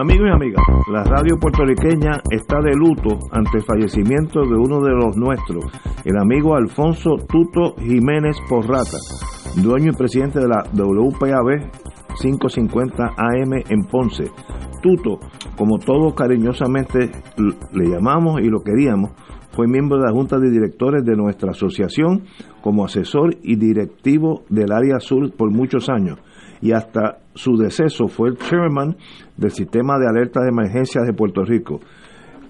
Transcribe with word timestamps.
Amigos 0.00 0.28
y 0.28 0.32
amigas, 0.32 0.62
la 0.92 1.02
radio 1.02 1.36
puertorriqueña 1.40 2.22
está 2.30 2.60
de 2.60 2.72
luto 2.72 3.18
ante 3.32 3.58
el 3.58 3.64
fallecimiento 3.64 4.42
de 4.42 4.54
uno 4.54 4.80
de 4.80 4.92
los 4.92 5.16
nuestros, 5.16 5.64
el 6.04 6.16
amigo 6.16 6.54
Alfonso 6.54 7.16
Tuto 7.28 7.74
Jiménez 7.80 8.36
Porrata, 8.48 8.96
dueño 9.56 9.90
y 9.90 9.96
presidente 9.96 10.38
de 10.38 10.46
la 10.46 10.62
WPAB 10.72 11.72
550 12.16 13.06
AM 13.16 13.54
en 13.68 13.82
Ponce. 13.90 14.30
Tuto, 14.80 15.18
como 15.56 15.80
todos 15.80 16.14
cariñosamente 16.14 17.10
le 17.72 17.88
llamamos 17.90 18.40
y 18.40 18.44
lo 18.44 18.60
queríamos, 18.60 19.10
fue 19.50 19.66
miembro 19.66 19.98
de 19.98 20.04
la 20.04 20.12
Junta 20.12 20.38
de 20.38 20.48
Directores 20.48 21.04
de 21.04 21.16
nuestra 21.16 21.50
asociación 21.50 22.22
como 22.62 22.84
asesor 22.84 23.34
y 23.42 23.56
directivo 23.56 24.44
del 24.48 24.70
área 24.70 25.00
sur 25.00 25.32
por 25.32 25.50
muchos 25.50 25.88
años 25.88 26.20
y 26.60 26.72
hasta 26.72 27.18
su 27.34 27.56
deceso 27.56 28.08
fue 28.08 28.30
el 28.30 28.38
chairman 28.38 28.96
del 29.36 29.50
sistema 29.50 29.98
de 29.98 30.08
alerta 30.08 30.40
de 30.42 30.48
emergencias 30.48 31.06
de 31.06 31.12
Puerto 31.12 31.44
Rico. 31.44 31.80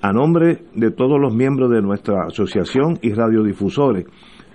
A 0.00 0.12
nombre 0.12 0.62
de 0.74 0.90
todos 0.90 1.20
los 1.20 1.34
miembros 1.34 1.70
de 1.70 1.82
nuestra 1.82 2.26
asociación 2.26 2.98
y 3.02 3.12
radiodifusores, 3.12 4.06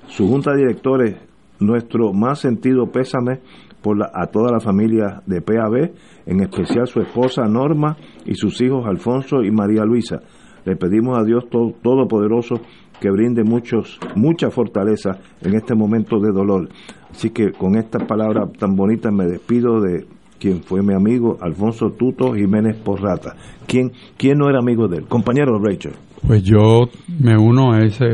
su 0.07 0.27
junta 0.27 0.51
de 0.51 0.59
directores, 0.59 1.17
nuestro 1.59 2.13
más 2.13 2.39
sentido 2.39 2.87
pésame 2.91 3.39
por 3.81 3.97
a 4.01 4.27
toda 4.27 4.51
la 4.51 4.59
familia 4.59 5.21
de 5.25 5.41
PAB, 5.41 5.91
en 6.25 6.39
especial 6.41 6.88
su 6.88 7.01
esposa 7.01 7.43
Norma 7.43 7.97
y 8.25 8.35
sus 8.35 8.61
hijos 8.61 8.85
Alfonso 8.88 9.43
y 9.43 9.51
María 9.51 9.83
Luisa. 9.83 10.21
Le 10.65 10.77
pedimos 10.77 11.19
a 11.19 11.23
Dios 11.23 11.49
Todopoderoso 11.49 12.61
que 13.01 13.11
brinde 13.11 13.43
muchos, 13.43 13.99
mucha 14.15 14.49
fortaleza 14.49 15.19
en 15.41 15.55
este 15.55 15.75
momento 15.75 16.19
de 16.19 16.31
dolor. 16.31 16.69
Así 17.14 17.30
que 17.30 17.52
con 17.52 17.75
estas 17.75 18.03
palabras 18.03 18.52
tan 18.58 18.75
bonitas 18.75 19.14
me 19.14 19.25
despido 19.25 19.80
de 19.80 20.06
quien 20.39 20.64
fue 20.64 20.81
mi 20.81 20.94
amigo 20.95 21.38
Alfonso 21.39 21.92
Tuto 21.92 22.33
Jiménez 22.33 22.75
Porrata. 22.75 23.36
¿Quién, 23.67 23.92
quién 24.17 24.39
no 24.39 24.50
era 24.50 24.59
amigo 24.59 24.88
de 24.88 24.97
él? 24.97 25.06
Compañero 25.06 25.59
Rachel. 25.59 25.94
Pues 26.25 26.44
yo 26.44 26.90
me 27.19 27.38
uno 27.38 27.72
a 27.72 27.84
esa 27.84 28.06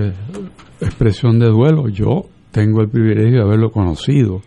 expresión 0.82 1.40
de 1.40 1.48
duelo. 1.48 1.88
Yo 1.88 2.26
tengo 2.52 2.82
el 2.82 2.90
privilegio 2.90 3.40
de 3.40 3.42
haberlo 3.46 3.72
conocido 3.72 4.42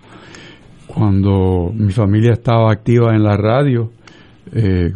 cuando 0.87 1.73
mi 1.75 1.93
familia 1.93 2.33
estaba 2.33 2.71
activa 2.71 3.15
en 3.15 3.23
la 3.23 3.37
radio 3.39 3.91
eh, 4.53 4.93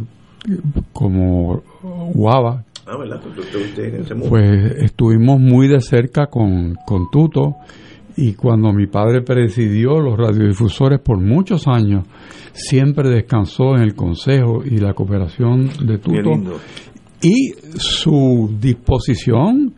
como 0.93 1.63
Guava. 2.13 2.63
Ah, 2.87 2.99
pues 4.29 4.73
estuvimos 4.83 5.41
muy 5.41 5.67
de 5.67 5.81
cerca 5.81 6.27
con, 6.27 6.77
con 6.87 7.11
Tuto 7.11 7.57
y 8.17 8.33
cuando 8.35 8.73
mi 8.73 8.87
padre 8.87 9.21
presidió 9.23 10.01
los 10.01 10.17
radiodifusores 10.17 11.01
por 11.01 11.21
muchos 11.21 11.69
años, 11.69 12.07
siempre 12.53 13.11
descansó 13.11 13.77
en 13.77 13.83
el 13.83 13.95
consejo 13.95 14.63
y 14.65 14.79
la 14.79 14.95
cooperación 14.95 15.69
de 15.85 15.99
Tuto. 15.99 16.31
y 17.23 17.53
su 17.77 18.57
disposición 18.59 19.75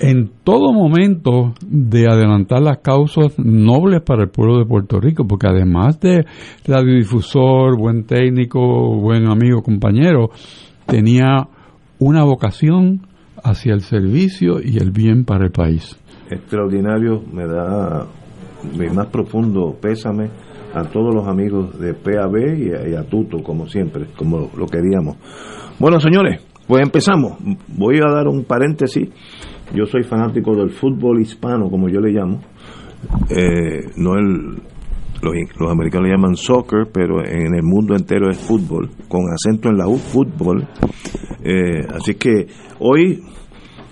en 0.00 0.30
todo 0.42 0.72
momento 0.72 1.54
de 1.66 2.06
adelantar 2.06 2.62
las 2.62 2.78
causas 2.78 3.38
nobles 3.38 4.02
para 4.02 4.24
el 4.24 4.30
pueblo 4.30 4.58
de 4.58 4.66
Puerto 4.66 5.00
Rico, 5.00 5.26
porque 5.26 5.48
además 5.48 5.98
de 6.00 6.24
radiodifusor, 6.66 7.78
buen 7.78 8.04
técnico, 8.04 8.60
buen 9.00 9.26
amigo, 9.28 9.62
compañero, 9.62 10.30
tenía 10.86 11.48
una 11.98 12.24
vocación 12.24 13.06
hacia 13.42 13.74
el 13.74 13.80
servicio 13.80 14.60
y 14.62 14.78
el 14.78 14.90
bien 14.90 15.24
para 15.24 15.46
el 15.46 15.52
país 15.52 15.96
extraordinario, 16.30 17.22
me 17.32 17.46
da 17.46 18.06
mi 18.78 18.88
más 18.88 19.06
profundo 19.08 19.76
pésame 19.80 20.30
a 20.74 20.82
todos 20.84 21.14
los 21.14 21.28
amigos 21.28 21.78
de 21.78 21.94
PAB 21.94 22.36
y 22.58 22.94
a, 22.94 23.04
Tuto, 23.04 23.42
como 23.42 23.68
siempre, 23.68 24.06
como 24.16 24.50
lo 24.56 24.66
queríamos. 24.66 25.16
Bueno, 25.78 26.00
señores, 26.00 26.44
pues 26.66 26.82
empezamos. 26.82 27.38
Voy 27.68 27.98
a 27.98 28.12
dar 28.12 28.26
un 28.26 28.44
paréntesis. 28.44 29.08
Yo 29.72 29.86
soy 29.86 30.02
fanático 30.02 30.54
del 30.56 30.70
fútbol 30.70 31.20
hispano, 31.20 31.70
como 31.70 31.88
yo 31.88 32.00
le 32.00 32.10
llamo. 32.10 32.40
Eh, 33.30 33.90
no 33.96 34.14
el, 34.14 34.62
los, 35.22 35.70
americanos 35.70 36.08
le 36.08 36.14
llaman 36.14 36.36
soccer, 36.36 36.88
pero 36.92 37.24
en 37.24 37.54
el 37.54 37.62
mundo 37.62 37.94
entero 37.94 38.28
es 38.28 38.38
fútbol, 38.38 38.90
con 39.08 39.22
acento 39.32 39.68
en 39.68 39.78
la 39.78 39.86
U, 39.86 39.96
fútbol. 39.96 40.66
Eh, 41.44 41.86
así 41.94 42.14
que 42.14 42.46
hoy 42.80 43.22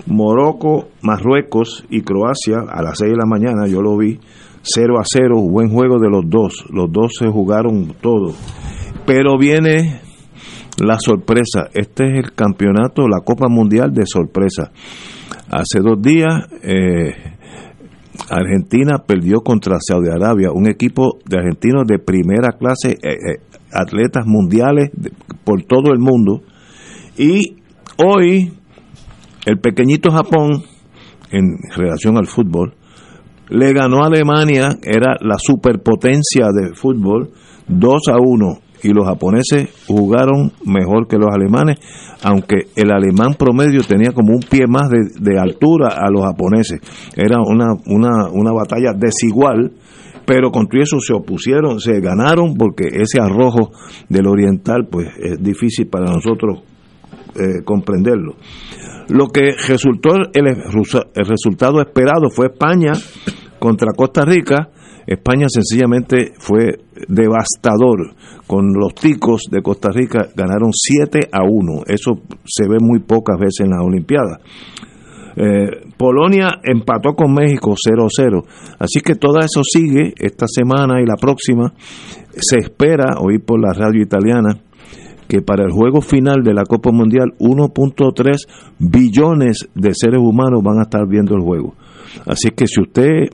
Morocco, 0.07 0.89
Marruecos 1.03 1.85
y 1.91 2.03
Croacia 2.03 2.61
a 2.69 2.83
las 2.83 2.99
6 2.99 3.13
de 3.13 3.17
la 3.17 3.27
mañana, 3.27 3.67
yo 3.67 3.81
lo 3.81 3.97
vi, 3.97 4.19
0 4.63 4.99
a 4.99 5.05
0, 5.05 5.41
buen 5.49 5.71
juego 5.71 5.99
de 5.99 6.09
los 6.09 6.23
dos, 6.29 6.65
los 6.71 6.91
dos 6.91 7.13
se 7.19 7.29
jugaron 7.29 7.95
todo. 8.01 8.33
Pero 9.07 9.39
viene 9.39 10.01
la 10.79 10.99
sorpresa, 10.99 11.69
este 11.75 12.05
es 12.07 12.25
el 12.25 12.33
campeonato, 12.33 13.09
la 13.09 13.21
Copa 13.21 13.49
Mundial 13.49 13.93
de 13.93 14.07
sorpresa. 14.07 14.71
Hace 15.51 15.81
dos 15.81 16.01
días 16.01 16.47
eh, 16.63 17.15
Argentina 18.31 18.99
perdió 19.07 19.41
contra 19.41 19.79
Saudi 19.81 20.09
Arabia, 20.09 20.51
un 20.53 20.69
equipo 20.69 21.19
de 21.27 21.39
argentinos 21.39 21.85
de 21.87 21.99
primera 21.99 22.53
clase, 22.53 22.93
eh, 23.03 23.11
eh, 23.13 23.41
atletas 23.73 24.27
mundiales 24.27 24.91
por 25.45 25.63
todo 25.65 25.93
el 25.93 25.99
mundo. 25.99 26.43
Y 27.17 27.57
hoy 28.05 28.53
el 29.47 29.59
pequeñito 29.59 30.11
Japón, 30.11 30.63
en 31.31 31.59
relación 31.75 32.17
al 32.17 32.27
fútbol, 32.27 32.75
le 33.49 33.73
ganó 33.73 34.03
a 34.03 34.07
Alemania, 34.07 34.79
era 34.83 35.17
la 35.21 35.37
superpotencia 35.39 36.47
de 36.53 36.75
fútbol, 36.75 37.31
2 37.69 38.01
a 38.09 38.17
1, 38.19 38.59
y 38.85 38.89
los 38.89 39.07
japoneses 39.07 39.69
jugaron 39.87 40.53
mejor 40.65 41.07
que 41.07 41.17
los 41.17 41.29
alemanes, 41.33 41.79
aunque 42.23 42.69
el 42.77 42.91
alemán 42.91 43.35
promedio 43.39 43.83
tenía 43.83 44.13
como 44.13 44.35
un 44.35 44.41
pie 44.41 44.67
más 44.67 44.89
de, 44.91 45.39
altura 45.39 45.95
a 45.97 46.11
los 46.11 46.25
japoneses. 46.25 46.81
Era 47.17 47.39
una, 47.41 47.75
una, 47.87 48.29
una 48.33 48.53
batalla 48.53 48.93
desigual, 48.97 49.73
pero 50.25 50.51
con 50.51 50.67
todo 50.67 50.83
eso 50.83 50.99
se 51.01 51.13
opusieron, 51.13 51.81
se 51.81 52.01
ganaron, 52.01 52.55
porque 52.55 52.89
ese 52.91 53.21
arrojo 53.21 53.73
del 54.09 54.27
oriental, 54.27 54.89
pues 54.91 55.09
es 55.19 55.43
difícil 55.43 55.89
para 55.89 56.07
nosotros 56.07 56.63
eh, 57.35 57.63
comprenderlo. 57.65 58.35
Lo 59.13 59.27
que 59.27 59.53
resultó, 59.69 60.15
el, 60.33 60.57
resultado 61.15 61.83
esperado 61.83 62.31
fue 62.31 62.47
España 62.47 62.93
contra 63.59 63.93
Costa 63.95 64.25
Rica. 64.25 64.71
España 65.07 65.49
sencillamente 65.51 66.33
fue 66.39 66.79
devastador. 67.09 68.15
Con 68.47 68.73
los 68.73 68.95
ticos 68.95 69.43
de 69.51 69.61
Costa 69.61 69.91
Rica 69.91 70.29
ganaron 70.35 70.71
7 70.73 71.29
a 71.31 71.43
1. 71.43 71.83
Eso 71.89 72.23
se 72.47 72.67
ve 72.67 72.79
muy 72.81 73.01
pocas 73.01 73.39
veces 73.39 73.61
en 73.61 73.71
las 73.71 73.85
Olimpiadas. 73.85 74.39
Eh, 75.37 75.93
Polonia 75.99 76.61
empató 76.63 77.13
con 77.15 77.35
México 77.35 77.75
0-0. 77.75 78.45
Así 78.79 79.01
que 79.05 79.17
todo 79.17 79.41
eso 79.41 79.61
sigue 79.63 80.15
esta 80.17 80.47
semana 80.47 81.03
y 81.03 81.05
la 81.05 81.17
próxima. 81.21 81.75
Se 82.35 82.61
espera 82.61 83.19
oír 83.21 83.45
por 83.45 83.61
la 83.61 83.75
radio 83.75 84.03
italiana 84.03 84.59
que 85.33 85.41
para 85.41 85.65
el 85.65 85.71
juego 85.71 86.03
final 86.03 86.43
de 86.45 86.53
la 86.53 86.67
Copa 86.67 86.91
Mundial 86.93 87.33
1.3 87.39 88.47
billones 88.79 89.67
de 89.75 89.95
seres 89.95 90.21
humanos 90.21 90.61
van 90.63 90.79
a 90.79 90.83
estar 90.83 91.09
viendo 91.09 91.35
el 91.35 91.41
juego. 91.41 91.73
Así 92.27 92.51
que 92.51 92.67
si 92.67 92.83
usted 92.83 93.31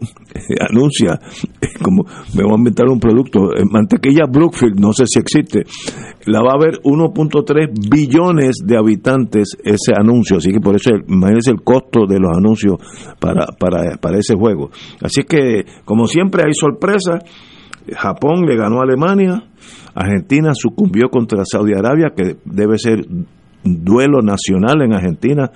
anuncia, 0.70 1.18
como 1.82 2.04
me 2.36 2.44
voy 2.44 2.52
a 2.52 2.58
inventar 2.58 2.86
un 2.86 3.00
producto, 3.00 3.50
mantequilla 3.68 4.26
Brookfield, 4.30 4.78
no 4.78 4.92
sé 4.92 5.06
si 5.08 5.18
existe, 5.18 5.64
la 6.26 6.40
va 6.40 6.52
a 6.52 6.64
ver 6.64 6.80
1.3 6.84 7.90
billones 7.90 8.58
de 8.64 8.78
habitantes 8.78 9.56
ese 9.64 9.92
anuncio, 9.98 10.36
así 10.36 10.52
que 10.52 10.60
por 10.60 10.76
eso 10.76 10.90
imagínese 11.08 11.50
el 11.50 11.62
costo 11.62 12.06
de 12.06 12.20
los 12.20 12.30
anuncios 12.36 12.76
para, 13.18 13.46
para, 13.58 13.96
para 13.96 14.18
ese 14.18 14.36
juego. 14.36 14.70
Así 15.02 15.24
que, 15.24 15.64
como 15.84 16.06
siempre, 16.06 16.44
hay 16.46 16.54
sorpresa. 16.54 17.18
Japón 17.96 18.46
le 18.46 18.56
ganó 18.56 18.80
a 18.80 18.84
Alemania, 18.84 19.44
Argentina 19.94 20.52
sucumbió 20.54 21.08
contra 21.08 21.44
Saudi 21.44 21.72
Arabia, 21.74 22.12
que 22.16 22.36
debe 22.44 22.78
ser 22.78 23.04
duelo 23.64 24.20
nacional 24.22 24.82
en 24.82 24.92
Argentina, 24.92 25.50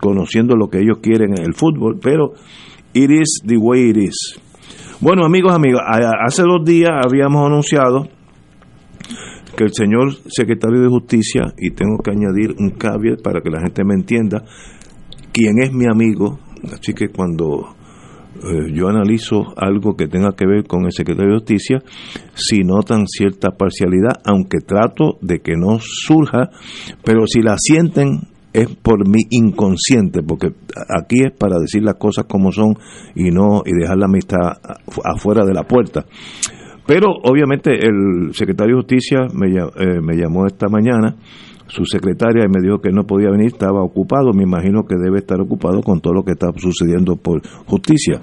conociendo 0.00 0.56
lo 0.56 0.68
que 0.68 0.78
ellos 0.78 0.98
quieren 1.02 1.36
en 1.36 1.44
el 1.44 1.54
fútbol, 1.54 1.98
pero 2.00 2.32
it 2.92 3.10
is 3.10 3.40
the 3.44 3.56
way 3.56 3.90
it 3.90 3.96
is. 3.96 4.40
Bueno, 5.00 5.24
amigos, 5.24 5.52
amigas, 5.52 5.82
hace 6.24 6.42
dos 6.42 6.64
días 6.64 6.92
habíamos 7.04 7.44
anunciado 7.44 8.08
que 9.56 9.64
el 9.64 9.72
señor 9.72 10.12
secretario 10.26 10.80
de 10.80 10.88
Justicia, 10.88 11.52
y 11.58 11.70
tengo 11.70 11.98
que 11.98 12.10
añadir 12.10 12.54
un 12.58 12.70
caveat 12.70 13.22
para 13.22 13.40
que 13.40 13.50
la 13.50 13.60
gente 13.60 13.84
me 13.84 13.94
entienda, 13.94 14.44
quien 15.32 15.62
es 15.62 15.72
mi 15.72 15.86
amigo, 15.86 16.38
así 16.72 16.92
que 16.94 17.08
cuando 17.08 17.74
eh, 18.42 18.72
yo 18.72 18.88
analizo 18.88 19.54
algo 19.56 19.96
que 19.96 20.08
tenga 20.08 20.34
que 20.36 20.46
ver 20.46 20.66
con 20.66 20.84
el 20.84 20.92
secretario 20.92 21.32
de 21.32 21.38
Justicia, 21.38 21.78
si 22.34 22.62
notan 22.64 23.06
cierta 23.06 23.50
parcialidad, 23.50 24.20
aunque 24.24 24.58
trato 24.58 25.18
de 25.20 25.40
que 25.40 25.56
no 25.56 25.78
surja, 25.80 26.50
pero 27.04 27.26
si 27.26 27.42
la 27.42 27.56
sienten 27.58 28.28
es 28.52 28.68
por 28.76 29.08
mi 29.08 29.22
inconsciente, 29.30 30.22
porque 30.22 30.48
aquí 30.88 31.24
es 31.24 31.32
para 31.32 31.58
decir 31.58 31.82
las 31.82 31.96
cosas 31.96 32.26
como 32.26 32.52
son 32.52 32.76
y 33.14 33.30
no 33.30 33.62
y 33.66 33.72
dejar 33.72 33.98
la 33.98 34.06
amistad 34.06 34.58
afuera 35.04 35.44
de 35.44 35.54
la 35.54 35.64
puerta. 35.64 36.04
Pero 36.86 37.08
obviamente 37.24 37.72
el 37.72 38.32
secretario 38.32 38.76
de 38.76 38.82
Justicia 38.82 39.18
me, 39.34 39.48
eh, 39.48 40.00
me 40.02 40.16
llamó 40.16 40.46
esta 40.46 40.68
mañana, 40.68 41.16
su 41.66 41.84
secretaria, 41.84 42.46
me 42.48 42.60
dijo 42.60 42.80
que 42.80 42.90
no 42.90 43.04
podía 43.04 43.30
venir, 43.30 43.46
estaba 43.46 43.82
ocupado, 43.82 44.32
me 44.32 44.42
imagino 44.42 44.84
que 44.84 44.96
debe 44.96 45.18
estar 45.18 45.40
ocupado 45.40 45.82
con 45.82 46.00
todo 46.00 46.14
lo 46.14 46.22
que 46.22 46.32
está 46.32 46.48
sucediendo 46.56 47.16
por 47.16 47.40
justicia. 47.66 48.20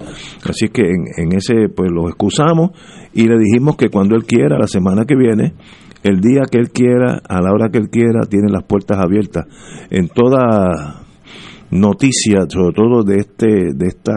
Así 0.47 0.69
que 0.69 0.83
en, 0.83 1.05
en 1.17 1.35
ese, 1.35 1.69
pues 1.69 1.89
lo 1.91 2.07
excusamos 2.07 2.71
y 3.13 3.27
le 3.27 3.37
dijimos 3.37 3.75
que 3.75 3.89
cuando 3.89 4.15
él 4.15 4.25
quiera, 4.25 4.57
la 4.57 4.67
semana 4.67 5.05
que 5.05 5.15
viene, 5.15 5.53
el 6.03 6.19
día 6.19 6.41
que 6.49 6.57
él 6.57 6.71
quiera, 6.71 7.21
a 7.27 7.41
la 7.41 7.51
hora 7.51 7.69
que 7.69 7.77
él 7.77 7.89
quiera, 7.89 8.21
tiene 8.29 8.51
las 8.51 8.63
puertas 8.63 8.97
abiertas. 8.99 9.45
En 9.89 10.07
toda 10.07 11.03
noticia, 11.71 12.41
sobre 12.47 12.73
todo 12.73 13.03
de 13.03 13.17
este, 13.17 13.73
de 13.73 13.87
esta, 13.87 14.13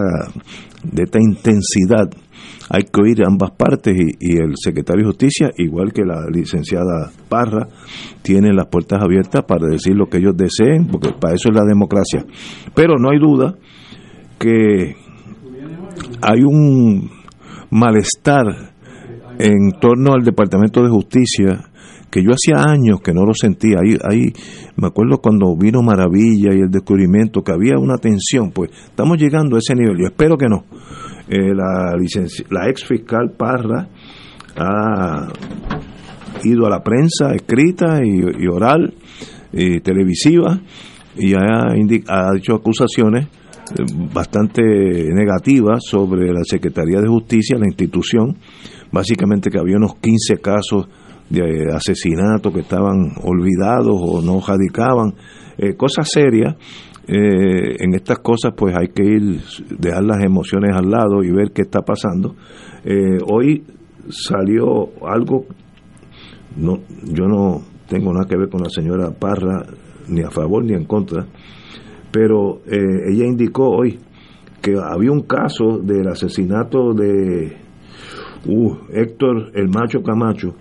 de 0.83 1.03
esta 1.03 1.19
intensidad 1.21 2.11
hay 2.71 2.85
que 2.85 3.01
oír 3.01 3.23
ambas 3.27 3.51
partes 3.53 3.95
y, 3.97 4.37
el 4.37 4.55
secretario 4.57 5.03
de 5.03 5.11
Justicia, 5.11 5.51
igual 5.59 5.93
que 5.93 6.03
la 6.03 6.27
licenciada 6.31 7.11
Parra, 7.29 7.69
tiene 8.23 8.53
las 8.53 8.67
puertas 8.67 9.03
abiertas 9.03 9.45
para 9.45 9.69
decir 9.69 9.95
lo 9.95 10.07
que 10.07 10.19
ellos 10.19 10.37
deseen, 10.37 10.87
porque 10.87 11.11
para 11.21 11.35
eso 11.35 11.51
es 11.51 11.55
la 11.55 11.65
democracia. 11.65 12.25
Pero 12.75 12.97
no 12.99 13.11
hay 13.11 13.19
duda 13.19 13.55
que 14.39 14.97
hay 16.23 16.43
un 16.43 17.11
malestar 17.71 18.73
en 19.39 19.73
torno 19.81 20.15
al 20.15 20.23
Departamento 20.23 20.83
de 20.83 20.89
Justicia 20.89 21.71
que 22.11 22.23
yo 22.23 22.31
hacía 22.31 22.65
años 22.65 23.01
que 23.01 23.13
no 23.13 23.25
lo 23.25 23.35
sentía. 23.35 23.79
Ahí, 23.83 23.99
ahí 24.09 24.33
me 24.77 24.87
acuerdo 24.87 25.19
cuando 25.19 25.57
vino 25.57 25.83
Maravilla 25.83 26.55
y 26.55 26.61
el 26.61 26.71
descubrimiento 26.71 27.43
que 27.43 27.53
había 27.53 27.77
una 27.77 27.99
tensión, 27.99 28.53
pues 28.53 28.71
estamos 28.85 29.19
llegando 29.19 29.57
a 29.57 29.59
ese 29.59 29.75
nivel. 29.75 29.99
Yo 29.99 30.07
espero 30.07 30.37
que 30.37 30.47
no 30.49 30.65
eh, 31.29 31.55
la, 31.55 31.97
la 32.51 32.69
ex 32.69 32.85
fiscal 32.85 33.33
Parra 33.37 33.89
ha 34.57 35.29
ido 36.43 36.67
a 36.67 36.71
la 36.71 36.83
prensa 36.83 37.33
escrita 37.35 38.01
y, 38.05 38.47
oral 38.47 38.95
y 39.53 39.81
televisiva 39.81 40.61
y 41.17 41.35
ha, 41.35 41.73
ha 42.09 42.37
hecho 42.37 42.55
acusaciones 42.55 43.27
eh, 43.27 43.83
bastante 44.13 44.63
negativas 44.63 45.83
sobre 45.85 46.33
la 46.33 46.45
Secretaría 46.45 47.01
de 47.01 47.09
Justicia, 47.09 47.59
la 47.59 47.67
institución, 47.67 48.37
básicamente 48.93 49.51
que 49.51 49.59
había 49.59 49.77
unos 49.77 49.97
15 49.97 50.39
casos 50.39 50.89
de 51.31 51.73
asesinato 51.73 52.53
que 52.53 52.61
estaban 52.61 53.13
olvidados 53.23 53.97
o 53.99 54.21
no 54.21 54.41
radicaban, 54.47 55.15
eh, 55.57 55.75
cosas 55.75 56.09
serias 56.11 56.57
eh, 57.07 57.77
en 57.81 57.95
estas 57.95 58.21
cosas 58.21 58.55
pues 58.57 58.75
hay 58.75 58.89
que 58.89 59.05
ir, 59.05 59.41
dejar 59.79 60.05
las 60.05 60.25
emociones 60.25 60.75
al 60.75 60.91
lado 60.91 61.23
y 61.23 61.31
ver 61.31 61.53
qué 61.53 61.63
está 61.63 61.83
pasando. 61.83 62.35
Eh, 62.83 63.19
hoy 63.31 63.63
salió 64.09 64.89
algo, 65.07 65.45
no, 66.57 66.79
yo 67.05 67.27
no 67.27 67.61
tengo 67.89 68.13
nada 68.13 68.27
que 68.27 68.39
ver 68.39 68.49
con 68.49 68.63
la 68.63 68.71
señora 68.71 69.11
Parra, 69.11 69.67
ni 70.09 70.23
a 70.23 70.31
favor 70.31 70.65
ni 70.65 70.73
en 70.73 70.87
contra, 70.87 71.27
pero 72.11 72.61
eh, 72.67 73.11
ella 73.11 73.27
indicó 73.27 73.69
hoy 73.69 73.99
que 74.63 74.75
había 74.83 75.13
un 75.13 75.23
caso 75.23 75.79
del 75.79 76.09
asesinato 76.09 76.95
de 76.95 77.55
uh, 78.47 78.77
Héctor 78.91 79.51
el 79.55 79.69
Macho 79.69 80.03
Camacho 80.03 80.55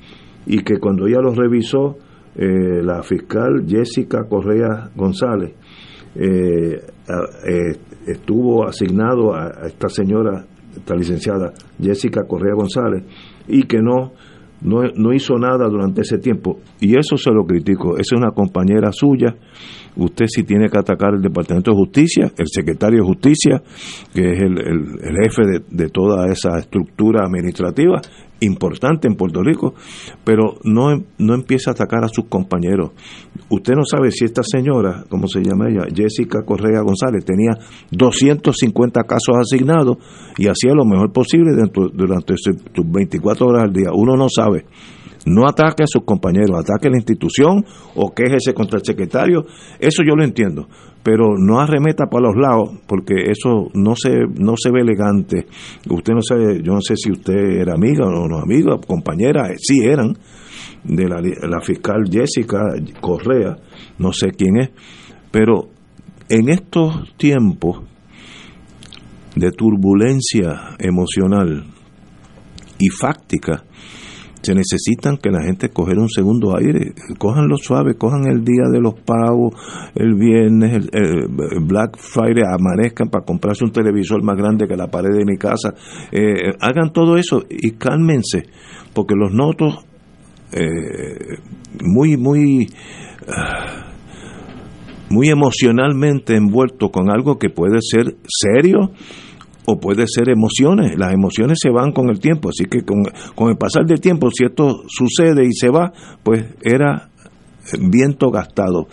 y 0.45 0.57
que 0.59 0.77
cuando 0.77 1.07
ella 1.07 1.21
lo 1.21 1.33
revisó, 1.33 1.97
la 2.35 3.03
fiscal 3.03 3.63
Jessica 3.67 4.23
Correa 4.27 4.89
González 4.95 5.53
eh, 6.15 6.79
eh, 7.47 7.77
estuvo 8.07 8.67
asignado 8.67 9.33
a, 9.33 9.67
esta 9.67 9.89
señora, 9.89 10.45
esta 10.75 10.95
licenciada 10.95 11.53
Jessica 11.81 12.23
Correa 12.27 12.53
González, 12.55 13.03
y 13.47 13.63
que 13.63 13.79
no, 13.81 14.11
no, 14.61 15.13
hizo 15.13 15.37
nada 15.37 15.67
durante 15.67 16.01
ese 16.01 16.17
tiempo. 16.17 16.59
Y 16.79 16.97
eso 16.97 17.17
se 17.17 17.31
lo 17.31 17.43
critico. 17.45 17.97
Esa 17.97 18.15
es 18.15 18.21
una 18.21 18.31
compañera 18.31 18.91
suya. 18.91 19.35
Usted 19.95 20.25
si 20.27 20.43
tiene 20.43 20.69
que 20.69 20.79
atacar 20.79 21.13
el 21.13 21.21
Departamento 21.21 21.71
de 21.71 21.77
Justicia, 21.77 22.31
el 22.37 22.47
secretario 22.47 22.99
de 22.99 23.05
Justicia, 23.05 23.61
que 24.13 24.31
es 24.31 24.41
el, 24.41 24.57
jefe 25.23 25.43
de, 25.69 25.89
toda 25.89 26.27
esa 26.31 26.57
estructura 26.57 27.25
administrativa, 27.25 28.01
importante 28.43 29.07
en 29.07 29.15
Puerto 29.15 29.41
Rico, 29.41 29.73
pero 30.23 30.55
no, 30.63 31.03
no 31.17 31.33
empieza 31.33 31.71
a 31.71 31.73
atacar 31.73 32.03
a 32.03 32.07
sus 32.07 32.25
compañeros. 32.25 32.91
Usted 33.49 33.73
no 33.73 33.83
sabe 33.85 34.11
si 34.11 34.25
esta 34.25 34.43
señora, 34.43 35.05
¿cómo 35.09 35.27
se 35.27 35.41
llama 35.41 35.69
ella? 35.69 35.85
Jessica 35.93 36.43
Correa 36.45 36.81
González, 36.81 37.25
tenía 37.25 37.51
250 37.91 39.03
casos 39.03 39.35
asignados 39.37 39.97
y 40.37 40.47
hacía 40.47 40.73
lo 40.73 40.85
mejor 40.85 41.11
posible 41.11 41.51
dentro, 41.55 41.89
durante 41.89 42.35
sus 42.37 42.55
24 42.75 43.47
horas 43.47 43.63
al 43.63 43.73
día. 43.73 43.89
Uno 43.93 44.15
no 44.15 44.27
sabe. 44.29 44.65
No 45.25 45.47
ataque 45.47 45.83
a 45.83 45.87
sus 45.87 46.03
compañeros, 46.03 46.59
ataque 46.59 46.87
a 46.87 46.91
la 46.91 46.97
institución 46.97 47.65
o 47.95 48.13
quéjese 48.13 48.53
contra 48.53 48.79
el 48.79 48.85
secretario. 48.85 49.45
Eso 49.79 50.03
yo 50.03 50.15
lo 50.15 50.23
entiendo 50.23 50.67
pero 51.03 51.37
no 51.37 51.59
arremeta 51.59 52.05
para 52.05 52.27
los 52.27 52.35
lados 52.37 52.79
porque 52.87 53.29
eso 53.29 53.69
no 53.73 53.93
se 53.95 54.11
no 54.39 54.53
se 54.55 54.71
ve 54.71 54.81
elegante 54.81 55.45
usted 55.89 56.13
no 56.13 56.21
sabe 56.21 56.61
yo 56.63 56.73
no 56.73 56.81
sé 56.81 56.95
si 56.95 57.11
usted 57.11 57.59
era 57.59 57.73
amiga 57.73 58.07
o 58.07 58.27
no 58.27 58.39
amiga 58.39 58.77
compañera 58.87 59.49
eh, 59.49 59.55
sí 59.57 59.81
eran 59.83 60.17
de 60.83 61.07
la, 61.07 61.21
la 61.21 61.61
fiscal 61.61 62.03
Jessica 62.09 62.59
Correa 63.01 63.57
no 63.99 64.13
sé 64.13 64.31
quién 64.31 64.57
es 64.57 64.69
pero 65.29 65.67
en 66.29 66.49
estos 66.49 67.15
tiempos 67.17 67.81
de 69.35 69.51
turbulencia 69.51 70.75
emocional 70.79 71.65
y 72.79 72.89
fáctica 72.89 73.63
se 74.43 74.53
necesitan 74.53 75.17
que 75.17 75.29
la 75.31 75.41
gente 75.41 75.69
coger 75.69 75.97
un 75.97 76.09
segundo 76.09 76.55
aire, 76.57 76.93
lo 77.47 77.57
suave, 77.57 77.95
cojan 77.95 78.25
el 78.27 78.43
día 78.43 78.65
de 78.69 78.81
los 78.81 78.93
pagos, 78.99 79.55
el 79.95 80.15
viernes, 80.15 80.89
el, 80.91 81.27
Black 81.61 81.97
Friday, 81.97 82.43
amanezcan 82.45 83.09
para 83.09 83.23
comprarse 83.23 83.63
un 83.63 83.71
televisor 83.71 84.21
más 84.21 84.35
grande 84.35 84.67
que 84.67 84.75
la 84.75 84.87
pared 84.87 85.11
de 85.17 85.25
mi 85.25 85.37
casa, 85.37 85.73
eh, 86.11 86.53
hagan 86.59 86.91
todo 86.91 87.17
eso 87.17 87.43
y 87.49 87.71
cálmense, 87.71 88.43
porque 88.93 89.15
los 89.15 89.33
notos 89.33 89.85
eh, 90.51 91.37
muy, 91.83 92.17
muy... 92.17 92.67
muy 95.09 95.29
emocionalmente 95.29 96.35
envueltos 96.35 96.89
con 96.89 97.11
algo 97.11 97.37
que 97.37 97.51
puede 97.51 97.77
ser 97.81 98.15
serio 98.25 98.91
o 99.65 99.79
puede 99.79 100.05
ser 100.07 100.29
emociones. 100.29 100.97
Las 100.97 101.13
emociones 101.13 101.59
se 101.61 101.69
van 101.69 101.91
con 101.91 102.09
el 102.09 102.19
tiempo, 102.19 102.49
así 102.49 102.65
que 102.65 102.83
con, 102.83 103.49
el 103.49 103.57
pasar 103.57 103.85
del 103.85 103.99
tiempo, 103.99 104.29
si 104.31 104.45
esto 104.45 104.83
sucede 104.87 105.45
y 105.45 105.53
se 105.53 105.69
va, 105.69 105.91
pues 106.23 106.45
era 106.61 107.09
viento 107.79 108.29
gastado, 108.29 108.87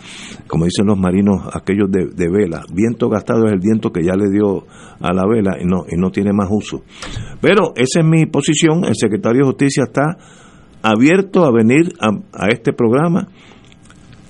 como 0.47 0.63
dicen 0.63 0.85
los 0.85 0.97
marinos 0.97 1.41
aquellos 1.53 1.91
de, 1.91 2.05
de, 2.05 2.29
vela, 2.29 2.63
viento 2.73 3.09
gastado 3.09 3.45
es 3.47 3.51
el 3.51 3.59
viento 3.59 3.91
que 3.91 4.01
ya 4.01 4.15
le 4.15 4.29
dio 4.29 4.65
a 5.01 5.13
la 5.13 5.25
vela 5.27 5.57
y 5.59 5.65
no, 5.65 5.83
y 5.89 5.99
no 5.99 6.09
tiene 6.09 6.31
más 6.31 6.47
uso. 6.49 6.83
Pero 7.41 7.73
esa 7.75 7.99
es 7.99 8.05
mi 8.05 8.25
posición, 8.27 8.85
el 8.85 8.95
secretario 8.95 9.41
de 9.41 9.47
Justicia 9.47 9.83
está 9.83 10.17
abierto 10.81 11.43
a 11.43 11.51
venir 11.51 11.93
a, 11.99 12.11
a 12.31 12.47
este 12.47 12.71
programa 12.71 13.27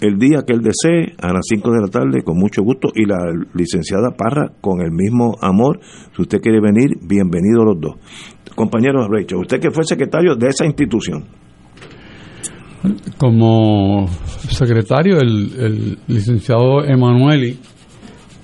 el 0.02 0.18
día 0.18 0.44
que 0.46 0.54
él 0.54 0.62
desee, 0.62 1.14
a 1.22 1.32
las 1.32 1.46
5 1.48 1.72
de 1.72 1.80
la 1.80 1.88
tarde, 1.88 2.24
con 2.24 2.38
mucho 2.38 2.64
gusto, 2.64 2.90
y 2.94 3.06
la 3.06 3.20
licenciada 3.54 4.10
Parra 4.18 4.52
con 4.60 4.82
el 4.82 4.92
mismo 4.92 5.38
amor. 5.40 5.80
Si 6.16 6.24
usted 6.24 6.42
quiere 6.42 6.60
venir, 6.60 6.98
bienvenido 7.04 7.64
los 7.64 7.80
dos. 7.80 7.96
Compañero 8.56 9.08
Rachel, 9.08 9.38
usted 9.38 9.60
que 9.60 9.70
fue 9.70 9.84
secretario 9.84 10.36
de 10.36 10.48
esa 10.48 10.66
institución. 10.66 11.26
Como 13.20 14.08
secretario, 14.50 15.20
el, 15.20 15.54
el 15.60 15.98
licenciado 16.08 16.84
Emanueli, 16.84 17.60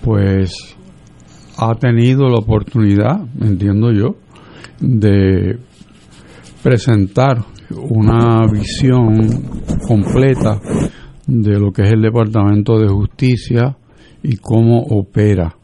pues 0.03 0.51
ha 1.57 1.73
tenido 1.73 2.29
la 2.29 2.37
oportunidad, 2.37 3.19
entiendo 3.41 3.91
yo, 3.91 4.15
de 4.79 5.57
presentar 6.61 7.39
una 7.71 8.45
visión 8.51 9.27
completa 9.87 10.59
de 11.27 11.59
lo 11.59 11.71
que 11.71 11.83
es 11.83 11.91
el 11.91 12.01
Departamento 12.01 12.79
de 12.79 12.87
Justicia 12.87 13.77
y 14.23 14.37
cómo 14.37 14.81
opera. 14.81 15.55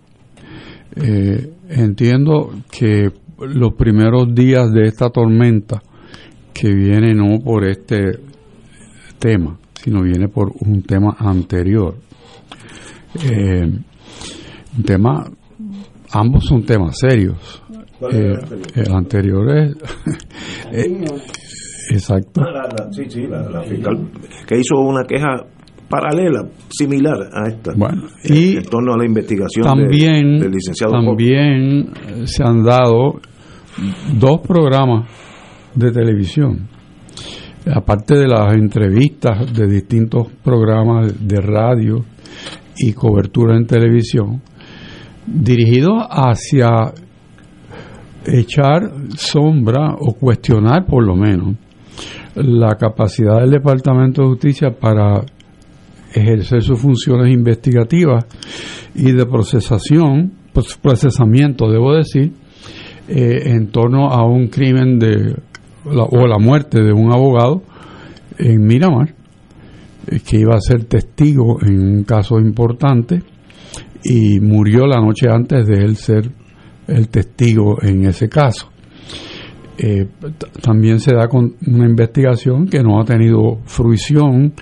Eh, 0.96 1.51
entiendo 1.70 2.51
que 2.70 3.10
los 3.39 3.74
primeros 3.74 4.34
días 4.36 4.72
de 4.72 4.84
esta 4.84 5.10
tormenta, 5.10 5.82
que 6.53 6.74
viene 6.74 7.13
no 7.13 7.39
por 7.39 7.65
este 7.65 8.20
tema, 9.17 9.58
sino 9.74 10.03
viene 10.03 10.27
por 10.27 10.51
un 10.60 10.84
tema 10.84 11.15
anterior. 11.17 11.96
Eh, 13.24 13.63
un 14.77 14.84
tema, 14.84 15.25
ambos 16.12 16.46
son 16.46 16.63
temas 16.63 16.98
serios. 17.00 17.63
Eh, 18.12 18.36
el 18.75 18.93
anterior 18.93 19.58
es... 19.58 19.75
exacto. 21.91 22.41
Ah, 22.41 22.87
sí, 22.91 23.03
sí, 23.07 23.27
la, 23.27 23.61
fiscal 23.63 24.09
que 24.47 24.57
hizo 24.57 24.79
una 24.79 25.03
queja 25.03 25.45
paralela, 25.89 26.47
similar 26.69 27.17
a 27.31 27.49
esta, 27.49 27.73
bueno, 27.75 28.07
y 28.23 28.57
en 28.57 28.63
torno 28.63 28.93
a 28.93 28.97
la 28.97 29.05
investigación 29.05 29.65
también, 29.65 30.39
del 30.39 30.51
licenciado. 30.51 30.93
También 30.93 31.91
se 32.25 32.43
han 32.43 32.63
dado 32.63 33.19
dos 34.17 34.41
programas 34.41 35.09
de 35.75 35.91
televisión, 35.91 36.67
aparte 37.73 38.15
de 38.15 38.27
las 38.27 38.53
entrevistas 38.53 39.53
de 39.53 39.67
distintos 39.67 40.27
programas 40.43 41.13
de 41.27 41.41
radio 41.41 42.05
y 42.77 42.93
cobertura 42.93 43.55
en 43.55 43.67
televisión, 43.67 44.41
dirigidos 45.25 46.03
hacia 46.09 46.91
echar 48.25 48.89
sombra 49.15 49.95
o 49.99 50.13
cuestionar 50.13 50.85
por 50.85 51.05
lo 51.05 51.15
menos 51.15 51.55
la 52.35 52.75
capacidad 52.75 53.39
del 53.41 53.51
Departamento 53.51 54.21
de 54.21 54.27
Justicia 54.29 54.71
para 54.71 55.21
ejercer 56.13 56.61
sus 56.61 56.79
funciones 56.79 57.33
investigativas 57.33 58.25
y 58.95 59.11
de 59.11 59.25
procesación, 59.25 60.33
pues, 60.53 60.77
procesamiento, 60.77 61.69
debo 61.69 61.93
decir, 61.93 62.33
eh, 63.07 63.41
en 63.45 63.67
torno 63.67 64.09
a 64.09 64.25
un 64.25 64.47
crimen 64.47 64.99
de 64.99 65.35
o 65.85 66.27
la 66.27 66.37
muerte 66.37 66.81
de 66.81 66.93
un 66.93 67.11
abogado 67.11 67.61
en 68.37 68.65
Miramar, 68.65 69.13
eh, 70.07 70.19
que 70.25 70.39
iba 70.39 70.55
a 70.55 70.61
ser 70.61 70.85
testigo 70.85 71.57
en 71.61 71.79
un 71.79 72.03
caso 72.03 72.39
importante 72.39 73.21
y 74.03 74.39
murió 74.39 74.85
la 74.85 75.01
noche 75.01 75.29
antes 75.29 75.67
de 75.67 75.83
él 75.83 75.97
ser 75.97 76.29
el 76.87 77.09
testigo 77.09 77.81
en 77.81 78.05
ese 78.05 78.29
caso. 78.29 78.72
Eh, 79.77 80.07
también 80.61 80.99
se 80.99 81.15
da 81.15 81.27
con 81.27 81.55
una 81.65 81.85
investigación 81.85 82.67
que 82.67 82.83
no 82.83 83.01
ha 83.01 83.05
tenido 83.05 83.57
fruición 83.65 84.53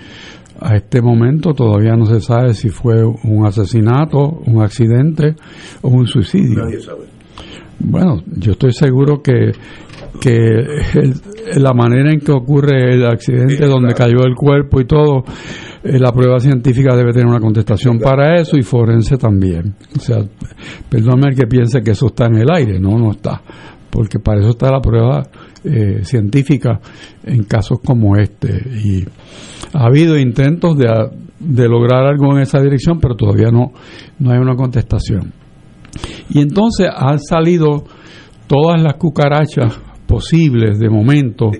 a 0.62 0.76
este 0.76 1.02
momento 1.02 1.54
todavía 1.54 1.96
no 1.96 2.06
se 2.06 2.20
sabe 2.20 2.54
si 2.54 2.68
fue 2.68 3.04
un 3.04 3.44
asesinato, 3.44 4.42
un 4.46 4.62
accidente 4.62 5.34
o 5.82 5.88
un 5.88 6.06
suicidio. 6.06 6.64
Nadie 6.64 6.80
sabe. 6.80 7.06
Bueno, 7.80 8.22
yo 8.26 8.52
estoy 8.52 8.72
seguro 8.72 9.20
que, 9.20 9.50
que 10.20 10.36
la 11.56 11.72
manera 11.72 12.12
en 12.12 12.20
que 12.20 12.30
ocurre 12.30 12.94
el 12.94 13.04
accidente, 13.04 13.66
donde 13.66 13.92
cayó 13.92 14.24
el 14.24 14.36
cuerpo 14.36 14.80
y 14.80 14.84
todo, 14.84 15.24
eh, 15.82 15.98
la 15.98 16.12
prueba 16.12 16.38
científica 16.38 16.94
debe 16.94 17.12
tener 17.12 17.26
una 17.26 17.40
contestación 17.40 17.98
para 17.98 18.36
eso 18.40 18.56
y 18.56 18.62
forense 18.62 19.16
también. 19.16 19.74
O 19.96 20.00
sea, 20.00 20.18
perdóname 20.88 21.30
el 21.30 21.36
que 21.36 21.46
piense 21.48 21.82
que 21.82 21.90
eso 21.90 22.06
está 22.06 22.26
en 22.26 22.36
el 22.36 22.50
aire, 22.52 22.78
no, 22.78 22.96
no 22.98 23.10
está 23.10 23.42
porque 23.92 24.18
para 24.18 24.40
eso 24.40 24.50
está 24.50 24.70
la 24.70 24.80
prueba 24.80 25.22
eh, 25.62 26.00
científica 26.02 26.80
en 27.24 27.44
casos 27.44 27.78
como 27.84 28.16
este. 28.16 28.48
Y 28.82 29.04
ha 29.74 29.84
habido 29.84 30.18
intentos 30.18 30.78
de, 30.78 30.88
de, 31.38 31.68
lograr 31.68 32.06
algo 32.06 32.34
en 32.34 32.40
esa 32.40 32.58
dirección, 32.58 32.98
pero 32.98 33.14
todavía 33.14 33.50
no, 33.50 33.72
no 34.18 34.32
hay 34.32 34.38
una 34.38 34.56
contestación. 34.56 35.34
Y 36.30 36.40
entonces 36.40 36.88
han 36.90 37.18
salido 37.18 37.84
todas 38.46 38.82
las 38.82 38.94
cucarachas 38.94 39.78
posibles 40.06 40.78
de 40.78 40.88
momento 40.88 41.50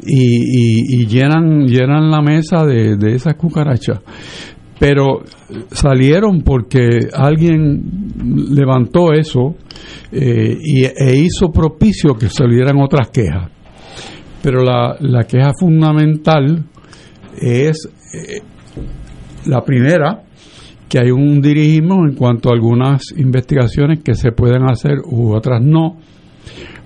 y, 0.00 1.02
y, 1.02 1.06
llenan, 1.06 1.66
llenan 1.66 2.08
la 2.08 2.22
mesa 2.22 2.64
de, 2.64 2.96
de 2.96 3.14
esas 3.16 3.34
cucarachas 3.34 3.98
pero 4.80 5.22
salieron 5.70 6.40
porque 6.40 7.00
alguien 7.12 7.82
levantó 8.50 9.12
eso 9.12 9.54
eh, 10.10 10.56
y, 10.58 10.86
e 10.86 11.16
hizo 11.16 11.52
propicio 11.52 12.14
que 12.14 12.30
salieran 12.30 12.80
otras 12.80 13.10
quejas. 13.10 13.50
Pero 14.42 14.62
la, 14.62 14.96
la 15.00 15.24
queja 15.24 15.52
fundamental 15.52 16.64
es 17.38 17.90
eh, 18.14 18.40
la 19.44 19.60
primera, 19.60 20.22
que 20.88 20.98
hay 20.98 21.10
un 21.10 21.42
dirigismo 21.42 22.06
en 22.06 22.14
cuanto 22.14 22.48
a 22.48 22.54
algunas 22.54 23.02
investigaciones 23.18 24.02
que 24.02 24.14
se 24.14 24.32
pueden 24.32 24.62
hacer 24.62 24.94
u 25.04 25.34
otras 25.34 25.62
no. 25.62 25.98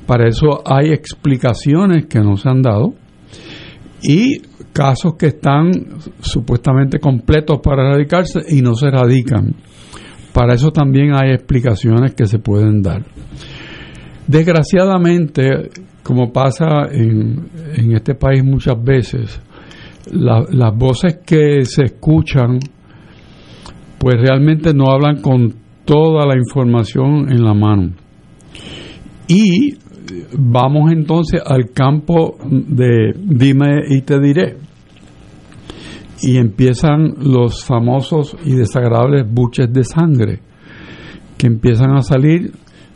Para 0.04 0.26
eso 0.26 0.64
hay 0.66 0.90
explicaciones 0.90 2.06
que 2.06 2.18
no 2.18 2.36
se 2.36 2.48
han 2.48 2.60
dado 2.60 2.94
y 4.02 4.42
casos 4.74 5.14
que 5.14 5.28
están 5.28 5.70
supuestamente 6.20 6.98
completos 6.98 7.60
para 7.62 7.90
radicarse 7.90 8.40
y 8.48 8.60
no 8.60 8.74
se 8.74 8.90
radican. 8.90 9.54
Para 10.32 10.54
eso 10.54 10.72
también 10.72 11.14
hay 11.14 11.30
explicaciones 11.30 12.14
que 12.14 12.26
se 12.26 12.40
pueden 12.40 12.82
dar. 12.82 13.04
Desgraciadamente, 14.26 15.70
como 16.02 16.32
pasa 16.32 16.88
en, 16.90 17.48
en 17.76 17.92
este 17.92 18.16
país 18.16 18.42
muchas 18.44 18.82
veces, 18.82 19.40
las 20.12 20.76
voces 20.76 21.20
que 21.24 21.64
se 21.64 21.84
escuchan, 21.84 22.58
pues 23.98 24.16
realmente 24.20 24.74
no 24.74 24.90
hablan 24.90 25.22
con 25.22 25.54
toda 25.84 26.26
la 26.26 26.36
información 26.36 27.30
en 27.30 27.44
la 27.44 27.54
mano. 27.54 27.92
Y 29.28 29.76
vamos 30.36 30.92
entonces 30.92 31.40
al 31.44 31.70
campo 31.72 32.36
de 32.50 33.12
dime 33.16 33.82
y 33.88 34.02
te 34.02 34.20
diré. 34.20 34.63
Y 36.22 36.38
empiezan 36.38 37.14
los 37.20 37.64
famosos 37.64 38.36
y 38.44 38.54
desagradables 38.54 39.24
buches 39.28 39.72
de 39.72 39.84
sangre 39.84 40.40
que 41.36 41.46
empiezan 41.46 41.96
a 41.96 42.02
salir 42.02 42.52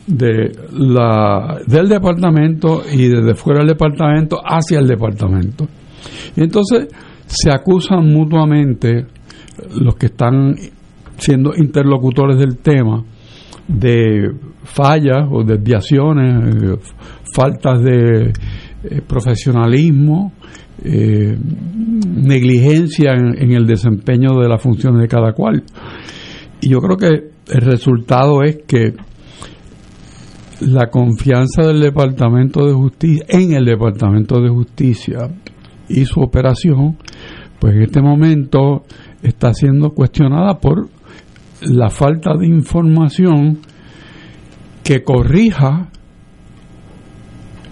de 0.07 0.51
la, 0.71 1.59
del 1.67 1.87
departamento 1.87 2.81
y 2.91 3.07
desde 3.07 3.35
fuera 3.35 3.59
del 3.59 3.69
departamento 3.69 4.39
hacia 4.43 4.79
el 4.79 4.87
departamento. 4.87 5.67
Y 6.35 6.43
entonces 6.43 6.87
se 7.25 7.51
acusan 7.51 8.07
mutuamente 8.11 9.05
los 9.79 9.95
que 9.95 10.07
están 10.07 10.55
siendo 11.17 11.51
interlocutores 11.55 12.37
del 12.39 12.57
tema 12.57 13.03
de 13.67 14.31
fallas 14.63 15.27
o 15.29 15.43
desviaciones, 15.43 16.55
eh, 16.55 16.77
faltas 17.35 17.83
de 17.83 18.33
eh, 18.83 19.01
profesionalismo, 19.07 20.33
eh, 20.83 21.37
negligencia 22.07 23.13
en, 23.13 23.51
el 23.51 23.65
desempeño 23.65 24.39
de 24.39 24.47
las 24.47 24.61
funciones 24.61 25.01
de 25.01 25.07
cada 25.07 25.33
cual. 25.33 25.63
Y 26.61 26.69
yo 26.69 26.79
creo 26.79 26.97
que 26.97 27.53
el 27.53 27.61
resultado 27.61 28.43
es 28.43 28.59
que 28.67 28.93
la 30.61 30.89
confianza 30.89 31.63
del 31.67 31.81
Departamento 31.81 32.65
de 32.65 32.73
Justicia 32.73 33.25
en 33.29 33.53
el 33.53 33.65
Departamento 33.65 34.41
de 34.41 34.49
Justicia 34.49 35.29
y 35.87 36.05
su 36.05 36.21
operación, 36.21 36.97
pues 37.59 37.75
en 37.75 37.83
este 37.83 38.01
momento 38.01 38.83
está 39.23 39.53
siendo 39.53 39.91
cuestionada 39.91 40.59
por 40.59 40.87
la 41.61 41.89
falta 41.89 42.35
de 42.37 42.47
información 42.47 43.59
que 44.83 45.03
corrija 45.03 45.89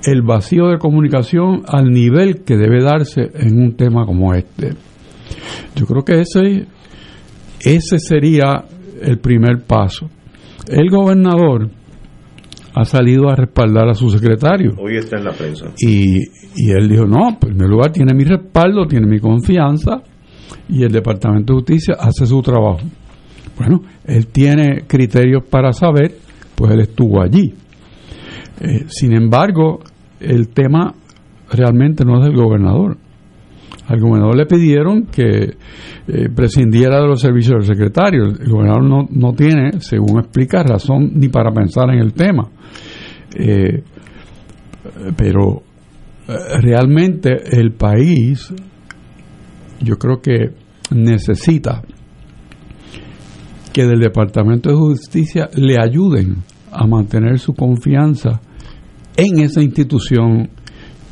el 0.07 0.21
vacío 0.21 0.67
de 0.67 0.77
comunicación 0.77 1.63
al 1.67 1.91
nivel 1.91 2.45
que 2.45 2.55
debe 2.55 2.81
darse 2.81 3.29
en 3.33 3.59
un 3.59 3.75
tema 3.75 4.05
como 4.05 4.33
este. 4.33 4.69
Yo 5.75 5.85
creo 5.85 6.03
que 6.03 6.21
ese, 6.21 6.65
ese 7.59 7.99
sería 7.99 8.63
el 9.01 9.19
primer 9.19 9.63
paso. 9.63 10.09
El 10.65 10.89
gobernador 10.89 11.69
ha 12.73 12.85
salido 12.85 13.29
a 13.29 13.35
respaldar 13.35 13.89
a 13.89 13.93
su 13.93 14.09
secretario. 14.09 14.75
Hoy 14.77 14.95
está 14.95 15.17
en 15.17 15.25
la 15.25 15.33
prensa. 15.33 15.73
Y, 15.77 16.19
y 16.55 16.71
él 16.71 16.87
dijo, 16.87 17.05
no, 17.05 17.27
en 17.27 17.35
primer 17.35 17.67
lugar 17.67 17.91
tiene 17.91 18.13
mi 18.13 18.23
respaldo, 18.23 18.85
tiene 18.85 19.07
mi 19.07 19.19
confianza, 19.19 20.03
y 20.69 20.83
el 20.83 20.91
Departamento 20.93 21.51
de 21.51 21.59
Justicia 21.59 21.95
hace 21.99 22.25
su 22.25 22.41
trabajo. 22.41 22.79
Bueno, 23.57 23.81
él 24.05 24.27
tiene 24.27 24.83
criterios 24.87 25.43
para 25.49 25.73
saber, 25.73 26.15
pues 26.55 26.71
él 26.71 26.79
estuvo 26.79 27.21
allí. 27.21 27.53
Eh, 28.61 28.85
sin 28.87 29.13
embargo, 29.13 29.81
el 30.19 30.49
tema 30.49 30.93
realmente 31.51 32.03
no 32.05 32.19
es 32.19 32.25
del 32.25 32.35
gobernador. 32.35 32.97
Al 33.87 33.99
gobernador 34.01 34.35
le 34.35 34.45
pidieron 34.45 35.05
que 35.05 35.55
eh, 36.07 36.29
prescindiera 36.35 36.99
de 37.01 37.07
los 37.07 37.21
servicios 37.21 37.65
del 37.65 37.75
secretario. 37.75 38.25
El 38.25 38.49
gobernador 38.49 38.83
no, 38.83 39.07
no 39.09 39.33
tiene, 39.33 39.79
según 39.79 40.19
explica, 40.19 40.63
razón 40.63 41.11
ni 41.15 41.29
para 41.29 41.51
pensar 41.51 41.89
en 41.89 41.99
el 41.99 42.13
tema. 42.13 42.49
Eh, 43.33 43.83
pero 45.15 45.63
realmente 46.61 47.57
el 47.57 47.71
país, 47.71 48.53
yo 49.81 49.97
creo 49.97 50.21
que 50.21 50.51
necesita 50.91 51.81
que 53.71 53.85
del 53.85 53.99
Departamento 53.99 54.69
de 54.69 54.75
Justicia 54.75 55.49
le 55.55 55.75
ayuden 55.79 56.37
a 56.71 56.85
mantener 56.87 57.39
su 57.39 57.53
confianza 57.53 58.41
en 59.17 59.39
esa 59.39 59.61
institución 59.61 60.49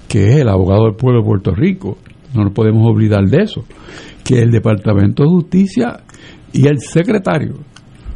que 0.07 0.29
es 0.29 0.35
el 0.37 0.49
abogado 0.49 0.85
del 0.85 0.95
pueblo 0.95 1.21
de 1.21 1.27
Puerto 1.27 1.51
Rico. 1.53 1.97
No 2.33 2.43
nos 2.45 2.53
podemos 2.53 2.85
olvidar 2.87 3.25
de 3.25 3.43
eso, 3.43 3.65
que 4.23 4.41
el 4.41 4.51
Departamento 4.51 5.23
de 5.23 5.29
Justicia 5.29 5.97
y 6.53 6.67
el 6.67 6.79
secretario 6.79 7.55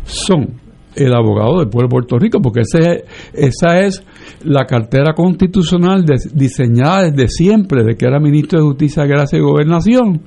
son 0.03 0.59
el 0.95 1.13
abogado 1.13 1.59
del 1.59 1.69
pueblo 1.69 1.87
de 1.87 1.91
Puerto 1.91 2.19
Rico, 2.19 2.41
porque 2.41 2.61
esa 2.61 3.79
es 3.79 4.03
la 4.43 4.65
cartera 4.65 5.13
constitucional 5.13 6.05
diseñada 6.33 7.09
desde 7.09 7.27
siempre, 7.27 7.83
de 7.83 7.95
que 7.95 8.05
era 8.05 8.19
ministro 8.19 8.59
de 8.59 8.65
Justicia, 8.65 9.05
Gracia 9.05 9.37
y 9.37 9.41
Gobernación, 9.41 10.21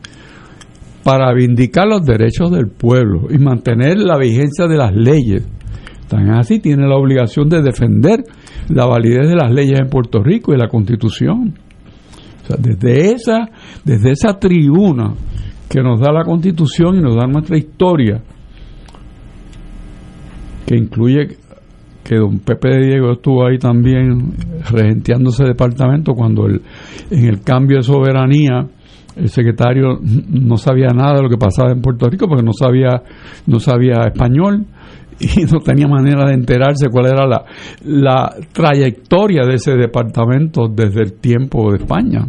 para 1.02 1.33
vindicar 1.35 1.88
los 1.88 2.02
derechos 2.04 2.50
del 2.52 2.69
pueblo 2.69 3.26
y 3.31 3.38
mantener 3.38 3.99
la 3.99 4.16
vigencia 4.16 4.66
de 4.66 4.76
las 4.76 4.95
leyes. 4.95 5.42
Tan 6.12 6.28
así 6.28 6.59
tiene 6.59 6.87
la 6.87 6.97
obligación 6.97 7.49
de 7.49 7.62
defender 7.62 8.23
la 8.69 8.85
validez 8.85 9.31
de 9.31 9.35
las 9.35 9.50
leyes 9.50 9.81
en 9.81 9.88
Puerto 9.88 10.23
Rico 10.23 10.52
y 10.52 10.59
la 10.59 10.69
Constitución. 10.69 11.54
O 12.42 12.47
sea, 12.47 12.57
desde 12.59 13.12
esa, 13.14 13.49
desde 13.83 14.11
esa 14.11 14.38
tribuna 14.38 15.14
que 15.71 15.81
nos 15.81 16.00
da 16.00 16.12
la 16.12 16.25
Constitución 16.25 16.97
y 16.97 17.00
nos 17.00 17.16
da 17.16 17.26
nuestra 17.26 17.57
historia, 17.57 18.21
que 20.66 20.76
incluye 20.76 21.28
que 22.04 22.16
don 22.16 22.40
Pepe 22.40 22.69
de 22.69 22.87
Diego 22.88 23.12
estuvo 23.12 23.47
ahí 23.47 23.57
también 23.57 24.35
regenteando 24.71 25.31
ese 25.31 25.45
departamento 25.45 26.12
cuando 26.12 26.45
el, 26.45 26.61
en 27.11 27.25
el 27.25 27.40
cambio 27.40 27.78
de 27.78 27.85
soberanía 27.85 28.66
el 29.16 29.31
secretario 29.31 29.99
no 30.02 30.59
sabía 30.59 30.88
nada 30.88 31.16
de 31.16 31.23
lo 31.23 31.31
que 31.31 31.38
pasaba 31.38 31.73
en 31.73 31.81
Puerto 31.81 32.11
Rico 32.11 32.28
porque 32.28 32.45
no 32.45 32.52
sabía 32.52 33.02
no 33.47 33.61
sabía 33.61 34.02
español 34.07 34.66
y 35.23 35.45
no 35.52 35.61
tenía 35.61 35.87
manera 35.87 36.26
de 36.26 36.35
enterarse 36.35 36.88
cuál 36.91 37.07
era 37.07 37.26
la, 37.26 37.45
la 37.85 38.35
trayectoria 38.52 39.45
de 39.47 39.55
ese 39.55 39.73
departamento 39.73 40.67
desde 40.69 41.02
el 41.02 41.12
tiempo 41.14 41.71
de 41.71 41.79
España. 41.79 42.26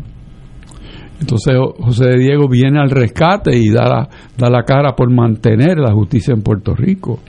Entonces 1.19 1.55
José 1.79 2.05
de 2.05 2.19
Diego 2.19 2.47
viene 2.47 2.79
al 2.79 2.89
rescate 2.89 3.57
y 3.57 3.69
da 3.69 3.87
la, 3.87 4.09
da 4.37 4.49
la 4.49 4.63
cara 4.63 4.93
por 4.95 5.09
mantener 5.09 5.77
la 5.79 5.93
justicia 5.93 6.33
en 6.33 6.41
Puerto 6.41 6.75
Rico. 6.75 7.19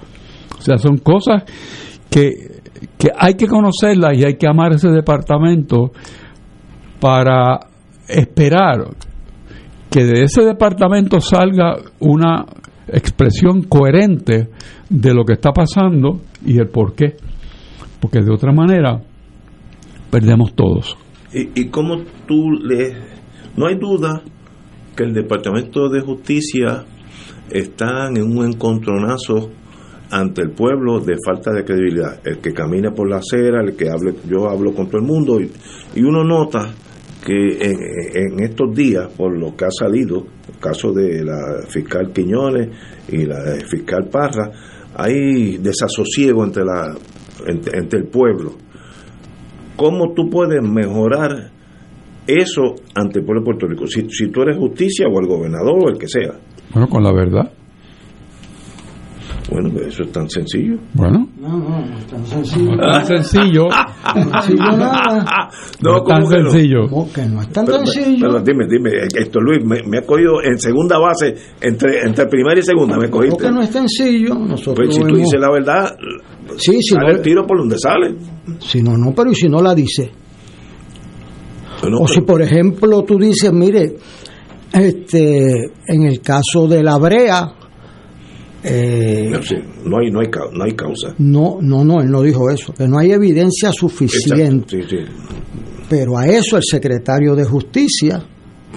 O 0.59 0.61
sea, 0.61 0.78
son 0.78 0.99
cosas 0.99 1.44
que, 2.11 2.30
que 2.99 3.09
hay 3.16 3.35
que 3.35 3.47
conocerlas 3.47 4.18
y 4.18 4.25
hay 4.25 4.35
que 4.35 4.49
amar 4.49 4.73
ese 4.73 4.88
departamento 4.88 5.92
para 7.00 7.61
esperar 8.09 8.88
que 9.90 10.04
de 10.04 10.23
ese 10.25 10.42
departamento 10.42 11.21
salga 11.21 11.76
una 12.00 12.44
expresión 12.88 13.62
coherente 13.62 14.49
de 14.88 15.14
lo 15.14 15.25
que 15.25 15.35
está 15.35 15.53
pasando 15.53 16.21
y 16.45 16.59
el 16.59 16.69
por 16.69 16.95
qué. 16.95 17.17
Porque 18.00 18.21
de 18.21 18.33
otra 18.33 18.53
manera 18.53 19.03
perdemos 20.11 20.55
todos. 20.55 20.97
¿Y, 21.33 21.61
y 21.61 21.69
cómo 21.69 22.03
tú 22.26 22.50
le... 22.53 22.93
No 23.57 23.67
hay 23.67 23.76
duda 23.79 24.23
que 24.97 25.05
el 25.05 25.12
Departamento 25.12 25.88
de 25.88 26.00
Justicia 26.00 26.85
está 27.51 28.09
en 28.09 28.23
un 28.23 28.44
encontronazo 28.47 29.51
ante 30.11 30.42
el 30.42 30.51
pueblo 30.51 31.01
de 31.01 31.16
falta 31.25 31.53
de 31.53 31.64
credibilidad. 31.64 32.20
El 32.25 32.38
que 32.38 32.53
camina 32.53 32.92
por 32.92 33.09
la 33.09 33.16
acera, 33.16 33.62
el 33.62 33.77
que 33.77 33.88
hable, 33.88 34.14
yo 34.29 34.49
hablo 34.49 34.73
con 34.75 34.87
todo 34.87 34.99
el 34.99 35.07
mundo 35.07 35.40
y, 35.40 35.51
y 35.94 36.03
uno 36.03 36.25
nota 36.25 36.73
que 37.24 37.58
en, 38.12 38.42
estos 38.42 38.74
días, 38.74 39.08
por 39.16 39.37
lo 39.37 39.56
que 39.56 39.64
ha 39.64 39.70
salido, 39.70 40.26
el 40.46 40.60
caso 40.60 40.92
de 40.92 41.24
la 41.24 41.62
fiscal 41.68 42.12
Quiñones 42.12 42.68
y 43.08 43.24
la 43.24 43.56
fiscal 43.66 44.08
Parra, 44.10 44.50
hay 44.94 45.56
desasosiego 45.56 46.44
entre, 46.44 46.64
la, 46.64 46.94
entre, 47.46 47.98
el 47.98 48.06
pueblo. 48.08 48.52
¿Cómo 49.76 50.12
tú 50.14 50.28
puedes 50.28 50.62
mejorar 50.62 51.50
eso 52.26 52.74
ante 52.94 53.20
el 53.20 53.24
pueblo 53.24 53.40
de 53.40 53.44
Puerto 53.44 53.66
Rico? 53.66 53.87
Si, 53.87 54.08
si 54.10 54.28
tú 54.28 54.42
eres 54.42 54.58
justicia 54.58 55.06
o 55.08 55.18
el 55.18 55.26
gobernador 55.26 55.87
o 55.87 55.88
el 55.88 55.98
que 55.98 56.08
sea. 56.08 56.34
Bueno, 56.72 56.88
con 56.88 57.02
la 57.02 57.12
verdad. 57.12 57.50
Bueno, 59.55 59.71
eso 59.87 60.03
es 60.03 60.11
tan 60.11 60.29
sencillo. 60.29 60.77
Bueno. 60.95 61.29
No, 61.40 61.49
no, 61.59 61.87
no 61.87 61.97
es 61.99 62.07
tan 62.07 62.27
sencillo. 62.27 62.75
No 62.75 62.97
es 62.99 63.07
sencillo. 63.07 63.69
sencillo 64.14 64.77
nada. 64.77 65.49
No, 65.81 65.97
es 65.99 66.05
tan 66.05 66.27
sencillo. 66.27 66.88
¿Cómo 66.90 67.12
que 67.12 67.23
no 67.27 67.40
es 67.40 67.49
tan 67.51 67.64
Pero, 67.67 67.79
sencillo? 67.87 68.27
pero 68.29 68.40
dime, 68.43 68.64
dime, 68.69 68.90
esto 69.17 69.40
Luis, 69.40 69.64
me, 69.64 69.83
me 69.88 69.99
ha 69.99 70.03
cogido 70.03 70.43
en 70.43 70.59
segunda 70.59 70.99
base, 70.99 71.35
entre, 71.61 72.01
entre 72.05 72.27
primera 72.27 72.59
y 72.59 72.62
segunda, 72.62 72.97
me 72.97 73.09
¿Cómo 73.09 73.23
cogiste. 73.23 73.45
que 73.45 73.51
no 73.53 73.62
es 73.62 73.71
sencillo? 73.71 74.35
Nosotros 74.35 74.75
Pues 74.88 74.95
si 74.97 75.01
tú 75.03 75.07
hemos- 75.07 75.19
dices 75.19 75.40
la 75.40 75.51
verdad, 75.53 75.97
Sí, 76.57 76.83
sale 76.83 77.07
no- 77.07 77.12
el 77.17 77.23
tiro 77.23 77.47
por 77.47 77.59
donde 77.59 77.79
sale. 77.79 78.14
Si 78.59 78.83
no, 78.83 78.99
no, 78.99 79.12
pero 79.14 79.31
¿y 79.31 79.35
si 79.37 79.49
no 79.49 79.62
la 79.62 79.75
dice? 79.75 80.11
Bueno, 81.81 81.99
O 82.03 82.09
si 82.09 82.21
por 82.23 82.43
ejemplo 82.43 83.03
tú 83.05 83.19
dices, 83.19 83.53
mire, 83.53 83.97
este, 84.73 85.71
en 85.87 86.03
el 86.03 86.21
caso 86.21 86.67
de 86.69 86.83
la 86.83 86.97
brea, 86.99 87.53
eh, 88.64 89.29
no, 89.31 89.38
no 89.85 89.98
hay, 89.98 90.11
no 90.11 90.20
hay, 90.20 90.29
no 90.53 90.64
hay 90.64 90.72
causa. 90.72 91.14
no, 91.18 91.59
no, 91.61 91.85
no, 91.85 92.00
él 92.00 92.11
no 92.11 92.22
dijo 92.22 92.48
eso, 92.50 92.72
que 92.72 92.88
no 92.88 92.98
hay 92.98 93.12
evidencia 93.12 93.70
suficiente. 93.72 94.42
Exacto, 94.66 94.77
sí, 94.77 94.83
sí. 94.88 95.12
Pero 95.88 96.16
a 96.16 96.27
eso 96.27 96.57
el 96.57 96.62
secretario 96.64 97.35
de 97.37 97.44
Justicia 97.44 98.22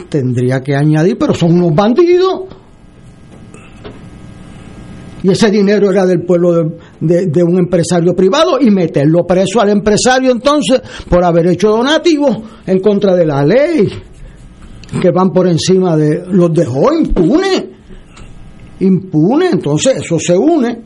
tendría 0.09 0.61
que 0.61 0.75
añadir, 0.75 1.17
pero 1.17 1.33
son 1.33 1.53
unos 1.53 1.73
bandidos. 1.73 2.43
Y 5.23 5.31
ese 5.31 5.49
dinero 5.49 5.89
era 5.91 6.05
del 6.05 6.21
pueblo 6.23 6.53
de, 6.53 6.69
de- 6.99 7.25
de 7.27 7.43
un 7.43 7.57
empresario 7.57 8.15
privado 8.15 8.59
y 8.61 8.69
meterlo 8.69 9.25
preso 9.25 9.59
al 9.59 9.69
empresario 9.69 10.31
entonces 10.31 10.81
por 11.09 11.23
haber 11.23 11.47
hecho 11.47 11.69
donativos 11.69 12.37
en 12.67 12.79
contra 12.79 13.15
de 13.15 13.25
la 13.25 13.43
ley, 13.43 13.87
que 15.01 15.09
van 15.11 15.31
por 15.31 15.47
encima 15.47 15.97
de 15.97 16.23
los 16.29 16.53
dejó 16.53 16.93
impune. 16.93 17.76
Impune, 18.79 19.49
entonces 19.51 19.97
eso 20.03 20.19
se 20.19 20.37
une 20.37 20.77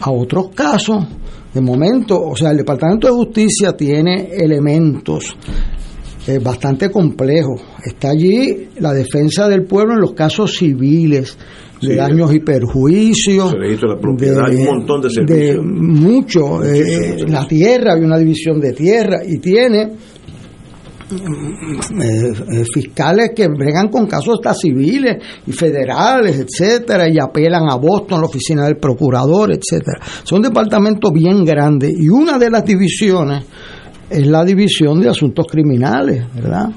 a 0.00 0.10
otros 0.10 0.48
casos. 0.54 1.04
De 1.52 1.60
momento, 1.60 2.20
o 2.20 2.36
sea, 2.36 2.50
el 2.52 2.58
Departamento 2.58 3.08
de 3.08 3.12
Justicia 3.12 3.72
tiene 3.76 4.28
elementos 4.32 5.34
eh, 6.28 6.38
bastante 6.38 6.90
complejos. 6.90 7.60
Está 7.84 8.10
allí 8.10 8.68
la 8.78 8.92
defensa 8.92 9.48
del 9.48 9.64
pueblo 9.64 9.94
en 9.94 10.00
los 10.00 10.12
casos 10.12 10.56
civiles, 10.56 11.36
de 11.82 11.88
Sí, 11.88 11.94
daños 11.96 12.32
y 12.34 12.40
perjuicios. 12.40 13.50
se 13.50 13.86
la 13.86 13.98
propiedad, 13.98 14.44
hay 14.46 14.56
un 14.56 14.64
montón 14.66 15.00
de 15.00 15.10
servicios. 15.10 15.64
mucho. 15.64 16.62
eh, 16.62 16.84
Muchísimos 16.84 17.30
la 17.32 17.48
tierra, 17.48 17.94
hay 17.94 18.04
una 18.04 18.18
división 18.18 18.60
de 18.60 18.72
tierra 18.74 19.22
y 19.26 19.38
tiene 19.38 19.92
eh, 21.12 22.32
eh, 22.52 22.64
fiscales 22.72 23.30
que 23.34 23.48
bregan 23.48 23.88
con 23.88 24.06
casos 24.06 24.34
hasta 24.38 24.54
civiles 24.54 25.16
y 25.46 25.52
federales, 25.52 26.38
etcétera, 26.46 27.08
y 27.08 27.18
apelan 27.18 27.68
a 27.70 27.76
Boston, 27.76 28.20
la 28.20 28.26
oficina 28.26 28.64
del 28.64 28.76
procurador, 28.76 29.50
etcétera. 29.52 30.00
Son 30.24 30.42
departamentos 30.42 31.12
bien 31.12 31.44
grandes 31.44 31.92
y 31.98 32.08
una 32.08 32.38
de 32.38 32.50
las 32.50 32.64
divisiones 32.64 33.44
es 34.08 34.26
la 34.26 34.44
división 34.44 35.00
de 35.00 35.08
asuntos 35.08 35.46
criminales, 35.48 36.24
¿verdad? 36.34 36.68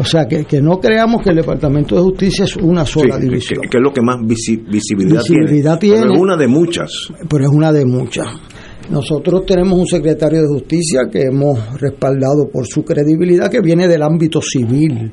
O 0.00 0.04
sea, 0.04 0.26
que, 0.26 0.44
que 0.44 0.60
no 0.60 0.80
creamos 0.80 1.22
que 1.22 1.30
el 1.30 1.36
Departamento 1.36 1.94
de 1.94 2.02
Justicia 2.02 2.44
es 2.44 2.56
una 2.56 2.84
sola 2.84 3.18
que, 3.20 3.26
división, 3.26 3.60
que 3.70 3.76
es 3.78 3.82
lo 3.82 3.92
que 3.92 4.00
más 4.02 4.16
visi- 4.18 4.64
visibilidad, 4.68 5.20
Visibilidad 5.22 5.78
tiene. 5.78 5.98
Pero 5.98 6.06
tiene. 6.08 6.16
es 6.16 6.20
una 6.20 6.36
de 6.36 6.48
muchas. 6.48 6.90
pero 7.28 7.44
es 7.44 7.50
una 7.50 7.70
de 7.70 7.84
muchas. 7.86 8.26
Nosotros 8.90 9.46
tenemos 9.46 9.78
un 9.78 9.86
secretario 9.86 10.42
de 10.42 10.48
justicia 10.48 11.02
que 11.10 11.22
hemos 11.22 11.80
respaldado 11.80 12.48
por 12.52 12.66
su 12.66 12.84
credibilidad 12.84 13.50
que 13.50 13.60
viene 13.60 13.88
del 13.88 14.02
ámbito 14.02 14.40
civil. 14.42 15.12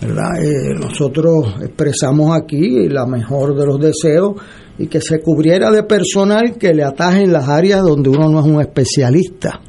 ¿verdad? 0.00 0.40
Eh, 0.40 0.74
nosotros 0.78 1.54
expresamos 1.60 2.36
aquí 2.36 2.88
la 2.88 3.06
mejor 3.06 3.56
de 3.56 3.66
los 3.66 3.80
deseos 3.80 4.34
y 4.78 4.86
que 4.86 5.00
se 5.00 5.20
cubriera 5.20 5.70
de 5.70 5.82
personal 5.82 6.56
que 6.56 6.72
le 6.72 6.84
ataje 6.84 7.22
en 7.22 7.32
las 7.32 7.48
áreas 7.48 7.82
donde 7.82 8.10
uno 8.10 8.28
no 8.28 8.40
es 8.40 8.46
un 8.46 8.60
especialista. 8.60 9.60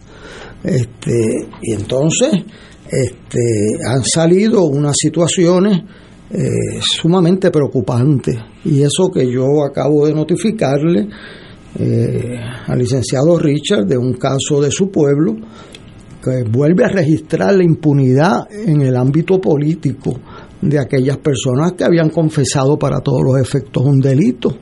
Este, 0.63 1.47
y 1.61 1.73
entonces 1.73 2.31
este, 2.85 3.39
han 3.87 4.03
salido 4.03 4.65
unas 4.65 4.95
situaciones 4.97 5.79
eh, 6.31 6.79
sumamente 6.81 7.49
preocupante. 7.49 8.37
Y 8.65 8.81
eso 8.81 9.09
que 9.11 9.31
yo 9.31 9.63
acabo 9.63 10.05
de 10.05 10.13
notificarle 10.13 11.07
eh, 11.77 12.39
al 12.67 12.79
licenciado 12.79 13.37
Richard 13.37 13.85
de 13.85 13.97
un 13.97 14.13
caso 14.13 14.61
de 14.61 14.71
su 14.71 14.89
pueblo 14.89 15.35
que 16.23 16.43
vuelve 16.49 16.85
a 16.85 16.89
registrar 16.89 17.53
la 17.55 17.63
impunidad 17.63 18.47
en 18.51 18.81
el 18.81 18.95
ámbito 18.95 19.39
político 19.39 20.19
de 20.61 20.79
aquellas 20.79 21.17
personas 21.17 21.73
que 21.73 21.83
habían 21.83 22.09
confesado 22.09 22.77
para 22.77 22.99
todos 22.99 23.21
los 23.23 23.39
efectos 23.39 23.83
un 23.85 23.99
delito 23.99 24.57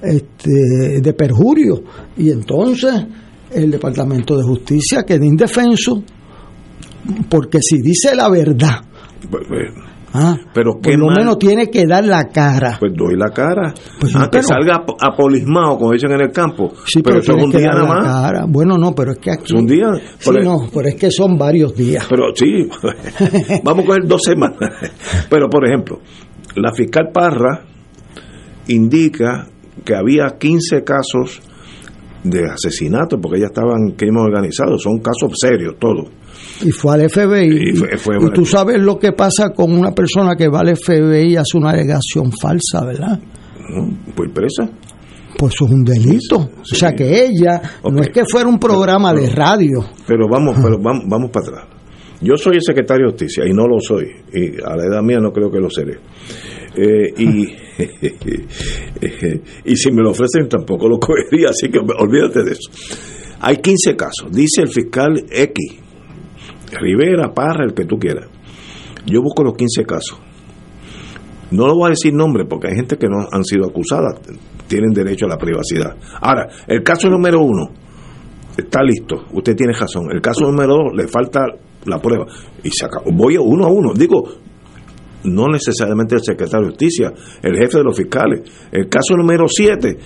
este, 0.00 1.00
de 1.02 1.12
perjurio. 1.12 1.82
Y 2.16 2.30
entonces 2.30 2.94
el 3.52 3.70
Departamento 3.70 4.36
de 4.36 4.44
Justicia 4.44 5.02
queda 5.02 5.26
indefenso 5.26 6.02
porque 7.28 7.58
si 7.60 7.82
dice 7.82 8.14
la 8.14 8.30
verdad, 8.30 8.80
Pues, 9.30 9.44
pues, 9.46 9.68
ah, 10.14 10.36
Pero 10.54 10.78
por 10.80 10.96
lo 10.98 11.06
mal. 11.06 11.16
menos 11.18 11.38
tiene 11.38 11.68
que 11.70 11.84
dar 11.86 12.04
la 12.06 12.24
cara. 12.28 12.76
pues 12.80 12.92
doy 12.96 13.16
la 13.16 13.30
cara. 13.30 13.74
Pues 14.00 14.12
sí, 14.12 14.18
Ah, 14.18 14.24
que 14.24 14.38
pero- 14.38 14.42
salga 14.44 14.76
ap- 14.76 14.96
apolismado, 15.02 15.76
como 15.78 15.92
dicen 15.92 16.12
en 16.12 16.22
el 16.22 16.32
campo. 16.32 16.72
Sí, 16.86 17.02
pero, 17.02 17.18
eso 17.18 17.36
es 17.36 17.44
un 17.44 17.50
día 17.50 17.68
nada 17.68 17.84
más. 17.86 18.04
cara. 18.04 18.46
Bueno, 18.48 18.78
no, 18.78 18.94
pero 18.94 19.12
es 19.12 19.18
que 19.18 19.30
aquí. 19.32 19.44
Es 19.46 19.52
un 19.52 19.66
día. 19.66 19.88
Sí, 20.18 20.30
el- 20.30 20.44
no, 20.44 20.56
pero 20.72 20.88
es 20.88 20.94
que 20.94 21.10
son 21.10 21.36
varios 21.36 21.74
días. 21.76 22.06
Pero 22.08 22.24
sí, 22.34 22.68
vamos 23.62 23.84
a 23.84 23.86
coger 23.86 24.06
dos 24.06 24.22
semanas. 24.24 24.58
Pero, 25.28 25.48
por 25.50 25.66
ejemplo, 25.66 25.98
la 26.56 26.72
fiscal 26.72 27.10
Parra 27.12 27.64
indica 28.68 29.46
que 29.84 29.94
había 29.94 30.36
15 30.38 30.82
casos 30.84 31.40
de 32.22 32.40
asesinato, 32.50 33.20
porque 33.20 33.38
ella 33.38 33.48
estaba 33.48 33.74
en 33.76 33.94
crimen 33.96 34.22
organizado, 34.24 34.78
son 34.78 34.98
casos 35.00 35.32
serios 35.38 35.74
todos. 35.78 36.08
Y 36.62 36.70
fue 36.70 36.94
al 36.94 37.08
FBI. 37.10 37.70
Y 37.70 37.76
fue- 37.76 37.96
fue- 37.98 38.16
y 38.20 38.30
tú 38.32 38.44
sabes 38.46 38.80
lo 38.82 38.98
que 38.98 39.12
pasa 39.12 39.50
con 39.50 39.72
una 39.76 39.92
persona 39.92 40.36
que 40.36 40.48
va 40.48 40.60
al 40.60 40.68
FBI 40.76 41.32
y 41.32 41.36
hace 41.36 41.56
una 41.56 41.70
alegación 41.70 42.30
falsa, 42.32 42.84
¿verdad? 42.84 43.18
¿no? 43.70 43.98
Pues 44.14 44.30
presa. 44.32 44.70
Pues 45.36 45.52
eso 45.54 45.64
es 45.66 45.70
un 45.72 45.84
delito. 45.84 46.50
Sí. 46.62 46.74
O 46.76 46.78
sea 46.78 46.92
que 46.92 47.24
ella, 47.26 47.60
no 47.90 48.00
es 48.00 48.10
que 48.10 48.22
fuera 48.30 48.48
un 48.48 48.58
programa 48.58 49.12
de 49.12 49.28
radio. 49.30 49.84
Pero 50.06 50.28
vamos, 50.30 50.56
pero 50.62 50.78
vamos, 50.80 51.04
vamos 51.08 51.30
para 51.30 51.46
atrás. 51.48 51.64
Yo 52.20 52.36
soy 52.36 52.54
el 52.56 52.62
secretario 52.62 53.06
de 53.06 53.12
justicia 53.12 53.44
y 53.46 53.52
no 53.52 53.66
lo 53.66 53.80
soy. 53.80 54.06
Y 54.32 54.54
a 54.64 54.76
la 54.76 54.84
edad 54.86 55.02
mía 55.02 55.18
no 55.20 55.32
creo 55.32 55.50
que 55.50 55.58
lo 55.58 55.68
seré. 55.68 55.98
Eh, 56.76 57.12
y, 57.18 57.46
y 59.64 59.76
si 59.76 59.90
me 59.90 60.02
lo 60.02 60.10
ofrecen 60.10 60.48
tampoco 60.48 60.88
lo 60.88 60.98
cogería, 60.98 61.48
así 61.50 61.68
que 61.68 61.78
olvídate 61.78 62.44
de 62.44 62.52
eso. 62.52 62.70
Hay 63.40 63.56
15 63.56 63.96
casos, 63.96 64.30
dice 64.30 64.62
el 64.62 64.68
fiscal 64.68 65.24
X, 65.30 65.76
Rivera, 66.74 67.32
Parra, 67.32 67.64
el 67.64 67.74
que 67.74 67.84
tú 67.84 67.96
quieras. 67.98 68.26
Yo 69.06 69.20
busco 69.22 69.42
los 69.44 69.54
15 69.54 69.84
casos. 69.84 70.18
No 71.50 71.66
lo 71.66 71.74
voy 71.74 71.86
a 71.86 71.90
decir 71.90 72.12
nombre 72.14 72.44
porque 72.46 72.68
hay 72.68 72.74
gente 72.76 72.96
que 72.96 73.06
no 73.06 73.26
han 73.30 73.44
sido 73.44 73.66
acusadas, 73.66 74.14
tienen 74.66 74.92
derecho 74.92 75.26
a 75.26 75.28
la 75.28 75.36
privacidad. 75.38 75.94
Ahora, 76.20 76.48
el 76.66 76.82
caso 76.82 77.08
número 77.08 77.40
uno, 77.40 77.70
está 78.56 78.82
listo, 78.82 79.24
usted 79.32 79.54
tiene 79.54 79.72
razón. 79.78 80.10
El 80.12 80.20
caso 80.20 80.44
número 80.46 80.74
dos, 80.74 80.94
le 80.96 81.06
falta 81.06 81.40
la 81.84 81.98
prueba. 82.00 82.24
Y 82.62 82.70
se 82.70 82.86
acabó. 82.86 83.10
Voy 83.12 83.36
a 83.36 83.40
uno 83.40 83.66
a 83.66 83.68
uno. 83.68 83.92
Digo, 83.92 84.22
no 85.24 85.48
necesariamente 85.48 86.14
el 86.16 86.22
secretario 86.22 86.66
de 86.66 86.70
justicia, 86.72 87.12
el 87.42 87.56
jefe 87.56 87.78
de 87.78 87.84
los 87.84 87.96
fiscales. 87.96 88.40
El 88.72 88.88
caso 88.88 89.14
número 89.16 89.46
siete, 89.48 89.98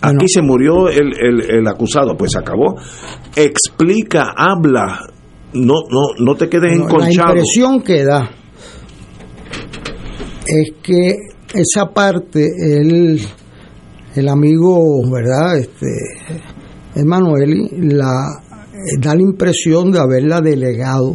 aquí 0.00 0.28
se 0.28 0.42
murió 0.42 0.88
el, 0.88 1.12
el- 1.20 1.50
el 1.50 1.66
acusado, 1.68 2.16
pues 2.16 2.32
se 2.32 2.38
acabó. 2.38 2.76
Explica, 3.36 4.32
habla, 4.36 5.00
no, 5.54 5.74
no, 5.90 6.00
no 6.18 6.34
te 6.36 6.48
quedes 6.48 6.78
Bueno, 6.78 6.98
la 6.98 7.04
enconchado. 7.08 7.28
impresión 7.30 7.82
que 7.82 8.04
da 8.04 8.30
es 10.46 10.72
que 10.82 11.16
esa 11.54 11.86
parte, 11.92 12.46
el, 12.80 13.20
el 14.14 14.28
amigo, 14.28 15.02
¿verdad? 15.10 15.56
Este, 15.58 15.86
Emanueli, 16.96 17.68
la, 17.94 18.26
eh, 18.72 18.98
da 19.00 19.14
la 19.14 19.22
impresión 19.22 19.90
de 19.90 20.00
haberla 20.00 20.40
delegado. 20.40 21.14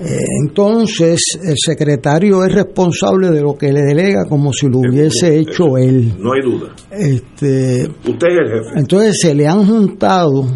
Eh, 0.00 0.16
entonces, 0.44 1.20
el 1.44 1.56
secretario 1.56 2.44
es 2.44 2.54
responsable 2.54 3.30
de 3.30 3.42
lo 3.42 3.54
que 3.54 3.72
le 3.72 3.82
delega 3.82 4.24
como 4.28 4.52
si 4.52 4.68
lo 4.68 4.78
hubiese 4.78 5.36
hecho 5.38 5.76
él. 5.76 6.14
No 6.18 6.32
hay 6.32 6.40
duda. 6.42 6.72
Este, 6.90 7.88
Usted 8.08 8.26
es 8.28 8.38
el 8.38 8.48
jefe. 8.48 8.78
entonces 8.78 9.16
se 9.20 9.34
le 9.34 9.46
han 9.48 9.66
juntado, 9.66 10.46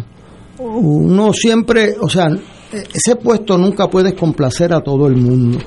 uno 0.59 1.33
siempre, 1.33 1.95
o 1.99 2.07
sea, 2.09 2.29
ese 2.73 3.15
puesto 3.15 3.57
nunca 3.57 3.87
puedes 3.87 4.13
complacer 4.13 4.73
a 4.73 4.81
todo 4.81 5.07
el 5.07 5.15
mundo, 5.15 5.59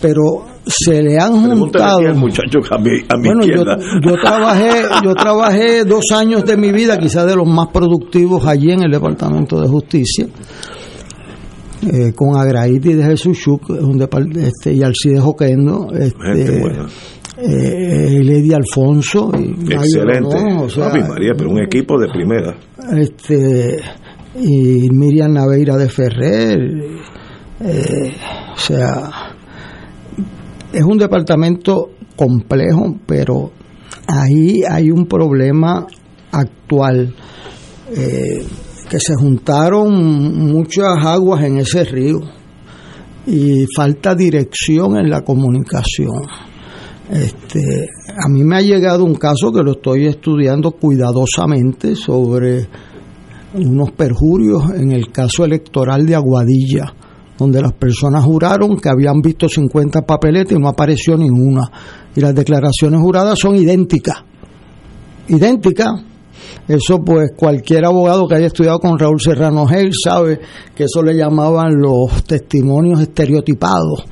pero 0.00 0.44
se 0.66 1.02
le 1.02 1.18
han 1.18 1.32
juntado. 1.32 1.98
al 1.98 2.14
muchacho 2.16 2.58
a 2.70 2.78
mi, 2.78 2.90
a 3.08 3.16
mi 3.16 3.28
Bueno, 3.28 3.44
yo, 3.44 3.64
yo 4.04 4.14
trabajé, 4.20 4.82
yo 5.04 5.14
trabajé 5.14 5.84
dos 5.84 6.04
años 6.12 6.44
de 6.44 6.56
mi 6.56 6.72
vida, 6.72 6.98
quizás 6.98 7.26
de 7.26 7.36
los 7.36 7.46
más 7.46 7.68
productivos 7.68 8.46
allí 8.46 8.72
en 8.72 8.82
el 8.82 8.90
Departamento 8.90 9.60
de 9.60 9.68
Justicia, 9.68 10.26
eh, 11.92 12.12
con 12.14 12.36
Agraiti 12.36 12.94
de 12.94 13.04
Jesús 13.04 13.38
Chuk, 13.38 13.70
un 13.70 14.00
este, 14.36 14.72
y 14.72 14.82
Alcides 14.82 15.22
Oquendo, 15.22 15.88
Gente 15.90 16.06
este, 16.06 16.62
eh, 17.38 18.22
Lady 18.22 18.52
Alfonso, 18.52 19.32
y 19.34 19.48
Mario 19.48 19.80
Excelente. 19.80 20.36
Rodón, 20.36 20.58
o 20.58 20.68
sea, 20.68 20.86
Ave 20.86 21.02
María, 21.08 21.32
pero 21.36 21.50
un 21.50 21.60
equipo 21.60 21.98
de 21.98 22.08
primera. 22.08 22.56
este 22.96 23.80
y 24.34 24.88
Miriam 24.90 25.32
Naveira 25.32 25.76
de 25.76 25.88
Ferrer 25.88 26.60
eh, 27.60 28.16
o 28.54 28.58
sea 28.58 29.10
es 30.72 30.82
un 30.82 30.98
departamento 30.98 31.90
complejo 32.16 32.96
pero 33.06 33.52
ahí 34.06 34.62
hay 34.68 34.90
un 34.90 35.06
problema 35.06 35.86
actual 36.30 37.14
eh, 37.94 38.44
que 38.88 38.98
se 38.98 39.14
juntaron 39.14 40.52
muchas 40.52 41.04
aguas 41.04 41.44
en 41.44 41.58
ese 41.58 41.84
río 41.84 42.20
y 43.26 43.64
falta 43.74 44.14
dirección 44.14 44.96
en 44.96 45.08
la 45.08 45.22
comunicación. 45.22 46.26
Este, 47.10 47.88
a 48.08 48.28
mí 48.28 48.42
me 48.44 48.56
ha 48.56 48.60
llegado 48.60 49.04
un 49.04 49.14
caso 49.14 49.52
que 49.52 49.62
lo 49.62 49.72
estoy 49.72 50.06
estudiando 50.06 50.72
cuidadosamente 50.72 51.94
sobre 51.94 52.68
unos 53.54 53.90
perjurios 53.92 54.62
en 54.74 54.92
el 54.92 55.10
caso 55.10 55.44
electoral 55.44 56.06
de 56.06 56.14
Aguadilla, 56.14 56.92
donde 57.38 57.60
las 57.60 57.72
personas 57.72 58.24
juraron 58.24 58.76
que 58.76 58.88
habían 58.88 59.20
visto 59.20 59.48
50 59.48 60.02
papeletas 60.02 60.52
y 60.52 60.60
no 60.60 60.68
apareció 60.68 61.16
ninguna. 61.16 61.70
Y 62.14 62.20
las 62.20 62.34
declaraciones 62.34 63.00
juradas 63.00 63.38
son 63.38 63.56
idénticas. 63.56 64.22
Idénticas. 65.28 66.04
Eso 66.68 66.98
pues 66.98 67.32
cualquier 67.36 67.84
abogado 67.84 68.26
que 68.28 68.36
haya 68.36 68.46
estudiado 68.46 68.78
con 68.78 68.98
Raúl 68.98 69.20
Serrano 69.20 69.66
Gel 69.66 69.90
sabe 69.92 70.40
que 70.74 70.84
eso 70.84 71.02
le 71.02 71.14
llamaban 71.14 71.74
los 71.76 72.24
testimonios 72.24 73.00
estereotipados 73.00 74.04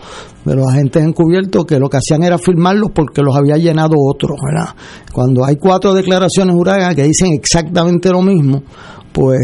de 0.45 0.57
los 0.57 0.67
agentes 0.67 1.05
encubiertos 1.05 1.65
que 1.65 1.79
lo 1.79 1.89
que 1.89 1.99
hacían 1.99 2.23
era 2.23 2.39
firmarlos 2.39 2.91
porque 2.95 3.23
los 3.23 3.37
había 3.37 3.57
llenado 3.57 3.95
otros. 3.97 4.39
Cuando 5.13 5.45
hay 5.45 5.57
cuatro 5.57 5.93
declaraciones 5.93 6.55
juradas 6.55 6.95
que 6.95 7.03
dicen 7.03 7.33
exactamente 7.33 8.11
lo 8.11 8.23
mismo, 8.23 8.63
pues 9.13 9.41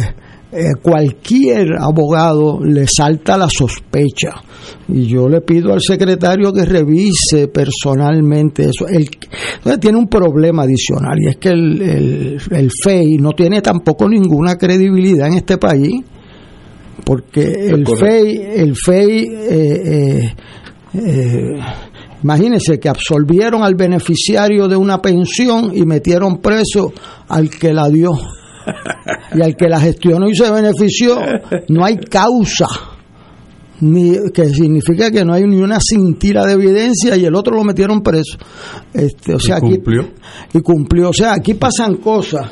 eh, 0.52 0.72
cualquier 0.80 1.74
abogado 1.78 2.60
le 2.64 2.86
salta 2.86 3.36
la 3.36 3.48
sospecha. 3.48 4.42
Y 4.88 5.06
yo 5.06 5.28
le 5.28 5.40
pido 5.40 5.72
al 5.72 5.80
secretario 5.80 6.52
que 6.52 6.64
revise 6.64 7.48
personalmente 7.48 8.64
eso. 8.64 8.86
El, 8.88 9.08
entonces 9.56 9.80
tiene 9.80 9.98
un 9.98 10.08
problema 10.08 10.62
adicional 10.62 11.18
y 11.20 11.28
es 11.28 11.36
que 11.36 11.50
el, 11.50 11.82
el, 11.82 12.40
el 12.50 12.70
FEI 12.70 13.18
no 13.18 13.32
tiene 13.32 13.60
tampoco 13.60 14.08
ninguna 14.08 14.56
credibilidad 14.56 15.28
en 15.28 15.34
este 15.34 15.58
país 15.58 16.02
porque 17.04 17.42
el. 17.42 17.86
FEI, 17.86 18.36
el 18.56 18.74
FEI 18.74 19.18
eh, 19.18 19.46
eh, 19.50 20.34
eh, 20.94 21.60
imagínense 22.22 22.80
que 22.80 22.88
absolvieron 22.88 23.62
al 23.62 23.74
beneficiario 23.74 24.66
de 24.66 24.76
una 24.76 25.00
pensión 25.00 25.70
y 25.72 25.84
metieron 25.84 26.38
preso 26.38 26.92
al 27.28 27.50
que 27.50 27.72
la 27.72 27.88
dio 27.88 28.10
y 29.34 29.42
al 29.42 29.56
que 29.56 29.68
la 29.68 29.80
gestionó 29.80 30.28
y 30.28 30.34
se 30.34 30.50
benefició 30.50 31.18
no 31.68 31.84
hay 31.84 31.96
causa 31.96 32.66
ni 33.80 34.16
que 34.32 34.46
significa 34.46 35.10
que 35.10 35.24
no 35.24 35.34
hay 35.34 35.44
ni 35.44 35.60
una 35.60 35.78
cintila 35.80 36.46
de 36.46 36.54
evidencia 36.54 37.16
y 37.16 37.24
el 37.24 37.34
otro 37.34 37.54
lo 37.56 37.64
metieron 37.64 38.02
preso 38.02 38.38
este 38.92 39.34
o 39.34 39.38
sea 39.38 39.56
Y 39.56 39.58
aquí 39.58 39.74
cumplió. 39.76 40.08
y 40.54 40.60
cumplió 40.60 41.10
o 41.10 41.12
sea 41.12 41.34
aquí 41.34 41.54
pasan 41.54 41.96
cosas 41.96 42.50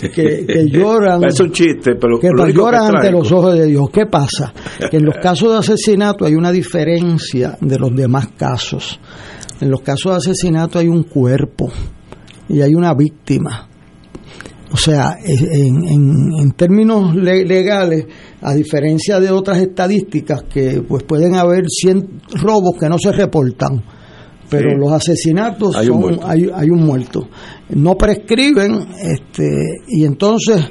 que, 0.00 0.46
que 0.46 0.66
lloran 0.70 1.24
Es 1.24 1.38
un 1.40 1.52
chiste, 1.52 1.94
pero 2.00 2.18
que 2.18 2.28
lo 2.28 2.48
lloran 2.48 2.90
que 2.90 2.96
ante 2.96 3.10
los 3.12 3.30
ojos 3.30 3.58
de 3.58 3.66
Dios. 3.66 3.88
¿Qué 3.92 4.06
pasa? 4.06 4.52
Que 4.90 4.96
en 4.96 5.04
los 5.04 5.16
casos 5.22 5.52
de 5.52 5.58
asesinato 5.58 6.24
hay 6.24 6.34
una 6.34 6.50
diferencia 6.50 7.56
de 7.60 7.78
los 7.78 7.94
demás 7.94 8.28
casos. 8.36 8.98
En 9.60 9.70
los 9.70 9.82
casos 9.82 10.12
de 10.12 10.16
asesinato 10.16 10.78
hay 10.78 10.88
un 10.88 11.04
cuerpo 11.04 11.70
y 12.48 12.60
hay 12.60 12.74
una 12.74 12.94
víctima. 12.94 13.68
O 14.76 14.78
sea, 14.78 15.16
en, 15.24 15.88
en- 15.88 16.32
en 16.38 16.50
términos 16.52 17.14
le- 17.16 17.46
legales, 17.46 18.04
a 18.42 18.52
diferencia 18.52 19.18
de 19.18 19.30
otras 19.30 19.56
estadísticas 19.58 20.42
que 20.42 20.82
pues 20.86 21.02
pueden 21.04 21.34
haber 21.34 21.64
100 21.66 22.20
robos 22.42 22.76
que 22.78 22.86
no 22.90 22.98
se 22.98 23.10
reportan, 23.10 23.82
pero 24.50 24.76
los 24.76 24.92
asesinatos 24.92 25.74
hay 25.76 25.88
un, 25.88 26.02
son, 26.02 26.20
hay, 26.30 26.50
hay 26.54 26.68
un 26.68 26.84
muerto. 26.84 27.26
No 27.70 27.94
prescriben 27.96 28.86
este, 29.02 29.48
y 29.88 30.04
entonces 30.04 30.62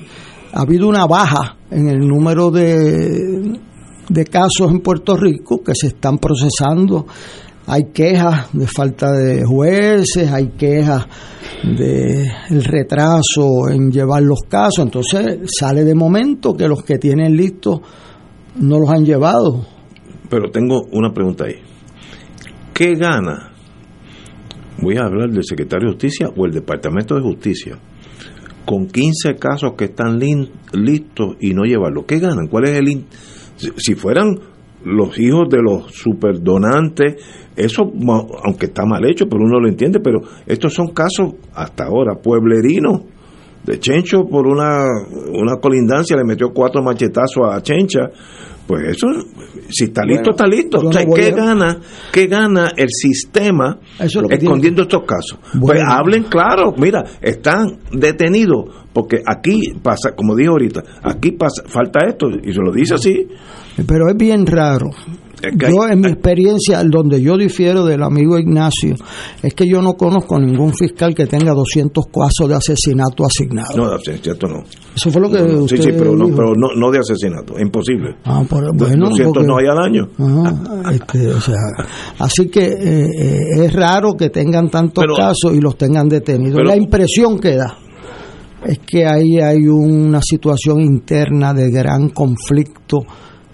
ha 0.54 0.62
habido 0.62 0.88
una 0.88 1.08
baja 1.08 1.58
en 1.72 1.90
el 1.90 1.98
número 2.00 2.52
de, 2.52 3.60
de 4.08 4.24
casos 4.26 4.70
en 4.70 4.82
Puerto 4.82 5.18
Rico 5.18 5.64
que 5.64 5.74
se 5.74 5.88
están 5.88 6.20
procesando. 6.20 7.08
Hay 7.68 7.86
quejas 7.94 8.54
de 8.54 8.68
falta 8.68 9.12
de 9.12 9.44
jueces, 9.44 10.32
hay 10.32 10.50
quejas 10.50 11.08
de 11.64 12.32
el 12.50 12.64
retraso 12.64 13.70
en 13.72 13.92
llevar 13.92 14.22
los 14.22 14.42
casos, 14.48 14.86
entonces 14.86 15.40
sale 15.60 15.84
de 15.84 15.96
momento 15.96 16.54
que 16.54 16.68
los 16.68 16.84
que 16.84 16.98
tienen 16.98 17.36
listos 17.36 17.82
no 18.60 18.80
los 18.80 18.90
han 18.90 19.04
llevado. 19.04 19.66
Pero 20.30 20.52
tengo 20.52 20.84
una 20.92 21.12
pregunta 21.12 21.46
ahí. 21.46 21.56
¿Qué 22.74 22.96
gana? 22.96 23.52
Voy 24.82 24.98
a 24.98 25.06
hablar 25.06 25.32
del 25.32 25.44
secretario 25.44 25.88
de 25.88 25.94
Justicia 25.94 26.30
o 26.36 26.46
el 26.46 26.52
Departamento 26.52 27.16
de 27.16 27.22
Justicia 27.22 27.80
con 28.66 28.88
15 28.88 29.36
casos 29.36 29.74
que 29.78 29.86
están 29.86 30.20
listos 30.20 31.38
y 31.40 31.54
no 31.54 31.64
llevarlos. 31.64 32.06
¿Qué 32.06 32.20
ganan? 32.20 32.48
¿Cuál 32.48 32.66
es 32.66 32.78
el... 32.78 33.06
si 33.78 33.96
fueran 33.96 34.40
los 34.86 35.20
hijos 35.20 35.50
de 35.50 35.62
los 35.62 35.92
superdonantes, 35.92 37.16
eso, 37.56 37.92
aunque 38.44 38.68
está 38.68 38.86
mal 38.86 39.06
hecho, 39.06 39.26
pero 39.28 39.44
uno 39.44 39.60
lo 39.60 39.68
entiende, 39.68 40.00
pero 40.00 40.22
estos 40.46 40.74
son 40.74 40.88
casos 40.88 41.34
hasta 41.54 41.86
ahora 41.86 42.16
pueblerinos. 42.16 43.02
De 43.66 43.80
Chencho 43.80 44.26
por 44.30 44.48
una, 44.48 44.86
una 45.34 45.58
colindancia 45.60 46.16
le 46.16 46.24
metió 46.24 46.52
cuatro 46.54 46.84
machetazos 46.84 47.44
a 47.52 47.62
Chencha. 47.62 48.10
Pues 48.68 48.98
eso, 48.98 49.08
si 49.70 49.86
está 49.86 50.04
listo, 50.04 50.32
está 50.32 50.48
listo. 50.48 50.80
O 50.80 50.92
sea, 50.92 51.06
¿qué, 51.06 51.32
gana, 51.32 51.78
¿qué 52.12 52.26
gana 52.26 52.72
el 52.76 52.88
sistema 52.90 53.78
escondiendo 54.00 54.84
estos 54.84 55.04
casos? 55.04 55.38
Pues 55.60 55.82
hablen 55.88 56.24
claro, 56.24 56.74
mira, 56.76 57.04
están 57.22 57.78
detenidos, 57.92 58.66
porque 58.92 59.18
aquí 59.24 59.74
pasa, 59.84 60.16
como 60.16 60.36
dije 60.36 60.50
ahorita, 60.50 60.84
aquí 61.04 61.34
pasa, 61.34 61.62
falta 61.68 62.08
esto, 62.08 62.28
y 62.44 62.54
se 62.54 62.60
lo 62.60 62.72
dice 62.72 62.96
así. 62.96 63.28
Pero 63.86 64.10
es 64.10 64.18
bien 64.18 64.48
raro 64.48 64.90
yo 65.52 65.88
en 65.90 66.00
mi 66.02 66.08
experiencia, 66.08 66.84
donde 66.84 67.22
yo 67.22 67.38
difiero 67.38 67.86
del 67.86 68.04
amigo 68.04 68.38
Ignacio, 68.38 68.96
es 69.42 69.54
que 69.54 69.66
yo 69.68 69.82
no 69.82 69.94
conozco 69.94 70.40
ningún 70.40 70.74
fiscal 70.74 71.14
que 71.14 71.26
tenga 71.26 71.54
200 71.54 72.06
casos 72.08 72.50
de 72.50 72.56
asesinato 72.56 73.24
asignados. 73.26 73.76
No, 73.76 73.90
de 73.90 73.96
asesinato 73.96 74.48
no. 74.48 74.64
Eso 74.96 75.12
fue 75.12 75.22
lo 75.22 75.30
que 75.30 75.42
usted 75.42 75.78
Sí, 75.78 75.84
sí, 75.84 75.90
pero, 75.98 76.16
no, 76.16 76.28
pero 76.28 76.54
no, 76.56 76.92
de 76.92 77.00
asesinato, 77.00 77.60
imposible. 77.60 78.16
Ah, 78.24 78.44
bueno, 78.50 78.72
200 78.74 79.46
no 79.46 79.58
hay 79.58 79.68
al 79.68 79.78
año. 79.78 80.08
este, 80.92 81.28
o 81.28 81.42
sea, 81.42 81.56
así 82.20 82.48
que 82.48 82.66
eh, 82.66 83.06
eh, 83.20 83.66
es 83.66 83.74
raro 83.74 84.14
que 84.14 84.30
tengan 84.30 84.70
tantos 84.70 85.06
casos 85.16 85.54
y 85.54 85.60
los 85.60 85.78
tengan 85.78 86.08
detenidos. 86.08 86.62
La 86.66 86.76
impresión 86.76 87.40
que 87.40 87.56
da 87.56 87.78
es 88.66 88.80
que 88.80 89.06
ahí 89.06 89.40
hay 89.40 89.68
una 89.68 90.22
situación 90.22 90.82
interna 90.82 91.54
de 91.54 91.70
gran 91.70 92.10
conflicto 92.10 93.00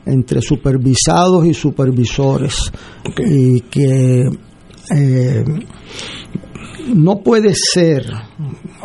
entre 0.05 0.41
supervisados 0.41 1.45
y 1.45 1.53
supervisores 1.53 2.71
y 3.17 3.61
que 3.61 4.29
eh, 4.95 5.43
no 6.93 7.19
puede 7.21 7.53
ser, 7.55 8.05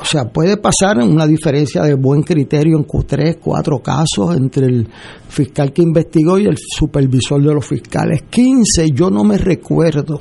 o 0.00 0.04
sea, 0.04 0.24
puede 0.24 0.58
pasar 0.58 0.98
una 0.98 1.26
diferencia 1.26 1.82
de 1.82 1.94
buen 1.94 2.22
criterio 2.22 2.76
en 2.76 2.86
tres, 3.06 3.38
cuatro 3.42 3.78
casos 3.78 4.36
entre 4.36 4.66
el 4.66 4.88
fiscal 5.28 5.72
que 5.72 5.82
investigó 5.82 6.38
y 6.38 6.46
el 6.46 6.56
supervisor 6.58 7.42
de 7.42 7.54
los 7.54 7.66
fiscales. 7.66 8.24
15, 8.28 8.90
yo 8.92 9.10
no 9.10 9.24
me 9.24 9.38
recuerdo 9.38 10.20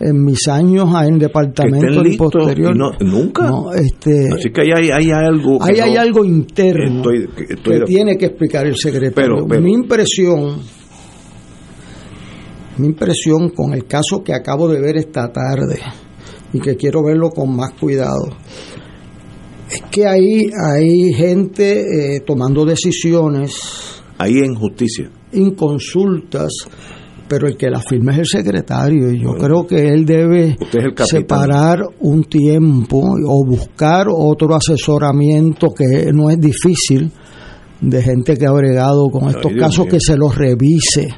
en 0.00 0.24
mis 0.24 0.48
años 0.48 0.88
en 1.06 1.18
departamento 1.18 2.02
posterior. 2.18 2.74
nunca. 3.00 3.50
Este 3.76 4.28
así 4.32 4.50
que 4.50 4.62
hay, 4.62 4.90
hay 4.90 5.10
algo 5.10 5.62
hay, 5.62 5.80
hay 5.80 5.96
algo 5.96 6.24
interno 6.24 7.02
que 7.04 7.80
tiene 7.86 8.16
que 8.16 8.26
explicar 8.26 8.66
el 8.66 8.76
secretario. 8.76 9.46
Mi 9.46 9.72
impresión 9.72 10.60
mi 12.76 12.88
impresión 12.88 13.50
con 13.50 13.72
el 13.72 13.86
caso 13.86 14.22
que 14.24 14.34
acabo 14.34 14.68
de 14.68 14.80
ver 14.80 14.96
esta 14.96 15.30
tarde 15.32 15.78
y 16.52 16.60
que 16.60 16.76
quiero 16.76 17.04
verlo 17.04 17.30
con 17.30 17.54
más 17.54 17.72
cuidado 17.72 18.36
es 19.70 19.82
que 19.90 20.06
ahí 20.06 20.50
hay 20.72 21.12
gente 21.12 22.16
eh, 22.16 22.20
tomando 22.20 22.64
decisiones 22.64 24.02
ahí 24.18 24.38
en 24.38 24.54
justicia. 24.54 25.10
inconsultas 25.32 26.52
pero 27.34 27.48
el 27.48 27.56
que 27.56 27.68
la 27.68 27.80
firma 27.80 28.12
es 28.12 28.18
el 28.18 28.26
secretario 28.26 29.10
y 29.10 29.20
yo 29.20 29.32
creo 29.34 29.66
que 29.66 29.88
él 29.88 30.06
debe 30.06 30.56
separar 31.04 31.80
un 31.98 32.22
tiempo 32.22 33.00
o 33.00 33.44
buscar 33.44 34.06
otro 34.08 34.54
asesoramiento 34.54 35.74
que 35.74 36.12
no 36.12 36.30
es 36.30 36.38
difícil 36.38 37.10
de 37.80 38.02
gente 38.02 38.36
que 38.36 38.46
ha 38.46 38.52
bregado 38.52 39.10
con 39.10 39.30
estos 39.30 39.50
casos 39.58 39.86
que 39.86 39.98
se 39.98 40.16
los 40.16 40.36
revise 40.36 41.08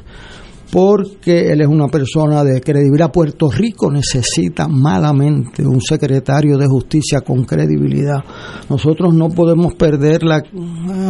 porque 0.71 1.51
él 1.51 1.61
es 1.61 1.67
una 1.67 1.87
persona 1.87 2.43
de 2.43 2.61
credibilidad. 2.61 3.11
Puerto 3.11 3.49
Rico 3.49 3.91
necesita 3.91 4.67
malamente 4.67 5.65
un 5.65 5.81
secretario 5.81 6.57
de 6.57 6.67
justicia 6.67 7.21
con 7.21 7.45
credibilidad. 7.45 8.23
Nosotros 8.69 9.13
no 9.13 9.29
podemos 9.29 9.75
perderla 9.75 10.43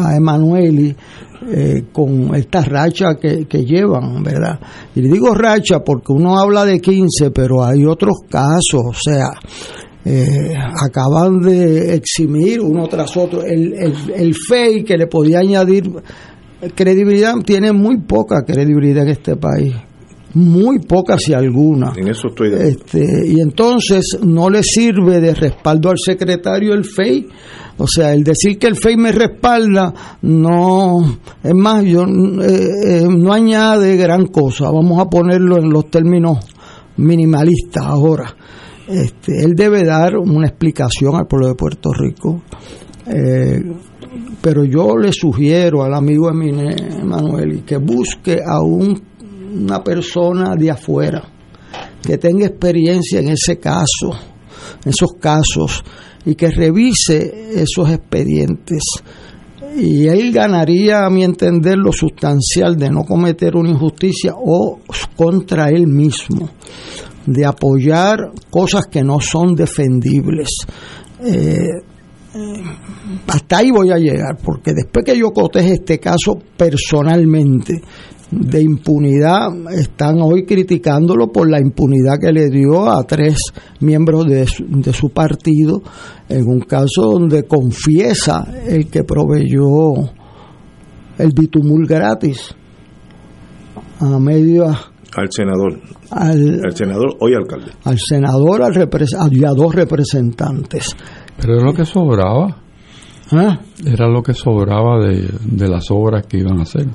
a 0.03 0.15
Emanueli 0.15 0.95
eh, 1.49 1.85
con 1.91 2.35
esta 2.35 2.61
racha 2.61 3.15
que, 3.15 3.45
llevan, 3.63 4.23
¿verdad? 4.23 4.59
Y 4.95 5.01
le 5.01 5.09
digo 5.09 5.33
racha 5.33 5.79
porque 5.83 6.13
uno 6.13 6.37
habla 6.37 6.65
de 6.65 6.79
15, 6.79 7.31
pero 7.31 7.63
hay 7.63 7.85
otros 7.85 8.17
casos, 8.29 8.81
o 8.85 8.93
sea, 8.93 9.29
eh, 10.05 10.53
acaban 10.55 11.39
de 11.41 11.95
eximir 11.95 12.61
uno 12.61 12.87
tras 12.87 13.15
otro. 13.17 13.43
El, 13.43 13.73
el, 13.73 13.93
el 14.15 14.35
FEI 14.35 14.83
que 14.83 14.97
le 14.97 15.07
podía 15.07 15.39
añadir 15.39 15.91
credibilidad, 16.75 17.35
tiene 17.45 17.71
muy 17.71 18.01
poca 18.01 18.43
credibilidad 18.45 19.03
en 19.03 19.09
este 19.09 19.35
país 19.35 19.75
muy 20.37 20.79
poca 20.79 21.17
si 21.17 21.33
alguna. 21.33 21.93
En 21.95 22.09
eso 22.09 22.27
estoy 22.27 22.53
este, 22.53 23.27
y 23.27 23.39
entonces 23.39 24.19
no 24.23 24.49
le 24.49 24.61
sirve 24.61 25.19
de 25.19 25.33
respaldo 25.33 25.89
al 25.89 25.97
secretario 25.97 26.73
el 26.73 26.85
FEI. 26.85 27.27
O 27.79 27.87
sea, 27.87 28.13
el 28.13 28.23
decir 28.23 28.57
que 28.57 28.67
el 28.67 28.75
FEI 28.75 28.97
me 28.97 29.11
respalda, 29.11 29.93
no, 30.21 31.19
es 31.43 31.53
más, 31.53 31.83
yo 31.85 32.03
eh, 32.03 32.69
eh, 32.85 33.07
no 33.07 33.33
añade 33.33 33.95
gran 33.97 34.27
cosa. 34.27 34.69
Vamos 34.71 34.99
a 34.99 35.05
ponerlo 35.05 35.57
en 35.57 35.69
los 35.69 35.89
términos 35.89 36.39
minimalistas 36.97 37.83
ahora. 37.83 38.35
Este, 38.87 39.43
él 39.43 39.53
debe 39.53 39.83
dar 39.83 40.17
una 40.17 40.47
explicación 40.47 41.15
al 41.15 41.27
pueblo 41.27 41.49
de 41.49 41.55
Puerto 41.55 41.91
Rico. 41.93 42.41
Eh, 43.05 43.61
pero 44.41 44.63
yo 44.63 44.97
le 44.97 45.11
sugiero 45.11 45.83
al 45.83 45.93
amigo 45.93 46.29
Emanuel 46.29 47.63
que 47.65 47.77
busque 47.77 48.39
a 48.45 48.61
un 48.61 49.01
una 49.57 49.83
persona 49.83 50.55
de 50.55 50.71
afuera 50.71 51.23
que 52.01 52.17
tenga 52.17 52.45
experiencia 52.45 53.19
en 53.19 53.29
ese 53.29 53.59
caso, 53.59 54.11
en 54.83 54.89
esos 54.89 55.13
casos, 55.19 55.83
y 56.25 56.35
que 56.35 56.49
revise 56.49 57.61
esos 57.61 57.89
expedientes. 57.89 58.83
Y 59.77 60.07
él 60.07 60.31
ganaría, 60.31 61.05
a 61.05 61.09
mi 61.09 61.23
entender, 61.23 61.77
lo 61.77 61.91
sustancial 61.91 62.77
de 62.77 62.89
no 62.89 63.03
cometer 63.03 63.55
una 63.55 63.71
injusticia 63.71 64.33
o 64.35 64.79
contra 65.15 65.69
él 65.69 65.87
mismo, 65.87 66.49
de 67.25 67.45
apoyar 67.45 68.31
cosas 68.49 68.87
que 68.87 69.03
no 69.03 69.19
son 69.19 69.55
defendibles. 69.55 70.49
Eh, 71.23 71.67
hasta 73.27 73.57
ahí 73.57 73.71
voy 73.71 73.91
a 73.91 73.97
llegar, 73.97 74.37
porque 74.43 74.73
después 74.73 75.05
que 75.05 75.17
yo 75.17 75.31
coteje 75.31 75.73
este 75.73 75.99
caso 75.99 76.37
personalmente, 76.57 77.81
de 78.29 78.61
impunidad 78.61 79.49
están 79.71 80.19
hoy 80.21 80.45
criticándolo 80.45 81.31
por 81.31 81.49
la 81.49 81.61
impunidad 81.61 82.19
que 82.19 82.31
le 82.31 82.49
dio 82.49 82.89
a 82.89 83.03
tres 83.03 83.37
miembros 83.79 84.25
de 84.25 84.45
su, 84.45 84.65
de 84.67 84.91
su 84.91 85.09
partido 85.09 85.81
en 86.27 86.45
un 86.45 86.59
caso 86.59 87.03
donde 87.11 87.43
confiesa 87.43 88.45
el 88.67 88.87
que 88.89 89.03
proveyó 89.03 89.93
el 91.17 91.31
bitumul 91.33 91.87
gratis 91.87 92.53
a 93.99 94.19
medio 94.19 94.65
al 95.15 95.31
senador. 95.31 95.79
al, 96.11 96.75
senador 96.75 97.15
hoy 97.21 97.33
alcalde. 97.33 97.71
al 97.85 97.97
senador 97.97 98.61
al 98.61 99.33
y 99.33 99.45
a 99.45 99.49
dos 99.49 99.73
representantes 99.73 100.95
pero 101.39 101.57
es 101.57 101.63
lo 101.63 101.73
que 101.73 101.85
sobraba 101.85 102.57
¿Ah? 103.31 103.59
era 103.85 104.07
lo 104.07 104.21
que 104.23 104.33
sobraba 104.33 104.99
de, 104.99 105.29
de 105.43 105.67
las 105.67 105.91
obras 105.91 106.25
que 106.25 106.37
iban 106.37 106.59
a 106.59 106.63
hacer 106.63 106.87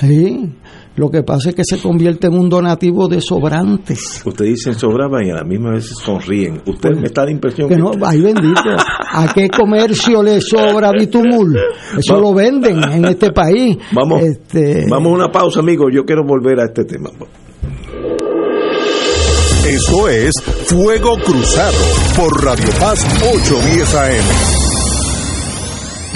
Sí, 0.00 0.52
lo 0.96 1.10
que 1.10 1.22
pasa 1.22 1.50
es 1.50 1.54
que 1.54 1.62
se 1.64 1.78
convierte 1.78 2.26
en 2.26 2.34
un 2.34 2.48
donativo 2.48 3.08
de 3.08 3.20
sobrantes. 3.20 4.22
Usted 4.24 4.44
dice 4.44 4.74
sobraban 4.74 5.24
y 5.26 5.30
a 5.30 5.34
la 5.36 5.44
misma 5.44 5.72
vez 5.72 5.86
sonríen. 5.86 6.62
Usted 6.66 6.90
pues, 6.90 7.00
me 7.00 7.06
está 7.06 7.24
de 7.24 7.32
impresión. 7.32 7.68
Que, 7.68 7.76
no, 7.76 7.92
ay 8.04 8.20
bendito. 8.20 8.60
¿A 9.12 9.32
qué 9.32 9.48
comercio 9.48 10.22
le 10.22 10.40
sobra 10.40 10.90
bitumul? 10.92 11.56
Eso 11.96 12.20
lo 12.20 12.34
venden 12.34 12.82
en 12.92 13.04
este 13.04 13.32
país. 13.32 13.76
Vamos, 13.92 14.22
este... 14.22 14.86
vamos 14.88 15.12
a 15.12 15.14
una 15.14 15.32
pausa, 15.32 15.60
amigo. 15.60 15.86
Yo 15.92 16.04
quiero 16.04 16.22
volver 16.24 16.60
a 16.60 16.64
este 16.64 16.84
tema. 16.84 17.10
Esto 19.66 20.08
es 20.10 20.34
Fuego 20.66 21.16
Cruzado 21.24 21.78
por 22.16 22.44
Radio 22.44 22.70
Paz 22.78 23.02
810 23.22 23.94
AM. 23.94 24.63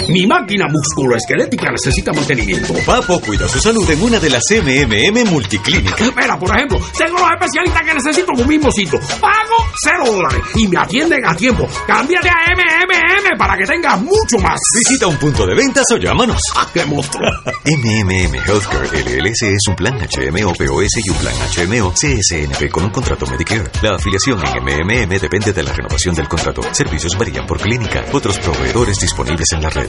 Mi 0.07 0.25
máquina 0.25 0.65
musculoesquelética 0.69 1.71
necesita 1.71 2.13
mantenimiento. 2.13 2.73
Papo 2.85 3.19
cuida 3.19 3.47
su 3.47 3.59
salud 3.59 3.87
en 3.89 4.01
una 4.01 4.19
de 4.19 4.29
las 4.29 4.43
MMM 4.49 5.29
multiclínicas. 5.29 6.01
Espera, 6.01 6.39
por 6.39 6.49
ejemplo, 6.55 6.79
tengo 6.97 7.19
los 7.19 7.29
especialistas 7.31 7.81
que 7.83 7.93
necesito 7.93 8.31
en 8.33 8.41
un 8.41 8.47
mismo 8.47 8.71
sitio. 8.71 8.99
Pago 9.19 9.55
cero 9.83 10.03
dólares 10.05 10.41
y 10.55 10.67
me 10.67 10.77
atienden 10.77 11.25
a 11.25 11.35
tiempo. 11.35 11.67
Cámbiate 11.85 12.29
a 12.29 12.35
MMM 12.55 13.37
para 13.37 13.55
que 13.57 13.65
tengas 13.65 14.01
mucho 14.01 14.37
más. 14.41 14.59
Visita 14.77 15.07
un 15.07 15.17
punto 15.17 15.45
de 15.45 15.55
ventas 15.55 15.85
o 15.93 15.97
llámanos. 15.97 16.41
¡Ah, 16.55 16.67
qué 16.73 16.85
monstruo! 16.85 17.29
MMM 17.65 18.35
Healthcare 18.35 18.87
LLC 19.03 19.43
es 19.43 19.67
un 19.67 19.75
plan 19.75 19.97
HMO 19.97 20.53
POS 20.53 20.97
y 21.05 21.09
un 21.09 21.17
plan 21.17 21.35
HMO 21.55 21.93
CSNP 21.93 22.71
con 22.71 22.85
un 22.85 22.91
contrato 22.91 23.25
Medicare. 23.27 23.69
La 23.81 23.95
afiliación 23.95 24.39
en 24.39 24.63
MMM 24.63 25.19
depende 25.19 25.53
de 25.53 25.63
la 25.63 25.73
renovación 25.73 26.15
del 26.15 26.27
contrato. 26.27 26.61
Servicios 26.71 27.17
varían 27.17 27.45
por 27.45 27.59
clínica. 27.59 28.05
Otros 28.11 28.37
proveedores 28.39 28.99
disponibles 28.99 29.47
en 29.53 29.61
la 29.61 29.69
red. 29.69 29.88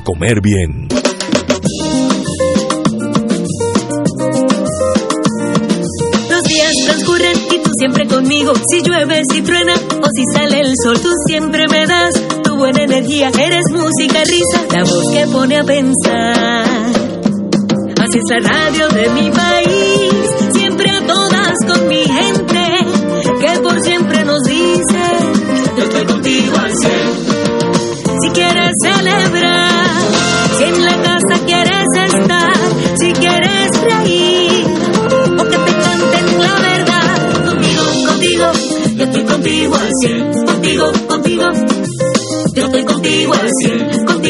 comer 0.00 0.40
bien. 0.40 0.88
Los 6.30 6.42
días 6.44 6.72
transcurren 6.84 7.38
y 7.52 7.58
tú 7.62 7.70
siempre 7.78 8.06
conmigo. 8.06 8.52
Si 8.70 8.82
llueve, 8.82 9.22
si 9.32 9.42
truena 9.42 9.74
o 9.74 10.08
si 10.14 10.24
sale 10.34 10.60
el 10.60 10.72
sol, 10.82 11.00
tú 11.00 11.10
siempre 11.26 11.66
me 11.68 11.86
das 11.86 12.14
tu 12.44 12.56
buena 12.56 12.82
energía. 12.82 13.30
Eres 13.38 13.64
música, 13.70 14.22
risa, 14.24 14.66
la 14.72 14.84
voz 14.84 15.12
que 15.12 15.26
pone 15.26 15.56
a 15.58 15.64
pensar. 15.64 16.66
Así 18.00 18.18
es 18.18 18.42
la 18.42 18.48
radio 18.48 18.88
de 18.88 19.10
mi 19.10 19.30
país, 19.30 20.12
siempre 20.54 20.90
a 20.90 21.06
todas 21.06 21.54
con 21.66 21.88
mi 21.88 22.04
gente, 22.04 22.64
que 23.40 23.58
por 23.60 23.80
siempre 23.82 24.24
nos 24.24 24.42
dice, 24.44 25.02
yo 25.76 25.84
estoy 25.84 26.04
contigo 26.06 26.56
al. 26.56 26.72
Si 28.20 28.30
quieres 28.30 28.72
celebrar, 28.82 29.47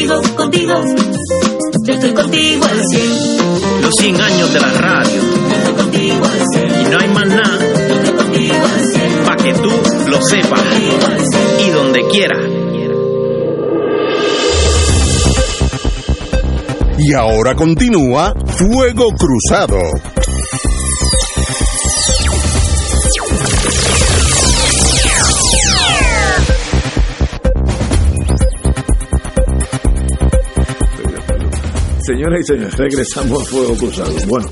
contigo, 0.09 0.37
contigo, 0.37 0.75
yo 1.85 1.95
estoy 1.95 2.15
contigo 2.15 2.65
al 2.65 2.81
cien. 2.87 3.83
Los 3.83 3.95
100 4.01 4.21
años 4.21 4.53
de 4.55 4.61
la 4.61 4.73
radio. 4.73 5.23
Y 5.95 6.91
no 6.91 6.99
hay 6.99 7.09
más 7.09 7.27
nada. 7.27 7.59
Pa' 9.27 9.37
que 9.37 9.53
tú 9.55 9.71
lo 10.11 10.23
sepas. 10.23 10.61
Y 11.67 11.71
donde 11.71 12.07
quiera. 12.09 12.39
Y 16.99 17.15
ahora 17.15 17.55
continúa 17.55 18.35
Fuego 18.47 19.09
Cruzado. 19.11 19.79
Señoras 32.09 32.41
y 32.41 32.45
señores, 32.45 32.77
regresamos 32.79 33.43
a 33.43 33.45
Fuego 33.45 33.75
Cruzado. 33.77 34.11
Bueno, 34.29 34.47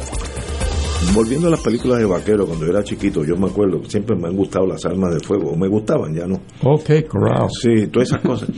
volviendo 1.15 1.49
a 1.49 1.53
las 1.53 1.61
películas 1.63 2.01
de 2.01 2.05
vaquero, 2.05 2.47
cuando 2.47 2.67
yo 2.67 2.71
era 2.73 2.85
chiquito, 2.85 3.25
yo 3.25 3.35
me 3.37 3.47
acuerdo, 3.47 3.83
siempre 3.89 4.15
me 4.15 4.29
han 4.29 4.37
gustado 4.37 4.67
las 4.67 4.85
armas 4.85 5.15
de 5.15 5.21
fuego, 5.21 5.53
o 5.53 5.57
me 5.57 5.67
gustaban, 5.67 6.15
ya 6.15 6.27
no. 6.27 6.39
Ok, 6.63 7.07
corral. 7.09 7.49
Sí, 7.51 7.87
todas 7.87 8.09
esas 8.11 8.21
cosas. 8.21 8.51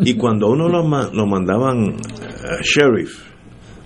Y 0.00 0.14
cuando 0.14 0.48
uno 0.48 0.68
nos 0.70 1.28
mandaban 1.28 1.84
eh, 1.96 2.62
sheriff 2.62 3.22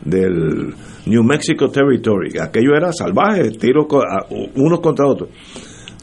del 0.04 0.72
New 1.06 1.24
Mexico 1.24 1.68
Territory, 1.68 2.38
aquello 2.38 2.76
era 2.76 2.92
salvaje, 2.92 3.50
tiro 3.50 3.88
co- 3.88 4.04
unos 4.54 4.78
contra 4.80 5.06
otros. 5.08 5.30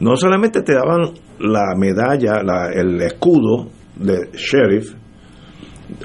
No 0.01 0.17
solamente 0.17 0.61
te 0.61 0.73
daban 0.73 1.13
la 1.39 1.73
medalla, 1.77 2.43
la- 2.43 2.69
el 2.73 3.01
escudo 3.01 3.69
de 3.95 4.29
sheriff, 4.33 4.93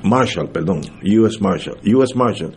Marshall, 0.04 0.50
perdón, 0.52 0.80
US 1.18 1.40
Marshall, 1.40 1.76
US 1.94 2.14
Marshall, 2.16 2.52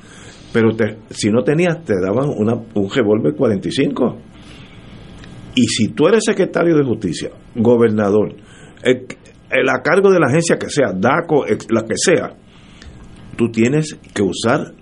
pero 0.54 0.76
te- 0.76 0.98
si 1.10 1.30
no 1.30 1.44
tenías 1.44 1.84
te 1.84 1.94
daban 2.02 2.30
una, 2.38 2.54
un 2.54 2.90
revólver 2.90 3.34
45. 3.36 4.18
Y 5.56 5.64
si 5.68 5.88
tú 5.90 6.08
eres 6.08 6.24
secretario 6.26 6.76
de 6.76 6.84
justicia, 6.84 7.30
gobernador, 7.56 8.36
el, 8.84 9.06
a 9.70 9.82
cargo 9.82 10.12
de 10.12 10.20
la 10.20 10.28
agencia 10.28 10.58
que 10.58 10.70
sea, 10.70 10.92
DACO, 10.94 11.46
la 11.70 11.84
que 11.84 11.96
sea, 11.96 12.36
tú 13.38 13.50
tienes 13.50 13.98
que 14.14 14.22
usar 14.22 14.74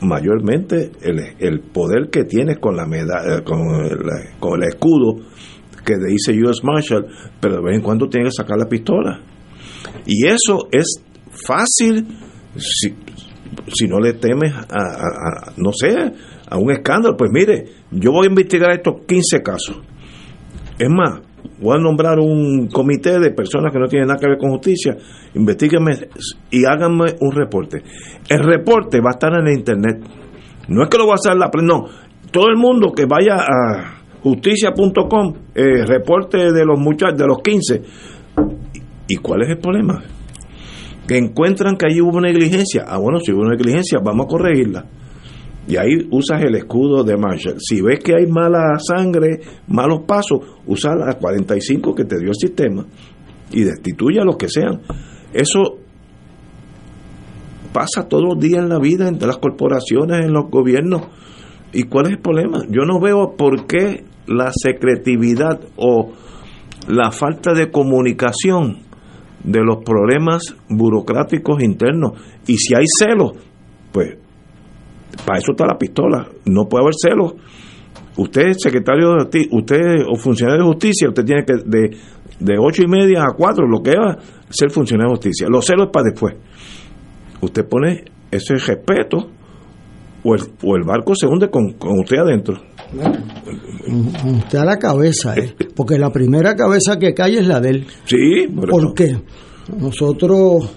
mayormente 0.00 0.90
el, 1.02 1.18
el 1.38 1.60
poder 1.60 2.10
que 2.10 2.24
tienes 2.24 2.58
con 2.58 2.76
la 2.76 2.86
medalla, 2.86 3.42
con 3.42 3.60
el, 3.84 3.98
con 4.38 4.62
el 4.62 4.68
escudo 4.68 5.16
que 5.84 5.94
dice 6.08 6.32
US 6.42 6.62
Marshal, 6.62 7.06
pero 7.40 7.56
de 7.56 7.62
vez 7.62 7.76
en 7.76 7.82
cuando 7.82 8.08
tienes 8.08 8.34
que 8.34 8.42
sacar 8.42 8.58
la 8.58 8.68
pistola. 8.68 9.20
Y 10.06 10.26
eso 10.26 10.68
es 10.72 11.02
fácil 11.46 12.06
si, 12.56 12.94
si 13.72 13.86
no 13.86 14.00
le 14.00 14.14
temes 14.14 14.52
a, 14.54 15.52
no 15.56 15.72
sé, 15.72 15.94
a 16.48 16.58
un 16.58 16.70
escándalo. 16.70 17.16
Pues 17.16 17.30
mire, 17.32 17.64
yo 17.90 18.12
voy 18.12 18.26
a 18.26 18.30
investigar 18.30 18.72
estos 18.72 19.02
15 19.06 19.42
casos. 19.42 19.76
Es 20.78 20.88
más, 20.90 21.20
voy 21.60 21.76
a 21.76 21.80
nombrar 21.80 22.18
un 22.18 22.68
comité 22.68 23.18
de 23.18 23.30
personas 23.30 23.72
que 23.72 23.78
no 23.78 23.86
tienen 23.86 24.08
nada 24.08 24.18
que 24.18 24.28
ver 24.28 24.38
con 24.38 24.50
justicia, 24.50 24.96
investiguenme 25.34 25.92
y 26.50 26.64
háganme 26.64 27.14
un 27.20 27.32
reporte. 27.32 27.82
El 28.28 28.40
reporte 28.40 29.00
va 29.00 29.10
a 29.10 29.14
estar 29.14 29.32
en 29.34 29.46
el 29.46 29.58
internet. 29.58 30.02
No 30.68 30.82
es 30.82 30.88
que 30.88 30.98
lo 30.98 31.06
va 31.06 31.12
a 31.12 31.14
hacer 31.14 31.36
la 31.36 31.50
prensa, 31.50 31.74
no. 31.74 31.84
Todo 32.30 32.48
el 32.48 32.56
mundo 32.56 32.92
que 32.92 33.06
vaya 33.06 33.36
a 33.36 34.02
justicia.com, 34.22 35.34
eh, 35.54 35.84
reporte 35.86 36.52
de 36.52 36.64
los 36.64 36.80
muchachos, 36.80 37.18
de 37.18 37.26
los 37.26 37.38
15. 37.38 37.82
¿Y 39.08 39.16
cuál 39.16 39.42
es 39.42 39.50
el 39.50 39.58
problema? 39.58 40.02
Que 41.06 41.18
encuentran 41.18 41.76
que 41.76 41.86
ahí 41.86 42.00
hubo 42.00 42.20
negligencia. 42.20 42.84
Ah, 42.86 42.98
bueno, 42.98 43.20
si 43.20 43.32
hubo 43.32 43.44
negligencia, 43.44 43.98
vamos 44.02 44.26
a 44.26 44.28
corregirla. 44.28 44.86
Y 45.66 45.76
ahí 45.76 46.08
usas 46.10 46.42
el 46.42 46.54
escudo 46.56 47.04
de 47.04 47.16
Marshall. 47.16 47.56
Si 47.58 47.80
ves 47.80 48.00
que 48.00 48.14
hay 48.14 48.26
mala 48.26 48.78
sangre, 48.78 49.40
malos 49.66 50.02
pasos, 50.06 50.40
usa 50.66 50.94
la 50.94 51.14
45 51.14 51.94
que 51.94 52.04
te 52.04 52.18
dio 52.18 52.28
el 52.28 52.34
sistema 52.34 52.84
y 53.50 53.62
destituye 53.64 54.20
a 54.20 54.24
los 54.24 54.36
que 54.36 54.48
sean. 54.48 54.80
Eso 55.32 55.78
pasa 57.72 58.08
todos 58.08 58.24
los 58.24 58.38
días 58.38 58.62
en 58.62 58.68
la 58.68 58.78
vida, 58.78 59.08
entre 59.08 59.26
las 59.26 59.38
corporaciones, 59.38 60.24
en 60.24 60.32
los 60.32 60.50
gobiernos. 60.50 61.02
¿Y 61.72 61.84
cuál 61.84 62.06
es 62.06 62.12
el 62.12 62.18
problema? 62.20 62.62
Yo 62.68 62.82
no 62.84 63.00
veo 63.00 63.34
por 63.36 63.66
qué 63.66 64.04
la 64.26 64.52
secretividad 64.52 65.60
o 65.76 66.12
la 66.88 67.10
falta 67.10 67.52
de 67.52 67.70
comunicación 67.70 68.78
de 69.44 69.60
los 69.62 69.84
problemas 69.84 70.56
burocráticos 70.68 71.62
internos. 71.62 72.12
Y 72.46 72.56
si 72.56 72.74
hay 72.74 72.84
celos, 72.86 73.32
pues 73.92 74.16
para 75.24 75.38
eso 75.38 75.52
está 75.52 75.66
la 75.66 75.78
pistola. 75.78 76.26
No 76.46 76.66
puede 76.66 76.84
haber 76.84 76.94
celos. 76.96 77.34
Usted 78.16 78.48
es 78.48 78.56
secretario 78.60 79.14
de 79.14 79.48
usted 79.50 80.04
o 80.08 80.16
funcionario 80.16 80.62
de 80.62 80.68
justicia, 80.68 81.08
usted 81.08 81.24
tiene 81.24 81.44
que 81.44 81.54
de, 81.64 81.96
de 82.38 82.54
ocho 82.58 82.82
y 82.82 82.86
media 82.86 83.22
a 83.22 83.34
cuatro, 83.36 83.66
lo 83.66 83.82
que 83.82 83.92
va 83.96 84.18
ser 84.50 84.70
funcionario 84.70 85.10
de 85.10 85.16
justicia. 85.16 85.48
Los 85.50 85.66
celos 85.66 85.88
para 85.92 86.10
después. 86.10 86.34
Usted 87.40 87.68
pone 87.68 88.04
ese 88.30 88.54
respeto 88.54 89.30
o 90.22 90.34
el, 90.34 90.42
o 90.62 90.76
el 90.76 90.84
barco 90.84 91.14
se 91.14 91.26
hunde 91.26 91.50
con, 91.50 91.72
con 91.72 91.98
usted 91.98 92.18
adentro. 92.18 92.54
A 94.58 94.64
la 94.64 94.78
cabeza, 94.78 95.34
¿eh? 95.36 95.54
porque 95.76 95.98
la 95.98 96.10
primera 96.10 96.54
cabeza 96.54 96.98
que 96.98 97.14
cae 97.14 97.38
es 97.38 97.46
la 97.46 97.60
de 97.60 97.70
él. 97.70 97.86
Sí, 98.04 98.46
por, 98.54 98.68
¿Por 98.70 98.84
eso. 98.84 98.94
qué? 98.94 99.16
Nosotros 99.78 100.70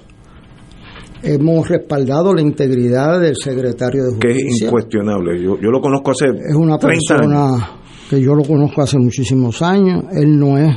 hemos 1.24 1.68
respaldado 1.68 2.34
la 2.34 2.42
integridad 2.42 3.20
del 3.20 3.36
secretario 3.36 4.04
de 4.06 4.20
Que 4.20 4.28
Justicia. 4.34 4.56
es 4.56 4.62
incuestionable. 4.64 5.42
Yo, 5.44 5.58
yo 5.60 5.70
lo 5.72 5.82
conozco 5.82 6.12
hace 6.12 6.26
es 6.28 6.56
una 6.56 6.78
30 6.78 6.88
persona 6.88 7.54
años. 7.56 7.64
que 8.10 8.22
yo 8.22 8.34
lo 8.36 8.44
conozco 8.44 8.82
hace 8.84 8.98
muchísimos 8.98 9.62
años, 9.62 10.04
él 10.14 10.40
no 10.40 10.58
es, 10.58 10.76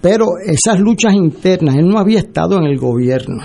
pero 0.00 0.26
esas 0.46 0.78
luchas 0.80 1.14
internas, 1.14 1.76
él 1.76 1.88
no 1.88 1.98
había 1.98 2.18
estado 2.20 2.56
en 2.58 2.64
el 2.64 2.78
gobierno. 2.78 3.42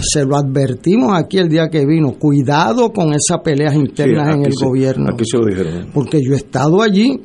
Se 0.00 0.24
lo 0.24 0.36
advertimos 0.36 1.12
aquí 1.16 1.38
el 1.38 1.48
día 1.48 1.68
que 1.68 1.84
vino, 1.86 2.12
cuidado 2.18 2.92
con 2.92 3.08
esas 3.12 3.40
peleas 3.44 3.74
internas 3.74 4.28
Sí, 4.28 4.34
en 4.40 4.46
el 4.46 4.52
se- 4.52 4.64
gobierno, 4.66 5.06
Aquí 5.12 5.24
se 5.24 5.38
lo 5.38 5.46
dijeron. 5.46 5.90
porque 5.92 6.20
yo 6.22 6.32
he 6.32 6.36
estado 6.36 6.82
allí 6.82 7.20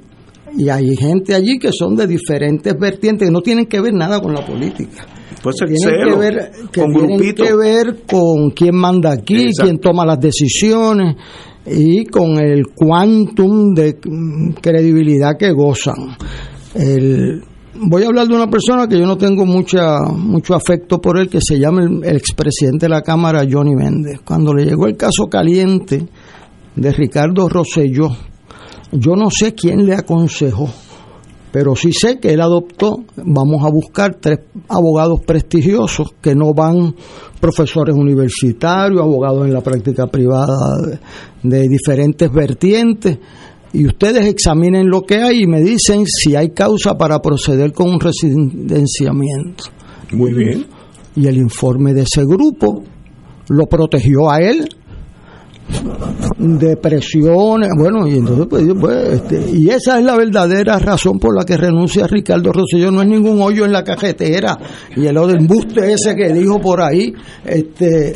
y 0.58 0.70
hay 0.70 0.96
gente 0.96 1.34
allí 1.36 1.58
que 1.60 1.72
son 1.72 1.96
de 1.96 2.08
diferentes 2.08 2.74
vertientes 2.80 3.28
que 3.28 3.32
no 3.32 3.42
tienen 3.42 3.66
que 3.66 3.82
ver 3.82 3.94
nada 3.94 4.20
con 4.22 4.34
la 4.34 4.46
política. 4.46 5.06
Puede 5.42 5.58
ser 5.58 5.68
tienen 5.70 6.00
celo, 6.00 6.14
que 6.14 6.20
ver, 6.20 6.52
que 6.72 6.82
con 6.82 6.94
tienen 6.94 7.36
que 7.36 7.56
ver 7.56 7.98
con 8.08 8.50
quién 8.52 8.76
manda 8.76 9.12
aquí, 9.12 9.44
Exacto. 9.46 9.64
quién 9.64 9.80
toma 9.80 10.06
las 10.06 10.20
decisiones 10.20 11.16
y 11.66 12.06
con 12.06 12.38
el 12.40 12.68
quantum 12.76 13.74
de 13.74 13.98
credibilidad 14.62 15.38
que 15.38 15.52
gozan. 15.52 16.16
El- 16.76 17.42
voy 17.76 18.04
a 18.04 18.08
hablar 18.08 18.28
de 18.28 18.36
una 18.36 18.50
persona 18.50 18.88
que 18.88 18.98
yo 18.98 19.06
no 19.06 19.18
tengo 19.18 19.46
mucha 19.46 20.00
mucho 20.16 20.54
afecto 20.56 21.00
por 21.00 21.18
él, 21.20 21.28
que 21.30 21.40
se 21.42 21.60
llama 21.60 21.84
el, 21.84 22.04
el 22.04 22.16
expresidente 22.16 22.86
de 22.86 22.90
la 22.90 23.02
Cámara, 23.02 23.46
Johnny 23.50 23.76
Méndez. 23.76 24.20
Cuando 24.24 24.54
le 24.54 24.66
llegó 24.66 24.88
el 24.88 24.96
caso 24.96 25.26
caliente 25.30 26.06
de 26.76 26.92
Ricardo 26.92 27.50
Rosselló, 27.50 28.10
yo 28.94 29.16
no 29.16 29.30
sé 29.30 29.54
quién 29.54 29.86
le 29.86 29.96
aconsejó, 29.96 30.70
pero 31.52 31.76
sí 31.76 31.92
sé 31.92 32.20
que 32.20 32.34
él 32.34 32.42
adoptó, 32.42 33.04
vamos 33.18 33.64
a 33.66 33.70
buscar 33.70 34.18
tres 34.20 34.40
abogados 34.68 35.22
prestigiosos 35.22 36.14
que 36.22 36.36
no 36.36 36.54
van 36.54 36.96
profesores 37.40 37.96
universitarios, 37.96 39.02
abogados 39.02 39.46
en 39.46 39.54
la 39.54 39.62
práctica 39.62 40.08
privada 40.08 40.56
de, 41.42 41.58
de 41.58 41.68
diferentes 41.68 42.32
vertientes, 42.32 43.18
y 43.74 43.88
ustedes 43.88 44.26
examinen 44.28 44.88
lo 44.88 45.02
que 45.02 45.16
hay 45.16 45.44
y 45.44 45.48
me 45.48 45.60
dicen 45.60 46.06
si 46.06 46.36
hay 46.36 46.52
causa 46.52 46.96
para 46.96 47.20
proceder 47.20 47.74
con 47.74 47.90
un 47.90 48.00
residenciamiento. 48.00 49.64
Muy 50.12 50.32
bien. 50.32 50.68
Y 51.16 51.28
el 51.28 51.38
informe 51.38 51.94
de 51.94 52.04
ese 52.04 52.24
grupo 52.24 52.84
lo 53.50 53.66
protegió 53.66 54.30
a 54.30 54.38
él 54.38 54.70
de 56.38 56.78
presiones, 56.78 57.70
bueno, 57.78 58.08
y 58.08 58.18
entonces 58.18 58.48
pues, 58.50 58.64
pues, 58.80 59.14
este, 59.14 59.52
y 59.52 59.70
esa 59.70 60.00
es 60.00 60.06
la 60.06 60.16
verdadera 60.16 60.80
razón 60.80 61.20
por 61.20 61.36
la 61.36 61.46
que 61.46 61.58
renuncia 61.58 62.08
Ricardo 62.08 62.52
Rosselló, 62.52 62.92
no 62.92 63.02
es 63.02 63.08
ningún 63.08 63.42
hoyo 63.42 63.66
en 63.66 63.72
la 63.72 63.84
cajetera, 63.84 64.58
y 64.96 65.06
el 65.06 65.18
embuste 65.18 65.94
ese 65.94 66.16
que 66.16 66.34
dijo 66.34 66.60
por 66.60 66.82
ahí, 66.82 67.14
este 67.46 68.14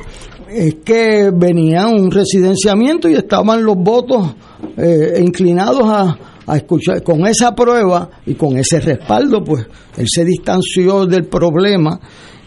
es 0.50 0.76
que 0.84 1.32
venía 1.34 1.88
un 1.88 2.10
residenciamiento 2.10 3.10
y 3.10 3.16
estaban 3.16 3.64
los 3.64 3.76
votos 3.76 4.36
eh, 4.78 5.22
inclinados 5.22 5.84
a, 5.84 6.18
escuchar 6.56 7.04
con 7.04 7.28
esa 7.28 7.54
prueba 7.54 8.10
y 8.26 8.36
con 8.36 8.58
ese 8.58 8.80
respaldo, 8.80 9.44
pues 9.44 9.66
él 9.98 10.06
se 10.08 10.24
distanció 10.24 11.06
del 11.06 11.26
problema 11.26 12.00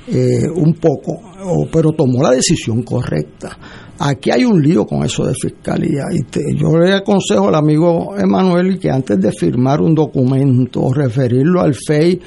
eh, 0.09 0.49
un 0.55 0.73
poco, 0.73 1.21
pero 1.71 1.93
tomó 1.93 2.23
la 2.23 2.31
decisión 2.31 2.83
correcta. 2.83 3.59
Aquí 4.03 4.31
hay 4.31 4.45
un 4.45 4.63
lío 4.63 4.87
con 4.87 5.05
eso 5.05 5.27
de 5.27 5.35
fiscalía 5.35 6.05
y 6.11 6.23
te- 6.23 6.55
yo 6.57 6.79
le 6.79 6.95
aconsejo 6.95 7.49
al 7.49 7.55
amigo 7.55 8.17
Emanuel 8.17 8.79
que 8.79 8.91
antes 8.91 9.21
de 9.21 9.31
firmar 9.31 9.83
un 9.83 9.95
documento 9.95 10.81
o 10.81 10.93
referirlo 10.95 11.61
al 11.61 11.75
FEI 11.75 12.19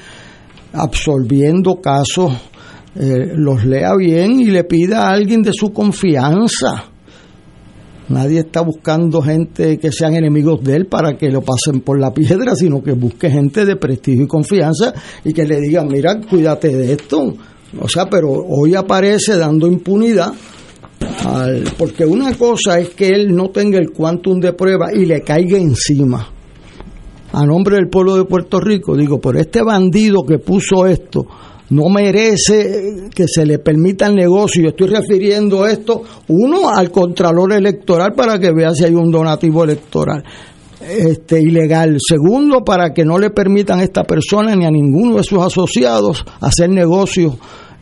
absorbiendo 0.72 1.80
casos, 1.80 2.32
eh, 2.96 3.32
los 3.34 3.64
lea 3.64 3.94
bien 3.96 4.40
y 4.40 4.46
le 4.46 4.64
pida 4.64 5.08
a 5.08 5.10
alguien 5.10 5.42
de 5.42 5.50
su 5.52 5.72
confianza. 5.72 6.84
Nadie 8.08 8.40
está 8.40 8.60
buscando 8.60 9.22
gente 9.22 9.78
que 9.78 9.90
sean 9.90 10.14
enemigos 10.14 10.62
de 10.62 10.76
él 10.76 10.86
para 10.86 11.14
que 11.16 11.30
lo 11.30 11.40
pasen 11.40 11.80
por 11.80 11.98
la 11.98 12.12
piedra, 12.12 12.54
sino 12.54 12.82
que 12.82 12.92
busque 12.92 13.30
gente 13.30 13.64
de 13.64 13.76
prestigio 13.76 14.24
y 14.24 14.28
confianza 14.28 14.92
y 15.24 15.32
que 15.32 15.44
le 15.44 15.58
digan, 15.60 15.88
mira, 15.88 16.20
cuídate 16.20 16.68
de 16.68 16.92
esto. 16.92 17.34
O 17.80 17.88
sea, 17.88 18.08
pero 18.08 18.30
hoy 18.30 18.74
aparece 18.74 19.36
dando 19.38 19.66
impunidad, 19.66 20.32
al- 21.26 21.64
porque 21.78 22.04
una 22.04 22.34
cosa 22.34 22.78
es 22.78 22.90
que 22.90 23.08
él 23.08 23.34
no 23.34 23.50
tenga 23.50 23.78
el 23.78 23.90
quantum 23.90 24.40
de 24.40 24.52
prueba 24.52 24.88
y 24.94 25.04
le 25.06 25.22
caiga 25.22 25.58
encima. 25.58 26.28
A 27.32 27.44
nombre 27.44 27.76
del 27.76 27.88
pueblo 27.88 28.16
de 28.16 28.24
Puerto 28.24 28.60
Rico, 28.60 28.96
digo, 28.96 29.20
pero 29.20 29.40
este 29.40 29.62
bandido 29.62 30.22
que 30.22 30.38
puso 30.38 30.86
esto 30.86 31.26
no 31.70 31.88
merece 31.88 33.08
que 33.12 33.26
se 33.26 33.44
le 33.44 33.58
permita 33.58 34.06
el 34.06 34.14
negocio. 34.14 34.62
Yo 34.62 34.68
estoy 34.68 34.88
refiriendo 34.88 35.66
esto, 35.66 36.02
uno, 36.28 36.68
al 36.70 36.90
Contralor 36.92 37.54
Electoral 37.54 38.12
para 38.14 38.38
que 38.38 38.52
vea 38.52 38.70
si 38.72 38.84
hay 38.84 38.94
un 38.94 39.10
donativo 39.10 39.64
electoral 39.64 40.22
este, 40.80 41.40
ilegal. 41.40 41.96
Segundo, 41.98 42.60
para 42.62 42.92
que 42.92 43.04
no 43.04 43.18
le 43.18 43.30
permitan 43.30 43.80
a 43.80 43.84
esta 43.84 44.04
persona 44.04 44.54
ni 44.54 44.66
a 44.66 44.70
ninguno 44.70 45.16
de 45.16 45.24
sus 45.24 45.40
asociados 45.40 46.24
hacer 46.40 46.68
negocios 46.70 47.34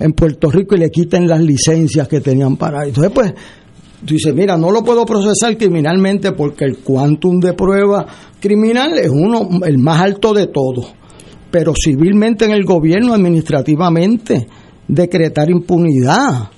en 0.03 0.13
Puerto 0.13 0.51
Rico 0.51 0.75
y 0.75 0.79
le 0.79 0.91
quiten 0.91 1.29
las 1.29 1.41
licencias 1.41 2.09
que 2.09 2.21
tenían 2.21 2.57
para. 2.57 2.85
Entonces, 2.85 3.13
pues, 3.15 3.33
tú 4.05 4.15
dices, 4.15 4.35
mira, 4.35 4.57
no 4.57 4.71
lo 4.71 4.83
puedo 4.83 5.07
procesar 5.07 5.57
criminalmente 5.57 6.33
porque 6.33 6.65
el 6.65 6.79
quantum 6.79 7.39
de 7.39 7.53
prueba 7.53 8.07
criminal 8.41 8.99
es 8.99 9.11
uno, 9.11 9.65
el 9.65 9.79
más 9.79 10.01
alto 10.01 10.35
de 10.35 10.49
todos. 10.49 10.93
Pero 11.51 11.73
civilmente 11.81 12.45
en 12.45 12.51
el 12.51 12.65
gobierno, 12.65 13.15
administrativamente, 13.15 14.49
decretar 14.89 15.49
impunidad, 15.51 16.49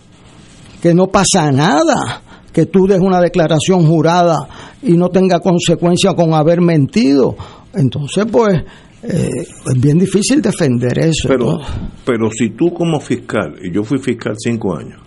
que 0.80 0.94
no 0.94 1.08
pasa 1.08 1.52
nada, 1.52 2.22
que 2.52 2.66
tú 2.66 2.86
des 2.86 3.00
una 3.00 3.20
declaración 3.20 3.86
jurada 3.86 4.48
y 4.82 4.92
no 4.92 5.10
tenga 5.10 5.40
consecuencia 5.40 6.14
con 6.14 6.32
haber 6.32 6.60
mentido. 6.60 7.36
Entonces, 7.74 8.24
pues, 8.30 8.62
eh, 9.06 9.28
es 9.66 9.80
bien 9.80 9.98
difícil 9.98 10.40
defender 10.40 10.98
eso. 10.98 11.28
Pero, 11.28 11.44
¿no? 11.44 11.60
pero 12.04 12.30
si 12.30 12.50
tú 12.50 12.72
como 12.72 13.00
fiscal, 13.00 13.56
y 13.62 13.72
yo 13.72 13.84
fui 13.84 13.98
fiscal 13.98 14.34
cinco 14.38 14.76
años, 14.76 15.00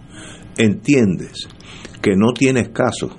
entiendes 0.57 1.47
que 2.01 2.15
no 2.15 2.33
tienes 2.33 2.69
caso, 2.69 3.09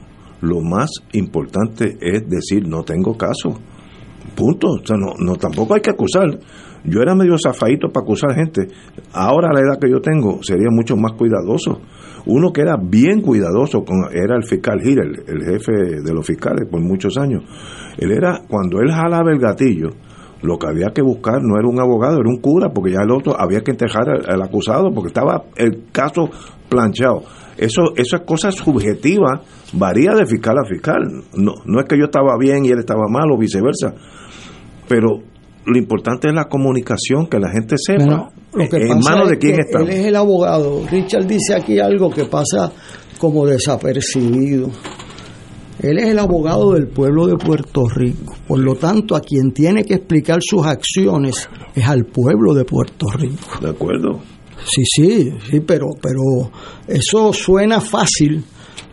lo 0.40 0.60
más 0.60 0.90
importante 1.12 1.96
es 2.00 2.28
decir 2.28 2.66
no 2.68 2.84
tengo 2.84 3.16
caso. 3.16 3.58
Punto. 4.36 4.68
O 4.68 4.86
sea, 4.86 4.96
no, 4.96 5.14
no 5.18 5.36
tampoco 5.36 5.74
hay 5.74 5.80
que 5.80 5.90
acusar. 5.90 6.38
Yo 6.84 7.00
era 7.00 7.14
medio 7.14 7.36
zafadito 7.42 7.88
para 7.88 8.04
acusar 8.04 8.34
gente. 8.34 8.68
Ahora 9.12 9.48
a 9.50 9.52
la 9.52 9.60
edad 9.60 9.80
que 9.80 9.90
yo 9.90 10.00
tengo 10.00 10.42
sería 10.42 10.68
mucho 10.70 10.96
más 10.96 11.12
cuidadoso. 11.12 11.80
Uno 12.26 12.52
que 12.52 12.60
era 12.60 12.76
bien 12.80 13.20
cuidadoso 13.20 13.84
con, 13.84 14.04
era 14.12 14.36
el 14.36 14.44
fiscal 14.44 14.80
Gil, 14.80 14.98
el, 15.00 15.24
el 15.26 15.44
jefe 15.44 15.72
de 16.04 16.14
los 16.14 16.24
fiscales 16.24 16.68
por 16.70 16.80
muchos 16.80 17.16
años. 17.16 17.42
Él 17.96 18.12
era, 18.12 18.42
cuando 18.46 18.80
él 18.80 18.92
jalaba 18.92 19.32
el 19.32 19.38
gatillo, 19.38 19.90
lo 20.42 20.58
que 20.58 20.68
había 20.68 20.90
que 20.94 21.02
buscar 21.02 21.40
no 21.42 21.58
era 21.58 21.68
un 21.68 21.80
abogado, 21.80 22.20
era 22.20 22.28
un 22.28 22.40
cura, 22.40 22.70
porque 22.72 22.92
ya 22.92 23.02
el 23.02 23.10
otro 23.10 23.38
había 23.38 23.60
que 23.60 23.72
enterrar 23.72 24.08
al, 24.08 24.34
al 24.34 24.42
acusado, 24.42 24.90
porque 24.94 25.08
estaba 25.08 25.44
el 25.56 25.84
caso 25.92 26.30
planchado. 26.68 27.22
Eso, 27.56 27.92
esas 27.96 28.20
cosas 28.20 28.54
subjetivas 28.54 29.40
varía 29.72 30.12
de 30.14 30.26
fiscal 30.26 30.56
a 30.58 30.68
fiscal. 30.68 31.02
No, 31.34 31.54
no 31.64 31.80
es 31.80 31.86
que 31.86 31.98
yo 31.98 32.04
estaba 32.04 32.36
bien 32.38 32.64
y 32.64 32.68
él 32.68 32.78
estaba 32.78 33.08
mal 33.08 33.30
o 33.32 33.36
viceversa. 33.38 33.94
Pero 34.88 35.22
lo 35.66 35.78
importante 35.78 36.28
es 36.28 36.34
la 36.34 36.44
comunicación, 36.44 37.26
que 37.26 37.38
la 37.38 37.50
gente 37.50 37.76
sepa 37.76 38.04
Bueno, 38.04 38.28
lo 38.54 38.68
que 38.68 38.76
en 38.76 39.00
manos 39.00 39.24
es 39.24 39.30
de 39.30 39.38
quién 39.38 39.60
está. 39.60 39.80
Él 39.80 39.90
es 39.90 40.06
el 40.06 40.16
abogado. 40.16 40.82
Richard 40.88 41.26
dice 41.26 41.54
aquí 41.54 41.78
algo 41.80 42.10
que 42.10 42.24
pasa 42.26 42.72
como 43.18 43.44
desapercibido. 43.44 44.70
Él 45.80 45.98
es 45.98 46.06
el 46.06 46.18
abogado 46.18 46.72
del 46.72 46.88
pueblo 46.88 47.26
de 47.26 47.36
Puerto 47.36 47.88
Rico. 47.88 48.34
Por 48.46 48.58
lo 48.58 48.74
tanto, 48.74 49.14
a 49.14 49.20
quien 49.20 49.52
tiene 49.52 49.84
que 49.84 49.94
explicar 49.94 50.40
sus 50.42 50.66
acciones 50.66 51.48
es 51.74 51.86
al 51.86 52.04
pueblo 52.04 52.52
de 52.52 52.64
Puerto 52.64 53.06
Rico. 53.10 53.60
¿De 53.60 53.70
acuerdo? 53.70 54.20
Sí, 54.64 54.82
sí, 54.84 55.30
sí, 55.48 55.60
pero, 55.60 55.86
pero 56.02 56.50
eso 56.88 57.32
suena 57.32 57.80
fácil, 57.80 58.42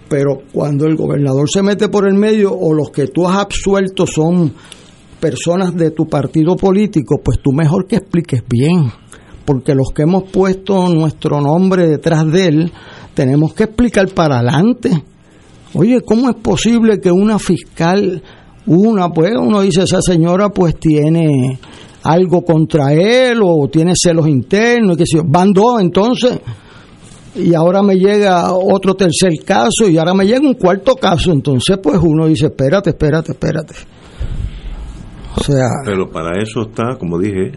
pero 0.07 0.43
cuando 0.53 0.85
el 0.85 0.95
gobernador 0.95 1.49
se 1.49 1.63
mete 1.63 1.89
por 1.89 2.07
el 2.07 2.13
medio 2.13 2.53
o 2.53 2.71
los 2.73 2.91
que 2.91 3.07
tú 3.07 3.27
has 3.27 3.37
absuelto 3.37 4.05
son 4.05 4.53
personas 5.19 5.75
de 5.75 5.89
tu 5.89 6.07
partido 6.07 6.55
político, 6.55 7.19
pues 7.23 7.39
tú 7.39 7.51
mejor 7.51 7.87
que 7.87 7.95
expliques 7.95 8.43
bien, 8.47 8.91
porque 9.43 9.73
los 9.73 9.89
que 9.89 10.03
hemos 10.03 10.29
puesto 10.29 10.87
nuestro 10.89 11.41
nombre 11.41 11.87
detrás 11.87 12.31
de 12.31 12.45
él, 12.45 12.71
tenemos 13.15 13.55
que 13.55 13.63
explicar 13.63 14.07
para 14.09 14.35
adelante. 14.35 15.03
Oye, 15.75 16.01
¿cómo 16.01 16.29
es 16.29 16.35
posible 16.37 16.99
que 16.99 17.11
una 17.11 17.37
fiscal, 17.37 18.21
una, 18.65 19.09
pues 19.09 19.33
uno 19.37 19.61
dice, 19.61 19.83
esa 19.83 20.01
señora 20.01 20.49
pues 20.49 20.75
tiene 20.77 21.59
algo 22.03 22.43
contra 22.43 22.93
él 22.93 23.39
o 23.43 23.67
tiene 23.67 23.93
celos 23.95 24.27
internos, 24.27 24.95
y 24.95 24.99
que 24.99 25.05
sé 25.05 25.17
yo. 25.17 25.23
van 25.25 25.51
dos 25.51 25.81
entonces, 25.81 26.39
y 27.35 27.53
ahora 27.53 27.81
me 27.81 27.95
llega 27.95 28.53
otro 28.53 28.93
tercer 28.93 29.31
caso 29.43 29.89
y 29.89 29.97
ahora 29.97 30.13
me 30.13 30.25
llega 30.25 30.39
un 30.39 30.53
cuarto 30.53 30.95
caso, 30.95 31.31
entonces 31.31 31.77
pues 31.81 31.99
uno 32.01 32.27
dice, 32.27 32.45
espérate, 32.45 32.91
espérate, 32.91 33.33
espérate. 33.33 33.75
O 35.35 35.43
sea, 35.43 35.67
Pero 35.83 36.09
para 36.09 36.41
eso 36.41 36.61
está, 36.61 36.95
como 36.97 37.19
dije, 37.19 37.51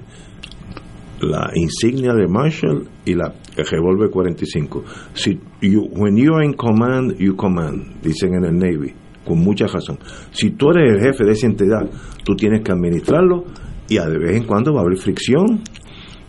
la 1.20 1.50
insignia 1.54 2.12
de 2.12 2.26
Marshall 2.26 2.88
y 3.04 3.14
la 3.14 3.32
el 3.62 3.66
revólver 3.66 4.10
45. 4.10 4.84
Si 5.14 5.38
you, 5.60 5.88
when 5.92 6.16
you 6.16 6.34
are 6.34 6.44
in 6.44 6.54
command, 6.54 7.16
you 7.18 7.34
command, 7.36 8.00
dicen 8.02 8.34
en 8.34 8.44
el 8.44 8.56
Navy, 8.56 8.94
con 9.24 9.38
mucha 9.38 9.66
razón. 9.66 9.98
Si 10.30 10.50
tú 10.50 10.70
eres 10.70 10.94
el 10.94 11.00
jefe 11.00 11.24
de 11.24 11.32
esa 11.32 11.46
entidad, 11.46 11.90
tú 12.24 12.34
tienes 12.34 12.62
que 12.62 12.72
administrarlo 12.72 13.44
y 13.88 13.96
de 13.96 14.18
vez 14.18 14.36
en 14.36 14.44
cuando 14.44 14.72
va 14.72 14.80
a 14.80 14.84
haber 14.84 14.98
fricción. 14.98 15.62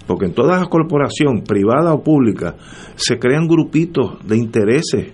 Porque 0.08 0.26
en 0.26 0.34
toda 0.34 0.66
corporación, 0.66 1.44
privada 1.44 1.94
o 1.94 2.04
pública, 2.04 2.56
se 2.96 3.20
crean 3.20 3.48
grupitos 3.48 4.18
de 4.28 4.38
intereses 4.38 5.14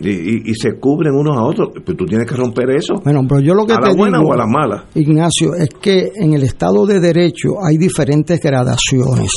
y, 0.00 0.08
y- 0.10 0.42
y 0.46 0.54
se 0.54 0.78
cubren 0.78 1.14
unos 1.14 1.36
a 1.36 1.42
otros. 1.44 1.68
Pues 1.84 1.96
tú 1.96 2.04
tienes 2.06 2.26
que 2.26 2.34
romper 2.36 2.70
eso. 2.70 2.94
Bueno, 3.04 3.20
pero 3.28 3.40
yo 3.40 3.54
lo 3.54 3.66
que 3.66 3.72
a 3.74 3.80
la 3.80 3.90
te 3.90 3.96
buena 3.96 4.18
digo, 4.18 4.30
o 4.30 4.32
a 4.34 4.36
la 4.36 4.46
mala. 4.46 4.84
Ignacio, 4.94 5.54
es 5.54 5.68
que 5.80 6.10
en 6.16 6.34
el 6.34 6.42
Estado 6.42 6.86
de 6.86 7.00
Derecho 7.00 7.50
hay 7.64 7.76
diferentes 7.76 8.40
gradaciones. 8.40 9.30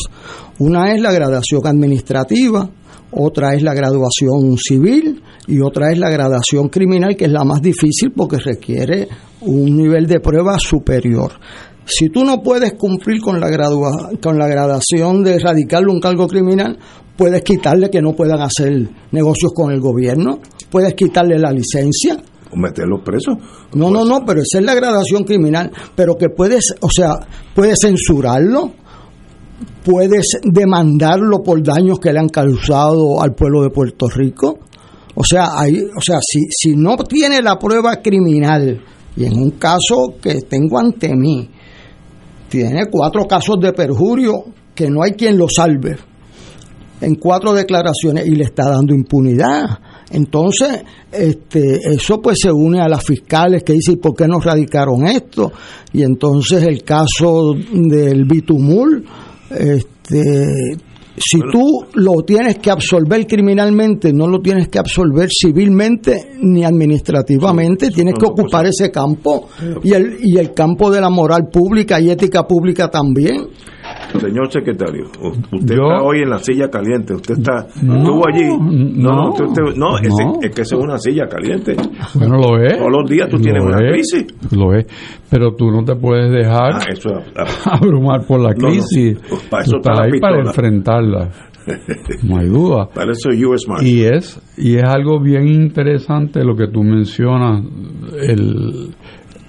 Una 0.59 0.93
es 0.93 1.01
la 1.01 1.11
gradación 1.11 1.61
administrativa, 1.65 2.69
otra 3.11 3.55
es 3.55 3.63
la 3.63 3.73
graduación 3.73 4.57
civil 4.57 5.21
y 5.47 5.59
otra 5.61 5.91
es 5.91 5.97
la 5.97 6.09
gradación 6.09 6.69
criminal, 6.69 7.15
que 7.17 7.25
es 7.25 7.31
la 7.31 7.43
más 7.43 7.61
difícil 7.61 8.11
porque 8.15 8.37
requiere 8.37 9.07
un 9.41 9.75
nivel 9.75 10.05
de 10.07 10.19
prueba 10.19 10.57
superior. 10.59 11.31
Si 11.93 12.09
tú 12.09 12.23
no 12.23 12.41
puedes 12.41 12.73
cumplir 12.73 13.21
con 13.21 13.39
la, 13.39 13.49
gradua- 13.49 14.09
con 14.21 14.37
la 14.37 14.47
gradación 14.47 15.23
de 15.23 15.35
erradicarle 15.35 15.91
un 15.91 15.99
cargo 15.99 16.27
criminal, 16.27 16.77
puedes 17.17 17.41
quitarle 17.43 17.89
que 17.89 18.01
no 18.01 18.13
puedan 18.13 18.41
hacer 18.41 18.89
negocios 19.11 19.51
con 19.53 19.71
el 19.71 19.79
gobierno, 19.81 20.39
puedes 20.69 20.93
quitarle 20.95 21.37
la 21.37 21.51
licencia, 21.51 22.17
O 22.51 22.55
meterlos 22.57 23.01
presos. 23.03 23.35
no, 23.75 23.89
no, 23.91 24.05
no, 24.05 24.25
pero 24.25 24.41
esa 24.41 24.59
es 24.59 24.65
la 24.65 24.73
gradación 24.75 25.23
criminal. 25.23 25.71
Pero 25.95 26.15
que 26.15 26.29
puedes, 26.29 26.73
o 26.81 26.89
sea, 26.89 27.19
puedes 27.53 27.77
censurarlo, 27.81 28.71
puedes 29.83 30.37
demandarlo 30.43 31.39
por 31.43 31.61
daños 31.63 31.99
que 31.99 32.11
le 32.13 32.19
han 32.19 32.29
causado 32.29 33.21
al 33.21 33.33
pueblo 33.33 33.63
de 33.63 33.69
Puerto 33.69 34.07
Rico. 34.09 34.59
O 35.15 35.23
sea, 35.23 35.49
hay, 35.59 35.77
o 35.95 36.01
sea, 36.01 36.19
si, 36.21 36.39
si 36.49 36.75
no 36.75 36.95
tiene 36.97 37.41
la 37.41 37.57
prueba 37.59 37.97
criminal, 37.97 38.81
y 39.15 39.25
en 39.25 39.33
un 39.37 39.51
caso 39.51 40.15
que 40.21 40.35
tengo 40.41 40.79
ante 40.79 41.13
mí, 41.15 41.49
tiene 42.51 42.87
cuatro 42.91 43.25
casos 43.25 43.61
de 43.61 43.71
perjurio 43.71 44.43
que 44.75 44.89
no 44.89 45.03
hay 45.03 45.13
quien 45.13 45.37
lo 45.37 45.47
salve 45.47 45.95
en 46.99 47.15
cuatro 47.15 47.53
declaraciones 47.53 48.27
y 48.27 48.35
le 48.35 48.43
está 48.43 48.69
dando 48.69 48.93
impunidad. 48.93 49.79
Entonces, 50.11 50.83
este, 51.11 51.79
eso 51.93 52.21
pues 52.21 52.39
se 52.41 52.51
une 52.51 52.81
a 52.81 52.89
las 52.89 53.05
fiscales 53.05 53.63
que 53.63 53.71
dicen, 53.73 53.93
¿y 53.93 53.97
por 53.97 54.13
qué 54.15 54.27
no 54.27 54.41
radicaron 54.41 55.07
esto? 55.07 55.53
Y 55.93 56.03
entonces 56.03 56.61
el 56.63 56.83
caso 56.83 57.53
del 57.71 58.25
Bitumul, 58.25 59.05
este, 59.49 60.75
si 61.17 61.39
tú 61.51 61.85
lo 61.95 62.23
tienes 62.25 62.57
que 62.59 62.71
absolver 62.71 63.27
criminalmente, 63.27 64.13
no 64.13 64.27
lo 64.27 64.39
tienes 64.39 64.69
que 64.69 64.79
absolver 64.79 65.29
civilmente 65.29 66.33
ni 66.41 66.63
administrativamente, 66.63 67.91
tienes 67.91 68.15
que 68.15 68.25
ocupar 68.25 68.65
ese 68.65 68.91
campo 68.91 69.49
y 69.83 69.93
el, 69.93 70.17
y 70.21 70.37
el 70.37 70.53
campo 70.53 70.89
de 70.89 71.01
la 71.01 71.09
moral 71.09 71.49
pública 71.51 71.99
y 71.99 72.09
ética 72.09 72.47
pública 72.47 72.89
también. 72.89 73.47
Señor 74.19 74.51
secretario, 74.51 75.05
usted 75.51 75.75
Yo- 75.75 75.83
está 75.91 76.03
hoy 76.03 76.19
en 76.23 76.29
la 76.29 76.37
silla 76.39 76.69
caliente. 76.69 77.13
Usted 77.13 77.37
está. 77.37 77.67
No, 77.81 77.97
estuvo 77.97 78.27
allí. 78.27 78.45
No, 78.47 79.09
no, 79.09 79.15
no, 79.15 79.29
usted- 79.29 79.45
usted- 79.45 79.75
no, 79.77 79.97
es, 79.97 80.09
no. 80.09 80.39
es 80.41 80.51
que 80.55 80.61
es 80.61 80.71
una 80.73 80.97
silla 80.97 81.27
caliente. 81.27 81.75
Bueno, 82.15 82.37
lo 82.37 82.59
es. 82.63 82.77
Todos 82.77 82.91
los 82.91 83.09
días 83.09 83.29
tú 83.29 83.37
Lo 83.37 83.41
tienes 83.43 83.63
una 83.63 83.77
es, 83.79 83.91
crisis. 83.91 84.25
Lo 84.55 84.73
es. 84.73 84.85
Pero 85.29 85.55
tú 85.55 85.71
no 85.71 85.83
te 85.83 85.95
puedes 85.95 86.31
dejar 86.31 86.73
Ah, 86.75 86.79
eso, 86.89 87.09
ah, 87.37 87.45
abrumar 87.81 88.25
por 88.25 88.41
la 88.41 88.53
crisis. 88.53 89.17
pues 89.29 89.41
para 89.49 89.63
eso 89.63 89.77
está 89.77 90.03
ahí 90.03 90.19
para 90.19 90.39
enfrentarla. 90.41 91.29
No 92.23 92.39
hay 92.39 92.47
duda. 92.47 92.87
para 92.91 93.11
eso 93.11 93.29
US. 93.29 93.67
Y 93.83 94.01
es, 94.03 94.41
y 94.57 94.77
es 94.77 94.83
algo 94.83 95.19
bien 95.21 95.47
interesante 95.47 96.43
lo 96.43 96.55
que 96.55 96.67
tú 96.67 96.81
mencionas, 96.81 97.63
el, 98.19 98.95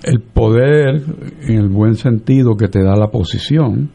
el 0.04 0.20
poder, 0.20 1.02
en 1.48 1.56
el 1.58 1.68
buen 1.70 1.94
sentido 1.94 2.54
que 2.54 2.68
te 2.68 2.82
da 2.82 2.96
la 2.96 3.08
posición, 3.10 3.90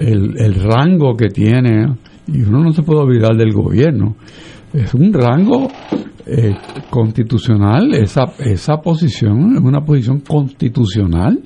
el, 0.00 0.34
el 0.38 0.54
rango 0.54 1.16
que 1.16 1.28
tiene, 1.28 1.94
y 2.26 2.42
uno 2.42 2.64
no 2.64 2.72
se 2.72 2.82
puede 2.82 3.00
olvidar 3.00 3.36
del 3.36 3.52
gobierno, 3.52 4.16
es 4.72 4.94
un 4.94 5.12
rango 5.12 5.68
eh, 6.26 6.54
constitucional, 6.90 7.94
esa, 7.94 8.32
esa 8.38 8.80
posición 8.80 9.56
es 9.56 9.60
una 9.60 9.80
posición 9.84 10.20
constitucional. 10.20 11.40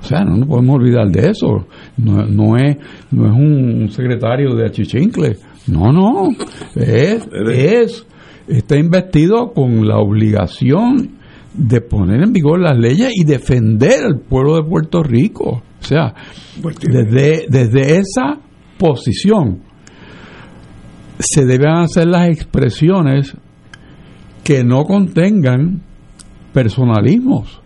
O 0.00 0.06
sea, 0.06 0.22
no 0.22 0.36
nos 0.36 0.48
podemos 0.48 0.76
olvidar 0.76 1.10
de 1.10 1.30
eso. 1.30 1.66
No, 1.96 2.26
no 2.26 2.56
es 2.56 2.76
no 3.10 3.26
es 3.26 3.32
un 3.32 3.88
secretario 3.90 4.54
de 4.54 4.66
achichincle. 4.66 5.38
No, 5.66 5.90
no. 5.92 6.28
Es, 6.76 7.26
es 7.50 8.06
está 8.46 8.76
investido 8.76 9.52
con 9.54 9.88
la 9.88 9.96
obligación 9.96 11.12
de 11.54 11.80
poner 11.80 12.22
en 12.22 12.32
vigor 12.32 12.60
las 12.60 12.78
leyes 12.78 13.12
y 13.14 13.24
defender 13.24 14.04
al 14.04 14.20
pueblo 14.20 14.56
de 14.56 14.68
Puerto 14.68 15.02
Rico. 15.02 15.62
O 15.84 15.86
sea, 15.86 16.14
desde, 16.80 17.44
desde 17.46 17.98
esa 17.98 18.38
posición 18.78 19.60
se 21.18 21.44
deben 21.44 21.74
hacer 21.76 22.06
las 22.06 22.28
expresiones 22.28 23.36
que 24.42 24.64
no 24.64 24.84
contengan 24.84 25.82
personalismos, 26.54 27.60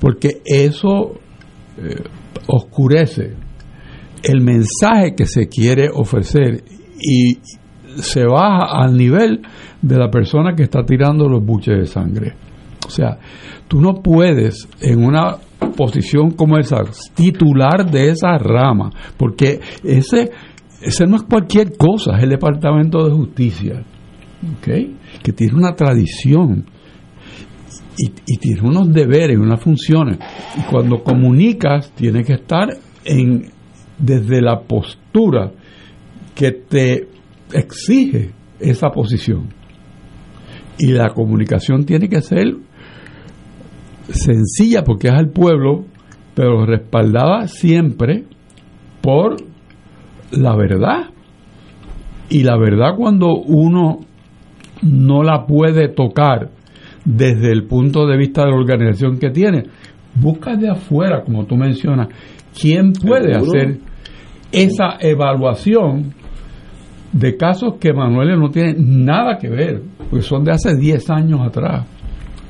porque 0.00 0.40
eso 0.46 1.18
eh, 1.76 2.04
oscurece 2.46 3.34
el 4.22 4.40
mensaje 4.40 5.14
que 5.14 5.26
se 5.26 5.46
quiere 5.48 5.90
ofrecer 5.92 6.64
y 6.98 7.38
se 8.00 8.24
baja 8.24 8.82
al 8.82 8.96
nivel 8.96 9.42
de 9.82 9.98
la 9.98 10.10
persona 10.10 10.54
que 10.54 10.62
está 10.62 10.86
tirando 10.86 11.28
los 11.28 11.44
buches 11.44 11.78
de 11.78 11.86
sangre. 11.86 12.34
O 12.86 12.90
sea, 12.90 13.18
tú 13.68 13.80
no 13.80 13.94
puedes 14.02 14.68
en 14.80 15.04
una 15.04 15.36
posición 15.76 16.30
como 16.30 16.58
esa, 16.58 16.82
titular 17.14 17.90
de 17.90 18.10
esa 18.10 18.38
rama, 18.38 18.90
porque 19.16 19.60
ese, 19.84 20.30
ese 20.80 21.06
no 21.06 21.16
es 21.16 21.22
cualquier 21.22 21.76
cosa, 21.76 22.16
es 22.16 22.24
el 22.24 22.30
Departamento 22.30 23.04
de 23.04 23.14
Justicia, 23.14 23.84
que 24.62 25.32
tiene 25.32 25.54
una 25.54 25.74
tradición 25.74 26.66
y, 27.98 28.12
y 28.26 28.36
tiene 28.38 28.60
unos 28.62 28.92
deberes, 28.92 29.38
unas 29.38 29.60
funciones. 29.60 30.18
Y 30.56 30.62
cuando 30.70 31.02
comunicas, 31.02 31.90
tiene 31.92 32.22
que 32.24 32.34
estar 32.34 32.68
en, 33.04 33.50
desde 33.98 34.42
la 34.42 34.60
postura 34.60 35.52
que 36.34 36.52
te 36.52 37.08
exige 37.52 38.32
esa 38.60 38.90
posición. 38.90 39.48
Y 40.78 40.92
la 40.92 41.10
comunicación 41.14 41.84
tiene 41.84 42.08
que 42.08 42.20
ser 42.20 42.56
sencilla 44.08 44.84
porque 44.84 45.08
es 45.08 45.14
al 45.14 45.30
pueblo, 45.30 45.84
pero 46.34 46.66
respaldada 46.66 47.48
siempre 47.48 48.24
por 49.00 49.36
la 50.32 50.56
verdad. 50.56 51.10
Y 52.28 52.42
la 52.42 52.56
verdad 52.58 52.96
cuando 52.96 53.34
uno 53.36 54.00
no 54.82 55.22
la 55.22 55.46
puede 55.46 55.88
tocar 55.88 56.50
desde 57.04 57.52
el 57.52 57.64
punto 57.64 58.06
de 58.06 58.16
vista 58.16 58.44
de 58.44 58.50
la 58.50 58.56
organización 58.56 59.18
que 59.18 59.30
tiene, 59.30 59.64
busca 60.14 60.56
de 60.56 60.68
afuera, 60.68 61.22
como 61.22 61.46
tú 61.46 61.56
mencionas, 61.56 62.08
quién 62.58 62.92
puede 62.92 63.34
hacer 63.36 63.78
esa 64.50 64.96
evaluación 65.00 66.14
de 67.12 67.36
casos 67.36 67.74
que 67.80 67.92
Manuel 67.92 68.38
no 68.38 68.50
tiene 68.50 68.74
nada 68.78 69.38
que 69.38 69.48
ver, 69.48 69.82
porque 70.10 70.22
son 70.22 70.44
de 70.44 70.52
hace 70.52 70.76
10 70.76 71.10
años 71.10 71.40
atrás. 71.40 71.86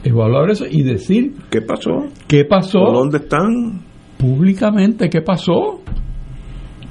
Evaluar 0.04 0.50
eso 0.50 0.64
y 0.70 0.82
decir 0.82 1.34
¿Qué 1.50 1.62
pasó? 1.62 2.06
qué 2.28 2.44
pasó 2.44 2.78
¿Por 2.78 2.94
dónde 2.94 3.18
están? 3.18 3.82
públicamente, 4.18 5.08
qué 5.08 5.20
pasó. 5.20 5.80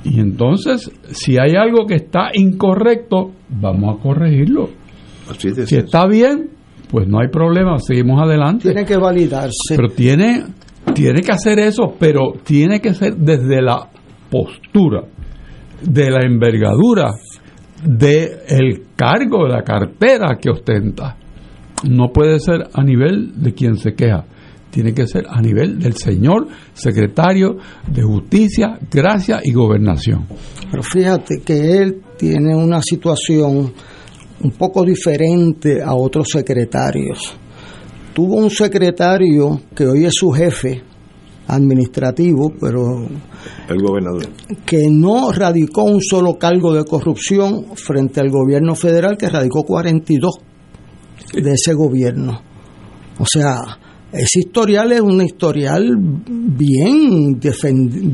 Y 0.04 0.20
entonces, 0.20 0.92
si 1.12 1.38
hay 1.40 1.56
algo 1.56 1.88
que 1.88 1.96
está 1.96 2.30
incorrecto, 2.34 3.32
vamos 3.50 3.98
a 3.98 4.02
corregirlo. 4.02 4.70
Así 5.30 5.50
de 5.50 5.66
Si 5.66 5.76
está 5.76 6.06
bien, 6.08 6.52
pues 6.92 7.08
no 7.08 7.20
hay 7.20 7.30
problema, 7.30 7.80
seguimos 7.80 8.22
adelante. 8.22 8.72
Tiene 8.72 8.86
que 8.86 8.98
validarse. 8.98 9.76
Pero 9.76 9.90
tiene, 9.90 10.44
tiene 10.94 11.22
que 11.22 11.32
hacer 11.32 11.58
eso, 11.60 11.96
pero 12.00 12.34
tiene 12.44 12.80
que 12.80 12.94
ser 12.94 13.16
desde 13.16 13.62
la 13.62 13.90
postura, 14.30 15.06
de 15.82 16.12
la 16.12 16.24
envergadura, 16.24 17.12
de 17.84 18.44
el 18.48 18.84
cargo, 18.96 19.48
de 19.48 19.54
la 19.54 19.64
cartera 19.64 20.38
que 20.40 20.52
ostenta. 20.52 21.18
No 21.90 22.12
puede 22.12 22.40
ser 22.40 22.68
a 22.74 22.84
nivel 22.84 23.42
de 23.42 23.54
quien 23.54 23.78
se 23.78 23.94
queja, 23.94 24.26
tiene 24.72 24.94
que 24.94 25.08
ser 25.08 25.26
a 25.30 25.42
nivel 25.42 25.80
del 25.80 25.94
señor 25.94 26.48
secretario 26.74 27.58
de 27.88 28.02
Justicia, 28.02 28.78
Gracia 28.92 29.40
y 29.44 29.54
Gobernación. 29.54 30.28
Pero 30.70 30.84
fíjate 30.84 31.42
que 31.46 31.78
él 31.78 32.02
tiene 32.18 32.56
una 32.56 32.82
situación 32.82 33.72
un 34.42 34.52
poco 34.52 34.84
diferente 34.84 35.82
a 35.82 35.96
otros 35.96 36.28
secretarios. 36.30 37.36
Tuvo 38.14 38.36
un 38.36 38.50
secretario 38.50 39.62
que 39.74 39.86
hoy 39.86 40.06
es 40.06 40.14
su 40.16 40.32
jefe, 40.32 40.82
administrativo, 41.48 42.52
pero 42.60 43.08
el 43.70 43.82
gobernador 43.82 44.28
que 44.66 44.88
no 44.90 45.32
radicó 45.32 45.84
un 45.84 46.02
solo 46.02 46.38
cargo 46.40 46.74
de 46.74 46.84
corrupción 46.84 47.76
frente 47.76 48.20
al 48.20 48.30
gobierno 48.30 48.76
federal 48.76 49.16
que 49.18 49.30
radicó 49.30 49.64
42 49.64 50.40
de 51.42 51.52
ese 51.54 51.74
gobierno. 51.74 52.42
O 53.20 53.26
sea, 53.26 53.80
ese 54.12 54.40
historial 54.40 54.92
es 54.92 55.02
un 55.02 55.22
historial 55.22 55.84
bien, 55.98 57.40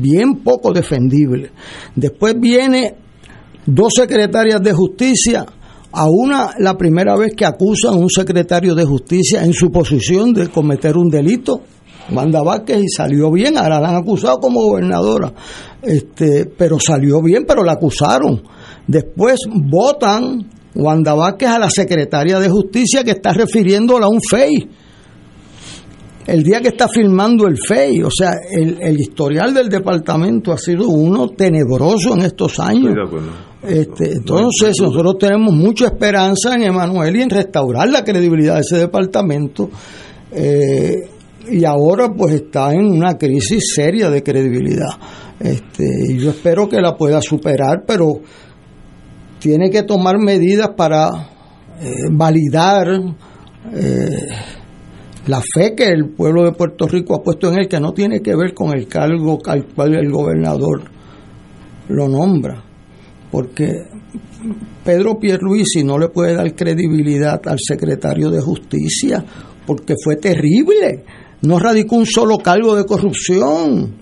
bien 0.00 0.34
poco 0.42 0.72
defendible. 0.72 1.50
Después 1.94 2.34
viene 2.38 2.96
dos 3.66 3.92
secretarias 3.94 4.60
de 4.62 4.72
justicia, 4.72 5.46
a 5.92 6.06
una 6.08 6.54
la 6.58 6.76
primera 6.76 7.16
vez 7.16 7.34
que 7.36 7.44
acusan 7.44 7.94
a 7.94 7.98
un 7.98 8.08
secretario 8.08 8.74
de 8.74 8.84
justicia 8.84 9.44
en 9.44 9.52
su 9.52 9.70
posición 9.70 10.32
de 10.32 10.48
cometer 10.48 10.96
un 10.96 11.10
delito, 11.10 11.60
Wanda 12.10 12.42
Vázquez, 12.42 12.82
y 12.82 12.88
salió 12.88 13.30
bien, 13.30 13.56
ahora 13.56 13.80
la 13.80 13.90
han 13.90 13.96
acusado 13.96 14.38
como 14.40 14.60
gobernadora, 14.60 15.32
este, 15.82 16.46
pero 16.46 16.80
salió 16.80 17.22
bien, 17.22 17.44
pero 17.46 17.62
la 17.62 17.72
acusaron. 17.72 18.42
Después 18.86 19.40
votan 19.48 20.48
Wanda 20.74 21.14
Vázquez 21.14 21.48
a 21.48 21.58
la 21.58 21.70
secretaria 21.70 22.38
de 22.40 22.48
justicia 22.48 23.04
que 23.04 23.12
está 23.12 23.32
refiriéndola 23.32 24.06
a 24.06 24.08
un 24.08 24.20
FEI 24.20 24.68
el 26.26 26.42
día 26.42 26.60
que 26.60 26.68
está 26.68 26.88
filmando 26.88 27.46
el 27.46 27.56
FEI, 27.58 28.02
o 28.02 28.10
sea, 28.10 28.32
el, 28.50 29.00
historial 29.00 29.52
del 29.52 29.68
departamento 29.68 30.52
ha 30.52 30.58
sido 30.58 30.88
uno 30.88 31.28
tenebroso 31.30 32.14
en 32.14 32.22
estos 32.22 32.60
años. 32.60 32.94
Este, 33.62 34.12
entonces, 34.12 34.74
nosotros 34.80 35.16
tenemos 35.18 35.52
mucha 35.52 35.86
esperanza 35.86 36.54
en 36.54 36.64
Emanuel 36.64 37.16
y 37.16 37.22
en 37.22 37.30
restaurar 37.30 37.88
la 37.88 38.04
credibilidad 38.04 38.54
de 38.54 38.60
ese 38.60 38.76
departamento. 38.78 39.70
Eh, 40.32 40.94
y 41.50 41.64
ahora 41.64 42.12
pues 42.16 42.34
está 42.34 42.72
en 42.72 42.86
una 42.86 43.18
crisis 43.18 43.72
seria 43.74 44.08
de 44.08 44.22
credibilidad. 44.22 44.90
Este, 45.40 46.16
yo 46.16 46.30
espero 46.30 46.68
que 46.68 46.80
la 46.80 46.96
pueda 46.96 47.20
superar, 47.20 47.82
pero 47.84 48.20
tiene 49.42 49.70
que 49.70 49.82
tomar 49.82 50.18
medidas 50.18 50.70
para 50.76 51.08
eh, 51.80 52.06
validar 52.12 52.86
eh, 53.74 54.28
la 55.26 55.40
fe 55.40 55.74
que 55.74 55.88
el 55.88 56.10
pueblo 56.10 56.44
de 56.44 56.52
Puerto 56.52 56.86
Rico 56.86 57.16
ha 57.16 57.24
puesto 57.24 57.50
en 57.50 57.58
él, 57.58 57.68
que 57.68 57.80
no 57.80 57.92
tiene 57.92 58.20
que 58.20 58.36
ver 58.36 58.54
con 58.54 58.72
el 58.72 58.86
cargo 58.86 59.40
al 59.46 59.66
cual 59.66 59.96
el 59.96 60.12
gobernador 60.12 60.82
lo 61.88 62.08
nombra, 62.08 62.62
porque 63.32 63.72
Pedro 64.84 65.18
Pierluisi 65.18 65.82
no 65.82 65.98
le 65.98 66.08
puede 66.08 66.36
dar 66.36 66.54
credibilidad 66.54 67.40
al 67.44 67.58
secretario 67.58 68.30
de 68.30 68.40
Justicia, 68.40 69.24
porque 69.66 69.94
fue 70.02 70.16
terrible, 70.16 71.04
no 71.42 71.58
radicó 71.58 71.96
un 71.96 72.06
solo 72.06 72.38
cargo 72.38 72.76
de 72.76 72.84
corrupción, 72.84 73.96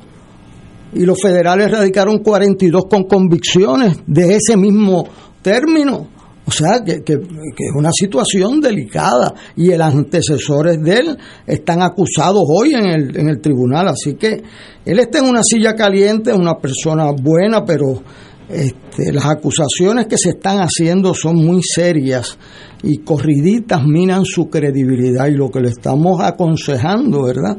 y 0.92 1.06
los 1.06 1.18
federales 1.22 1.70
radicaron 1.70 2.18
42 2.18 2.84
con 2.90 3.04
convicciones 3.04 4.00
de 4.06 4.36
ese 4.36 4.56
mismo 4.58 5.06
término. 5.42 6.08
O 6.46 6.50
sea, 6.50 6.80
que, 6.84 7.02
que, 7.04 7.12
es 7.12 7.76
una 7.76 7.90
situación 7.92 8.60
delicada 8.60 9.34
y 9.56 9.68
los 9.68 9.94
antecesores 9.94 10.82
de 10.82 10.98
él 10.98 11.18
están 11.46 11.80
acusados 11.80 12.42
hoy 12.48 12.74
en 12.74 12.86
el, 12.86 13.16
en 13.16 13.28
el 13.28 13.40
tribunal. 13.40 13.88
Así 13.88 14.14
que 14.14 14.42
él 14.84 14.98
está 14.98 15.18
en 15.18 15.26
una 15.26 15.42
silla 15.44 15.74
caliente, 15.74 16.32
una 16.32 16.58
persona 16.58 17.12
buena, 17.12 17.64
pero 17.64 18.02
este, 18.48 19.12
las 19.12 19.26
acusaciones 19.26 20.06
que 20.06 20.18
se 20.18 20.30
están 20.30 20.58
haciendo 20.58 21.14
son 21.14 21.36
muy 21.36 21.62
serias 21.62 22.36
y 22.82 22.98
corriditas 22.98 23.84
minan 23.86 24.24
su 24.24 24.50
credibilidad 24.50 25.28
y 25.28 25.36
lo 25.36 25.50
que 25.50 25.60
le 25.60 25.68
estamos 25.68 26.20
aconsejando, 26.20 27.22
¿verdad? 27.22 27.56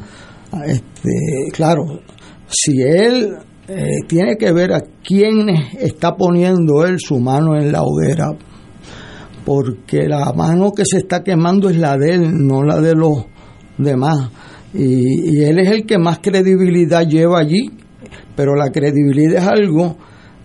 Este, 0.66 1.10
claro, 1.54 2.02
si 2.50 2.82
él 2.82 3.38
eh, 3.74 4.04
tiene 4.06 4.36
que 4.36 4.52
ver 4.52 4.74
a 4.74 4.82
quién 5.02 5.48
está 5.80 6.18
poniendo 6.18 6.86
él 6.86 6.98
su 7.00 7.22
mano 7.22 7.56
en 7.56 7.72
la 7.72 7.84
hoguera, 7.84 8.28
porque 9.46 10.10
la 10.10 10.34
mano 10.34 10.72
que 10.72 10.84
se 10.86 10.98
está 10.98 11.24
quemando 11.24 11.70
es 11.70 11.78
la 11.78 11.96
de 11.96 12.16
él, 12.16 12.46
no 12.46 12.64
la 12.64 12.82
de 12.82 12.94
los 12.96 13.24
demás. 13.78 14.30
Y, 14.74 15.42
él 15.42 15.60
es 15.60 15.72
el 15.72 15.86
que 15.86 15.98
más 15.98 16.20
credibilidad 16.20 17.08
lleva 17.08 17.40
allí, 17.40 17.72
pero 18.36 18.56
la 18.56 18.72
credibilidad 18.72 19.42
es 19.42 19.48
algo 19.48 19.96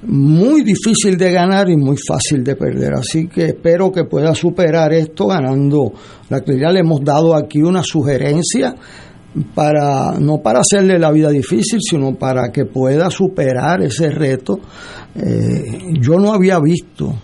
muy 0.02 0.62
difícil 0.62 1.18
de 1.18 1.32
ganar 1.32 1.68
y 1.68 1.76
muy 1.76 1.96
fácil 1.96 2.44
de 2.44 2.54
perder. 2.54 2.94
Así 2.94 3.26
que 3.26 3.46
espero 3.46 3.90
que 3.90 4.04
pueda 4.04 4.36
superar 4.36 4.92
esto 4.92 5.26
ganando 5.26 5.92
la 6.28 6.42
credibilidad. 6.42 6.74
Le 6.74 6.80
hemos 6.80 7.02
dado 7.02 7.34
aquí 7.34 7.60
una 7.60 7.82
sugerencia 7.82 8.76
para 9.55 10.18
no 10.18 10.39
para 10.39 10.61
hacerle 10.61 10.99
la 10.99 11.11
vida 11.11 11.30
difícil, 11.30 11.80
sino 11.80 12.14
para 12.14 12.51
que 12.51 12.64
pueda 12.64 13.11
superar 13.11 13.82
ese 13.82 14.11
reto. 14.11 14.59
Eh, 15.14 15.95
yo 16.01 16.18
no 16.18 16.32
había 16.32 16.59
visto 16.61 17.14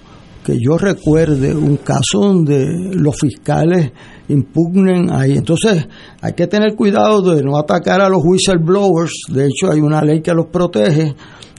que 0.45 0.57
yo 0.59 0.77
recuerde 0.77 1.55
un 1.55 1.77
caso 1.79 2.21
donde 2.21 2.67
los 2.95 3.17
fiscales 3.17 3.93
impugnen 4.29 5.13
ahí. 5.13 5.37
Entonces 5.37 5.87
hay 6.21 6.33
que 6.33 6.47
tener 6.47 6.75
cuidado 6.75 7.23
de 7.35 7.43
no 7.43 7.57
atacar 7.57 8.01
a 8.01 8.09
los 8.09 8.23
whistleblowers. 8.25 9.13
De 9.29 9.47
hecho 9.47 9.71
hay 9.71 9.81
una 9.81 10.03
ley 10.03 10.21
que 10.21 10.35
los 10.35 10.47
protege, 10.47 11.15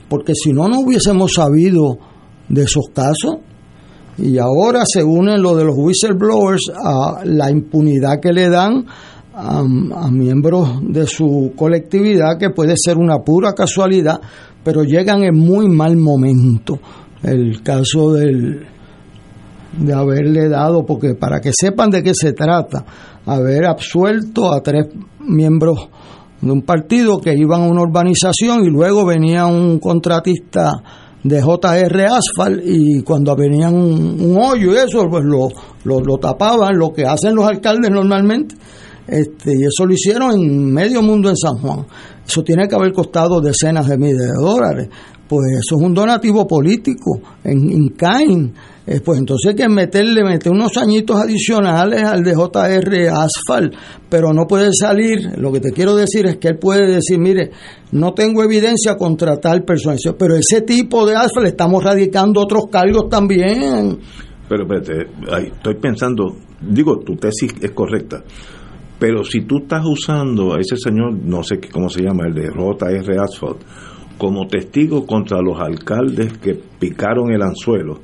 porque 0.08 0.34
si 0.34 0.52
no, 0.52 0.68
no 0.68 0.80
hubiésemos 0.80 1.32
sabido 1.32 1.98
de 2.48 2.62
esos 2.62 2.86
casos. 2.92 3.36
Y 4.16 4.38
ahora 4.38 4.84
se 4.86 5.02
unen 5.02 5.42
lo 5.42 5.56
de 5.56 5.64
los 5.64 5.74
whistleblowers 5.76 6.70
a 6.76 7.22
la 7.24 7.50
impunidad 7.50 8.20
que 8.20 8.32
le 8.32 8.48
dan 8.48 8.86
a, 9.34 9.58
a 9.58 10.10
miembros 10.10 10.80
de 10.82 11.06
su 11.06 11.52
colectividad, 11.56 12.38
que 12.38 12.50
puede 12.50 12.74
ser 12.76 12.96
una 12.96 13.18
pura 13.18 13.52
casualidad, 13.52 14.20
pero 14.62 14.82
llegan 14.84 15.22
en 15.24 15.36
muy 15.36 15.68
mal 15.68 15.96
momento. 15.96 16.78
El 17.22 17.62
caso 17.62 18.12
del 18.12 18.66
de 19.78 19.92
haberle 19.92 20.48
dado, 20.48 20.84
porque 20.84 21.14
para 21.14 21.40
que 21.40 21.50
sepan 21.52 21.90
de 21.90 22.02
qué 22.02 22.12
se 22.14 22.32
trata, 22.32 22.84
haber 23.26 23.66
absuelto 23.66 24.52
a 24.52 24.62
tres 24.62 24.86
miembros 25.20 25.88
de 26.40 26.52
un 26.52 26.62
partido 26.62 27.18
que 27.18 27.34
iban 27.34 27.62
a 27.62 27.66
una 27.66 27.82
urbanización 27.82 28.64
y 28.64 28.70
luego 28.70 29.04
venía 29.04 29.46
un 29.46 29.78
contratista 29.78 30.72
de 31.22 31.40
JR 31.40 32.06
Asphalt 32.06 32.60
y 32.64 33.02
cuando 33.02 33.34
venían 33.34 33.74
un, 33.74 34.36
hoyo 34.36 34.74
y 34.74 34.76
eso, 34.76 35.06
pues 35.08 35.24
lo, 35.24 35.48
lo, 35.84 36.18
tapaban, 36.18 36.76
lo 36.76 36.92
que 36.92 37.06
hacen 37.06 37.34
los 37.34 37.46
alcaldes 37.46 37.90
normalmente. 37.90 38.54
Este, 39.06 39.52
y 39.52 39.64
eso 39.64 39.86
lo 39.86 39.94
hicieron 39.94 40.32
en 40.32 40.72
medio 40.72 41.02
mundo 41.02 41.28
en 41.28 41.36
San 41.36 41.56
Juan. 41.56 41.86
Eso 42.26 42.42
tiene 42.42 42.68
que 42.68 42.74
haber 42.74 42.92
costado 42.92 43.40
decenas 43.40 43.88
de 43.88 43.98
miles 43.98 44.18
de 44.18 44.42
dólares. 44.42 44.88
Pues 45.28 45.42
eso 45.52 45.76
es 45.76 45.82
un 45.82 45.94
donativo 45.94 46.46
político 46.46 47.20
en, 47.42 47.70
en 47.70 47.88
Cain 47.90 48.52
eh, 48.86 49.00
pues 49.02 49.18
entonces 49.18 49.50
hay 49.50 49.56
que 49.56 49.68
meterle, 49.68 50.22
meter 50.22 50.52
unos 50.52 50.76
añitos 50.76 51.16
adicionales 51.16 52.02
al 52.02 52.22
de 52.22 52.34
JR 52.34 53.10
pero 54.10 54.34
no 54.34 54.46
puede 54.46 54.70
salir, 54.78 55.38
lo 55.38 55.50
que 55.50 55.60
te 55.60 55.72
quiero 55.72 55.96
decir 55.96 56.26
es 56.26 56.36
que 56.36 56.48
él 56.48 56.58
puede 56.58 56.86
decir, 56.86 57.18
mire, 57.18 57.50
no 57.92 58.12
tengo 58.12 58.42
evidencia 58.42 58.96
contra 58.96 59.40
tal 59.40 59.64
persona, 59.64 59.96
pero 60.18 60.36
ese 60.36 60.60
tipo 60.60 61.06
de 61.06 61.16
Asphalt 61.16 61.46
estamos 61.46 61.82
radicando 61.82 62.42
otros 62.42 62.64
cargos 62.70 63.08
también. 63.08 63.98
Pero 64.50 64.64
espérate, 64.64 65.10
estoy 65.46 65.74
pensando, 65.76 66.36
digo, 66.60 66.98
tu 66.98 67.16
tesis 67.16 67.52
es 67.62 67.70
correcta, 67.70 68.22
pero 68.98 69.24
si 69.24 69.42
tú 69.42 69.58
estás 69.58 69.82
usando 69.84 70.54
a 70.54 70.60
ese 70.60 70.76
señor, 70.76 71.14
no 71.14 71.42
sé 71.42 71.60
cómo 71.72 71.88
se 71.88 72.02
llama, 72.02 72.26
el 72.26 72.34
de 72.34 72.50
JR 72.50 73.20
Asphalt, 73.20 73.60
como 74.18 74.46
testigo 74.46 75.04
contra 75.06 75.40
los 75.40 75.58
alcaldes 75.60 76.38
que 76.38 76.54
picaron 76.78 77.32
el 77.32 77.42
anzuelo, 77.42 78.00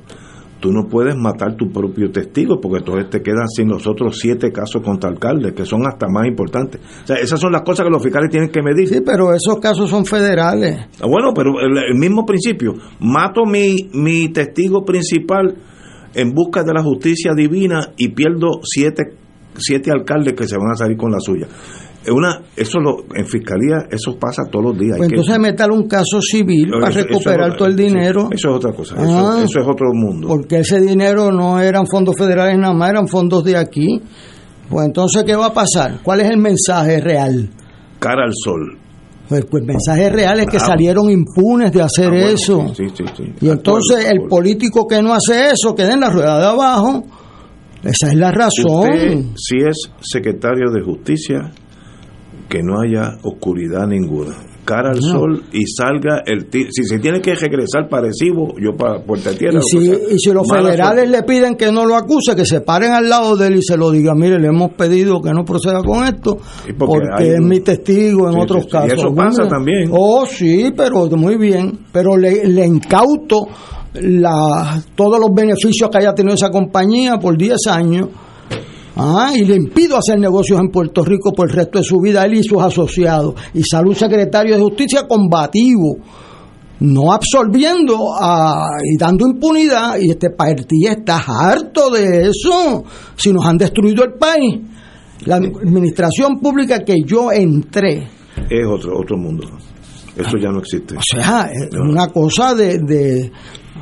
tú 0.61 0.71
no 0.71 0.87
puedes 0.87 1.15
matar 1.17 1.55
tu 1.57 1.71
propio 1.71 2.11
testigo 2.11 2.61
porque 2.61 2.79
entonces 2.79 3.09
te 3.09 3.21
quedan 3.21 3.47
sin 3.47 3.67
los 3.67 3.87
otros 3.87 4.19
siete 4.19 4.51
casos 4.51 4.81
contra 4.83 5.09
alcaldes 5.09 5.53
que 5.53 5.65
son 5.65 5.81
hasta 5.87 6.07
más 6.07 6.27
importantes. 6.27 6.79
O 7.03 7.07
sea, 7.07 7.17
esas 7.17 7.39
son 7.39 7.51
las 7.51 7.63
cosas 7.63 7.85
que 7.85 7.91
los 7.91 8.03
fiscales 8.03 8.29
tienen 8.29 8.49
que 8.49 8.61
medir. 8.61 8.87
Sí, 8.87 9.01
pero 9.03 9.33
esos 9.33 9.59
casos 9.59 9.89
son 9.89 10.05
federales. 10.05 10.87
Ah, 11.01 11.07
bueno, 11.07 11.33
pero 11.33 11.53
el, 11.59 11.97
mismo 11.97 12.25
principio. 12.25 12.73
Mato 12.99 13.45
mi, 13.45 13.89
mi 13.93 14.29
testigo 14.29 14.85
principal 14.85 15.55
en 16.13 16.33
busca 16.33 16.63
de 16.63 16.73
la 16.73 16.83
justicia 16.83 17.33
divina 17.35 17.93
y 17.97 18.09
pierdo 18.09 18.59
siete, 18.63 19.03
siete 19.61 19.91
alcaldes 19.91 20.33
que 20.33 20.47
se 20.47 20.57
van 20.57 20.71
a 20.73 20.75
salir 20.75 20.97
con 20.97 21.11
la 21.11 21.19
suya 21.19 21.47
una 22.09 22.41
eso 22.55 22.79
lo, 22.79 23.03
en 23.13 23.27
fiscalía 23.27 23.85
eso 23.91 24.17
pasa 24.17 24.43
todos 24.49 24.65
los 24.65 24.79
días. 24.79 24.97
Pues 24.97 25.09
entonces 25.11 25.37
meter 25.37 25.69
un 25.69 25.87
caso 25.87 26.19
civil 26.19 26.71
para 26.71 26.89
recuperar 26.89 27.55
todo 27.55 27.67
el 27.67 27.75
dinero. 27.75 28.29
eso 28.31 28.49
es 28.49 28.55
otra 28.55 28.71
cosa, 28.71 28.95
ah. 28.97 29.41
eso, 29.43 29.59
es 29.59 29.67
otro 29.67 29.93
mundo. 29.93 30.27
Porque 30.27 30.59
ese 30.59 30.81
dinero 30.81 31.31
no 31.31 31.59
eran 31.59 31.85
fondos 31.85 32.15
federales 32.17 32.57
nada 32.57 32.73
más, 32.73 32.89
eran 32.89 33.07
fondos 33.07 33.43
de 33.43 33.55
aquí. 33.55 34.01
Pues 34.69 34.85
entonces, 34.85 35.23
¿qué 35.25 35.35
va 35.35 35.47
a 35.47 35.53
pasar? 35.53 35.99
¿Cuál 36.01 36.21
es 36.21 36.29
el 36.29 36.37
mensaje 36.37 37.01
real? 37.01 37.49
Cara 37.99 38.23
al 38.23 38.31
sol. 38.33 38.77
Pues, 39.27 39.45
pues 39.45 39.61
el 39.61 39.67
mensaje 39.67 40.09
real 40.09 40.39
es 40.39 40.47
que 40.47 40.57
ah. 40.57 40.61
salieron 40.61 41.09
impunes 41.09 41.71
de 41.71 41.81
hacer 41.81 42.11
ah, 42.11 42.29
eso. 42.31 42.65
y 43.41 43.49
entonces 43.49 44.05
el 44.09 44.27
político 44.27 44.87
que 44.87 45.03
no 45.03 45.13
hace 45.13 45.51
eso 45.51 45.75
queda 45.75 45.93
en 45.93 45.99
la 45.99 46.09
rueda 46.09 46.39
de 46.39 46.45
abajo. 46.45 47.03
Esa 47.83 48.11
es 48.11 48.15
la 48.15 48.31
razón. 48.31 49.33
si 49.35 49.57
es 49.57 49.89
secretario 50.01 50.71
de 50.71 50.81
justicia, 50.81 51.51
que 52.49 52.61
no 52.61 52.79
haya 52.81 53.17
oscuridad 53.23 53.87
ninguna. 53.87 54.35
Cara 54.63 54.89
al 54.91 55.01
sol 55.01 55.43
y 55.51 55.63
salga 55.65 56.21
el 56.23 56.47
Si 56.51 56.83
se 56.83 56.99
tiene 56.99 57.19
que 57.19 57.33
regresar 57.33 57.89
para 57.89 58.03
Recibo, 58.07 58.53
yo 58.59 58.75
para 58.77 59.01
Puerta 59.03 59.31
Tierra. 59.35 59.59
Y 59.59 59.61
si, 59.63 59.75
lo 59.87 59.91
que 59.93 59.97
sea. 60.05 60.15
y 60.15 60.19
si 60.19 60.31
los 60.31 60.47
federales 60.47 61.05
suerte. 61.05 61.07
le 61.17 61.23
piden 61.23 61.55
que 61.55 61.71
no 61.71 61.83
lo 61.85 61.95
acuse, 61.95 62.35
que 62.35 62.45
se 62.45 62.61
paren 62.61 62.91
al 62.91 63.09
lado 63.09 63.35
de 63.35 63.47
él 63.47 63.55
y 63.55 63.63
se 63.63 63.75
lo 63.75 63.89
digan, 63.89 64.19
mire, 64.19 64.37
le 64.39 64.47
hemos 64.49 64.71
pedido 64.73 65.19
que 65.19 65.31
no 65.31 65.43
proceda 65.43 65.81
con 65.83 66.05
esto, 66.05 66.37
Sí, 66.65 66.73
porque 66.77 67.07
es 67.33 67.39
un- 67.39 67.47
mi 67.47 67.61
testigo 67.61 68.27
en 68.27 68.35
Sí, 68.35 68.39
otros 68.39 68.63
sí, 68.65 68.69
sí, 68.71 68.77
y 68.77 68.79
casos. 68.89 68.99
eso 68.99 69.15
pasa 69.15 69.47
también. 69.47 69.89
Oh, 69.91 70.25
sí, 70.27 70.71
pero 70.77 71.07
muy 71.17 71.37
bien. 71.37 71.79
Pero 71.91 72.15
le, 72.15 72.45
le 72.47 72.63
incauto 72.65 73.47
la, 73.93 74.81
todos 74.95 75.19
los 75.19 75.29
beneficios 75.33 75.89
que 75.89 75.97
haya 75.97 76.13
tenido 76.13 76.35
esa 76.35 76.49
compañía 76.49 77.17
por 77.17 77.37
10 77.37 77.67
años. 77.67 78.07
Ah, 78.95 79.31
y 79.35 79.45
le 79.45 79.55
impido 79.55 79.97
hacer 79.97 80.19
negocios 80.19 80.59
en 80.59 80.69
Puerto 80.69 81.03
Rico 81.03 81.31
por 81.31 81.49
el 81.49 81.55
resto 81.55 81.79
de 81.79 81.85
su 81.85 81.99
vida, 81.99 82.25
él 82.25 82.35
y 82.35 82.43
sus 82.43 82.61
asociados. 82.61 83.35
Y 83.53 83.63
sale 83.63 83.87
un 83.89 83.95
secretario 83.95 84.55
de 84.55 84.61
justicia 84.61 85.07
combativo, 85.07 85.97
no 86.81 87.11
absolviendo 87.13 87.97
a- 88.19 88.65
y 88.83 88.97
dando 88.97 89.25
impunidad. 89.27 89.97
Y 89.99 90.09
este 90.11 90.31
partido 90.31 90.91
está 90.91 91.17
harto 91.25 91.89
de 91.89 92.27
eso. 92.29 92.83
Si 93.15 93.31
nos 93.31 93.45
han 93.45 93.57
destruido 93.57 94.03
el 94.03 94.13
país. 94.13 94.59
La 95.25 95.35
administración 95.35 96.39
pública 96.39 96.79
que 96.79 96.95
yo 97.05 97.31
entré, 97.31 98.07
Es 98.49 98.65
otro, 98.67 98.97
otro 98.99 99.17
mundo. 99.17 99.47
Eso 100.15 100.37
ya 100.37 100.49
no 100.49 100.59
existe. 100.59 100.95
o 100.97 100.99
sea, 101.01 101.49
una 101.79 102.07
cosa 102.07 102.53
de, 102.53 102.79
de- 102.79 103.31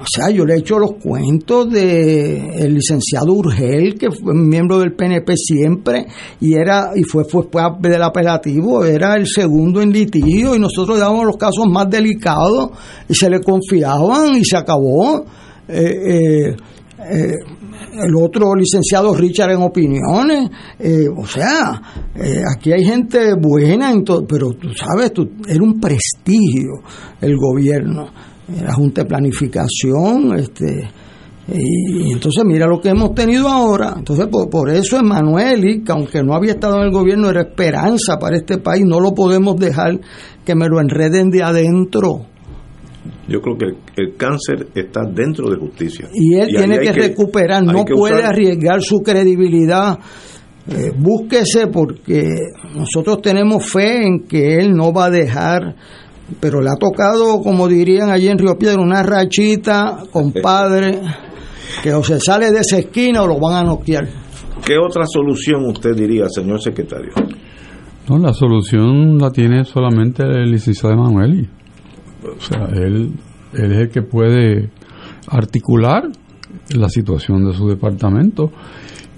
o 0.01 0.05
sea, 0.09 0.29
yo 0.29 0.45
le 0.45 0.53
he 0.53 0.59
hecho 0.59 0.77
los 0.79 0.91
cuentos 0.93 1.69
de 1.71 2.49
el 2.59 2.75
licenciado 2.75 3.33
Urgel, 3.33 3.95
que 3.97 4.11
fue 4.11 4.33
miembro 4.33 4.79
del 4.79 4.93
PNP 4.93 5.33
siempre, 5.35 6.05
y 6.39 6.53
era, 6.53 6.91
y 6.95 7.03
fue, 7.03 7.25
fue, 7.25 7.47
fue 7.51 7.63
del 7.81 8.03
apelativo, 8.03 8.85
era 8.85 9.15
el 9.15 9.27
segundo 9.27 9.81
en 9.81 9.91
litigio, 9.91 10.55
y 10.55 10.59
nosotros 10.59 10.95
le 10.97 11.01
dábamos 11.01 11.25
los 11.25 11.37
casos 11.37 11.65
más 11.67 11.89
delicados, 11.89 12.69
y 13.09 13.13
se 13.15 13.29
le 13.29 13.41
confiaban, 13.41 14.35
y 14.37 14.45
se 14.45 14.55
acabó. 14.55 15.25
Eh, 15.67 16.47
eh, 16.51 16.55
eh, 17.01 17.33
el 18.03 18.15
otro 18.15 18.53
licenciado 18.55 19.15
Richard 19.15 19.51
en 19.51 19.61
opiniones, 19.61 20.49
eh, 20.77 21.05
o 21.15 21.25
sea, 21.25 21.81
eh, 22.13 22.41
aquí 22.55 22.73
hay 22.73 22.83
gente 22.83 23.35
buena, 23.39 23.93
pero 24.27 24.51
tú 24.51 24.69
sabes, 24.73 25.13
tú, 25.13 25.29
era 25.47 25.63
un 25.63 25.79
prestigio 25.79 26.81
el 27.21 27.37
gobierno, 27.37 28.09
la 28.61 28.73
Junta 28.73 29.03
de 29.03 29.07
Planificación, 29.07 30.37
este, 30.37 30.89
y, 31.47 32.11
entonces 32.11 32.43
mira 32.45 32.67
lo 32.67 32.81
que 32.81 32.89
hemos 32.89 33.15
tenido 33.15 33.47
ahora, 33.47 33.93
entonces 33.97 34.27
por, 34.27 34.49
por 34.49 34.69
eso 34.69 34.97
Emanueli, 34.97 35.81
que 35.83 35.91
aunque 35.91 36.21
no 36.21 36.33
había 36.33 36.51
estado 36.51 36.79
en 36.79 36.87
el 36.87 36.91
gobierno, 36.91 37.29
era 37.29 37.41
esperanza 37.41 38.17
para 38.19 38.35
este 38.35 38.57
país, 38.57 38.83
no 38.85 38.99
lo 38.99 39.13
podemos 39.13 39.55
dejar 39.55 39.99
que 40.45 40.53
me 40.53 40.67
lo 40.67 40.81
enreden 40.81 41.29
de 41.29 41.43
adentro. 41.43 42.25
Yo 43.29 43.41
creo 43.41 43.57
que 43.57 43.65
el, 43.65 43.77
el 44.07 44.15
cáncer 44.17 44.67
está 44.75 45.01
dentro 45.05 45.49
de 45.49 45.57
justicia. 45.57 46.07
y 46.13 46.35
él 46.35 46.47
tiene 46.49 46.79
que, 46.79 46.91
recuperar, 46.91 47.63
no 47.63 47.85
que 47.85 47.93
puede 47.93 48.15
usar- 48.15 48.29
arriesgar 48.33 48.81
su 48.81 48.99
credibilidad. 48.99 49.99
Eh, 50.67 50.91
búsquese 50.97 51.67
porque 51.67 52.23
nosotros 52.75 53.21
tenemos 53.21 53.65
fe 53.65 54.05
en 54.05 54.19
que 54.27 54.57
él 54.57 54.71
no 54.73 54.91
va 54.93 55.05
a 55.05 55.09
dejar, 55.09 55.75
pero 56.39 56.61
le 56.61 56.69
ha 56.69 56.75
tocado, 56.75 57.41
como 57.41 57.67
dirían 57.67 58.11
allí 58.11 58.27
en 58.27 58.37
Río 58.37 58.55
Piedra, 58.57 58.81
una 58.81 59.01
rachita, 59.01 60.03
compadre, 60.11 60.99
que 61.81 61.93
o 61.93 62.03
se 62.03 62.19
sale 62.19 62.51
de 62.51 62.59
esa 62.59 62.77
esquina 62.77 63.23
o 63.23 63.27
lo 63.27 63.39
van 63.39 63.55
a 63.55 63.63
noquear. 63.63 64.07
¿Qué 64.65 64.75
otra 64.77 65.05
solución 65.07 65.65
usted 65.65 65.95
diría, 65.95 66.25
señor 66.29 66.61
secretario? 66.61 67.13
No, 68.07 68.17
la 68.19 68.33
solución 68.33 69.17
la 69.17 69.31
tiene 69.31 69.63
solamente 69.63 70.21
el 70.23 70.51
licenciado 70.51 70.93
Emanueli. 70.93 71.47
O 72.23 72.39
sea, 72.41 72.67
él, 72.73 73.11
él 73.53 73.71
es 73.71 73.77
el 73.77 73.89
que 73.89 74.01
puede 74.01 74.69
articular 75.27 76.03
la 76.75 76.89
situación 76.89 77.45
de 77.45 77.53
su 77.53 77.67
departamento. 77.67 78.51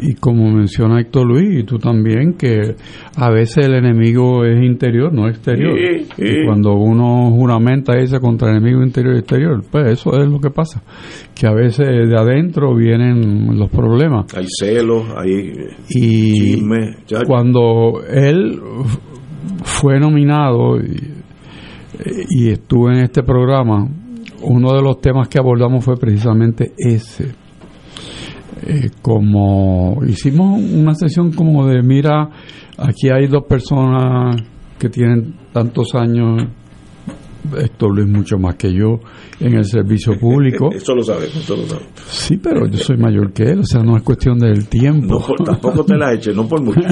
Y 0.03 0.15
como 0.15 0.49
menciona 0.51 0.99
Héctor 0.99 1.27
Luis, 1.27 1.59
y 1.59 1.63
tú 1.63 1.77
también, 1.77 2.33
que 2.33 2.75
a 3.15 3.29
veces 3.29 3.67
el 3.67 3.75
enemigo 3.75 4.43
es 4.45 4.63
interior, 4.63 5.13
no 5.13 5.27
exterior. 5.27 5.77
Sí, 5.77 6.07
sí. 6.15 6.23
Y 6.23 6.45
cuando 6.47 6.73
uno 6.73 7.29
juramenta 7.29 7.99
irse 8.01 8.19
contra 8.19 8.49
el 8.49 8.57
enemigo 8.57 8.81
interior 8.81 9.13
y 9.13 9.19
exterior, 9.19 9.61
pues 9.69 9.99
eso 9.99 10.19
es 10.19 10.27
lo 10.27 10.39
que 10.39 10.49
pasa. 10.49 10.81
Que 11.35 11.45
a 11.45 11.53
veces 11.53 11.85
de 11.87 12.15
adentro 12.17 12.73
vienen 12.75 13.59
los 13.59 13.69
problemas. 13.69 14.25
Hay 14.35 14.47
celos, 14.59 15.05
hay 15.15 15.53
Y 15.89 16.33
chisme. 16.55 16.95
cuando 17.27 18.01
él 18.09 18.59
fue 19.63 19.99
nominado 19.99 20.79
y, 20.79 21.20
y 22.29 22.49
estuvo 22.49 22.89
en 22.89 23.03
este 23.03 23.23
programa, 23.23 23.87
uno 24.43 24.73
de 24.73 24.81
los 24.81 24.99
temas 24.99 25.27
que 25.27 25.39
abordamos 25.39 25.83
fue 25.83 25.97
precisamente 25.97 26.73
ese. 26.77 27.33
Eh, 28.63 28.89
como 29.01 29.99
hicimos 30.05 30.59
una 30.59 30.93
sesión 30.93 31.31
como 31.31 31.67
de, 31.67 31.81
mira, 31.81 32.29
aquí 32.77 33.09
hay 33.09 33.27
dos 33.27 33.43
personas 33.47 34.35
que 34.77 34.89
tienen 34.89 35.35
tantos 35.51 35.95
años, 35.95 36.43
Héctor 37.57 37.95
Luis 37.95 38.07
mucho 38.07 38.37
más 38.37 38.55
que 38.55 38.71
yo, 38.73 38.99
en 39.39 39.55
el 39.55 39.65
servicio 39.65 40.17
público. 40.19 40.69
Eso 40.73 40.93
lo 40.95 41.03
sabemos, 41.03 41.35
eso 41.37 41.55
lo 41.55 41.63
sabemos. 41.63 41.89
Sí, 42.07 42.37
pero 42.37 42.67
yo 42.67 42.77
soy 42.77 42.97
mayor 42.97 43.33
que 43.33 43.43
él, 43.43 43.59
o 43.59 43.65
sea, 43.65 43.81
no 43.81 43.97
es 43.97 44.03
cuestión 44.03 44.37
del 44.37 44.67
tiempo. 44.67 45.23
No, 45.39 45.45
tampoco 45.45 45.83
te 45.83 45.97
la 45.97 46.13
eches, 46.13 46.35
no 46.35 46.47
por 46.47 46.61
mucho. 46.61 46.81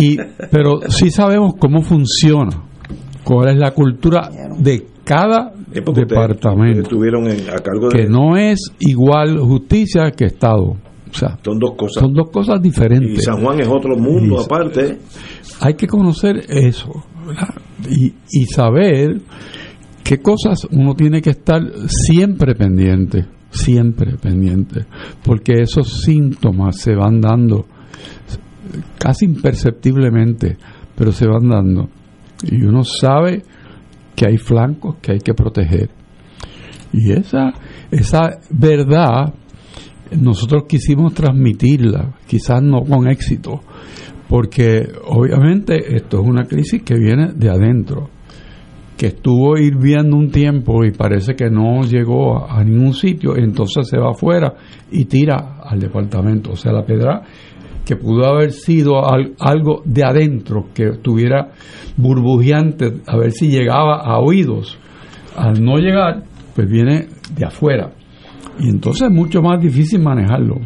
Y, 0.00 0.16
pero 0.50 0.80
sí 0.88 1.10
sabemos 1.10 1.54
cómo 1.58 1.82
funciona, 1.82 2.62
cuál 3.24 3.48
es 3.50 3.56
la 3.56 3.70
cultura 3.72 4.30
de 4.58 4.86
cada 5.04 5.52
departamento, 5.72 6.80
ustedes 6.80 6.82
estuvieron 6.84 7.26
en- 7.28 7.48
a 7.50 7.58
cargo 7.58 7.88
de... 7.88 7.98
que 7.98 8.08
no 8.08 8.36
es 8.36 8.60
igual 8.80 9.38
justicia 9.38 10.10
que 10.10 10.26
Estado. 10.26 10.76
O 11.08 11.14
sea, 11.18 11.38
Son 11.44 11.58
dos 11.58 11.74
cosas. 11.76 12.02
son 12.02 12.12
dos 12.12 12.30
cosas 12.30 12.58
y 12.58 12.62
diferentes. 12.64 13.24
San 13.24 13.40
Juan 13.42 13.60
es 13.60 13.68
otro 13.68 13.96
mundo 13.96 14.36
Y- 14.40 14.44
aparte. 14.44 14.98
Hay 15.60 15.74
que 15.74 15.86
conocer 15.86 16.44
eso 16.48 16.90
y, 17.88 18.12
y 18.30 18.44
saber 18.46 19.20
qué 20.04 20.18
cosas 20.18 20.66
uno 20.70 20.94
tiene 20.94 21.22
que 21.22 21.30
estar 21.30 21.62
siempre 21.88 22.54
pendiente, 22.54 23.24
siempre 23.50 24.16
pendiente, 24.20 24.84
porque 25.24 25.62
esos 25.62 26.02
síntomas 26.02 26.76
se 26.78 26.94
van 26.94 27.20
dando 27.20 27.64
casi 28.98 29.24
imperceptiblemente, 29.24 30.56
pero 30.94 31.12
se 31.12 31.26
van 31.26 31.48
dando. 31.48 31.88
Y 32.42 32.62
uno 32.62 32.84
sabe 32.84 33.42
que 34.14 34.26
hay 34.26 34.38
flancos 34.38 34.96
que 35.00 35.12
hay 35.12 35.18
que 35.18 35.34
proteger. 35.34 35.90
Y 36.92 37.12
esa, 37.12 37.52
esa 37.90 38.38
verdad 38.50 39.34
nosotros 40.20 40.64
quisimos 40.68 41.14
transmitirla, 41.14 42.14
quizás 42.26 42.62
no 42.62 42.82
con 42.82 43.08
éxito, 43.08 43.60
porque 44.28 44.88
obviamente 45.06 45.96
esto 45.96 46.20
es 46.20 46.28
una 46.28 46.44
crisis 46.44 46.82
que 46.82 46.94
viene 46.94 47.32
de 47.34 47.50
adentro, 47.50 48.10
que 48.96 49.08
estuvo 49.08 49.58
hirviendo 49.58 50.16
un 50.16 50.30
tiempo 50.30 50.84
y 50.84 50.90
parece 50.90 51.34
que 51.34 51.50
no 51.50 51.82
llegó 51.82 52.50
a, 52.50 52.64
ningún 52.64 52.94
sitio, 52.94 53.36
entonces 53.36 53.88
se 53.88 53.98
va 53.98 54.10
afuera 54.10 54.54
y 54.90 55.04
tira 55.04 55.58
al 55.62 55.78
departamento. 55.78 56.52
O 56.52 56.56
sea, 56.56 56.72
la 56.72 56.84
pedra 56.84 57.22
que 57.86 57.96
pudo 57.96 58.26
haber 58.26 58.52
sido 58.52 59.08
al- 59.10 59.32
algo 59.38 59.80
de 59.86 60.04
adentro, 60.04 60.66
que 60.74 60.88
estuviera 60.88 61.52
burbujeante, 61.96 63.00
a 63.06 63.16
ver 63.16 63.32
si 63.32 63.48
llegaba 63.48 64.00
a 64.00 64.18
oídos. 64.18 64.76
Al 65.36 65.62
no 65.64 65.76
llegar, 65.78 66.24
pues 66.54 66.68
viene 66.68 67.06
de 67.34 67.44
afuera. 67.46 67.92
Y 68.58 68.68
entonces 68.68 69.08
es 69.08 69.14
mucho 69.14 69.40
más 69.40 69.60
difícil 69.62 70.02
manejarlo. 70.02 70.56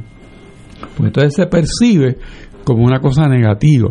Pues 0.97 1.09
entonces 1.09 1.35
se 1.35 1.47
percibe 1.47 2.17
como 2.65 2.85
una 2.85 3.01
cosa 3.01 3.29
negativa. 3.29 3.91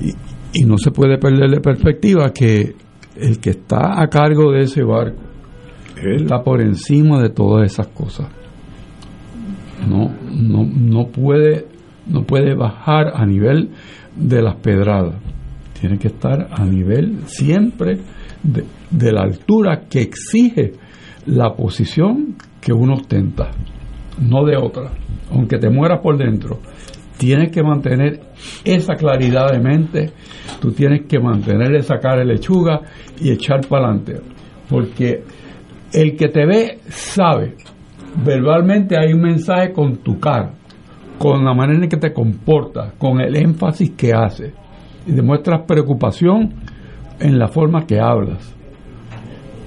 Y, 0.00 0.60
y 0.60 0.64
no 0.64 0.76
se 0.78 0.90
puede 0.90 1.18
perder 1.18 1.50
de 1.50 1.60
perspectiva 1.60 2.30
que 2.32 2.74
el 3.16 3.38
que 3.40 3.50
está 3.50 4.00
a 4.02 4.08
cargo 4.08 4.52
de 4.52 4.60
ese 4.62 4.82
barco 4.82 5.22
está 6.04 6.42
por 6.42 6.60
encima 6.60 7.22
de 7.22 7.30
todas 7.30 7.72
esas 7.72 7.86
cosas. 7.88 8.28
No, 9.88 10.10
no, 10.32 10.64
no 10.64 11.06
puede, 11.08 11.66
no 12.06 12.22
puede 12.24 12.54
bajar 12.54 13.12
a 13.14 13.26
nivel 13.26 13.70
de 14.14 14.42
las 14.42 14.56
pedradas. 14.56 15.14
Tiene 15.80 15.98
que 15.98 16.08
estar 16.08 16.48
a 16.50 16.64
nivel 16.64 17.20
siempre 17.26 17.98
de, 18.42 19.12
la 19.12 19.22
altura 19.22 19.82
que 19.90 20.00
exige 20.00 20.72
la 21.26 21.54
posición 21.54 22.36
que 22.60 22.72
uno 22.72 22.94
ostenta, 22.94 23.50
no 24.20 24.44
de 24.44 24.56
otra. 24.56 24.90
Aunque 25.30 25.58
te 25.58 25.68
mueras 25.68 26.00
por 26.00 26.16
dentro, 26.16 26.60
tienes 27.18 27.50
que 27.50 27.62
mantener 27.62 28.20
esa 28.64 28.94
claridad 28.94 29.52
de 29.52 29.58
mente, 29.58 30.12
tú 30.60 30.72
tienes 30.72 31.06
que 31.06 31.18
mantener 31.18 31.74
esa 31.74 31.98
cara 31.98 32.20
de 32.20 32.26
lechuga 32.26 32.80
y 33.20 33.30
echar 33.30 33.66
para 33.68 33.88
adelante. 33.88 34.20
Porque 34.68 35.24
el 35.92 36.16
que 36.16 36.28
te 36.28 36.46
ve 36.46 36.78
sabe, 36.88 37.54
verbalmente 38.24 38.96
hay 38.96 39.12
un 39.12 39.20
mensaje 39.20 39.72
con 39.72 39.96
tu 39.98 40.18
cara, 40.18 40.52
con 41.18 41.44
la 41.44 41.54
manera 41.54 41.82
en 41.82 41.88
que 41.88 41.96
te 41.96 42.12
comportas, 42.12 42.94
con 42.98 43.20
el 43.20 43.36
énfasis 43.36 43.90
que 43.92 44.12
haces 44.12 44.52
y 45.06 45.12
demuestras 45.12 45.62
preocupación 45.66 46.54
en 47.20 47.38
la 47.38 47.48
forma 47.48 47.86
que 47.86 48.00
hablas. 48.00 48.54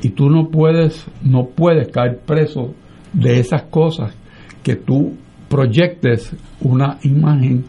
Y 0.02 0.10
tú 0.10 0.30
no 0.30 0.50
puedes, 0.50 1.06
no 1.24 1.48
puedes 1.48 1.90
caer 1.90 2.20
preso 2.26 2.74
de 3.14 3.40
esas 3.40 3.64
cosas 3.64 4.16
que 4.64 4.76
tú 4.76 5.18
proyectes 5.50 6.36
una 6.62 7.00
imagen 7.04 7.66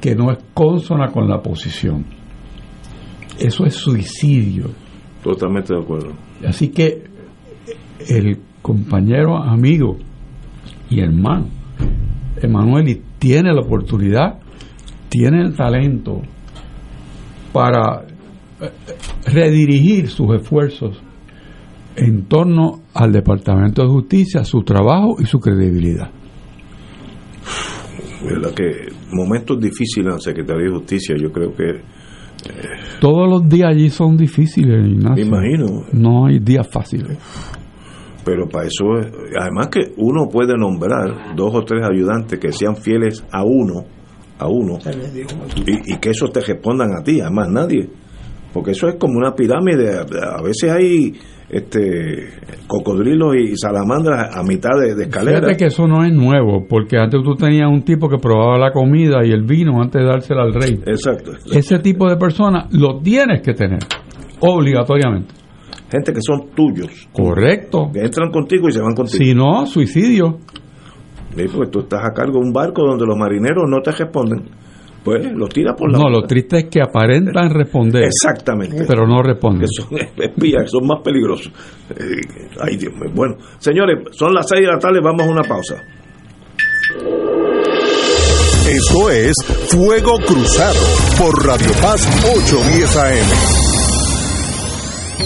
que 0.00 0.14
no 0.14 0.30
es 0.30 0.38
consona 0.54 1.10
con 1.10 1.28
la 1.28 1.42
posición. 1.42 2.04
Eso 3.38 3.64
es 3.66 3.74
suicidio. 3.74 4.70
Totalmente 5.22 5.74
de 5.74 5.80
acuerdo. 5.80 6.12
Así 6.46 6.68
que 6.68 7.04
el 8.08 8.38
compañero, 8.62 9.36
amigo 9.36 9.96
y 10.88 11.00
hermano, 11.00 11.46
Emanueli, 12.40 13.02
tiene 13.18 13.52
la 13.52 13.60
oportunidad, 13.60 14.38
tiene 15.08 15.42
el 15.42 15.54
talento 15.56 16.22
para 17.52 18.02
eh, 18.60 18.70
redirigir 19.26 20.08
sus 20.08 20.34
esfuerzos 20.34 21.00
en 21.96 22.24
torno 22.24 22.80
al 22.94 23.12
Departamento 23.12 23.82
de 23.82 23.88
Justicia, 23.88 24.44
su 24.44 24.62
trabajo 24.62 25.16
y 25.20 25.26
su 25.26 25.38
credibilidad. 25.38 26.10
¿Verdad 28.24 28.54
que 28.54 28.92
momentos 29.12 29.60
difíciles 29.60 30.06
en 30.06 30.12
la 30.12 30.18
Secretaría 30.18 30.64
de 30.64 30.70
Justicia, 30.70 31.14
yo 31.20 31.30
creo 31.30 31.54
que... 31.54 31.82
Todos 33.00 33.28
los 33.28 33.48
días 33.48 33.70
allí 33.70 33.90
son 33.90 34.16
difíciles, 34.16 34.86
Ignacio. 34.86 35.24
Me 35.24 35.28
imagino. 35.28 35.84
No 35.92 36.26
hay 36.26 36.40
días 36.40 36.66
fáciles. 36.68 37.18
Pero 38.24 38.48
para 38.48 38.66
eso, 38.66 38.84
además 39.38 39.68
que 39.68 39.92
uno 39.98 40.28
puede 40.28 40.56
nombrar 40.56 41.34
dos 41.36 41.54
o 41.54 41.62
tres 41.62 41.82
ayudantes 41.84 42.38
que 42.38 42.52
sean 42.52 42.76
fieles 42.76 43.24
a 43.30 43.44
uno, 43.44 43.84
a 44.38 44.48
uno, 44.48 44.78
y, 45.66 45.94
y 45.94 45.98
que 45.98 46.10
esos 46.10 46.32
te 46.32 46.40
respondan 46.40 46.92
a 46.98 47.02
ti, 47.02 47.20
a 47.20 47.30
más 47.30 47.48
nadie. 47.50 47.88
Porque 48.52 48.70
eso 48.70 48.88
es 48.88 48.94
como 48.94 49.18
una 49.18 49.34
pirámide. 49.34 49.98
A 49.98 50.40
veces 50.40 50.70
hay 50.70 51.12
este 51.50 52.28
cocodrilos 52.66 53.34
y 53.36 53.56
salamandras 53.56 54.34
a 54.34 54.42
mitad 54.42 54.70
de, 54.80 54.94
de 54.94 55.04
escalera. 55.04 55.40
Fíjate 55.40 55.56
que 55.56 55.66
eso 55.66 55.86
no 55.86 56.04
es 56.04 56.12
nuevo, 56.12 56.64
porque 56.68 56.96
antes 56.96 57.20
tú 57.22 57.34
tenías 57.34 57.68
un 57.68 57.82
tipo 57.82 58.08
que 58.08 58.18
probaba 58.18 58.56
la 58.56 58.72
comida 58.72 59.24
y 59.24 59.32
el 59.32 59.42
vino 59.42 59.82
antes 59.82 60.00
de 60.00 60.06
dársela 60.06 60.44
al 60.44 60.54
rey. 60.54 60.80
Exacto. 60.86 61.32
Ese 61.52 61.80
tipo 61.80 62.08
de 62.08 62.16
personas 62.16 62.72
lo 62.72 63.00
tienes 63.00 63.42
que 63.42 63.54
tener, 63.54 63.80
obligatoriamente. 64.40 65.34
Gente 65.90 66.12
que 66.12 66.20
son 66.20 66.48
tuyos. 66.54 67.08
Correcto. 67.12 67.90
Que 67.92 68.00
entran 68.00 68.30
contigo 68.30 68.68
y 68.68 68.72
se 68.72 68.80
van 68.80 68.94
contigo. 68.94 69.24
Si 69.24 69.34
no, 69.34 69.66
suicidio. 69.66 70.38
Sí, 71.36 71.44
porque 71.52 71.70
tú 71.70 71.80
estás 71.80 72.00
a 72.04 72.12
cargo 72.12 72.34
de 72.40 72.46
un 72.46 72.52
barco 72.52 72.82
donde 72.86 73.06
los 73.06 73.16
marineros 73.16 73.64
no 73.68 73.80
te 73.80 73.90
responden. 73.92 74.44
Pues 75.04 75.30
los 75.34 75.50
tira 75.50 75.74
por 75.74 75.92
la 75.92 75.98
No, 75.98 76.08
lo 76.08 76.22
triste 76.22 76.60
es 76.60 76.64
que 76.70 76.80
aparentan 76.80 77.50
responder. 77.50 78.04
Exactamente. 78.04 78.84
Pero 78.88 79.06
no 79.06 79.22
responden. 79.22 79.60
Que 79.60 79.66
son 79.82 79.98
espías, 80.24 80.70
son 80.70 80.86
más 80.86 81.02
peligrosos. 81.04 81.52
Eh, 81.90 82.20
Ay, 82.60 82.76
Dios 82.76 82.92
mío. 82.94 83.12
Bueno, 83.14 83.34
señores, 83.58 83.98
son 84.12 84.32
las 84.32 84.48
seis 84.48 84.62
de 84.62 84.68
la 84.72 84.78
tarde, 84.78 85.00
vamos 85.02 85.22
a 85.26 85.30
una 85.30 85.42
pausa. 85.42 85.76
Esto 88.66 89.10
es 89.10 89.34
Fuego 89.68 90.16
Cruzado 90.26 90.80
por 91.18 91.46
Radio 91.46 91.70
Paz 91.82 92.06
810 92.34 92.96
AM. 92.96 93.63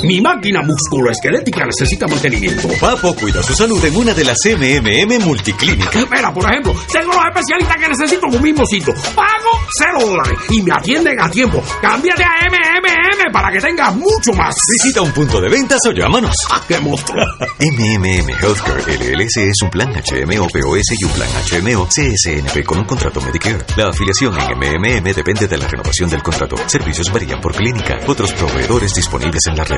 Mi 0.05 0.20
máquina 0.20 0.62
musculoesquelética 0.62 1.64
necesita 1.64 2.07
mantenimiento. 2.07 2.68
Papo 2.80 3.14
cuida 3.14 3.43
su 3.43 3.55
salud 3.55 3.84
en 3.84 3.97
una 3.97 4.14
de 4.14 4.24
las 4.24 4.39
MMM 4.45 5.24
multiclínicas. 5.24 6.07
Mira, 6.11 6.32
por 6.32 6.45
ejemplo, 6.45 6.74
tengo 6.93 7.12
los 7.12 7.24
especialistas 7.26 7.76
que 7.76 7.89
necesito 7.89 8.26
en 8.28 8.34
un 8.36 8.43
mismo 8.43 8.66
sitio. 8.66 8.95
Pago 9.14 9.51
cero 9.76 9.99
dólares 10.01 10.39
y 10.51 10.62
me 10.62 10.72
atienden 10.72 11.20
a 11.20 11.30
tiempo. 11.30 11.62
Cámbiate 11.80 12.24
a 12.24 12.49
MMM 12.49 13.32
para 13.32 13.51
que 13.51 13.59
tengas 13.59 13.95
mucho 13.97 14.32
más. 14.32 14.55
Visita 14.82 15.03
un 15.03 15.12
punto 15.12 15.41
de 15.41 15.49
ventas 15.49 15.80
o 15.86 15.93
llámanos. 15.93 16.34
¡Ah, 16.51 16.62
qué 16.66 16.78
monstruo! 16.78 17.22
MMM 17.59 18.30
Healthcare 18.30 18.82
LLC 18.99 19.49
es 19.49 19.62
un 19.62 19.70
plan 19.70 19.91
HMO 19.93 20.49
POS 20.49 20.93
y 21.01 21.05
un 21.05 21.12
plan 21.12 21.28
HMO 21.51 21.86
CSNP 21.86 22.64
con 22.64 22.78
un 22.78 22.84
contrato 22.84 23.20
Medicare. 23.20 23.64
La 23.76 23.89
afiliación 23.89 24.34
en 24.39 24.59
MMM 24.59 25.12
depende 25.14 25.49
de 25.49 25.59
la 25.59 25.66
renovación 25.66 26.09
del 26.11 26.22
contrato. 26.22 26.57
Servicios 26.66 27.11
varían 27.12 27.41
por 27.41 27.55
clínica. 27.55 27.99
Otros 28.07 28.32
proveedores 28.32 28.95
disponibles 28.95 29.43
en 29.47 29.57
la 29.57 29.64
red. 29.64 29.78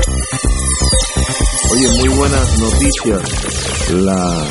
Oye, 1.71 1.87
muy 1.99 2.09
buenas 2.17 2.59
noticias. 2.59 3.93
La, 3.93 4.45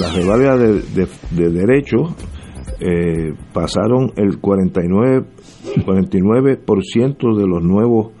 la 0.00 0.12
revalida 0.12 0.56
de, 0.56 0.80
de, 0.82 1.06
de 1.30 1.50
derechos 1.50 2.12
eh, 2.80 3.34
pasaron 3.52 4.12
el 4.16 4.40
49, 4.40 5.26
49% 5.76 7.36
de 7.36 7.46
los 7.46 7.62
nuevos, 7.62 8.12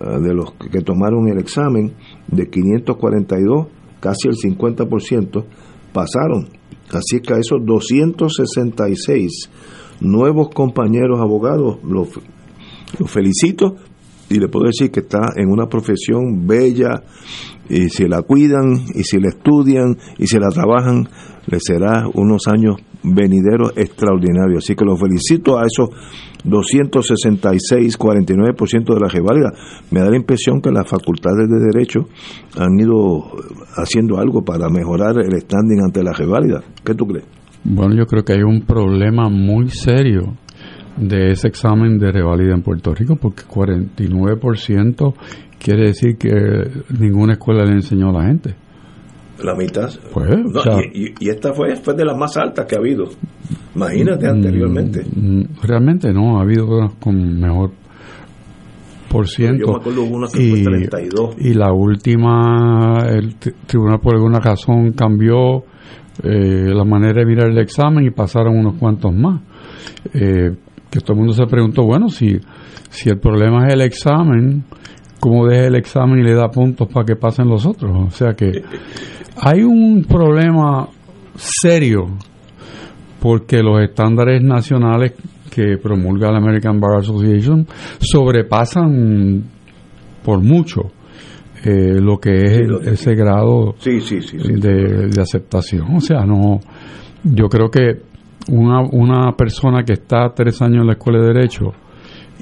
eh, 0.00 0.20
de 0.20 0.32
los 0.32 0.52
que 0.52 0.80
tomaron 0.80 1.28
el 1.28 1.38
examen, 1.40 1.92
de 2.28 2.48
542, 2.48 3.66
casi 4.00 4.28
el 4.28 4.36
50%, 4.36 5.44
pasaron. 5.92 6.48
Así 6.90 7.20
que 7.20 7.34
a 7.34 7.38
esos 7.38 7.60
266 7.66 9.50
nuevos 10.00 10.48
compañeros 10.54 11.20
abogados, 11.20 11.80
los 11.84 12.08
felicito 13.10 13.76
y 14.32 14.40
le 14.40 14.48
puedo 14.48 14.66
decir 14.66 14.90
que 14.90 15.00
está 15.00 15.20
en 15.36 15.50
una 15.50 15.66
profesión 15.66 16.46
bella 16.46 17.02
y 17.68 17.90
si 17.90 18.08
la 18.08 18.22
cuidan 18.22 18.72
y 18.94 19.04
si 19.04 19.20
la 19.20 19.28
estudian 19.28 19.96
y 20.18 20.26
si 20.26 20.38
la 20.38 20.48
trabajan, 20.48 21.06
le 21.46 21.58
será 21.60 22.06
unos 22.14 22.48
años 22.48 22.76
venideros 23.02 23.72
extraordinarios. 23.76 24.64
Así 24.64 24.74
que 24.74 24.86
los 24.86 24.98
felicito 24.98 25.58
a 25.58 25.66
esos 25.66 25.90
266, 26.44 27.98
49% 27.98 28.94
de 28.94 29.00
la 29.00 29.08
reválida. 29.08 29.52
Me 29.90 30.00
da 30.00 30.10
la 30.10 30.16
impresión 30.16 30.62
que 30.62 30.70
las 30.70 30.88
facultades 30.88 31.48
de 31.48 31.60
Derecho 31.60 32.08
han 32.58 32.78
ido 32.80 33.32
haciendo 33.76 34.18
algo 34.18 34.42
para 34.42 34.68
mejorar 34.70 35.18
el 35.18 35.38
standing 35.40 35.82
ante 35.84 36.02
la 36.02 36.12
reválida. 36.12 36.62
¿Qué 36.84 36.94
tú 36.94 37.06
crees? 37.06 37.26
Bueno, 37.64 37.94
yo 37.94 38.06
creo 38.06 38.24
que 38.24 38.32
hay 38.32 38.42
un 38.42 38.62
problema 38.62 39.28
muy 39.28 39.68
serio 39.68 40.36
de 40.96 41.30
ese 41.30 41.48
examen 41.48 41.98
de 41.98 42.12
revalida 42.12 42.54
en 42.54 42.62
Puerto 42.62 42.94
Rico, 42.94 43.16
porque 43.16 43.42
49% 43.44 45.14
quiere 45.58 45.86
decir 45.88 46.16
que 46.18 46.30
ninguna 46.98 47.34
escuela 47.34 47.64
le 47.64 47.72
enseñó 47.72 48.10
a 48.10 48.12
la 48.20 48.26
gente. 48.26 48.54
La 49.42 49.54
mitad. 49.56 49.88
Pues, 50.12 50.28
No, 50.28 50.60
o 50.60 50.62
sea, 50.62 50.76
y, 50.92 51.06
y- 51.08 51.14
y 51.20 51.28
esta 51.30 51.52
fue, 51.52 51.74
fue 51.76 51.94
de 51.94 52.04
las 52.04 52.16
más 52.16 52.36
altas 52.36 52.66
que 52.66 52.76
ha 52.76 52.78
habido. 52.78 53.04
Imagínate 53.74 54.28
anteriormente. 54.28 55.02
mm, 55.04 55.42
realmente 55.62 56.12
no, 56.12 56.38
ha 56.38 56.42
habido 56.42 56.66
unas 56.66 56.94
con 56.94 57.40
mejor 57.40 57.70
por 59.10 59.26
ciento. 59.26 59.66
Yo 59.66 59.72
me 59.72 59.78
acuerdo 59.78 60.02
hubo 60.04 60.16
una 60.16 60.28
que 60.28 60.48
fue 60.50 60.62
32. 60.62 61.36
y 61.38 61.54
la 61.54 61.72
última, 61.72 63.04
el 63.08 63.38
tri- 63.38 63.54
tribunal 63.66 63.98
por 64.00 64.14
alguna 64.14 64.38
razón 64.40 64.92
cambió 64.92 65.64
eh, 66.22 66.72
la 66.72 66.84
manera 66.84 67.20
de 67.20 67.26
mirar 67.26 67.48
el 67.50 67.58
examen 67.58 68.04
y 68.04 68.10
pasaron 68.10 68.56
unos 68.58 68.76
cuantos 68.78 69.12
más. 69.14 69.42
Eh, 70.14 70.54
que 70.92 71.00
todo 71.00 71.14
el 71.14 71.18
mundo 71.20 71.32
se 71.32 71.46
preguntó, 71.46 71.84
bueno, 71.84 72.08
si, 72.10 72.38
si 72.90 73.08
el 73.08 73.18
problema 73.18 73.66
es 73.66 73.72
el 73.74 73.80
examen, 73.80 74.62
¿cómo 75.18 75.46
deja 75.46 75.66
el 75.68 75.74
examen 75.76 76.18
y 76.20 76.22
le 76.22 76.34
da 76.34 76.48
puntos 76.50 76.86
para 76.88 77.06
que 77.06 77.16
pasen 77.16 77.48
los 77.48 77.64
otros? 77.66 77.96
O 78.08 78.10
sea 78.10 78.34
que 78.34 78.62
hay 79.40 79.62
un 79.62 80.04
problema 80.04 80.86
serio 81.34 82.06
porque 83.20 83.62
los 83.62 83.80
estándares 83.82 84.42
nacionales 84.42 85.14
que 85.50 85.78
promulga 85.82 86.30
la 86.30 86.38
American 86.38 86.78
Bar 86.80 86.98
Association 87.00 87.66
sobrepasan 88.00 89.44
por 90.24 90.40
mucho 90.42 90.90
eh, 91.64 92.00
lo 92.00 92.18
que 92.18 92.34
es 92.34 92.52
el- 92.58 92.88
ese 92.92 93.14
grado 93.14 93.74
Sí, 93.78 94.00
sí, 94.00 94.20
sí. 94.20 94.38
sí. 94.40 94.52
de, 94.54 95.08
de 95.08 95.22
aceptación. 95.22 95.94
O 95.96 96.00
sea, 96.00 96.24
no, 96.26 96.58
yo 97.22 97.48
creo 97.48 97.70
que 97.70 98.02
una, 98.50 98.80
una 98.90 99.32
persona 99.36 99.82
que 99.84 99.94
está 99.94 100.32
tres 100.34 100.60
años 100.62 100.80
en 100.82 100.86
la 100.88 100.92
escuela 100.94 101.20
de 101.20 101.32
derecho 101.32 101.72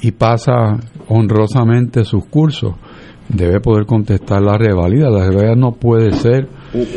y 0.03 0.12
pasa 0.12 0.78
honrosamente 1.09 2.05
sus 2.05 2.24
cursos 2.26 2.74
debe 3.28 3.61
poder 3.61 3.86
contestar 3.86 4.42
la 4.42 4.57
reválida. 4.59 5.09
La 5.09 5.28
reválida 5.28 5.55
no 5.55 5.72
puede 5.72 6.11
ser 6.12 6.48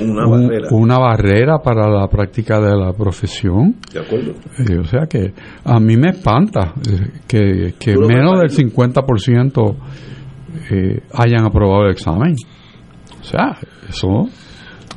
Una 0.02 0.26
un- 0.26 0.48
barrera. 0.48 0.68
una 0.72 0.98
barrera 0.98 1.60
para 1.60 1.88
la 1.90 2.08
práctica 2.08 2.60
de 2.60 2.76
la 2.76 2.92
profesión. 2.94 3.76
¿De 3.94 4.00
acuerdo? 4.00 4.32
Eh, 4.68 4.78
o 4.80 4.84
sea 4.86 5.06
que 5.08 5.32
a 5.64 5.80
mí 5.80 5.96
me 5.96 6.10
espanta 6.10 6.74
eh, 6.90 7.12
que, 7.28 7.76
que 7.78 7.94
¿Tú 7.94 8.02
lo 8.02 8.08
menos 8.08 8.40
del 8.40 8.48
ves? 8.50 8.58
50% 8.74 9.76
eh, 10.72 11.02
hayan 11.14 11.46
aprobado 11.46 11.86
el 11.86 11.92
examen. 11.92 12.36
O 13.20 13.24
sea, 13.24 13.58
eso, 13.88 14.28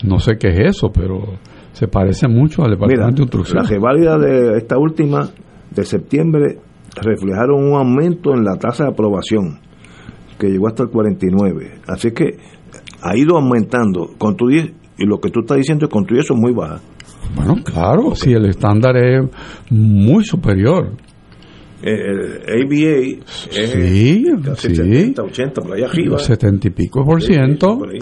no 0.05 0.19
sé 0.19 0.39
qué 0.39 0.49
es 0.49 0.77
eso, 0.77 0.91
pero 0.91 1.39
se 1.77 1.89
parece 1.89 2.27
mucho 2.29 2.63
al 2.63 2.71
Mira, 2.71 2.87
Departamento 2.89 3.17
de 3.17 3.23
Instrucción. 3.25 3.63
la 3.63 3.69
reválida 3.69 4.19
de 4.19 4.57
esta 4.57 4.79
última 4.79 5.29
de 5.71 5.85
septiembre 5.85 6.59
reflejaron 7.03 7.63
un 7.65 7.75
aumento 7.77 8.33
en 8.35 8.45
la 8.45 8.57
tasa 8.57 8.85
de 8.85 8.91
aprobación 8.91 9.59
que 10.39 10.49
llegó 10.49 10.69
hasta 10.69 10.85
el 10.85 10.89
49. 10.89 11.81
Así 11.87 12.13
que 12.13 12.39
ha 13.03 13.17
ido 13.17 13.37
aumentando. 13.37 14.11
Con 14.17 14.37
tu 14.37 14.51
y 14.51 14.73
lo 14.99 15.19
que 15.21 15.31
tú 15.31 15.41
estás 15.41 15.59
diciendo 15.59 15.85
es 15.87 15.91
con 15.93 16.07
tu 16.07 16.15
eso 16.17 16.33
es 16.35 16.41
muy 16.41 16.53
baja. 16.55 16.81
Bueno, 17.35 17.57
claro, 17.63 18.15
si 18.15 18.33
el 18.33 18.47
estándar 18.47 18.97
es 18.97 19.29
muy 19.71 20.25
superior. 20.25 20.93
Eh, 21.83 22.41
El 22.47 22.65
ABA 22.65 23.19
es 23.21 23.69
Sí, 23.71 24.25
casi 24.43 24.69
sí. 24.71 24.77
70, 24.77 25.23
80, 25.23 25.61
por 25.61 25.75
allá 25.75 25.87
arriba. 25.87 26.19
70 26.19 26.69
y 26.69 26.71
pico 26.71 27.05
por 27.05 27.21
sí, 27.21 27.35
ciento. 27.35 27.79
por 27.79 27.91
ahí. 27.91 27.99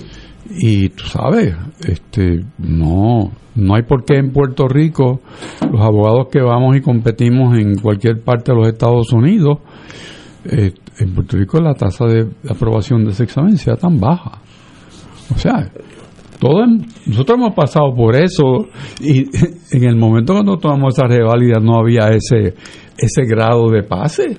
Y 0.51 0.91
tú 0.91 1.05
sabes, 1.05 1.55
este, 1.87 2.45
no, 2.59 3.33
no 3.55 3.75
hay 3.75 3.83
por 3.83 4.05
qué 4.05 4.17
en 4.17 4.33
Puerto 4.33 4.69
Rico 4.69 5.21
los 5.71 5.81
abogados 5.81 6.29
que 6.31 6.41
vamos 6.41 6.77
y 6.77 6.81
competimos 6.81 7.59
en 7.59 7.77
cualquier 7.77 8.23
parte 8.23 8.53
de 8.53 8.59
los 8.59 8.69
Estados 8.69 9.13
Unidos, 9.13 9.59
eh, 10.45 10.73
en 10.99 11.15
Puerto 11.15 11.37
Rico 11.37 11.61
la 11.61 11.75
tasa 11.75 12.05
de 12.07 12.29
aprobación 12.49 13.05
de 13.05 13.13
ese 13.13 13.25
examen 13.25 13.57
sea 13.57 13.77
tan 13.77 13.99
baja. 13.99 14.41
O 15.35 15.39
sea, 15.39 15.71
todo 16.39 16.67
nosotros 17.07 17.39
hemos 17.39 17.55
pasado 17.55 17.95
por 17.95 18.15
eso 18.17 18.69
y 19.01 19.25
en 19.77 19.85
el 19.85 19.97
momento 19.97 20.35
cuando 20.35 20.59
tomamos 20.59 20.99
esa 20.99 21.07
reválida 21.07 21.59
no 21.61 21.79
había 21.79 22.09
ese 22.09 22.55
ese 22.97 23.25
grado 23.25 23.71
de 23.71 23.83
pase. 23.83 24.37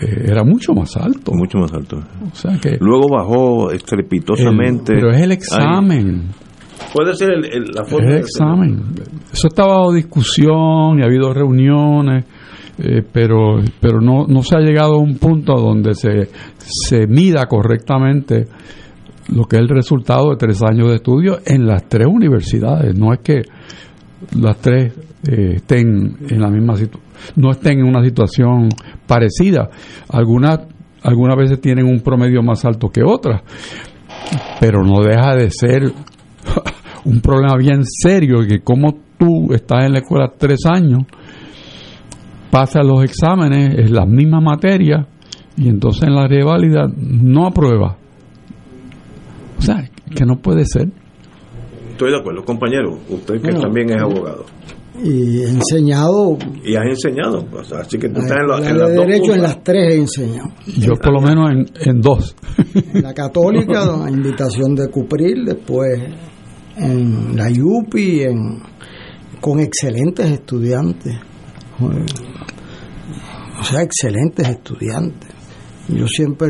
Eh, 0.00 0.24
era 0.28 0.44
mucho 0.44 0.72
más 0.72 0.96
alto. 0.96 1.32
Mucho 1.34 1.58
más 1.58 1.72
alto. 1.72 1.98
O 1.98 2.34
sea 2.34 2.58
que 2.58 2.78
Luego 2.80 3.08
bajó 3.10 3.70
estrepitosamente. 3.72 4.92
el- 4.94 4.98
pero 4.98 5.10
es 5.12 5.20
el 5.22 5.30
Ay, 5.30 5.36
examen. 5.36 6.22
puede 6.94 7.14
ser 7.14 7.30
el- 7.32 7.44
el- 7.44 7.70
la 7.74 7.82
Es 7.82 7.90
forma 7.90 8.06
el 8.08 8.14
de- 8.14 8.20
examen. 8.20 8.82
Eso 9.32 9.48
está 9.48 9.66
bajo 9.66 9.92
discusión 9.92 10.98
y 10.98 11.02
ha 11.02 11.06
habido 11.06 11.32
reuniones, 11.34 12.24
eh, 12.78 13.02
pero 13.12 13.58
pero 13.80 14.00
no, 14.00 14.26
no 14.26 14.42
se 14.42 14.56
ha 14.56 14.60
llegado 14.60 14.94
a 14.94 14.98
un 14.98 15.18
punto 15.18 15.54
donde 15.54 15.94
se, 15.94 16.28
se 16.56 17.06
mida 17.06 17.44
correctamente 17.46 18.46
lo 19.34 19.44
que 19.44 19.56
es 19.56 19.62
el 19.62 19.68
resultado 19.68 20.30
de 20.30 20.36
tres 20.36 20.62
años 20.62 20.88
de 20.88 20.94
estudio 20.96 21.38
en 21.44 21.66
las 21.66 21.88
tres 21.88 22.06
universidades. 22.10 22.98
No 22.98 23.12
es 23.12 23.20
que 23.20 23.42
las 24.40 24.56
tres 24.58 24.92
eh, 25.28 25.56
estén 25.56 26.16
en 26.30 26.40
la 26.40 26.48
misma 26.48 26.74
situación, 26.76 27.09
no 27.36 27.50
estén 27.50 27.80
en 27.80 27.86
una 27.86 28.02
situación 28.04 28.68
parecida. 29.06 29.70
Algunas 30.08 30.60
algunas 31.02 31.36
veces 31.36 31.60
tienen 31.60 31.86
un 31.86 32.00
promedio 32.00 32.42
más 32.42 32.64
alto 32.66 32.88
que 32.90 33.02
otras, 33.02 33.42
pero 34.60 34.84
no 34.84 35.00
deja 35.02 35.34
de 35.34 35.50
ser 35.50 35.84
un 37.04 37.20
problema 37.20 37.56
bien 37.56 37.82
serio 37.84 38.40
que 38.46 38.60
como 38.60 38.98
tú 39.18 39.52
estás 39.54 39.86
en 39.86 39.92
la 39.92 40.00
escuela 40.00 40.30
tres 40.36 40.60
años, 40.66 41.04
pasas 42.50 42.84
los 42.84 43.02
exámenes, 43.02 43.78
es 43.78 43.90
la 43.90 44.04
misma 44.04 44.40
materia, 44.40 45.06
y 45.56 45.68
entonces 45.68 46.02
en 46.02 46.14
la 46.14 46.26
reválida 46.26 46.86
no 46.96 47.46
aprueba. 47.46 47.96
O 49.58 49.62
sea, 49.62 49.88
que 50.14 50.24
no 50.24 50.36
puede 50.36 50.64
ser. 50.64 50.88
Estoy 51.92 52.10
de 52.12 52.18
acuerdo, 52.18 52.44
compañero. 52.44 52.98
Usted 53.08 53.34
que 53.34 53.50
Bueno. 53.52 53.60
también 53.60 53.90
es 53.90 54.02
abogado. 54.02 54.44
Y 55.02 55.42
he 55.42 55.48
enseñado 55.48 56.36
Y 56.64 56.74
has 56.76 56.84
enseñado. 56.86 57.46
pues, 57.50 57.72
así 57.72 57.96
que 57.98 58.08
tú 58.08 58.20
la, 58.20 58.26
estás 58.26 58.38
en, 58.40 58.46
la- 58.48 58.58
la 58.60 58.68
en 58.70 58.74
de 58.74 58.80
las 58.80 58.94
dos 58.96 59.06
derecho 59.06 59.34
en 59.34 59.42
las 59.42 59.62
tres 59.62 59.94
he 59.94 59.96
enseñado. 59.98 60.48
Yo 60.66 60.92
por 61.00 61.12
lo 61.14 61.20
menos 61.20 61.50
en, 61.50 61.66
en 61.90 62.00
dos. 62.00 62.34
En 62.94 63.02
la 63.02 63.14
católica, 63.14 63.82
a 64.04 64.10
invitación 64.10 64.74
de 64.74 64.88
Cupril, 64.88 65.44
después 65.44 66.00
en 66.76 67.36
la 67.36 67.48
IUPI, 67.50 68.22
en, 68.22 68.62
con 69.40 69.60
excelentes 69.60 70.26
estudiantes. 70.30 71.16
O 73.60 73.64
sea, 73.64 73.82
excelentes 73.82 74.48
estudiantes. 74.48 75.30
Yo 75.88 76.06
siempre, 76.06 76.48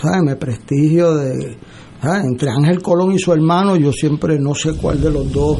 ¿sabes? 0.00 0.22
Me 0.24 0.36
prestigio 0.36 1.14
de 1.14 1.56
Ah, 2.04 2.20
entre 2.24 2.50
Ángel 2.50 2.82
Colón 2.82 3.12
y 3.12 3.18
su 3.18 3.32
hermano, 3.32 3.76
yo 3.76 3.92
siempre 3.92 4.38
no 4.38 4.54
sé 4.54 4.72
cuál 4.74 5.00
de 5.00 5.10
los 5.10 5.32
dos 5.32 5.58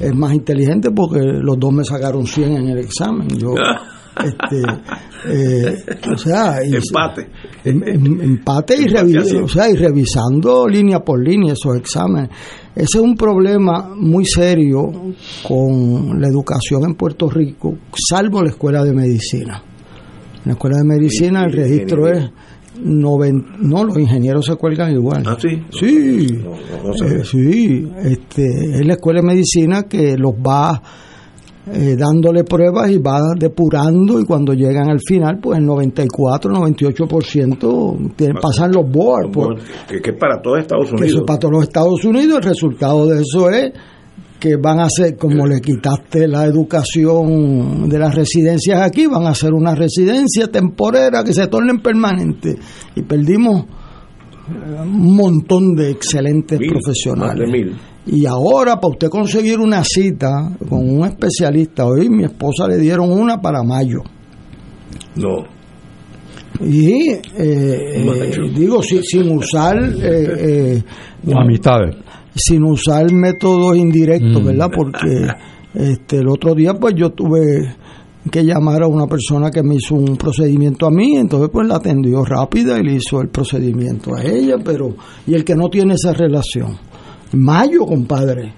es 0.00 0.14
más 0.14 0.32
inteligente 0.34 0.90
porque 0.90 1.18
los 1.20 1.58
dos 1.58 1.72
me 1.72 1.84
sacaron 1.84 2.26
100 2.26 2.52
en 2.56 2.68
el 2.68 2.78
examen. 2.78 3.28
Yo, 3.38 3.54
este, 4.24 4.62
eh, 5.28 5.76
o 6.12 6.16
sea, 6.16 6.58
y- 6.64 6.74
Empate. 6.76 7.28
em- 7.64 7.82
em- 7.84 8.20
empate 8.20 8.76
y, 8.76 8.86
revi- 8.86 9.42
o 9.42 9.48
sea, 9.48 9.68
y 9.70 9.74
revisando 9.76 10.66
línea 10.68 11.00
por 11.00 11.22
línea 11.22 11.52
esos 11.54 11.76
exámenes. 11.76 12.30
Ese 12.74 12.98
es 12.98 13.02
un 13.02 13.16
problema 13.16 13.90
muy 13.96 14.24
serio 14.24 14.92
con 15.42 16.20
la 16.20 16.28
educación 16.28 16.84
en 16.84 16.94
Puerto 16.94 17.28
Rico, 17.28 17.74
salvo 17.92 18.42
la 18.42 18.50
escuela 18.50 18.84
de 18.84 18.92
medicina. 18.94 19.62
En 20.36 20.42
la 20.44 20.52
escuela 20.52 20.76
de 20.78 20.84
medicina 20.84 21.44
el 21.44 21.52
registro 21.52 22.06
es 22.08 22.30
no, 22.82 23.84
los 23.84 23.96
ingenieros 23.98 24.46
se 24.46 24.56
cuelgan 24.56 24.92
igual. 24.92 25.22
Ah, 25.26 25.36
sí. 25.40 25.48
Sí, 25.70 26.26
No, 26.42 26.50
no, 26.50 26.88
no 26.88 26.94
sabía. 26.94 27.18
eh, 27.18 27.24
sí, 27.24 27.92
este, 28.04 28.44
es 28.80 28.86
la 28.86 28.92
escuela 28.94 29.20
de 29.20 29.26
medicina 29.26 29.82
que 29.84 30.16
los 30.16 30.32
va 30.34 30.80
eh, 31.70 31.96
dándole 31.98 32.44
pruebas 32.44 32.90
y 32.90 32.96
va 32.98 33.20
depurando 33.38 34.18
y 34.18 34.24
cuando 34.24 34.54
llegan 34.54 34.88
al 34.88 35.00
final, 35.06 35.38
pues 35.38 35.58
el 35.58 35.66
94, 35.66 36.50
98% 36.50 38.12
tienen- 38.16 38.36
pasan 38.40 38.72
los 38.72 38.90
boards. 38.90 39.30
pues, 39.32 39.62
Que, 39.88 40.00
que 40.00 40.10
es 40.10 40.16
para 40.18 40.40
todo 40.40 40.56
Estados 40.56 40.86
que 40.88 40.92
Unidos. 40.94 41.10
eso 41.10 41.18
es 41.18 41.24
para 41.26 41.38
todos 41.38 41.52
los 41.54 41.62
Estados 41.64 42.04
Unidos, 42.04 42.38
el 42.38 42.42
resultado 42.44 43.06
de 43.06 43.20
eso 43.20 43.50
es 43.50 43.72
que 44.38 44.56
van 44.56 44.78
a 44.80 44.84
hacer, 44.84 45.16
como 45.16 45.46
le 45.46 45.60
quitaste 45.60 46.28
la 46.28 46.44
educación 46.44 47.88
de 47.88 47.98
las 47.98 48.14
residencias 48.14 48.80
aquí, 48.80 49.06
van 49.06 49.26
a 49.26 49.30
hacer 49.30 49.52
una 49.52 49.74
residencia 49.74 50.46
temporera 50.48 51.24
que 51.24 51.32
se 51.32 51.46
tornen 51.48 51.80
permanente. 51.80 52.56
Y 52.94 53.02
perdimos 53.02 53.62
eh, 53.64 54.80
un 54.82 55.16
montón 55.16 55.74
de 55.74 55.90
excelentes 55.90 56.58
Mil, 56.58 56.70
profesionales. 56.70 57.34
más 57.36 57.38
de 57.38 57.46
mil. 57.46 57.76
Y 58.06 58.24
ahora, 58.26 58.76
para 58.76 58.92
usted 58.92 59.08
conseguir 59.08 59.58
una 59.58 59.82
cita 59.84 60.50
con 60.68 60.88
un 60.88 61.04
especialista, 61.04 61.84
hoy 61.84 62.08
mi 62.08 62.24
esposa 62.24 62.66
le 62.68 62.78
dieron 62.78 63.10
una 63.12 63.38
para 63.40 63.62
mayo. 63.62 63.98
No. 65.16 65.44
Y 66.60 67.10
eh, 67.10 67.20
eh, 67.36 68.34
digo, 68.56 68.82
si- 68.82 69.02
sin 69.02 69.30
usar 69.36 69.76
eh, 69.78 70.82
eh, 71.26 71.32
Amistades. 71.34 71.96
Sin 72.34 72.64
usar 72.64 73.12
métodos 73.12 73.76
indirectos, 73.76 74.42
Mm. 74.42 74.46
¿verdad? 74.46 74.70
Porque 74.74 75.26
este 75.74 76.18
el 76.18 76.28
otro 76.28 76.54
día 76.54 76.74
pues 76.74 76.94
yo 76.96 77.10
tuve 77.10 77.74
que 78.30 78.44
llamar 78.44 78.82
a 78.82 78.86
una 78.88 79.06
persona 79.06 79.50
que 79.50 79.62
me 79.62 79.76
hizo 79.76 79.94
un 79.94 80.16
procedimiento 80.16 80.86
a 80.86 80.90
mí, 80.90 81.16
entonces 81.16 81.48
pues 81.52 81.66
la 81.66 81.76
atendió 81.76 82.24
rápida 82.24 82.78
y 82.78 82.82
le 82.84 82.94
hizo 82.94 83.20
el 83.22 83.28
procedimiento 83.28 84.14
a 84.14 84.22
ella, 84.22 84.56
pero 84.62 84.94
y 85.26 85.34
el 85.34 85.44
que 85.44 85.54
no 85.54 85.68
tiene 85.68 85.94
esa 85.94 86.12
relación. 86.12 86.76
Mayo, 87.32 87.86
compadre. 87.86 88.52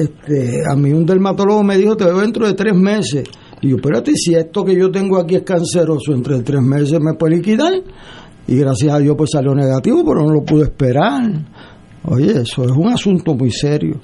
Este, 0.00 0.62
a 0.68 0.74
mí 0.74 0.92
un 0.92 1.06
dermatólogo 1.06 1.62
me 1.62 1.76
dijo, 1.78 1.96
te 1.96 2.04
veo 2.04 2.20
dentro 2.20 2.46
de 2.46 2.54
tres 2.54 2.74
meses. 2.74 3.24
Y 3.60 3.68
yo, 3.70 3.76
espérate, 3.76 4.12
si 4.16 4.34
esto 4.34 4.64
que 4.64 4.74
yo 4.76 4.90
tengo 4.90 5.18
aquí 5.18 5.36
es 5.36 5.42
canceroso, 5.42 6.12
entre 6.12 6.40
tres 6.42 6.60
meses 6.62 6.98
me 7.00 7.14
puede 7.14 7.36
liquidar. 7.36 7.72
Y 8.48 8.56
gracias 8.56 8.92
a 8.92 8.98
Dios 8.98 9.14
pues 9.16 9.30
salió 9.32 9.54
negativo, 9.54 10.02
pero 10.04 10.26
no 10.26 10.32
lo 10.32 10.42
pude 10.44 10.64
esperar. 10.64 11.22
Oye, 12.04 12.40
eso 12.42 12.64
es 12.64 12.70
un 12.70 12.88
asunto 12.88 13.34
muy 13.34 13.50
serio. 13.50 14.00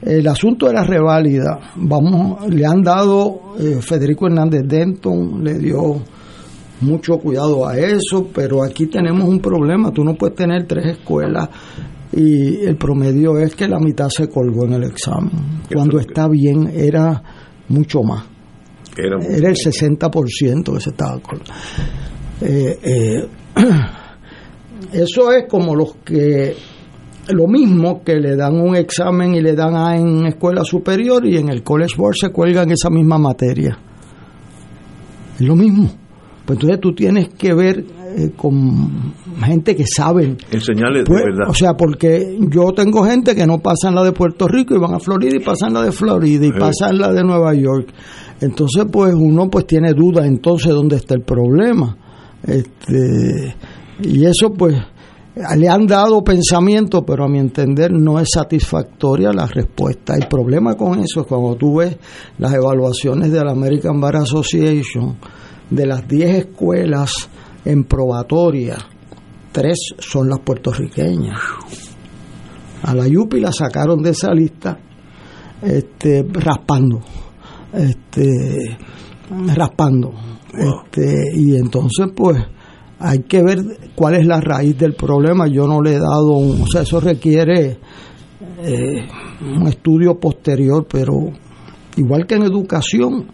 El 0.00 0.26
asunto 0.26 0.66
de 0.66 0.72
la 0.72 0.82
reválida, 0.82 1.60
vamos, 1.76 2.48
le 2.48 2.66
han 2.66 2.82
dado, 2.82 3.54
eh, 3.58 3.78
Federico 3.80 4.26
Hernández 4.26 4.62
Denton 4.66 5.44
le 5.44 5.58
dio 5.58 6.02
mucho 6.80 7.18
cuidado 7.18 7.66
a 7.66 7.76
eso, 7.76 8.28
pero 8.34 8.64
aquí 8.64 8.86
tenemos 8.86 9.28
un 9.28 9.40
problema, 9.40 9.92
tú 9.92 10.02
no 10.02 10.14
puedes 10.14 10.34
tener 10.34 10.66
tres 10.66 10.98
escuelas 10.98 11.48
y 12.12 12.64
el 12.66 12.76
promedio 12.76 13.38
es 13.38 13.54
que 13.54 13.68
la 13.68 13.78
mitad 13.78 14.08
se 14.08 14.28
colgó 14.28 14.66
en 14.66 14.72
el 14.74 14.84
examen. 14.84 15.30
Cuando 15.72 16.00
está 16.00 16.28
bien 16.28 16.70
era 16.74 17.22
mucho 17.68 18.02
más, 18.02 18.24
Era, 18.96 19.16
era 19.24 19.48
el 19.48 19.56
60% 19.56 20.74
que 20.74 20.80
se 20.80 20.90
estaba 20.90 21.18
colgando. 21.20 21.52
Eh, 22.40 22.78
eh, 22.82 23.28
eso 24.92 25.32
es 25.32 25.44
como 25.48 25.76
los 25.76 25.94
que 26.04 26.54
lo 27.28 27.46
mismo 27.46 28.02
que 28.04 28.16
le 28.16 28.34
dan 28.36 28.60
un 28.60 28.74
examen 28.74 29.34
y 29.34 29.40
le 29.40 29.54
dan 29.54 29.76
A 29.76 29.96
en 29.96 30.26
escuela 30.26 30.64
superior 30.64 31.24
y 31.26 31.36
en 31.36 31.48
el 31.48 31.62
College 31.62 31.94
Board 31.96 32.14
se 32.20 32.30
cuelgan 32.30 32.70
esa 32.70 32.90
misma 32.90 33.18
materia. 33.18 33.78
Es 35.36 35.40
lo 35.46 35.54
mismo. 35.56 35.90
Pues 36.44 36.56
entonces 36.58 36.80
tú 36.80 36.92
tienes 36.92 37.28
que 37.30 37.54
ver 37.54 37.84
eh, 38.16 38.32
con 38.36 39.14
gente 39.44 39.76
que 39.76 39.84
saben. 39.86 40.36
enseñarles 40.50 41.04
Pues, 41.06 41.20
de 41.20 41.24
verdad. 41.30 41.48
o 41.48 41.54
sea, 41.54 41.74
porque 41.74 42.36
yo 42.50 42.72
tengo 42.72 43.04
gente 43.04 43.34
que 43.36 43.46
no 43.46 43.58
pasan 43.60 43.94
la 43.94 44.02
de 44.02 44.12
Puerto 44.12 44.48
Rico 44.48 44.74
y 44.74 44.78
van 44.78 44.94
a 44.94 44.98
Florida 44.98 45.36
y 45.36 45.40
pasan 45.40 45.72
la 45.74 45.82
de 45.82 45.92
Florida 45.92 46.44
y 46.44 46.50
Sí. 46.50 46.58
pasan 46.58 46.98
la 46.98 47.12
de 47.12 47.22
Nueva 47.22 47.54
York. 47.54 47.88
Entonces, 48.40 48.84
pues 48.92 49.14
uno 49.14 49.48
pues 49.48 49.66
tiene 49.66 49.92
dudas 49.94 50.26
entonces 50.26 50.72
dónde 50.72 50.96
está 50.96 51.14
el 51.14 51.22
problema. 51.22 51.96
Este, 52.42 53.54
y 54.02 54.24
eso 54.24 54.52
pues 54.52 54.74
le 55.34 55.68
han 55.68 55.86
dado 55.86 56.22
pensamiento, 56.22 57.04
pero 57.04 57.24
a 57.24 57.28
mi 57.28 57.38
entender 57.38 57.90
no 57.90 58.18
es 58.18 58.28
satisfactoria 58.34 59.32
la 59.32 59.46
respuesta. 59.46 60.14
El 60.14 60.28
problema 60.28 60.74
con 60.74 61.00
eso 61.00 61.22
es 61.22 61.26
cuando 61.26 61.56
tú 61.56 61.78
ves 61.78 61.96
las 62.38 62.52
evaluaciones 62.52 63.32
de 63.32 63.42
la 63.42 63.52
American 63.52 64.00
Bar 64.00 64.16
Association, 64.16 65.16
de 65.70 65.86
las 65.86 66.06
10 66.06 66.46
escuelas 66.46 67.30
en 67.64 67.84
probatoria, 67.84 68.76
tres 69.52 69.94
son 69.98 70.28
las 70.28 70.40
puertorriqueñas. 70.40 71.38
A 72.82 72.94
la 72.94 73.06
Yupi 73.06 73.40
la 73.40 73.52
sacaron 73.52 74.02
de 74.02 74.10
esa 74.10 74.32
lista 74.32 74.78
este, 75.62 76.26
raspando. 76.30 77.00
Este, 77.72 78.76
raspando. 79.56 80.12
Este, 80.52 81.30
y 81.36 81.56
entonces, 81.56 82.08
pues, 82.14 82.38
hay 83.02 83.20
que 83.20 83.42
ver 83.42 83.58
cuál 83.94 84.14
es 84.14 84.26
la 84.26 84.40
raíz 84.40 84.78
del 84.78 84.94
problema. 84.94 85.48
Yo 85.48 85.66
no 85.66 85.82
le 85.82 85.94
he 85.94 85.98
dado 85.98 86.36
un. 86.36 86.62
O 86.62 86.66
sea, 86.66 86.82
eso 86.82 87.00
requiere 87.00 87.78
eh, 88.62 89.08
un 89.40 89.66
estudio 89.66 90.18
posterior, 90.18 90.86
pero 90.88 91.32
igual 91.96 92.26
que 92.26 92.36
en 92.36 92.44
educación, 92.44 93.26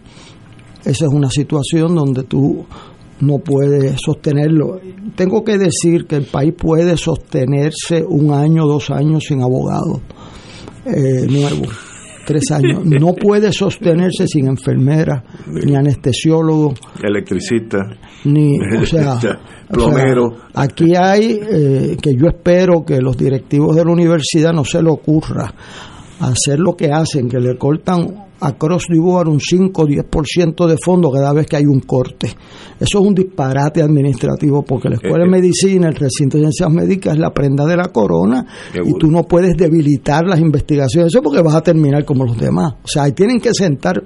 esa 0.85 1.05
es 1.05 1.13
una 1.13 1.31
situación 1.31 1.95
donde 1.95 2.23
tú 2.25 2.65
no 3.21 3.39
puedes 3.39 3.97
sostenerlo. 4.03 4.81
Tengo 5.15 5.45
que 5.45 5.59
decir 5.59 6.07
que 6.07 6.17
el 6.17 6.25
país 6.25 6.55
puede 6.57 6.97
sostenerse 6.97 8.05
un 8.09 8.33
año, 8.33 8.67
dos 8.67 8.91
años 8.91 9.25
sin 9.25 9.43
abogado 9.43 10.01
eh, 10.87 11.27
nuevo, 11.29 11.67
tres 12.29 12.51
años. 12.53 12.85
No 13.01 13.15
puede 13.15 13.53
sostenerse 13.53 14.27
sin 14.27 14.47
enfermera, 14.49 15.25
ni 15.47 15.75
anestesiólogo, 15.75 16.75
Electricista. 17.03 17.79
ni, 18.25 18.59
o 18.61 18.85
sea, 18.85 19.15
o 19.15 19.21
sea, 19.21 19.39
Plomero. 19.71 20.37
aquí 20.55 20.95
hay 20.95 21.41
eh, 21.43 21.97
que 22.01 22.15
yo 22.15 22.27
espero 22.29 22.85
que 22.85 23.01
los 23.01 23.17
directivos 23.17 23.75
de 23.77 23.85
la 23.85 23.93
universidad 23.93 24.53
no 24.53 24.65
se 24.65 24.83
le 24.83 24.91
ocurra 24.91 25.53
hacer 26.21 26.59
lo 26.59 26.77
que 26.77 26.91
hacen, 26.93 27.29
que 27.29 27.39
le 27.39 27.57
cortan 27.57 28.28
a 28.41 28.53
Cross 28.53 28.87
the 28.89 28.99
Board 28.99 29.29
un 29.29 29.41
5 29.41 29.83
o 29.83 29.87
10% 29.87 30.67
de 30.67 30.77
fondo 30.83 31.11
cada 31.11 31.33
vez 31.33 31.47
que 31.47 31.57
hay 31.57 31.67
un 31.67 31.81
corte. 31.81 32.29
Eso 32.79 33.01
es 33.01 33.07
un 33.07 33.15
disparate 33.15 33.83
administrativo 33.83 34.63
porque 34.63 34.89
la 34.89 34.97
Escuela 34.97 35.25
de 35.25 35.31
Medicina, 35.31 35.89
el 35.89 35.97
recinto 35.97 36.37
de 36.37 36.45
ciencias 36.45 36.71
médicas 36.71 37.15
es 37.15 37.19
la 37.19 37.33
prenda 37.33 37.65
de 37.65 37.77
la 37.77 37.89
corona 37.89 38.47
y 38.75 38.93
tú 38.99 39.11
no 39.11 39.25
puedes 39.25 39.57
debilitar 39.57 40.25
las 40.25 40.41
investigaciones, 40.41 41.13
eso 41.13 41.23
porque 41.23 41.43
vas 41.43 41.55
a 41.55 41.63
terminar 41.63 42.05
como 42.05 42.25
los 42.25 42.39
demás. 42.39 42.75
O 42.83 42.89
sea, 42.89 43.05
ahí 43.05 43.13
tienen 43.13 43.41
que 43.41 43.53
sentar 43.53 44.03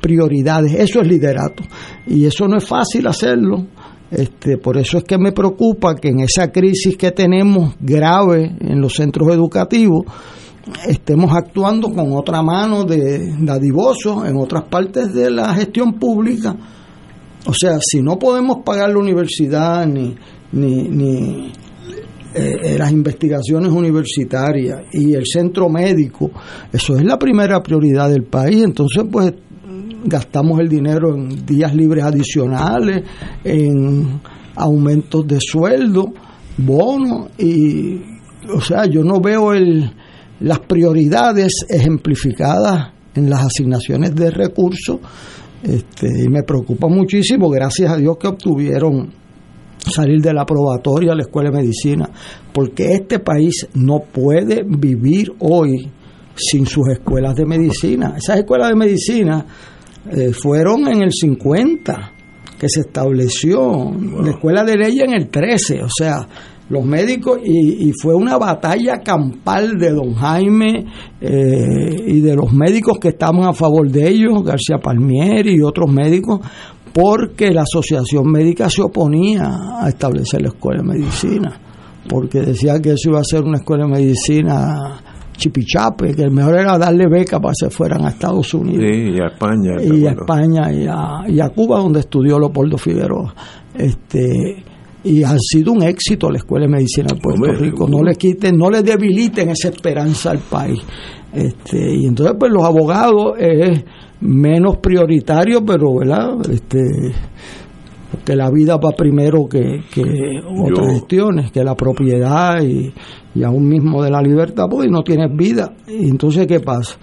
prioridades, 0.00 0.74
eso 0.74 1.00
es 1.00 1.08
liderato 1.08 1.62
y 2.06 2.24
eso 2.24 2.46
no 2.48 2.58
es 2.58 2.64
fácil 2.66 3.06
hacerlo. 3.06 3.66
Este, 4.10 4.58
por 4.58 4.76
eso 4.76 4.98
es 4.98 5.04
que 5.04 5.18
me 5.18 5.32
preocupa 5.32 5.96
que 5.96 6.08
en 6.08 6.20
esa 6.20 6.52
crisis 6.52 6.96
que 6.96 7.10
tenemos 7.10 7.74
grave 7.80 8.54
en 8.60 8.80
los 8.80 8.94
centros 8.94 9.28
educativos 9.32 10.04
estemos 10.86 11.34
actuando 11.34 11.90
con 11.90 12.12
otra 12.12 12.42
mano 12.42 12.84
de 12.84 13.34
dadivoso 13.40 14.24
en 14.24 14.36
otras 14.36 14.64
partes 14.64 15.12
de 15.12 15.30
la 15.30 15.54
gestión 15.54 15.94
pública. 15.94 16.56
O 17.46 17.52
sea, 17.52 17.78
si 17.80 18.00
no 18.00 18.18
podemos 18.18 18.58
pagar 18.64 18.90
la 18.90 18.98
universidad 18.98 19.86
ni, 19.86 20.14
ni, 20.52 20.88
ni 20.88 21.52
eh, 22.34 22.56
eh, 22.62 22.78
las 22.78 22.90
investigaciones 22.90 23.70
universitarias 23.70 24.82
y 24.92 25.14
el 25.14 25.26
centro 25.26 25.68
médico, 25.68 26.30
eso 26.72 26.96
es 26.96 27.04
la 27.04 27.18
primera 27.18 27.62
prioridad 27.62 28.08
del 28.08 28.24
país. 28.24 28.62
Entonces, 28.62 29.04
pues 29.10 29.34
gastamos 30.04 30.60
el 30.60 30.68
dinero 30.68 31.14
en 31.14 31.44
días 31.44 31.74
libres 31.74 32.04
adicionales, 32.04 33.02
en 33.42 34.20
aumentos 34.56 35.26
de 35.26 35.38
sueldo, 35.40 36.12
bonos 36.58 37.30
y, 37.38 38.00
o 38.54 38.60
sea, 38.60 38.86
yo 38.86 39.02
no 39.02 39.20
veo 39.20 39.52
el, 39.52 39.90
las 40.40 40.60
prioridades 40.60 41.66
ejemplificadas 41.68 42.92
en 43.14 43.30
las 43.30 43.44
asignaciones 43.44 44.14
de 44.14 44.30
recursos 44.30 44.98
este, 45.62 46.24
y 46.24 46.28
me 46.28 46.42
preocupa 46.42 46.88
muchísimo, 46.88 47.48
gracias 47.48 47.90
a 47.90 47.96
Dios 47.96 48.18
que 48.18 48.26
obtuvieron 48.26 49.10
salir 49.78 50.20
de 50.20 50.32
la 50.32 50.44
probatoria 50.44 51.12
a 51.12 51.14
la 51.14 51.22
escuela 51.22 51.50
de 51.50 51.56
medicina, 51.56 52.10
porque 52.52 52.92
este 52.92 53.18
país 53.18 53.68
no 53.74 54.00
puede 54.00 54.62
vivir 54.66 55.32
hoy 55.38 55.90
sin 56.34 56.66
sus 56.66 56.88
escuelas 56.88 57.34
de 57.34 57.46
medicina. 57.46 58.14
Esas 58.16 58.38
escuelas 58.38 58.70
de 58.70 58.74
medicina 58.74 59.46
eh, 60.10 60.32
fueron 60.32 60.86
en 60.88 61.02
el 61.02 61.12
50 61.12 62.12
que 62.58 62.68
se 62.68 62.80
estableció, 62.80 63.90
la 64.22 64.30
escuela 64.30 64.64
de 64.64 64.76
leyes 64.76 65.04
en 65.04 65.14
el 65.14 65.28
13, 65.28 65.82
o 65.82 65.88
sea, 65.88 66.28
los 66.68 66.84
médicos, 66.84 67.38
y, 67.44 67.92
fue 68.00 68.14
una 68.14 68.38
batalla 68.38 69.00
campal 69.02 69.76
de 69.78 69.90
don 69.90 70.14
Jaime 70.14 70.86
eh, 71.20 72.04
y 72.06 72.20
de 72.20 72.34
los 72.34 72.52
médicos 72.52 72.98
que 72.98 73.08
estaban 73.08 73.44
a 73.44 73.52
favor 73.52 73.90
de 73.90 74.08
ellos, 74.08 74.42
García 74.42 74.78
Palmieri 74.78 75.56
y 75.56 75.62
otros 75.62 75.92
médicos, 75.92 76.40
porque 76.92 77.50
la 77.50 77.62
asociación 77.62 78.30
médica 78.30 78.70
se 78.70 78.82
oponía 78.82 79.50
a 79.80 79.88
establecer 79.88 80.40
la 80.42 80.48
escuela 80.48 80.82
de 80.82 80.88
medicina, 80.88 81.60
porque 82.08 82.40
decía 82.40 82.80
que 82.80 82.92
eso 82.92 83.10
iba 83.10 83.20
a 83.20 83.24
ser 83.24 83.42
una 83.42 83.58
escuela 83.58 83.84
de 83.84 83.92
medicina 83.92 85.00
chipichape, 85.36 86.14
que 86.14 86.22
el 86.22 86.30
mejor 86.30 86.58
era 86.58 86.78
darle 86.78 87.08
beca 87.08 87.40
para 87.40 87.52
que 87.52 87.66
se 87.66 87.70
fueran 87.70 88.04
a 88.04 88.10
Estados 88.10 88.54
Unidos. 88.54 88.84
y 88.84 89.20
a 89.20 89.26
España. 89.26 89.82
Y 89.82 90.06
a 90.06 90.10
España 90.12 90.72
y 90.72 90.86
a, 90.86 91.24
y 91.28 91.40
a, 91.40 91.48
Cuba, 91.50 91.80
donde 91.80 92.00
estudió 92.00 92.38
Leopoldo 92.38 92.78
Figueroa. 92.78 93.34
Este, 93.74 94.62
y 95.04 95.22
ha 95.22 95.36
sido 95.38 95.72
un 95.72 95.82
éxito 95.82 96.30
la 96.30 96.38
Escuela 96.38 96.66
de 96.66 96.72
Medicina 96.72 97.08
de 97.14 97.20
Puerto 97.20 97.52
Rico. 97.52 97.86
No 97.86 98.02
le 98.02 98.14
quiten, 98.16 98.56
no 98.56 98.70
le 98.70 98.82
debiliten 98.82 99.50
esa 99.50 99.68
esperanza 99.68 100.30
al 100.30 100.38
país. 100.38 100.80
Este, 101.32 101.96
y 101.96 102.06
entonces, 102.06 102.36
pues 102.38 102.50
los 102.50 102.64
abogados 102.64 103.34
es 103.38 103.84
menos 104.20 104.78
prioritario, 104.78 105.64
pero, 105.64 105.96
¿verdad? 105.96 106.50
Este, 106.50 106.80
que 108.24 108.34
la 108.34 108.50
vida 108.50 108.76
va 108.76 108.92
primero 108.92 109.46
que, 109.46 109.80
otras 110.56 110.92
gestiones, 110.92 111.52
que 111.52 111.62
la 111.62 111.74
propiedad 111.74 112.62
y, 112.62 112.92
y, 113.34 113.42
aún 113.42 113.68
mismo 113.68 114.02
de 114.02 114.10
la 114.10 114.22
libertad, 114.22 114.64
pues 114.70 114.88
no 114.90 115.02
tienes 115.02 115.36
vida. 115.36 115.74
Y 115.86 116.08
entonces, 116.08 116.46
¿qué 116.46 116.60
pasa? 116.60 116.96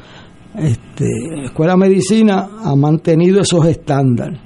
Este, 0.58 1.06
la 1.36 1.46
Escuela 1.46 1.74
de 1.74 1.80
Medicina 1.80 2.50
ha 2.64 2.76
mantenido 2.76 3.42
esos 3.42 3.66
estándares. 3.68 4.40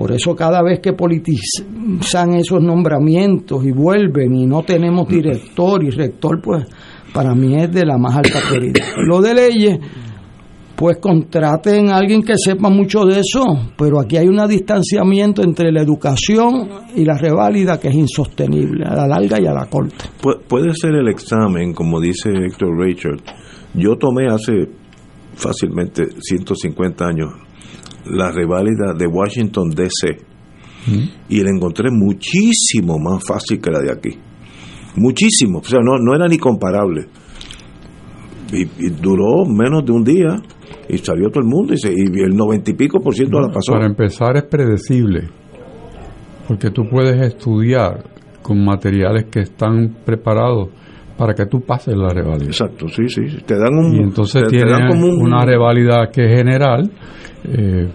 Por 0.00 0.12
eso 0.12 0.34
cada 0.34 0.62
vez 0.62 0.80
que 0.80 0.94
politizan 0.94 2.32
esos 2.32 2.62
nombramientos 2.62 3.62
y 3.66 3.70
vuelven 3.70 4.34
y 4.34 4.46
no 4.46 4.62
tenemos 4.62 5.06
director 5.06 5.84
y 5.84 5.90
rector, 5.90 6.40
pues 6.40 6.66
para 7.12 7.34
mí 7.34 7.54
es 7.60 7.70
de 7.70 7.84
la 7.84 7.98
más 7.98 8.16
alta 8.16 8.38
prioridad. 8.48 8.82
Lo 9.06 9.20
de 9.20 9.34
leyes 9.34 9.78
pues 10.74 10.96
contraten 10.96 11.90
a 11.90 11.98
alguien 11.98 12.22
que 12.22 12.32
sepa 12.42 12.70
mucho 12.70 13.04
de 13.04 13.20
eso, 13.20 13.44
pero 13.76 14.00
aquí 14.00 14.16
hay 14.16 14.26
un 14.26 14.42
distanciamiento 14.48 15.42
entre 15.42 15.70
la 15.70 15.82
educación 15.82 16.66
y 16.96 17.04
la 17.04 17.18
reválida 17.18 17.78
que 17.78 17.88
es 17.88 17.94
insostenible, 17.94 18.86
a 18.86 18.96
la 18.96 19.06
larga 19.06 19.38
y 19.38 19.44
a 19.44 19.52
la 19.52 19.66
corta. 19.66 20.06
puede 20.48 20.74
ser 20.74 20.94
el 20.94 21.08
examen, 21.08 21.74
como 21.74 22.00
dice 22.00 22.30
Héctor 22.30 22.70
Richard. 22.78 23.20
Yo 23.74 23.96
tomé 23.96 24.28
hace 24.28 24.66
fácilmente 25.34 26.06
150 26.18 27.04
años 27.04 27.49
la 28.06 28.30
reválida 28.30 28.94
de 28.96 29.06
Washington, 29.06 29.70
D.C. 29.70 30.16
y 31.28 31.42
la 31.42 31.50
encontré 31.50 31.90
muchísimo 31.90 32.98
más 32.98 33.22
fácil 33.26 33.60
que 33.60 33.70
la 33.70 33.80
de 33.80 33.92
aquí. 33.92 34.18
Muchísimo, 34.96 35.58
o 35.58 35.64
sea, 35.64 35.80
no, 35.82 35.98
no 35.98 36.14
era 36.14 36.26
ni 36.26 36.38
comparable. 36.38 37.06
y 38.52 38.64
duró 38.90 39.44
menos 39.46 39.84
de 39.84 39.92
un 39.92 40.04
día 40.04 40.42
y 40.88 40.98
salió 40.98 41.28
todo 41.30 41.40
el 41.40 41.48
mundo 41.48 41.74
y, 41.74 41.78
se, 41.78 41.92
y 41.92 42.20
el 42.20 42.36
noventa 42.36 42.70
y 42.70 42.74
pico 42.74 43.00
por 43.00 43.14
ciento 43.14 43.40
la 43.40 43.48
pasó. 43.48 43.72
Para 43.72 43.86
empezar 43.86 44.36
es 44.36 44.44
predecible, 44.44 45.28
porque 46.48 46.70
tú 46.70 46.82
puedes 46.90 47.20
estudiar 47.20 48.04
con 48.42 48.64
materiales 48.64 49.26
que 49.30 49.40
están 49.40 49.96
preparados 50.04 50.70
para 51.20 51.34
que 51.34 51.44
tú 51.44 51.60
pases 51.60 51.94
la 51.94 52.08
reválida. 52.08 52.46
Exacto, 52.46 52.88
sí, 52.88 53.06
sí. 53.06 53.20
Te 53.44 53.58
dan 53.58 53.74
un. 53.74 53.94
Y 53.94 53.98
entonces 53.98 54.42
tiene 54.48 54.72
una 54.90 55.44
reválida 55.44 56.08
que 56.10 56.24
es 56.24 56.34
general, 56.34 56.90
eh, 57.44 57.90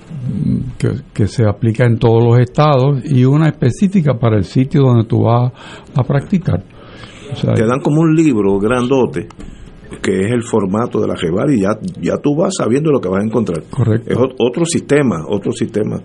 que, 1.12 1.26
se 1.26 1.44
aplica 1.44 1.88
en 1.88 1.98
todos 1.98 2.24
los 2.24 2.38
estados, 2.38 3.04
y 3.04 3.26
una 3.26 3.48
específica 3.48 4.14
para 4.20 4.38
el 4.38 4.44
sitio 4.44 4.82
donde 4.82 5.06
tú 5.06 5.24
vas 5.24 5.52
a 5.96 6.04
practicar. 6.04 6.64
te 7.56 7.66
dan 7.66 7.80
como 7.80 8.02
un 8.02 8.14
libro 8.14 8.60
grandote 8.60 9.28
que 10.04 10.20
es 10.20 10.32
el 10.32 10.44
formato 10.44 11.02
de 11.02 11.08
la 11.08 11.16
Jebar 11.16 11.50
y 11.50 11.62
ya, 11.62 11.80
ya 12.00 12.18
tú 12.18 12.36
vas 12.36 12.54
sabiendo 12.56 12.92
lo 12.92 13.00
que 13.00 13.10
vas 13.10 13.24
a 13.24 13.26
encontrar. 13.26 13.64
Correcto. 13.72 14.08
Es 14.08 14.20
otro 14.38 14.66
sistema, 14.66 15.26
otro 15.28 15.52
sistema. 15.52 16.00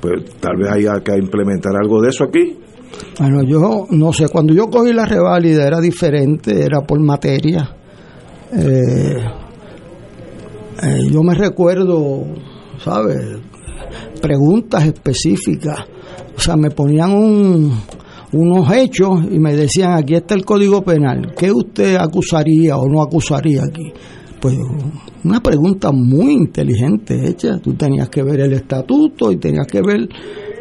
Pues 0.00 0.36
tal 0.40 0.56
vez 0.56 0.68
haya 0.68 1.00
que 1.04 1.16
implementar 1.16 1.74
algo 1.80 2.02
de 2.02 2.08
eso 2.08 2.24
aquí. 2.24 2.56
Bueno, 3.18 3.42
yo 3.42 3.86
no 3.90 4.12
sé, 4.12 4.28
cuando 4.28 4.52
yo 4.52 4.68
cogí 4.68 4.92
la 4.92 5.06
reválida 5.06 5.66
era 5.66 5.80
diferente, 5.80 6.64
era 6.64 6.82
por 6.82 7.00
materia. 7.00 7.74
Eh, 8.52 9.16
eh, 10.82 11.08
yo 11.10 11.22
me 11.22 11.34
recuerdo, 11.34 12.24
¿sabes? 12.78 13.38
Preguntas 14.20 14.86
específicas. 14.86 15.80
O 16.36 16.40
sea, 16.40 16.56
me 16.56 16.70
ponían 16.70 17.12
un, 17.12 17.72
unos 18.32 18.70
hechos 18.72 19.20
y 19.30 19.38
me 19.38 19.54
decían, 19.54 19.92
aquí 19.92 20.14
está 20.14 20.34
el 20.34 20.44
Código 20.44 20.82
Penal, 20.82 21.34
¿qué 21.36 21.50
usted 21.50 21.96
acusaría 21.96 22.76
o 22.76 22.88
no 22.88 23.02
acusaría 23.02 23.62
aquí? 23.62 23.92
Pues 24.40 24.54
una 25.24 25.40
pregunta 25.40 25.90
muy 25.92 26.32
inteligente 26.32 27.28
hecha, 27.28 27.58
tú 27.58 27.74
tenías 27.74 28.08
que 28.08 28.22
ver 28.22 28.40
el 28.40 28.52
estatuto 28.52 29.32
y 29.32 29.38
tenías 29.38 29.66
que 29.66 29.80
ver 29.80 30.08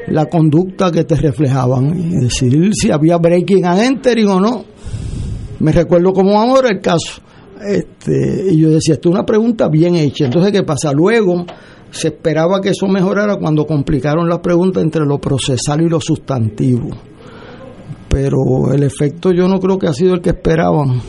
la 0.07 0.26
conducta 0.26 0.91
que 0.91 1.03
te 1.03 1.15
reflejaban 1.15 1.98
y 1.98 2.23
decidir 2.23 2.72
si 2.73 2.91
había 2.91 3.18
breaking 3.18 3.65
and 3.65 3.82
entering 3.82 4.27
o 4.30 4.40
no. 4.40 4.65
Me 5.60 5.72
recuerdo 5.72 6.14
como 6.14 6.40
ahora 6.40 6.69
el 6.69 6.82
caso. 6.82 7.22
Este, 7.65 8.52
y 8.52 8.60
yo 8.60 8.69
decía, 8.69 8.95
esto 8.95 9.10
es 9.10 9.15
una 9.15 9.26
pregunta 9.26 9.68
bien 9.68 9.95
hecha. 9.95 10.26
Entonces, 10.26 10.52
¿qué 10.52 10.64
pasa? 10.64 10.91
Luego 10.91 11.45
se 11.90 12.10
esperaba 12.10 12.61
que 12.61 12.69
eso 12.69 12.88
mejorara 12.88 13.38
cuando 13.38 13.65
complicaron 13.65 14.27
la 14.27 14.41
pregunta 14.41 14.82
entre 14.82 15.06
lo 15.06 15.19
procesal 15.19 15.82
y 15.82 15.90
lo 15.90 15.99
sustantivo 15.99 16.90
pero 18.15 18.72
el 18.73 18.82
efecto 18.84 19.34
yo 19.34 19.45
no 19.49 19.60
creo 19.60 19.77
que 19.77 19.88
ha 19.88 19.94
sido 19.94 20.14
el 20.14 20.22
que 20.22 20.30
esperaban. 20.30 21.02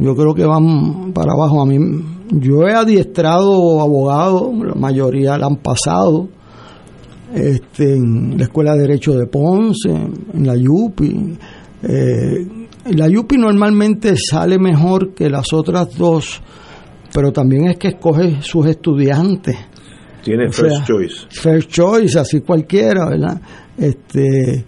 Yo 0.00 0.16
creo 0.16 0.34
que 0.34 0.44
van 0.44 1.12
para 1.12 1.34
abajo. 1.34 1.62
A 1.62 1.66
mí, 1.66 1.78
yo 2.32 2.66
he 2.66 2.72
adiestrado 2.72 3.80
abogados, 3.80 4.52
la 4.58 4.74
mayoría 4.74 5.38
la 5.38 5.46
han 5.46 5.58
pasado, 5.58 6.26
este, 7.32 7.94
en 7.94 8.36
la 8.36 8.44
Escuela 8.44 8.74
de 8.74 8.82
Derecho 8.82 9.14
de 9.14 9.26
Ponce, 9.26 9.90
en 9.90 10.46
la 10.46 10.56
YUPI. 10.56 11.38
Eh, 11.82 12.46
la 12.94 13.08
YUPI 13.08 13.36
normalmente 13.36 14.14
sale 14.16 14.58
mejor 14.58 15.14
que 15.14 15.30
las 15.30 15.52
otras 15.52 15.96
dos, 15.96 16.40
pero 17.12 17.32
también 17.32 17.68
es 17.68 17.76
que 17.76 17.88
escoge 17.88 18.42
sus 18.42 18.66
estudiantes. 18.66 19.56
Tiene 20.22 20.50
first 20.50 20.86
choice. 20.86 21.26
First 21.30 21.70
choice, 21.70 22.18
así 22.18 22.40
cualquiera, 22.40 23.08
¿verdad? 23.08 23.40
Este, 23.76 24.64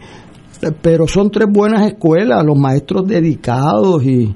pero 0.82 1.06
son 1.06 1.30
tres 1.30 1.48
buenas 1.50 1.86
escuelas, 1.86 2.44
los 2.44 2.58
maestros 2.58 3.06
dedicados 3.06 4.04
y, 4.04 4.34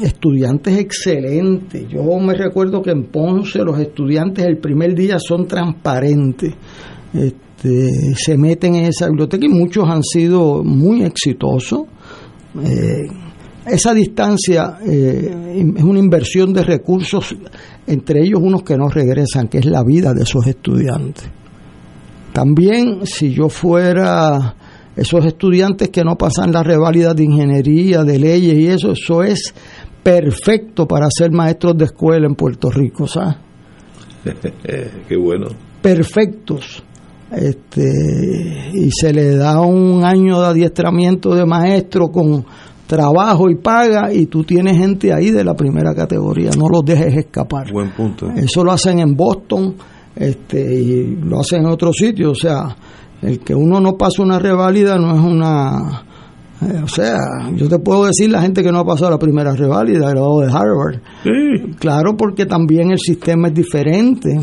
estudiantes 0.00 0.78
excelentes. 0.78 1.88
Yo 1.88 2.02
me 2.18 2.34
recuerdo 2.34 2.82
que 2.82 2.90
en 2.90 3.04
Ponce 3.04 3.58
los 3.60 3.78
estudiantes 3.78 4.44
el 4.44 4.58
primer 4.58 4.94
día 4.94 5.18
son 5.18 5.46
transparentes, 5.46 6.54
este, 7.12 8.14
se 8.14 8.36
meten 8.36 8.74
en 8.76 8.86
esa 8.86 9.08
biblioteca 9.08 9.44
y 9.44 9.48
muchos 9.48 9.88
han 9.88 10.02
sido 10.02 10.62
muy 10.64 11.02
exitosos. 11.02 11.82
Eh, 12.62 13.08
esa 13.66 13.94
distancia 13.94 14.78
eh, 14.84 15.74
es 15.76 15.82
una 15.82 15.98
inversión 15.98 16.52
de 16.52 16.64
recursos, 16.64 17.36
entre 17.86 18.22
ellos 18.22 18.40
unos 18.42 18.62
que 18.62 18.76
no 18.76 18.88
regresan, 18.88 19.48
que 19.48 19.58
es 19.58 19.66
la 19.66 19.84
vida 19.84 20.12
de 20.12 20.22
esos 20.22 20.46
estudiantes. 20.46 21.24
También 22.32 23.06
si 23.06 23.32
yo 23.32 23.48
fuera 23.48 24.56
esos 24.96 25.24
estudiantes 25.24 25.90
que 25.90 26.04
no 26.04 26.16
pasan 26.16 26.52
la 26.52 26.62
reválida 26.62 27.14
de 27.14 27.24
ingeniería, 27.24 28.04
de 28.04 28.18
leyes 28.18 28.58
y 28.58 28.66
eso, 28.66 28.92
eso 28.92 29.22
es 29.22 29.54
perfecto 30.02 30.86
para 30.86 31.08
ser 31.10 31.30
maestros 31.30 31.76
de 31.76 31.84
escuela 31.86 32.26
en 32.26 32.34
Puerto 32.34 32.70
Rico, 32.70 33.06
¿sabes? 33.06 33.36
Qué 35.08 35.16
bueno. 35.16 35.48
Perfectos. 35.80 36.82
Este, 37.30 38.70
y 38.74 38.90
se 38.90 39.12
le 39.12 39.36
da 39.36 39.60
un 39.60 40.04
año 40.04 40.40
de 40.40 40.48
adiestramiento 40.48 41.34
de 41.34 41.46
maestro 41.46 42.08
con 42.08 42.44
trabajo 42.86 43.48
y 43.48 43.54
paga 43.54 44.12
y 44.12 44.26
tú 44.26 44.44
tienes 44.44 44.76
gente 44.76 45.14
ahí 45.14 45.30
de 45.30 45.42
la 45.42 45.54
primera 45.54 45.94
categoría, 45.94 46.50
no 46.58 46.68
los 46.68 46.84
dejes 46.84 47.16
escapar. 47.16 47.72
Buen 47.72 47.90
punto. 47.92 48.28
Eso 48.36 48.62
lo 48.62 48.70
hacen 48.70 48.98
en 48.98 49.16
Boston 49.16 49.74
este, 50.14 50.74
y 50.74 51.16
lo 51.16 51.40
hacen 51.40 51.60
en 51.60 51.68
otros 51.68 51.96
sitios, 51.96 52.32
o 52.32 52.34
sea, 52.34 52.76
el 53.22 53.38
que 53.38 53.54
uno 53.54 53.80
no 53.80 53.96
pasa 53.96 54.22
una 54.22 54.38
reválida 54.38 54.98
no 54.98 55.14
es 55.14 55.20
una... 55.20 56.04
Eh, 56.62 56.80
o 56.82 56.88
sea, 56.88 57.18
yo 57.54 57.68
te 57.68 57.78
puedo 57.78 58.06
decir 58.06 58.30
la 58.30 58.42
gente 58.42 58.62
que 58.62 58.70
no 58.70 58.80
ha 58.80 58.84
pasado 58.84 59.10
la 59.10 59.18
primera 59.18 59.52
reválida, 59.54 60.10
graduado 60.10 60.40
de 60.40 60.52
Harvard. 60.52 61.00
Claro, 61.78 62.16
porque 62.16 62.46
también 62.46 62.90
el 62.90 62.98
sistema 62.98 63.48
es 63.48 63.54
diferente. 63.54 64.40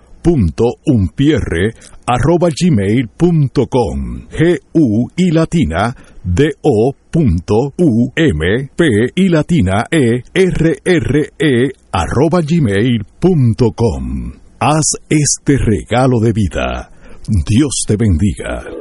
gmail.com 2.56 4.27
g 4.30 4.60
u 4.73 5.07
y 5.15 5.31
latina 5.31 5.95
d 6.23 6.53
o 6.61 6.93
punto 7.11 7.73
u 7.77 8.11
m 8.15 8.69
p 8.76 8.84
y 9.15 9.30
latina 9.30 9.85
e 9.89 10.22
r 10.34 10.77
r 10.84 11.30
e 11.38 11.72
arroba 11.91 12.41
gmail.com 12.41 14.34
haz 14.60 14.95
este 15.10 15.57
regalo 15.57 16.19
de 16.19 16.34
vida. 16.34 16.91
Dios 17.27 17.84
te 17.88 17.95
bendiga 17.98 18.81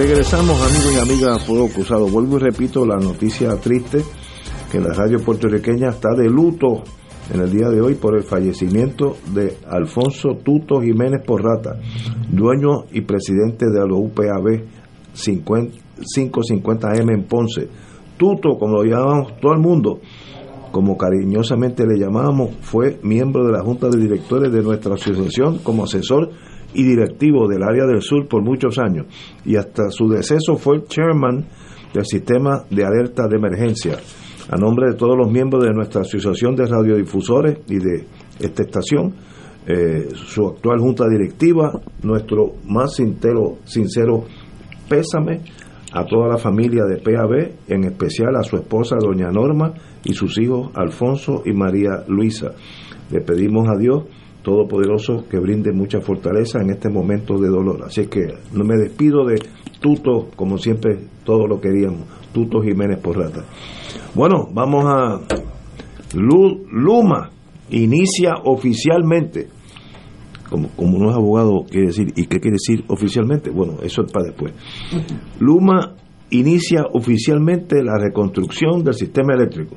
Regresamos 0.00 0.58
amigos 0.62 0.94
y 0.94 0.98
amigas 0.98 1.36
a 1.36 1.38
Fuego 1.44 1.68
Cruzado. 1.68 2.08
Vuelvo 2.08 2.38
y 2.38 2.40
repito 2.40 2.86
la 2.86 2.96
noticia 2.96 3.54
triste 3.60 4.02
que 4.72 4.80
la 4.80 4.94
radio 4.94 5.22
puertorriqueña 5.22 5.90
está 5.90 6.14
de 6.16 6.26
luto 6.26 6.84
en 7.30 7.42
el 7.42 7.52
día 7.52 7.68
de 7.68 7.82
hoy 7.82 7.96
por 7.96 8.16
el 8.16 8.22
fallecimiento 8.22 9.18
de 9.34 9.58
Alfonso 9.68 10.38
Tuto 10.42 10.80
Jiménez 10.80 11.20
Porrata, 11.22 11.78
dueño 12.30 12.86
y 12.90 13.02
presidente 13.02 13.66
de 13.66 13.78
la 13.78 13.94
UPAB 13.94 14.62
550M 15.14 17.12
en 17.12 17.24
Ponce. 17.24 17.68
Tuto, 18.16 18.56
como 18.58 18.82
lo 18.82 18.84
llamamos 18.84 19.38
todo 19.38 19.52
el 19.52 19.60
mundo, 19.60 20.00
como 20.72 20.96
cariñosamente 20.96 21.84
le 21.86 21.98
llamábamos, 21.98 22.52
fue 22.62 22.98
miembro 23.02 23.44
de 23.44 23.52
la 23.52 23.62
Junta 23.62 23.90
de 23.90 24.00
Directores 24.00 24.50
de 24.50 24.62
nuestra 24.62 24.94
asociación 24.94 25.58
como 25.58 25.84
asesor 25.84 26.30
y 26.74 26.82
directivo 26.84 27.48
del 27.48 27.62
área 27.62 27.86
del 27.86 28.02
sur 28.02 28.26
por 28.28 28.42
muchos 28.42 28.78
años 28.78 29.06
y 29.44 29.56
hasta 29.56 29.90
su 29.90 30.08
deceso 30.08 30.56
fue 30.56 30.76
el 30.76 30.84
chairman 30.84 31.46
del 31.92 32.04
sistema 32.04 32.64
de 32.70 32.84
alerta 32.84 33.26
de 33.28 33.36
emergencia. 33.36 33.98
A 34.50 34.56
nombre 34.56 34.90
de 34.90 34.96
todos 34.96 35.16
los 35.16 35.30
miembros 35.30 35.62
de 35.62 35.72
nuestra 35.72 36.00
asociación 36.00 36.56
de 36.56 36.66
radiodifusores 36.66 37.58
y 37.68 37.78
de 37.78 38.06
esta 38.38 38.62
estación, 38.62 39.14
eh, 39.66 40.08
su 40.14 40.46
actual 40.46 40.80
junta 40.80 41.04
directiva, 41.08 41.80
nuestro 42.02 42.54
más 42.66 42.94
sincero, 42.94 43.58
sincero 43.64 44.24
pésame 44.88 45.42
a 45.92 46.04
toda 46.04 46.28
la 46.28 46.38
familia 46.38 46.84
de 46.84 46.96
PAB, 46.96 47.52
en 47.68 47.84
especial 47.84 48.36
a 48.36 48.42
su 48.42 48.56
esposa 48.56 48.96
doña 48.98 49.30
Norma 49.30 49.74
y 50.04 50.14
sus 50.14 50.38
hijos 50.38 50.70
Alfonso 50.74 51.42
y 51.44 51.52
María 51.52 52.04
Luisa. 52.08 52.52
Le 53.10 53.20
pedimos 53.20 53.68
a 53.68 53.78
Dios 53.78 54.04
Todopoderoso 54.42 55.26
que 55.28 55.38
brinde 55.38 55.72
mucha 55.72 56.00
fortaleza 56.00 56.60
en 56.60 56.70
este 56.70 56.88
momento 56.88 57.38
de 57.38 57.48
dolor. 57.48 57.84
Así 57.84 58.06
que 58.06 58.26
no 58.52 58.64
me 58.64 58.76
despido 58.76 59.24
de 59.26 59.38
Tuto, 59.80 60.28
como 60.36 60.58
siempre, 60.58 60.98
todo 61.24 61.46
lo 61.46 61.60
queríamos. 61.60 62.06
Tuto 62.32 62.60
Jiménez 62.60 62.98
Porrata. 62.98 63.44
Bueno, 64.14 64.48
vamos 64.52 64.84
a 64.86 65.20
Luma 66.14 67.30
inicia 67.70 68.34
oficialmente 68.44 69.48
como, 70.50 70.68
como 70.70 70.98
no 70.98 71.10
es 71.10 71.16
abogado, 71.16 71.64
quiere 71.70 71.86
decir, 71.86 72.08
¿y 72.16 72.26
qué 72.26 72.40
quiere 72.40 72.56
decir 72.56 72.84
oficialmente? 72.88 73.50
Bueno, 73.50 73.78
eso 73.82 74.02
es 74.02 74.12
para 74.12 74.26
después. 74.26 74.52
Luma 75.38 75.94
inicia 76.30 76.84
oficialmente 76.92 77.82
la 77.82 77.96
reconstrucción 77.98 78.82
del 78.82 78.94
sistema 78.94 79.34
eléctrico. 79.34 79.76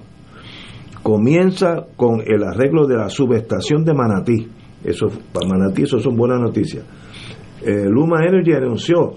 Comienza 1.03 1.85
con 1.97 2.21
el 2.25 2.43
arreglo 2.43 2.88
de 2.88 2.95
la 2.95 3.09
subestación 3.09 3.84
de 3.84 3.93
Manatí. 3.93 4.47
Eso, 4.84 5.07
para 5.34 5.47
Manatí, 5.47 5.84
eso 5.84 5.99
son 5.99 6.15
buenas 6.15 6.39
noticias. 6.39 6.85
Eh, 7.61 7.89
Luma 7.89 8.25
Energy 8.25 8.53
anunció 8.53 9.13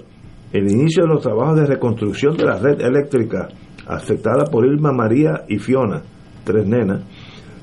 el 0.53 0.71
inicio 0.71 1.05
de 1.05 1.09
los 1.09 1.23
trabajos 1.23 1.61
de 1.61 1.67
reconstrucción 1.67 2.37
de 2.37 2.45
la 2.45 2.59
red 2.59 2.81
eléctrica 2.81 3.49
afectada 3.87 4.45
por 4.51 4.67
Irma 4.67 4.93
María 4.93 5.45
y 5.49 5.59
Fiona, 5.59 6.03
tres 6.45 6.67
nenas, 6.67 7.03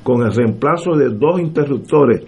con 0.03 0.21
el 0.23 0.33
reemplazo 0.33 0.95
de 0.95 1.09
dos 1.09 1.39
interruptores 1.39 2.23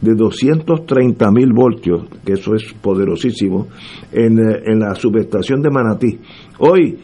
de 0.00 0.14
230 0.14 1.30
mil 1.30 1.52
voltios, 1.52 2.04
que 2.24 2.32
eso 2.32 2.54
es 2.54 2.72
poderosísimo, 2.80 3.68
en, 4.12 4.38
eh, 4.38 4.62
en, 4.66 4.80
la 4.80 4.94
subestación 4.94 5.60
de 5.60 5.70
Manatí. 5.70 6.18
Hoy 6.58 6.98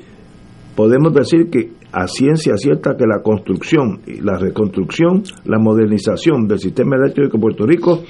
podemos 0.75 1.13
decir 1.13 1.51
que 1.51 1.73
a 1.99 2.07
ciencia 2.09 2.57
cierta 2.59 2.95
que 2.95 3.07
la 3.07 3.23
construcción, 3.23 4.01
la 4.23 4.37
reconstrucción, 4.37 5.23
la 5.47 5.59
modernización 5.59 6.47
del 6.47 6.59
sistema 6.59 6.97
eléctrico 6.97 7.39
de 7.39 7.41
Puerto 7.41 7.67
Rico 7.67 8.03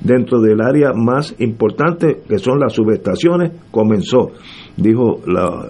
dentro 0.00 0.40
del 0.40 0.60
área 0.60 0.92
más 0.92 1.36
importante 1.38 2.22
que 2.28 2.38
son 2.38 2.58
las 2.58 2.72
subestaciones 2.72 3.52
comenzó 3.70 4.32
dijo 4.78 5.20
la, 5.26 5.68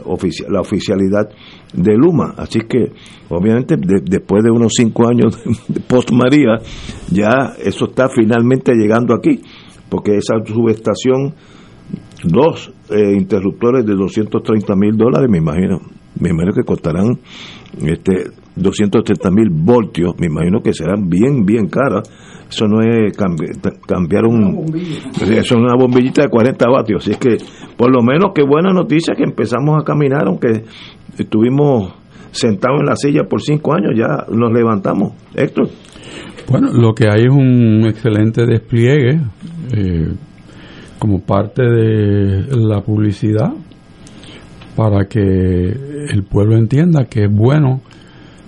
la 0.48 0.60
oficialidad 0.60 1.28
de 1.72 1.96
Luma. 1.96 2.34
Así 2.36 2.60
que, 2.60 2.92
obviamente, 3.28 3.76
después 3.76 4.44
de 4.44 4.50
unos 4.50 4.72
cinco 4.76 5.08
años 5.08 5.38
de 5.68 5.80
post 5.80 6.10
María, 6.12 6.58
ya 7.10 7.54
eso 7.58 7.86
está 7.86 8.08
finalmente 8.08 8.72
llegando 8.74 9.14
aquí, 9.14 9.40
porque 9.88 10.16
esa 10.16 10.34
subestación, 10.44 11.34
dos 12.24 12.72
eh, 12.90 13.14
interruptores 13.16 13.86
de 13.86 13.94
230 13.94 14.76
mil 14.76 14.96
dólares, 14.96 15.28
me 15.30 15.38
imagino, 15.38 15.80
me 16.20 16.30
imagino 16.30 16.52
que 16.52 16.64
costarán 16.64 17.18
este 17.82 18.30
230 18.56 19.30
mil 19.30 19.48
voltios, 19.50 20.14
me 20.18 20.26
imagino 20.26 20.60
que 20.60 20.72
serán 20.72 21.08
bien, 21.08 21.44
bien 21.44 21.68
caras. 21.68 22.08
Eso 22.48 22.66
no 22.66 22.80
es 22.80 23.14
cambiar 23.86 24.24
un 24.24 24.74
eso 25.20 25.38
es 25.38 25.52
una 25.52 25.76
bombillita 25.78 26.22
de 26.22 26.28
40 26.28 26.70
vatios. 26.70 27.02
Así 27.02 27.10
es 27.12 27.18
que 27.18 27.36
por 27.76 27.92
lo 27.92 28.02
menos 28.02 28.32
qué 28.34 28.42
buena 28.42 28.72
noticia 28.72 29.14
que 29.14 29.24
empezamos 29.24 29.76
a 29.78 29.84
caminar 29.84 30.26
aunque 30.26 30.64
estuvimos 31.18 31.92
sentados 32.30 32.80
en 32.80 32.86
la 32.86 32.96
silla 32.96 33.24
por 33.28 33.42
cinco 33.42 33.74
años 33.74 33.92
ya 33.94 34.24
nos 34.34 34.50
levantamos. 34.50 35.12
Héctor. 35.34 35.68
Bueno 36.48 36.68
lo 36.72 36.94
que 36.94 37.04
hay 37.10 37.24
es 37.24 37.32
un 37.32 37.84
excelente 37.86 38.46
despliegue 38.46 39.20
eh, 39.76 40.14
como 40.98 41.20
parte 41.20 41.62
de 41.62 42.46
la 42.56 42.80
publicidad 42.80 43.52
para 44.78 45.08
que 45.08 45.18
el 45.18 46.22
pueblo 46.22 46.56
entienda 46.56 47.06
que 47.06 47.24
es 47.24 47.32
bueno 47.34 47.80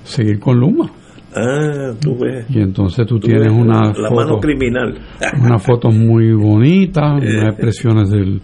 seguir 0.05 0.39
con 0.39 0.61
Luma 0.61 0.93
Ah, 1.35 1.93
tú 2.01 2.17
ves. 2.19 2.47
Y 2.49 2.61
entonces 2.61 3.05
tú, 3.07 3.19
tienes 3.19 3.53
una 3.53 3.93
la 3.93 4.11
mano 4.11 4.39
criminal. 4.39 4.99
Una 5.41 5.59
foto 5.59 5.91
muy 5.91 6.33
bonita, 6.33 7.15
unas 7.15 7.55
expresiones 7.55 8.11
del, 8.11 8.41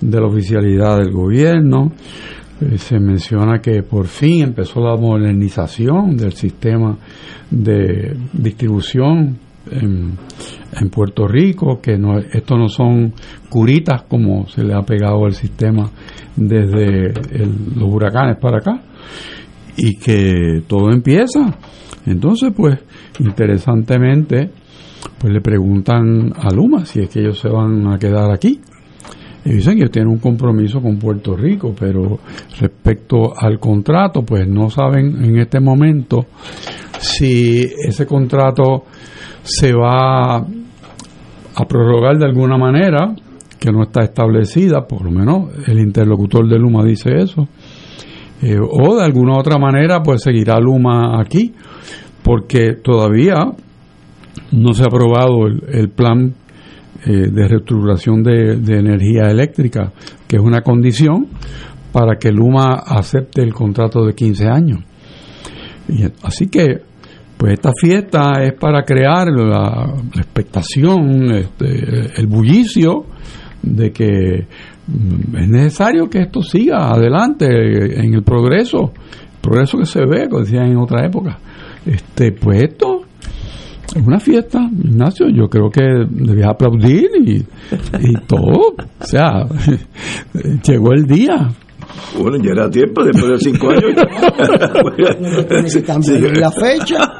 de 0.00 0.20
la 0.20 0.26
oficialidad 0.26 0.98
del 0.98 1.12
gobierno. 1.12 1.92
Eh, 2.60 2.76
se 2.76 2.98
menciona 2.98 3.60
que 3.60 3.82
por 3.82 4.06
fin 4.06 4.44
empezó 4.44 4.80
la 4.80 4.96
modernización 4.96 6.16
del 6.16 6.32
sistema 6.32 6.96
de 7.50 8.16
distribución 8.32 9.38
en, 9.70 10.18
Puerto 10.90 11.26
Rico, 11.26 11.80
que 11.80 11.98
no, 11.98 12.18
esto 12.18 12.56
no 12.56 12.68
son 12.68 13.12
curitas 13.48 14.02
como 14.02 14.46
se 14.48 14.64
le 14.64 14.74
ha 14.74 14.82
pegado 14.82 15.26
el 15.26 15.34
sistema 15.34 15.90
desde 16.34 17.12
los 17.76 17.92
huracanes 17.92 18.38
para 18.38 18.58
acá, 18.58 18.82
y 19.76 19.96
que 19.96 20.62
todo 20.66 20.90
empieza 20.90 21.56
entonces, 22.06 22.52
pues, 22.56 22.78
interesantemente, 23.18 24.50
pues 25.18 25.32
le 25.32 25.40
preguntan 25.40 26.32
a 26.34 26.52
Luma 26.52 26.84
si 26.84 27.00
es 27.00 27.08
que 27.08 27.20
ellos 27.20 27.38
se 27.38 27.48
van 27.48 27.86
a 27.88 27.98
quedar 27.98 28.30
aquí. 28.30 28.60
Y 29.44 29.52
dicen 29.54 29.78
que 29.78 29.88
tienen 29.88 30.12
un 30.12 30.18
compromiso 30.18 30.82
con 30.82 30.98
Puerto 30.98 31.34
Rico, 31.34 31.74
pero 31.78 32.18
respecto 32.58 33.32
al 33.36 33.58
contrato, 33.58 34.22
pues 34.22 34.46
no 34.46 34.68
saben 34.68 35.24
en 35.24 35.38
este 35.38 35.60
momento 35.60 36.26
si 36.98 37.62
ese 37.62 38.06
contrato 38.06 38.84
se 39.42 39.72
va 39.72 40.36
a 40.36 41.64
prorrogar 41.68 42.18
de 42.18 42.26
alguna 42.26 42.56
manera, 42.56 43.14
que 43.58 43.70
no 43.70 43.82
está 43.82 44.02
establecida, 44.02 44.86
por 44.86 45.04
lo 45.04 45.10
menos 45.10 45.50
el 45.68 45.78
interlocutor 45.78 46.48
de 46.48 46.58
Luma 46.58 46.84
dice 46.84 47.10
eso, 47.16 47.46
eh, 48.42 48.56
o 48.58 48.96
de 48.96 49.04
alguna 49.04 49.36
otra 49.36 49.58
manera, 49.58 50.02
pues 50.02 50.22
seguirá 50.22 50.58
Luma 50.58 51.20
aquí 51.20 51.52
porque 52.22 52.74
todavía 52.82 53.34
no 54.52 54.72
se 54.72 54.82
ha 54.82 54.86
aprobado 54.86 55.46
el, 55.46 55.90
plan 55.90 56.34
eh, 57.04 57.30
de 57.30 57.48
reestructuración 57.48 58.22
de, 58.22 58.78
energía 58.78 59.30
eléctrica, 59.30 59.92
que 60.26 60.36
es 60.36 60.42
una 60.42 60.62
condición 60.62 61.28
para 61.92 62.16
que 62.18 62.30
Luma 62.30 62.82
acepte 62.86 63.42
el 63.42 63.52
contrato 63.52 64.04
de 64.04 64.14
15 64.14 64.48
años. 64.48 64.80
Así 66.22 66.46
que, 66.46 66.82
pues 67.40 67.54
esta 67.54 67.70
fiesta 67.74 68.32
es 68.42 68.52
para 68.52 68.84
crear 68.84 69.28
la, 69.28 69.94
expectación, 70.14 71.32
este, 71.32 72.20
el 72.20 72.26
bullicio 72.26 73.06
de 73.62 73.90
que 73.92 74.46
mm, 74.86 75.36
es 75.36 75.48
necesario 75.48 76.10
que 76.10 76.20
esto 76.20 76.42
siga 76.42 76.90
adelante 76.90 77.46
en 77.46 78.12
el 78.12 78.22
progreso, 78.22 78.92
progreso 79.40 79.78
que 79.78 79.86
se 79.86 80.00
ve, 80.00 80.28
como 80.28 80.42
decían 80.42 80.66
en 80.66 80.76
otra 80.76 81.06
época 81.06 81.38
este 81.86 82.32
pues 82.32 82.62
esto 82.62 83.02
es 83.94 84.06
una 84.06 84.20
fiesta, 84.20 84.60
Ignacio. 84.70 85.28
Yo 85.30 85.48
creo 85.48 85.68
que 85.68 85.82
debías 86.08 86.50
aplaudir 86.50 87.08
y 87.24 87.42
todo. 88.26 88.74
O 89.00 89.04
sea, 89.04 89.46
llegó 90.62 90.92
el 90.92 91.06
día. 91.06 91.48
Bueno, 92.18 92.38
ya 92.42 92.52
era 92.52 92.70
tiempo, 92.70 93.04
después 93.04 93.32
de 93.32 93.38
cinco 93.38 93.68
años. 93.70 93.94
la 96.40 96.50
fecha. 96.50 97.12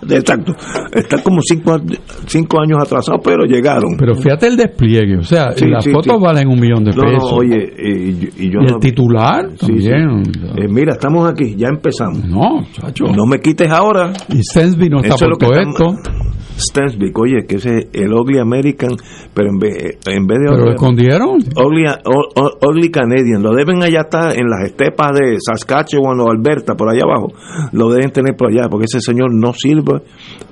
Exacto. 0.08 0.54
Están 0.92 1.20
como 1.22 1.40
cinco, 1.42 1.78
cinco 2.26 2.60
años 2.60 2.78
atrasados, 2.82 3.20
pero 3.22 3.44
llegaron. 3.44 3.96
Pero 3.98 4.16
fíjate 4.16 4.48
el 4.48 4.56
despliegue. 4.56 5.18
O 5.18 5.22
sea, 5.22 5.50
las 5.56 5.88
fotos 5.88 6.20
valen 6.20 6.48
un 6.48 6.58
millón 6.58 6.82
de 6.84 6.92
pesos. 6.92 7.32
oye, 7.32 7.72
y, 7.78 8.50
yo 8.50 8.58
el 8.60 8.80
titular 8.80 9.50
también. 9.56 10.22
Eh, 10.56 10.66
mira, 10.68 10.94
estamos 10.94 11.28
aquí, 11.28 11.54
ya 11.56 11.68
empezamos. 11.68 12.24
No, 12.24 12.64
chacho. 12.72 13.04
No 13.14 13.26
me 13.26 13.38
quites 13.40 13.70
ahora. 13.70 14.12
Y 14.28 14.42
Sensby 14.42 14.88
no 14.88 15.00
está 15.00 15.16
por 15.16 15.38
todo 15.38 15.54
esto. 15.54 15.84
Stensvik, 16.60 17.18
oye, 17.18 17.46
que 17.46 17.56
ese 17.56 17.88
el 17.92 18.12
Ugly 18.12 18.38
American, 18.38 18.96
pero 19.34 19.50
en 19.50 19.58
vez, 19.58 19.98
en 20.06 20.26
vez 20.26 20.38
de... 20.38 20.46
¿Pero 20.48 20.64
lo 20.64 20.70
escondieron? 20.72 21.38
Ugly, 21.56 21.84
ugly, 22.62 22.90
Canadian, 22.90 23.42
lo 23.42 23.54
deben 23.54 23.82
allá 23.82 24.02
estar 24.02 24.38
en 24.38 24.48
las 24.48 24.66
estepas 24.66 25.12
de 25.12 25.36
Saskatchewan 25.40 26.20
o 26.20 26.30
Alberta, 26.30 26.74
por 26.74 26.88
allá 26.88 27.02
abajo, 27.04 27.32
lo 27.72 27.90
deben 27.90 28.10
tener 28.10 28.36
por 28.36 28.50
allá, 28.50 28.68
porque 28.68 28.84
ese 28.84 29.00
señor 29.00 29.32
no 29.32 29.52
sirve 29.52 30.02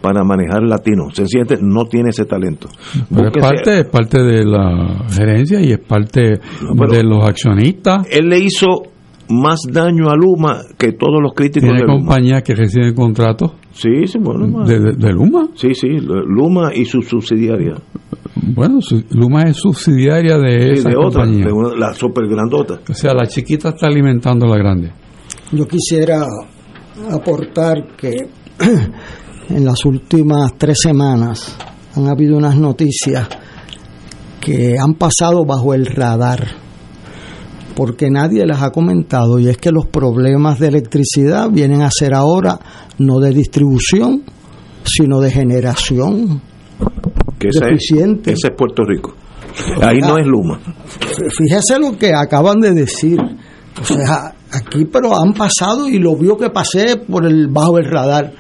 para 0.01 0.25
manejar 0.25 0.63
latino, 0.63 1.11
se 1.13 1.27
siente, 1.27 1.59
no 1.61 1.85
tiene 1.85 2.11
ese 2.11 2.25
talento. 2.25 2.69
es 2.93 3.43
parte, 3.43 3.81
es 3.81 3.87
parte 3.87 4.23
de 4.23 4.45
la 4.45 5.07
gerencia 5.11 5.61
y 5.61 5.73
es 5.73 5.81
parte 5.81 6.21
de 6.23 7.03
los 7.03 7.25
accionistas. 7.25 8.07
Él 8.11 8.29
le 8.29 8.39
hizo 8.39 8.98
más 9.29 9.61
daño 9.71 10.09
a 10.09 10.17
Luma 10.17 10.63
que 10.77 10.93
todos 10.93 11.21
los 11.23 11.33
críticos 11.35 11.69
¿Tiene 11.69 11.81
de 11.81 11.87
compañías 11.87 12.43
que 12.43 12.55
reciben 12.55 12.95
contratos? 12.95 13.53
Sí, 13.73 14.07
sí, 14.07 14.19
bueno. 14.19 14.65
¿De, 14.65 15.13
Luma? 15.13 15.49
Sí, 15.55 15.75
sí, 15.75 15.89
Luma 15.99 16.75
y 16.75 16.85
su 16.85 17.03
subsidiaria. 17.03 17.77
Bueno, 18.55 18.79
Luma 19.11 19.43
es 19.45 19.57
subsidiaria 19.57 20.39
de 20.39 20.73
esa 20.73 20.93
compañía. 20.93 21.47
De 21.47 21.79
la 21.79 21.93
super 21.93 22.27
grandota. 22.27 22.81
O 22.89 22.95
sea, 22.95 23.13
la 23.15 23.27
chiquita 23.27 23.71
está 23.71 23.87
alimentando 23.87 24.47
a 24.47 24.51
la 24.51 24.57
grande. 24.57 24.93
Yo 25.53 25.67
quisiera 25.67 26.25
aportar 27.11 27.97
que 27.97 28.29
en 29.49 29.65
las 29.65 29.85
últimas 29.85 30.55
tres 30.57 30.79
semanas 30.83 31.57
han 31.95 32.09
habido 32.09 32.37
unas 32.37 32.57
noticias 32.57 33.29
que 34.41 34.77
han 34.79 34.95
pasado 34.95 35.45
bajo 35.45 35.75
el 35.75 35.87
radar 35.87 36.68
porque 37.79 38.11
nadie 38.11 38.45
les 38.45 38.61
ha 38.61 38.73
comentado, 38.73 39.39
y 39.39 39.49
es 39.49 39.57
que 39.57 39.71
los 39.71 39.87
problemas 39.87 40.59
de 40.59 40.67
electricidad 40.67 41.49
vienen 41.49 41.83
a 41.83 41.93
ser 41.93 42.13
ahora 42.13 42.59
no 42.99 43.21
de 43.21 43.31
distribución, 43.31 44.25
sino 44.83 45.21
de 45.21 45.31
generación. 45.31 46.43
que 47.39 47.51
ese 47.51 47.65
deficiente. 47.65 48.33
Es, 48.33 48.39
ese 48.39 48.49
es 48.49 48.55
Puerto 48.57 48.83
Rico. 48.83 49.15
Ahí 49.81 50.01
no 50.01 50.19
es 50.19 50.27
Luma. 50.27 50.59
Fíjese 51.39 51.79
lo 51.79 51.97
que 51.97 52.13
acaban 52.13 52.59
de 52.59 52.73
decir. 52.73 53.17
O 53.81 53.85
sea, 53.85 54.35
aquí 54.51 54.85
pero 54.87 55.17
han 55.17 55.33
pasado 55.33 55.89
y 55.89 56.01
lo 56.01 56.17
vio 56.17 56.37
que 56.37 56.51
pasé 56.51 56.97
por 56.97 57.27
el 57.27 57.47
bajo 57.47 57.79
el 57.79 57.85
radar. 57.85 58.33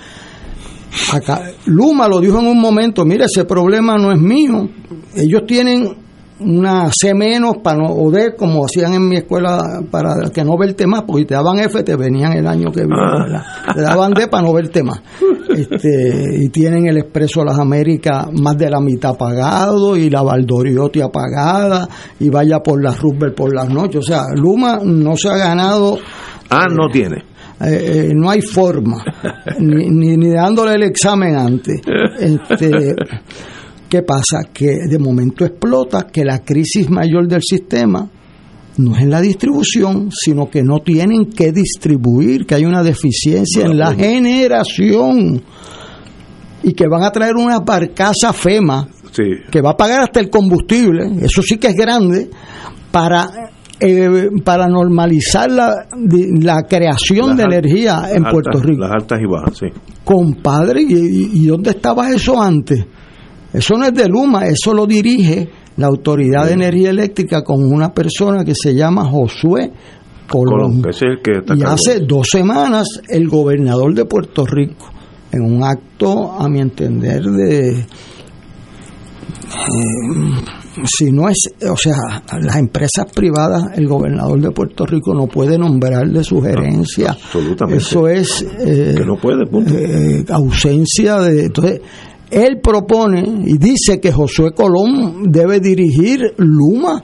Acá, 1.12 1.42
Luma 1.66 2.08
lo 2.08 2.18
dijo 2.18 2.40
en 2.40 2.46
un 2.48 2.60
momento, 2.60 3.04
mire, 3.04 3.26
ese 3.26 3.44
problema 3.44 3.98
no 3.98 4.10
es 4.10 4.18
mío. 4.18 4.68
Ellos 5.14 5.42
tienen 5.46 6.07
una 6.40 6.90
C 6.92 7.14
menos 7.14 7.56
para 7.62 7.78
no, 7.78 7.86
o 7.86 8.10
D 8.10 8.34
como 8.36 8.64
hacían 8.64 8.94
en 8.94 9.08
mi 9.08 9.16
escuela 9.16 9.82
para 9.90 10.30
que 10.32 10.44
no 10.44 10.56
verte 10.56 10.86
más, 10.86 11.02
porque 11.02 11.24
te 11.24 11.34
daban 11.34 11.58
F, 11.58 11.82
te 11.82 11.96
venían 11.96 12.32
el 12.32 12.46
año 12.46 12.70
que 12.70 12.82
viene, 12.84 13.40
te 13.74 13.80
daban 13.80 14.12
D 14.12 14.28
para 14.28 14.44
no 14.44 14.52
verte 14.52 14.82
más. 14.82 15.00
Este, 15.48 16.44
y 16.44 16.48
tienen 16.50 16.86
el 16.86 16.98
Expreso 16.98 17.40
de 17.40 17.46
las 17.46 17.58
Américas 17.58 18.28
más 18.32 18.56
de 18.56 18.70
la 18.70 18.80
mitad 18.80 19.16
pagado 19.16 19.96
y 19.96 20.10
la 20.10 20.22
Valdoriotti 20.22 21.00
apagada 21.00 21.88
y 22.20 22.28
vaya 22.28 22.60
por 22.60 22.82
las 22.82 23.00
Roosevelt 23.00 23.34
por 23.34 23.54
las 23.54 23.68
noches. 23.68 24.00
O 24.00 24.02
sea, 24.02 24.24
Luma 24.34 24.78
no 24.84 25.16
se 25.16 25.28
ha 25.28 25.36
ganado. 25.36 25.98
Ah, 26.50 26.66
no 26.70 26.88
tiene. 26.90 27.24
Eh, 27.60 28.10
eh, 28.10 28.12
no 28.14 28.30
hay 28.30 28.40
forma, 28.40 29.02
ni, 29.58 29.88
ni, 29.88 30.16
ni, 30.16 30.30
dándole 30.30 30.74
el 30.74 30.84
examen 30.84 31.34
antes. 31.34 31.80
Este, 32.20 32.94
¿Qué 33.88 34.02
pasa? 34.02 34.50
Que 34.52 34.86
de 34.88 34.98
momento 34.98 35.44
explota 35.44 36.06
que 36.12 36.24
la 36.24 36.40
crisis 36.40 36.90
mayor 36.90 37.26
del 37.26 37.42
sistema 37.42 38.08
no 38.76 38.94
es 38.94 39.02
en 39.02 39.10
la 39.10 39.20
distribución, 39.20 40.10
sino 40.12 40.48
que 40.48 40.62
no 40.62 40.80
tienen 40.80 41.26
que 41.26 41.52
distribuir, 41.52 42.46
que 42.46 42.54
hay 42.54 42.64
una 42.64 42.82
deficiencia 42.82 43.64
en 43.64 43.78
la 43.78 43.92
generación 43.94 45.42
y 46.62 46.72
que 46.72 46.86
van 46.88 47.02
a 47.02 47.10
traer 47.10 47.34
una 47.36 47.60
barcaza 47.60 48.32
FEMA 48.32 48.88
sí. 49.10 49.24
que 49.50 49.60
va 49.60 49.70
a 49.70 49.76
pagar 49.76 50.02
hasta 50.02 50.20
el 50.20 50.30
combustible, 50.30 51.10
eso 51.22 51.42
sí 51.42 51.56
que 51.56 51.68
es 51.68 51.74
grande, 51.74 52.30
para 52.92 53.28
eh, 53.80 54.28
para 54.44 54.66
normalizar 54.66 55.50
la, 55.50 55.86
la 56.40 56.62
creación 56.62 57.28
las 57.28 57.36
de 57.36 57.42
energía 57.44 58.02
en 58.10 58.26
altas, 58.26 58.32
Puerto 58.32 58.60
Rico. 58.60 58.80
Las 58.80 58.90
altas 58.90 59.20
y 59.22 59.26
bajas, 59.26 59.58
sí. 59.58 59.66
Compadre, 60.04 60.82
¿y, 60.82 61.42
¿y 61.42 61.46
dónde 61.46 61.70
estaba 61.70 62.10
eso 62.10 62.40
antes? 62.40 62.84
Eso 63.52 63.76
no 63.76 63.86
es 63.86 63.94
de 63.94 64.08
Luma, 64.08 64.46
eso 64.46 64.74
lo 64.74 64.86
dirige 64.86 65.48
la 65.76 65.86
Autoridad 65.86 66.46
de 66.46 66.52
Energía 66.52 66.90
Eléctrica 66.90 67.42
con 67.42 67.64
una 67.64 67.92
persona 67.92 68.44
que 68.44 68.54
se 68.54 68.74
llama 68.74 69.04
Josué 69.04 69.72
Colón. 70.28 70.82
Colón 70.82 70.90
es 70.90 71.02
el 71.02 71.22
que 71.22 71.40
y 71.56 71.62
hace 71.62 72.00
dos 72.00 72.28
semanas 72.30 73.00
el 73.08 73.28
gobernador 73.28 73.94
de 73.94 74.04
Puerto 74.04 74.44
Rico, 74.44 74.90
en 75.32 75.42
un 75.42 75.62
acto, 75.64 76.32
a 76.32 76.48
mi 76.48 76.60
entender, 76.60 77.22
de... 77.22 77.70
Eh, 77.70 77.84
si 80.84 81.10
no 81.10 81.28
es, 81.28 81.54
o 81.68 81.76
sea, 81.76 82.22
las 82.40 82.56
empresas 82.56 83.06
privadas, 83.12 83.64
el 83.74 83.88
gobernador 83.88 84.40
de 84.40 84.50
Puerto 84.50 84.86
Rico 84.86 85.14
no 85.14 85.26
puede 85.26 85.58
nombrarle 85.58 86.22
sugerencia. 86.22 87.10
absolutamente. 87.10 87.82
Eso 87.82 88.08
es 88.08 88.42
eh, 88.42 88.94
que 88.96 89.04
no 89.04 89.16
puede, 89.16 89.46
punto. 89.46 89.74
Eh, 89.74 90.24
ausencia 90.28 91.18
de. 91.20 91.46
Entonces, 91.46 91.80
él 92.30 92.60
propone 92.62 93.20
y 93.46 93.58
dice 93.58 94.00
que 94.00 94.12
Josué 94.12 94.52
Colón 94.52 95.30
debe 95.30 95.60
dirigir 95.60 96.34
Luma. 96.36 97.02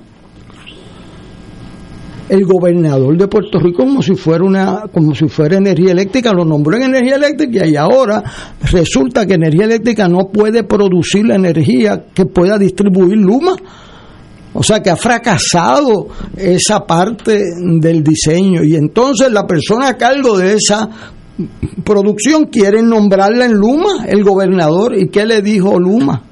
El 2.28 2.46
gobernador 2.46 3.18
de 3.18 3.28
Puerto 3.28 3.58
Rico 3.58 3.84
como 3.84 4.02
si 4.02 4.14
fuera 4.14 4.44
una 4.44 4.84
como 4.90 5.14
si 5.14 5.28
fuera 5.28 5.58
energía 5.58 5.92
eléctrica 5.92 6.32
lo 6.32 6.44
nombró 6.44 6.76
en 6.76 6.84
energía 6.84 7.16
eléctrica 7.16 7.66
y 7.66 7.76
ahora 7.76 8.22
resulta 8.72 9.26
que 9.26 9.34
energía 9.34 9.66
eléctrica 9.66 10.08
no 10.08 10.30
puede 10.32 10.64
producir 10.64 11.26
la 11.26 11.34
energía 11.34 12.06
que 12.14 12.24
pueda 12.24 12.58
distribuir 12.58 13.18
Luma. 13.18 13.56
O 14.54 14.62
sea 14.62 14.80
que 14.80 14.88
ha 14.88 14.96
fracasado 14.96 16.06
esa 16.36 16.86
parte 16.86 17.42
del 17.58 18.04
diseño 18.04 18.62
y 18.62 18.76
entonces 18.76 19.30
la 19.30 19.46
persona 19.46 19.88
a 19.88 19.96
cargo 19.96 20.38
de 20.38 20.54
esa 20.54 20.88
producción 21.84 22.46
quieren 22.46 22.88
nombrarla 22.88 23.46
en 23.46 23.54
Luma, 23.54 24.04
el 24.06 24.22
gobernador. 24.22 24.96
¿Y 24.96 25.08
qué 25.08 25.24
le 25.24 25.42
dijo 25.42 25.78
Luma? 25.78 26.22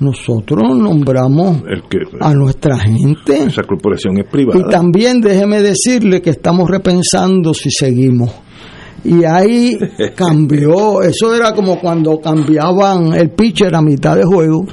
Nosotros 0.00 0.76
nombramos 0.76 1.62
el 1.68 1.82
que, 1.88 1.98
a 2.20 2.32
nuestra 2.34 2.78
gente. 2.78 3.44
Esa 3.44 3.62
corporación 3.62 4.18
es 4.18 4.26
privada. 4.30 4.60
Y 4.60 4.70
también 4.70 5.20
déjeme 5.20 5.60
decirle 5.60 6.22
que 6.22 6.30
estamos 6.30 6.70
repensando 6.70 7.52
si 7.52 7.70
seguimos. 7.70 8.32
Y 9.04 9.24
ahí 9.24 9.76
cambió, 10.14 11.02
eso 11.02 11.34
era 11.34 11.52
como 11.52 11.80
cuando 11.80 12.20
cambiaban 12.20 13.12
el 13.14 13.30
pitcher 13.30 13.74
a 13.74 13.82
mitad 13.82 14.16
de 14.16 14.24
juego. 14.24 14.66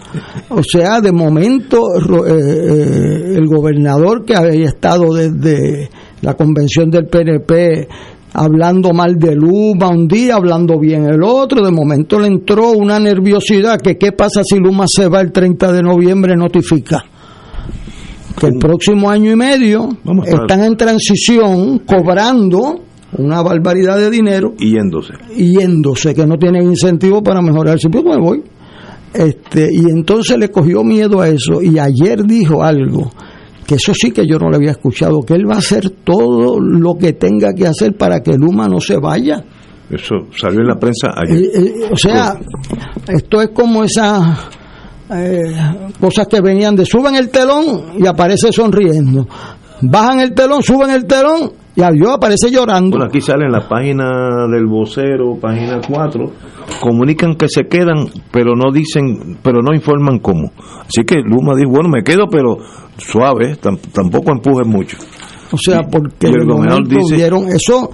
O 0.49 0.61
sea, 0.63 1.01
de 1.01 1.11
momento 1.11 1.77
eh, 1.95 2.31
eh, 2.31 3.35
el 3.35 3.47
gobernador 3.47 4.25
que 4.25 4.35
había 4.35 4.67
estado 4.67 5.13
desde 5.13 5.89
la 6.25 6.33
convención 6.33 6.89
del 6.89 7.05
PNP 7.05 7.87
hablando 8.33 8.91
mal 8.93 9.15
de 9.15 9.35
Luma 9.35 9.89
un 9.89 10.07
día, 10.07 10.35
hablando 10.35 10.79
bien 10.79 11.05
el 11.05 11.21
otro, 11.23 11.63
de 11.63 11.71
momento 11.71 12.19
le 12.19 12.27
entró 12.27 12.71
una 12.71 12.99
nerviosidad 12.99 13.79
que 13.79 13.95
qué 13.95 14.11
pasa 14.11 14.41
si 14.43 14.57
Luma 14.57 14.85
se 14.87 15.07
va 15.07 15.21
el 15.21 15.31
30 15.31 15.71
de 15.71 15.83
noviembre 15.83 16.35
notifica 16.35 17.05
que 18.37 18.47
el 18.47 18.57
próximo 18.57 19.09
año 19.09 19.31
y 19.31 19.35
medio 19.35 19.87
están 20.25 20.63
en 20.63 20.75
transición 20.75 21.79
cobrando 21.85 22.81
una 23.17 23.41
barbaridad 23.41 23.97
de 23.97 24.09
dinero 24.09 24.55
y 24.59 24.73
yéndose. 24.73 25.13
yéndose 25.37 26.13
que 26.13 26.25
no 26.25 26.37
tienen 26.37 26.63
incentivo 26.63 27.21
para 27.23 27.41
mejorar 27.41 27.79
si 27.79 27.87
pues 27.87 28.03
me 28.03 28.17
voy 28.17 28.43
este 29.13 29.69
y 29.71 29.89
entonces 29.89 30.37
le 30.37 30.49
cogió 30.49 30.83
miedo 30.83 31.21
a 31.21 31.29
eso 31.29 31.61
y 31.61 31.79
ayer 31.79 32.25
dijo 32.25 32.61
algo 32.61 33.09
que 33.65 33.75
eso 33.75 33.93
sí 33.93 34.11
que 34.11 34.27
yo 34.27 34.37
no 34.37 34.49
le 34.49 34.57
había 34.57 34.71
escuchado, 34.71 35.21
que 35.21 35.33
él 35.33 35.49
va 35.49 35.55
a 35.55 35.59
hacer 35.59 35.89
todo 36.03 36.59
lo 36.59 36.95
que 36.95 37.13
tenga 37.13 37.53
que 37.53 37.65
hacer 37.67 37.95
para 37.97 38.21
que 38.21 38.37
Luma 38.37 38.67
no 38.67 38.79
se 38.79 38.97
vaya. 38.97 39.43
Eso 39.89 40.27
salió 40.35 40.61
en 40.61 40.67
la 40.67 40.75
prensa 40.75 41.09
ayer. 41.15 41.37
Eh, 41.37 41.49
eh, 41.55 41.89
o 41.91 41.97
sea, 41.97 42.39
esto 43.07 43.41
es 43.41 43.49
como 43.49 43.83
esas 43.83 44.39
eh, 45.11 45.55
cosas 45.99 46.27
que 46.27 46.41
venían 46.41 46.75
de 46.75 46.85
suben 46.85 47.15
el 47.15 47.29
telón 47.29 47.93
y 47.99 48.07
aparece 48.07 48.51
sonriendo. 48.51 49.27
Bajan 49.81 50.19
el 50.19 50.33
telón, 50.33 50.63
suben 50.63 50.89
el 50.91 51.05
telón 51.05 51.51
y 51.75 51.81
yo 51.99 52.13
aparece 52.13 52.49
llorando. 52.49 52.91
Bueno, 52.91 53.05
aquí 53.05 53.19
sale 53.19 53.45
en 53.45 53.51
la 53.51 53.67
página 53.67 54.47
del 54.49 54.65
vocero, 54.65 55.37
página 55.39 55.81
4, 55.85 56.31
comunican 56.81 57.35
que 57.35 57.49
se 57.49 57.63
quedan, 57.63 58.07
pero 58.31 58.55
no 58.55 58.71
dicen, 58.71 59.37
pero 59.43 59.61
no 59.61 59.73
informan 59.73 60.19
cómo. 60.19 60.51
Así 60.81 61.03
que 61.05 61.15
Luma 61.15 61.53
dijo, 61.55 61.71
bueno, 61.71 61.89
me 61.89 62.03
quedo, 62.03 62.27
pero 62.31 62.57
suave, 62.97 63.57
tampoco 63.57 64.31
empuje 64.31 64.63
mucho. 64.63 64.97
O 65.51 65.57
sea, 65.57 65.83
porque 65.83 66.27
el 66.27 66.45
gobernador 66.45 66.87
dice, 66.87 67.29
eso, 67.53 67.89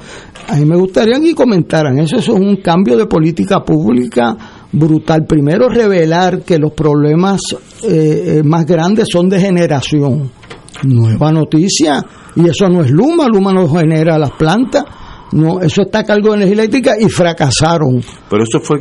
a 0.48 0.56
mí 0.56 0.66
me 0.66 0.78
gustaría 0.78 1.20
que 1.20 1.36
comentaran, 1.36 2.00
eso, 2.00 2.18
eso 2.18 2.34
es 2.34 2.40
un 2.40 2.58
cambio 2.58 2.98
de 2.98 3.08
política 3.08 3.60
pública 3.60 4.38
brutal. 4.72 5.26
Primero, 5.26 5.70
revelar 5.70 6.44
que 6.44 6.58
los 6.58 6.72
problemas 6.72 7.42
eh, 7.84 8.42
más 8.44 8.66
grandes 8.66 9.08
son 9.12 9.28
de 9.28 9.40
generación. 9.40 10.32
Nueva 10.84 11.32
noticia, 11.32 12.04
y 12.36 12.48
eso 12.48 12.70
no 12.70 12.82
es 12.84 12.92
Luma, 12.92 13.28
Luma 13.28 13.54
no 13.54 13.68
genera 13.70 14.18
las 14.18 14.32
plantas. 14.32 14.84
No, 15.34 15.62
eso 15.62 15.84
está 15.84 16.00
a 16.00 16.04
cargo 16.04 16.32
de 16.32 16.38
energía 16.38 16.64
eléctrica 16.64 16.94
y 17.00 17.08
fracasaron. 17.08 18.02
Pero 18.30 18.44
eso 18.44 18.60
fue, 18.60 18.80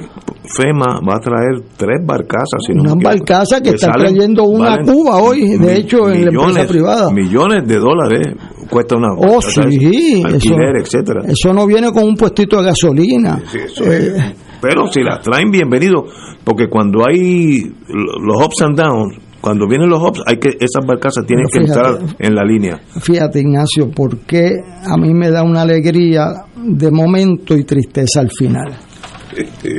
FEMA 0.56 0.98
va 1.08 1.16
a 1.16 1.20
traer 1.20 1.62
tres 1.76 2.00
barcazas. 2.04 2.58
Si 2.66 2.74
no 2.74 2.82
Una 2.82 2.94
barcaza 2.96 3.58
que, 3.58 3.70
que 3.70 3.76
está 3.76 3.92
salen, 3.92 4.14
trayendo 4.14 4.42
una 4.44 4.74
a 4.74 4.78
Cuba 4.82 5.18
hoy, 5.18 5.56
de 5.56 5.76
hecho, 5.76 6.10
en 6.10 6.24
la 6.24 6.30
empresa 6.32 6.66
privada. 6.66 7.10
Millones 7.12 7.68
de 7.68 7.76
dólares 7.76 8.34
cuesta 8.68 8.96
una 8.96 9.08
Oh, 9.16 9.40
sí, 9.40 10.22
alquiler, 10.24 10.76
eso, 10.76 10.96
etcétera. 10.96 11.20
Eso 11.28 11.52
no 11.54 11.66
viene 11.68 11.92
con 11.92 12.02
un 12.02 12.16
puestito 12.16 12.56
de 12.58 12.64
gasolina. 12.64 13.40
Sí, 13.48 13.58
eh, 13.84 14.34
pero 14.60 14.88
si 14.88 15.02
las 15.02 15.20
traen, 15.20 15.52
bienvenido, 15.52 16.04
porque 16.42 16.68
cuando 16.68 17.04
hay 17.08 17.60
los 17.88 18.44
ups 18.44 18.62
and 18.62 18.76
downs, 18.76 19.16
cuando 19.40 19.66
vienen 19.66 19.88
los 19.88 20.02
hops, 20.02 20.20
hay 20.26 20.38
que 20.38 20.50
esas 20.50 20.84
barcazas 20.86 21.24
tienen 21.26 21.46
que 21.50 21.60
entrar 21.60 21.98
en 22.18 22.34
la 22.34 22.44
línea. 22.44 22.80
Fíjate, 23.00 23.40
Ignacio, 23.40 23.90
porque 23.94 24.56
a 24.84 24.96
mí 24.96 25.14
me 25.14 25.30
da 25.30 25.42
una 25.42 25.62
alegría 25.62 26.44
de 26.56 26.90
momento 26.90 27.56
y 27.56 27.64
tristeza 27.64 28.20
al 28.20 28.30
final. 28.30 28.76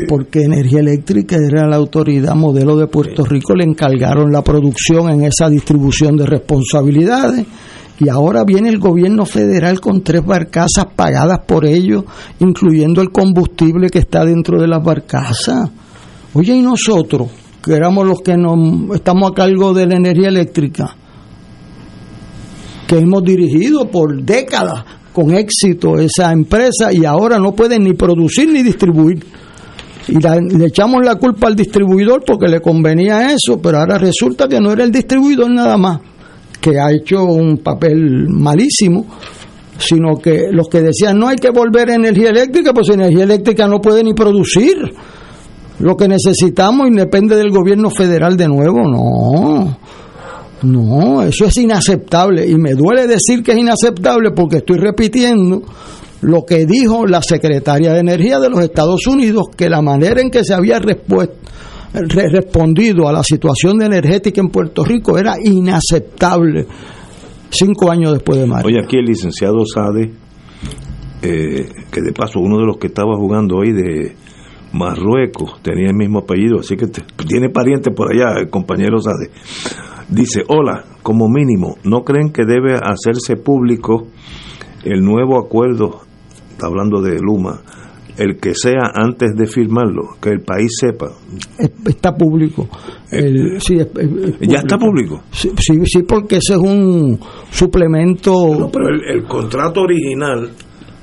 Porque 0.08 0.44
Energía 0.44 0.80
Eléctrica 0.80 1.36
era 1.36 1.68
la 1.68 1.76
autoridad 1.76 2.36
modelo 2.36 2.78
de 2.78 2.88
Puerto 2.88 3.24
Rico, 3.24 3.54
le 3.54 3.66
encargaron 3.66 4.32
la 4.32 4.42
producción 4.42 5.10
en 5.10 5.26
esa 5.26 5.50
distribución 5.50 6.16
de 6.16 6.26
responsabilidades 6.26 7.46
y 8.00 8.10
ahora 8.10 8.44
viene 8.44 8.70
el 8.70 8.80
gobierno 8.80 9.26
federal 9.26 9.80
con 9.80 10.02
tres 10.02 10.26
barcazas 10.26 10.86
pagadas 10.96 11.40
por 11.46 11.66
ellos, 11.66 12.06
incluyendo 12.40 13.02
el 13.02 13.12
combustible 13.12 13.90
que 13.90 14.00
está 14.00 14.26
dentro 14.26 14.60
de 14.60 14.68
las 14.68 14.84
barcazas. 14.84 15.70
Oye, 16.34 16.56
¿y 16.56 16.62
nosotros? 16.62 17.41
Que 17.64 17.74
éramos 17.74 18.08
los 18.08 18.22
que 18.22 18.36
nos, 18.36 18.96
estamos 18.96 19.32
a 19.32 19.34
cargo 19.34 19.74
de 19.74 19.86
la 19.86 19.96
energía 19.96 20.30
eléctrica, 20.30 20.96
que 22.88 22.98
hemos 22.98 23.24
dirigido 23.24 23.90
por 23.90 24.24
décadas 24.24 24.84
con 25.14 25.32
éxito 25.32 25.98
esa 25.98 26.32
empresa 26.32 26.92
y 26.92 27.06
ahora 27.06 27.38
no 27.38 27.54
pueden 27.54 27.84
ni 27.84 27.94
producir 27.94 28.52
ni 28.52 28.64
distribuir. 28.64 29.24
y 30.08 30.18
le 30.58 30.66
echamos 30.66 31.06
la 31.06 31.16
culpa 31.16 31.48
al 31.48 31.56
distribuidor 31.56 32.24
porque 32.26 32.48
le 32.48 32.60
convenía 32.62 33.32
eso, 33.32 33.62
pero 33.62 33.80
ahora 33.80 33.98
resulta 33.98 34.48
que 34.48 34.60
no 34.60 34.72
era 34.72 34.84
el 34.84 34.92
distribuidor 34.92 35.52
nada 35.52 35.78
más, 35.78 36.00
que 36.60 36.80
ha 36.80 36.92
hecho 36.92 37.24
un 37.26 37.58
papel 37.58 38.28
malísimo, 38.30 39.06
sino 39.78 40.16
que 40.18 40.48
los 40.52 40.68
que 40.68 40.82
decían 40.82 41.18
no 41.18 41.28
hay 41.28 41.38
que 41.38 41.50
volver 41.52 41.92
a 41.92 41.96
energía 41.96 42.30
eléctrica, 42.30 42.74
pues 42.74 42.90
energía 42.90 43.24
eléctrica 43.24 43.68
no 43.68 43.80
puede 43.80 44.04
ni 44.04 44.14
producir 44.14 44.78
lo 45.82 45.98
que 45.98 46.08
necesitamos 46.08 46.88
y 46.90 46.96
depende 46.96 47.36
del 47.36 47.50
gobierno 47.50 47.90
federal 47.90 48.38
de 48.38 48.48
nuevo, 48.48 48.80
no. 48.84 49.78
No, 50.64 51.24
eso 51.24 51.46
es 51.46 51.58
inaceptable 51.58 52.48
y 52.48 52.56
me 52.56 52.76
duele 52.76 53.08
decir 53.08 53.42
que 53.42 53.54
es 53.54 53.58
inaceptable 53.58 54.30
porque 54.32 54.58
estoy 54.58 54.78
repitiendo 54.78 55.64
lo 56.22 56.46
que 56.46 56.68
dijo 56.68 57.08
la 57.08 57.24
secretaria 57.24 57.94
de 57.94 58.00
Energía 58.00 58.40
de 58.40 58.50
los 58.50 58.60
Estados 58.60 59.08
Unidos, 59.08 59.48
que 59.58 59.70
la 59.70 59.82
manera 59.82 60.22
en 60.22 60.30
que 60.30 60.44
se 60.44 60.54
había 60.54 60.80
respondido 61.94 63.08
a 63.08 63.12
la 63.12 63.24
situación 63.24 63.82
energética 63.82 64.40
en 64.40 64.50
Puerto 64.50 64.84
Rico 64.84 65.18
era 65.18 65.34
inaceptable 65.44 66.68
cinco 67.50 67.90
años 67.90 68.14
después 68.14 68.40
de 68.40 68.46
mayo. 68.46 68.68
Oye, 68.68 68.80
aquí 68.84 68.98
el 68.98 69.06
licenciado 69.06 69.66
Sade, 69.66 70.12
eh, 71.24 71.70
que 71.92 72.02
de 72.02 72.14
paso 72.14 72.40
uno 72.40 72.60
de 72.60 72.68
los 72.68 72.78
que 72.78 72.86
estaba 72.86 73.16
jugando 73.18 73.58
hoy 73.58 73.72
de 73.72 74.16
Marruecos 74.74 75.62
tenía 75.62 75.90
el 75.90 75.96
mismo 75.96 76.20
apellido, 76.20 76.60
así 76.60 76.76
que 76.78 76.88
tiene 77.28 77.50
pariente 77.50 77.92
por 77.92 78.12
allá, 78.12 78.40
el 78.40 78.50
compañero 78.50 79.00
Sade. 79.00 79.30
Dice, 80.10 80.44
hola, 80.48 80.86
como 81.04 81.28
mínimo, 81.30 81.78
¿no 81.84 82.04
creen 82.04 82.32
que 82.32 82.44
debe 82.46 82.76
hacerse 82.76 83.36
público 83.36 84.08
el 84.84 85.02
nuevo 85.04 85.40
acuerdo, 85.40 86.02
está 86.52 86.68
hablando 86.68 87.02
de 87.02 87.20
Luma, 87.20 87.62
el 88.18 88.38
que 88.38 88.54
sea 88.54 88.92
antes 88.94 89.36
de 89.36 89.46
firmarlo, 89.46 90.16
que 90.22 90.30
el 90.30 90.42
país 90.42 90.72
sepa? 90.80 91.12
Está 91.86 92.16
público. 92.16 92.68
¿Ya 93.12 94.60
está 94.60 94.78
público? 94.78 95.22
Sí, 95.32 95.52
sí, 95.86 96.04
porque 96.04 96.38
ese 96.38 96.54
es 96.54 96.60
un 96.60 97.20
suplemento. 97.50 98.70
pero 98.72 98.90
el, 98.90 99.24
contrato 99.24 99.82
original 99.82 100.50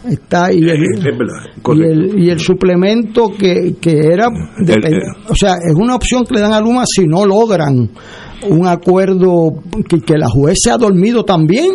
está 0.09 0.52
y 0.52 0.59
el, 0.59 0.66
y 0.66 1.82
el, 1.82 2.18
y 2.18 2.30
el, 2.30 2.40
suplemento 2.40 3.30
que, 3.39 3.76
que 3.80 3.98
era 4.12 4.28
o 5.28 5.35
sea 5.35 5.55
es 5.55 5.74
una 5.74 5.94
opción 5.94 6.24
que 6.24 6.35
le 6.35 6.40
dan 6.40 6.52
a 6.52 6.60
Luma 6.60 6.85
si 6.86 7.05
no 7.06 7.24
logran 7.24 7.90
un 8.47 8.66
acuerdo 8.66 9.51
que, 9.89 10.16
la 10.16 10.28
juez 10.28 10.59
se 10.62 10.70
ha 10.70 10.76
dormido 10.76 11.24
también. 11.24 11.72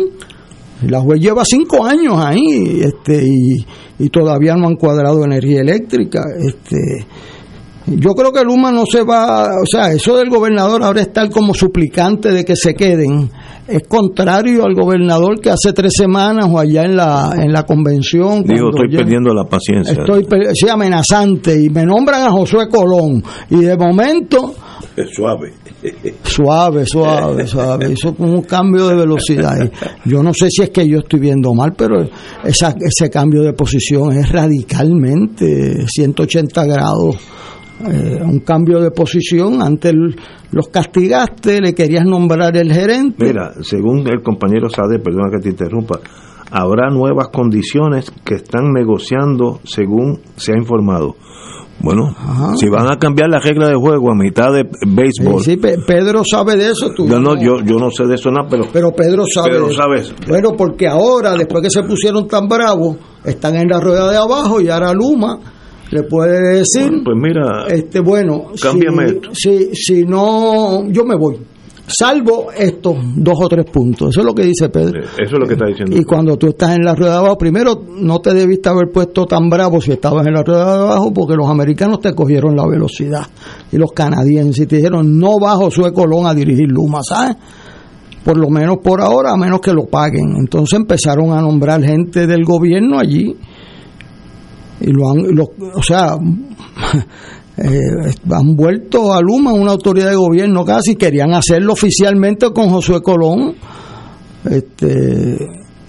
La 0.86 1.00
juez 1.00 1.20
lleva 1.20 1.44
cinco 1.44 1.84
años 1.84 2.14
ahí 2.18 2.80
este, 2.82 3.22
y, 3.98 4.08
todavía 4.10 4.54
no 4.56 4.68
han 4.68 4.76
cuadrado 4.76 5.24
energía 5.24 5.60
eléctrica. 5.60 6.20
Este, 6.46 7.06
yo 7.86 8.14
creo 8.14 8.32
que 8.32 8.42
Luma 8.42 8.72
no 8.72 8.84
se 8.86 9.02
va, 9.02 9.44
o 9.44 9.66
sea, 9.66 9.92
eso 9.92 10.16
del 10.16 10.30
gobernador 10.30 10.82
ahora 10.82 11.02
estar 11.02 11.30
como 11.30 11.54
suplicante 11.54 12.30
de 12.30 12.44
que 12.44 12.56
se 12.56 12.74
queden 12.74 13.30
es 13.66 13.82
contrario 13.88 14.64
al 14.64 14.74
gobernador 14.74 15.40
que 15.40 15.50
hace 15.50 15.72
tres 15.72 15.92
semanas 15.96 16.46
o 16.50 16.58
allá 16.58 16.84
en 16.84 16.96
la 16.96 17.32
en 17.36 17.52
la 17.52 17.64
convención. 17.64 18.42
Digo, 18.44 18.70
estoy 18.70 18.94
perdiendo 18.94 19.32
la 19.32 19.44
paciencia. 19.44 19.94
Estoy 19.94 20.26
sí, 20.54 20.68
amenazante 20.68 21.60
y 21.62 21.70
me 21.70 21.84
nombran 21.84 22.22
a 22.22 22.30
Josué 22.30 22.68
Colón 22.68 23.22
y 23.50 23.60
de 23.60 23.76
momento 23.76 24.54
es 24.96 25.10
suave. 25.14 25.52
Suave, 26.22 26.86
suave, 26.86 27.46
suave. 27.46 27.92
Hizo 27.92 28.14
como 28.14 28.32
un 28.32 28.42
cambio 28.42 28.88
de 28.88 28.96
velocidad. 28.96 29.70
Yo 30.04 30.22
no 30.22 30.32
sé 30.32 30.48
si 30.50 30.62
es 30.62 30.70
que 30.70 30.86
yo 30.88 30.98
estoy 30.98 31.20
viendo 31.20 31.52
mal, 31.52 31.74
pero 31.76 32.08
esa, 32.44 32.74
ese 32.80 33.10
cambio 33.10 33.42
de 33.42 33.52
posición 33.52 34.12
es 34.12 34.30
radicalmente 34.30 35.86
180 35.86 36.64
grados. 36.64 37.16
Eh, 37.90 38.22
un 38.22 38.40
cambio 38.40 38.80
de 38.80 38.90
posición, 38.90 39.60
antes 39.60 39.92
los 40.50 40.68
castigaste, 40.68 41.60
le 41.60 41.74
querías 41.74 42.04
nombrar 42.04 42.56
el 42.56 42.72
gerente. 42.72 43.24
Mira, 43.24 43.52
según 43.62 44.06
el 44.08 44.22
compañero 44.22 44.68
Sade, 44.68 44.98
perdona 44.98 45.30
que 45.30 45.42
te 45.42 45.50
interrumpa, 45.50 46.00
habrá 46.50 46.88
nuevas 46.90 47.28
condiciones 47.28 48.10
que 48.24 48.36
están 48.36 48.72
negociando 48.72 49.60
según 49.64 50.20
se 50.36 50.52
ha 50.52 50.56
informado. 50.56 51.16
Bueno, 51.80 52.14
si 52.56 52.68
van 52.68 52.90
a 52.90 52.98
cambiar 52.98 53.28
la 53.28 53.40
regla 53.40 53.68
de 53.68 53.74
juego 53.74 54.12
a 54.12 54.14
mitad 54.14 54.52
de 54.52 54.62
béisbol. 54.86 55.42
Sí, 55.42 55.56
Pedro 55.56 56.22
sabe 56.24 56.56
de 56.56 56.70
eso. 56.70 56.90
Tú 56.94 57.06
yo, 57.06 57.18
no, 57.18 57.36
yo, 57.36 57.60
yo 57.64 57.76
no 57.78 57.90
sé 57.90 58.06
de 58.06 58.14
eso 58.14 58.30
nada, 58.30 58.48
pero. 58.48 58.64
Pero 58.72 58.92
Pedro 58.92 59.24
sabe. 59.26 59.50
Pero 59.50 59.72
sabes. 59.72 60.14
Bueno, 60.26 60.50
porque 60.56 60.86
ahora, 60.86 61.34
después 61.34 61.62
que 61.62 61.70
se 61.70 61.82
pusieron 61.82 62.28
tan 62.28 62.48
bravos, 62.48 62.96
están 63.24 63.56
en 63.56 63.68
la 63.68 63.80
rueda 63.80 64.10
de 64.10 64.16
abajo 64.16 64.60
y 64.60 64.68
ahora 64.68 64.94
Luma 64.94 65.38
le 65.94 66.02
puede 66.02 66.58
decir. 66.58 67.02
pues 67.04 67.16
mira. 67.16 67.66
Este, 67.68 68.00
bueno. 68.00 68.48
Cámbiame 68.60 69.06
esto. 69.06 69.30
Si, 69.32 69.74
si 69.74 70.04
no, 70.04 70.86
yo 70.90 71.04
me 71.04 71.16
voy 71.16 71.38
salvo 71.86 72.50
estos 72.56 72.96
dos 73.16 73.38
o 73.40 73.48
tres 73.48 73.66
puntos. 73.70 74.10
Eso 74.10 74.20
es 74.20 74.26
lo 74.26 74.34
que 74.34 74.44
dice 74.44 74.68
Pedro. 74.68 75.02
Eso 75.02 75.12
es 75.18 75.32
lo 75.32 75.46
que 75.46 75.54
está 75.54 75.66
diciendo. 75.66 75.96
Y 75.96 76.04
cuando 76.04 76.36
tú 76.36 76.48
estás 76.48 76.76
en 76.76 76.84
la 76.84 76.94
rueda 76.94 77.12
de 77.12 77.18
abajo, 77.18 77.38
primero 77.38 77.82
no 78.00 78.20
te 78.20 78.32
debiste 78.34 78.68
haber 78.68 78.90
puesto 78.92 79.26
tan 79.26 79.48
bravo 79.48 79.80
si 79.80 79.92
estabas 79.92 80.26
en 80.26 80.34
la 80.34 80.42
rueda 80.42 80.64
de 80.64 80.82
abajo, 80.82 81.12
porque 81.12 81.34
los 81.34 81.48
americanos 81.48 82.00
te 82.00 82.14
cogieron 82.14 82.56
la 82.56 82.66
velocidad. 82.66 83.26
Y 83.70 83.76
los 83.76 83.92
canadienses 83.92 84.66
te 84.66 84.76
dijeron, 84.76 85.18
no 85.18 85.38
bajo 85.38 85.70
su 85.70 85.82
Colón 85.92 86.26
a 86.26 86.34
dirigir 86.34 86.68
Luma, 86.68 87.00
¿sabes? 87.02 87.36
Por 88.24 88.38
lo 88.38 88.48
menos 88.48 88.78
por 88.82 89.02
ahora, 89.02 89.32
a 89.32 89.36
menos 89.36 89.60
que 89.60 89.72
lo 89.72 89.84
paguen. 89.84 90.36
Entonces 90.38 90.78
empezaron 90.78 91.32
a 91.32 91.42
nombrar 91.42 91.82
gente 91.82 92.26
del 92.26 92.44
gobierno 92.44 92.98
allí. 92.98 93.36
Y 94.84 94.92
lo 94.92 95.10
han, 95.10 95.18
o 95.74 95.82
sea, 95.82 96.14
eh, 97.56 98.14
han 98.30 98.54
vuelto 98.54 99.14
a 99.14 99.20
Luma 99.22 99.54
una 99.54 99.72
autoridad 99.72 100.10
de 100.10 100.16
gobierno 100.16 100.62
casi, 100.62 100.94
querían 100.96 101.32
hacerlo 101.32 101.72
oficialmente 101.72 102.50
con 102.52 102.68
Josué 102.68 103.00
Colón, 103.00 103.54
este, 104.44 105.38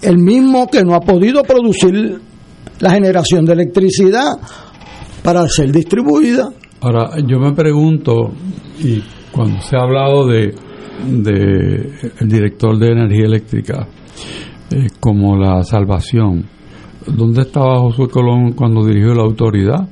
el 0.00 0.18
mismo 0.18 0.66
que 0.68 0.82
no 0.82 0.94
ha 0.94 1.00
podido 1.00 1.42
producir 1.42 2.18
la 2.80 2.90
generación 2.90 3.44
de 3.44 3.52
electricidad 3.52 4.32
para 5.22 5.46
ser 5.48 5.72
distribuida. 5.72 6.48
Ahora, 6.80 7.16
yo 7.26 7.38
me 7.38 7.52
pregunto, 7.52 8.30
y 8.78 9.02
cuando 9.30 9.60
se 9.60 9.76
ha 9.76 9.82
hablado 9.82 10.26
de, 10.26 10.54
de 11.06 11.90
el 12.18 12.28
director 12.28 12.78
de 12.78 12.92
energía 12.92 13.26
eléctrica 13.26 13.86
eh, 14.70 14.86
como 15.00 15.36
la 15.36 15.62
salvación, 15.64 16.55
¿dónde 17.06 17.42
estaba 17.42 17.78
Josué 17.80 18.08
Colón 18.08 18.52
cuando 18.52 18.84
dirigió 18.84 19.14
la 19.14 19.22
autoridad? 19.22 19.88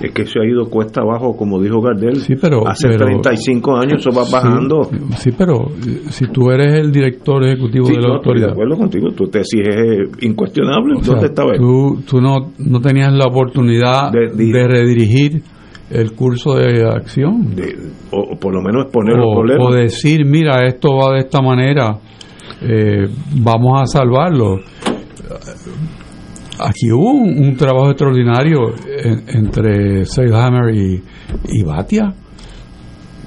es 0.00 0.12
que 0.12 0.26
se 0.26 0.40
ha 0.40 0.44
ido 0.44 0.68
cuesta 0.68 1.02
abajo, 1.02 1.36
como 1.36 1.60
dijo 1.60 1.80
Gardel. 1.80 2.16
Sí, 2.16 2.34
pero, 2.40 2.66
Hace 2.66 2.88
35 2.88 3.76
años 3.76 4.00
eso 4.00 4.10
va 4.16 4.24
bajando. 4.30 4.84
Sí, 5.16 5.30
pero 5.36 5.68
eh, 5.68 6.02
si 6.08 6.26
tú 6.28 6.50
eres 6.50 6.74
el 6.74 6.90
director 6.90 7.44
ejecutivo 7.44 7.88
de 7.88 8.00
la 8.00 8.14
autoridad. 8.14 8.46
de 8.48 8.52
acuerdo 8.52 8.76
contigo, 8.76 9.08
tu 9.10 9.24
tesis 9.26 9.60
es 9.60 10.24
incuestionable. 10.24 11.00
¿Dónde 11.02 11.26
estaba 11.26 11.52
Tú, 11.54 12.02
tú 12.08 12.20
no, 12.20 12.52
no 12.58 12.80
tenías 12.80 13.12
la 13.12 13.26
oportunidad 13.26 14.10
de, 14.10 14.66
redirigir 14.66 15.42
el 15.90 16.12
curso 16.12 16.54
de 16.54 16.86
acción. 16.88 17.54
o, 18.10 18.36
por 18.38 18.54
lo 18.54 18.62
menos 18.62 18.84
exponer 18.84 19.16
los 19.16 19.34
problemas. 19.34 19.66
O 19.68 19.74
decir, 19.74 20.24
mira, 20.24 20.64
esto 20.66 20.96
va 20.96 21.14
de 21.14 21.20
esta 21.20 21.42
manera, 21.42 21.98
eh, 22.62 23.06
vamos 23.34 23.82
a 23.82 23.86
salvarlo 23.86 24.60
aquí 26.58 26.92
hubo 26.92 27.12
un, 27.12 27.56
trabajo 27.56 27.90
extraordinario 27.90 28.74
entre 29.28 30.04
Seilhammer 30.04 30.74
y, 30.74 31.02
y 31.48 31.62
Batia, 31.62 32.14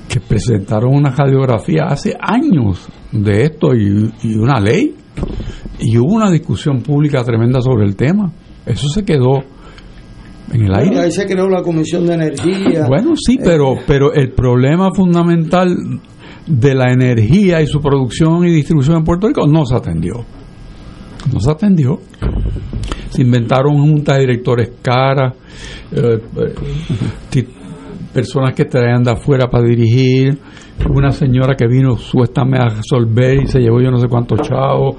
que 0.07 0.19
presentaron 0.19 0.93
una 0.93 1.09
radiografía 1.09 1.85
hace 1.85 2.15
años 2.19 2.87
de 3.11 3.43
esto 3.43 3.73
y, 3.73 4.37
una 4.37 4.59
ley, 4.59 4.95
y 5.79 5.97
hubo 5.97 6.13
una 6.13 6.29
discusión 6.29 6.81
pública 6.81 7.23
tremenda 7.23 7.61
sobre 7.61 7.85
el 7.85 7.95
tema. 7.95 8.31
Eso 8.65 8.87
se 8.89 9.03
quedó 9.03 9.43
en 10.51 10.65
el 10.65 10.75
aire. 10.75 10.99
Ahí 10.99 11.11
se 11.11 11.25
creó 11.25 11.49
la 11.49 11.63
Comisión 11.63 12.05
de 12.05 12.13
Energía. 12.13 12.85
Bueno, 12.87 13.13
sí, 13.15 13.39
pero, 13.43 13.75
pero 13.87 14.13
el 14.13 14.31
problema 14.31 14.89
fundamental 14.93 15.75
de 16.45 16.75
la 16.75 16.91
energía 16.91 17.61
y 17.61 17.67
su 17.67 17.79
producción 17.79 18.45
y 18.45 18.51
distribución 18.51 18.97
en 18.97 19.03
Puerto 19.03 19.27
Rico 19.27 19.47
no 19.47 19.65
se 19.65 19.75
atendió. 19.75 20.25
No 21.31 21.39
se 21.39 21.51
atendió 21.51 21.99
se 23.13 23.21
inventaron 23.21 23.77
juntas 23.77 24.15
de 24.15 24.21
directores 24.21 24.71
caras, 24.81 25.35
eh, 25.91 26.19
eh, 27.35 27.47
personas 28.11 28.55
que 28.55 28.65
traían 28.65 29.03
de 29.03 29.11
afuera 29.11 29.47
para 29.49 29.63
dirigir, 29.63 30.37
una 30.89 31.11
señora 31.11 31.55
que 31.55 31.67
vino 31.67 31.95
supuestamente 31.95 32.65
a 32.65 32.75
resolver 32.75 33.43
y 33.43 33.47
se 33.47 33.59
llevó 33.59 33.79
yo 33.81 33.91
no 33.91 33.99
sé 33.99 34.07
cuántos 34.07 34.41
chavos, 34.41 34.95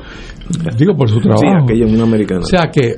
digo 0.79 0.95
por 0.97 1.11
su 1.11 1.19
trabajo. 1.21 1.43
Sí, 1.43 1.63
aquella 1.65 1.87
es 1.87 1.93
una 1.93 2.05
americana. 2.05 2.41
O 2.41 2.47
sea 2.47 2.71
que 2.73 2.95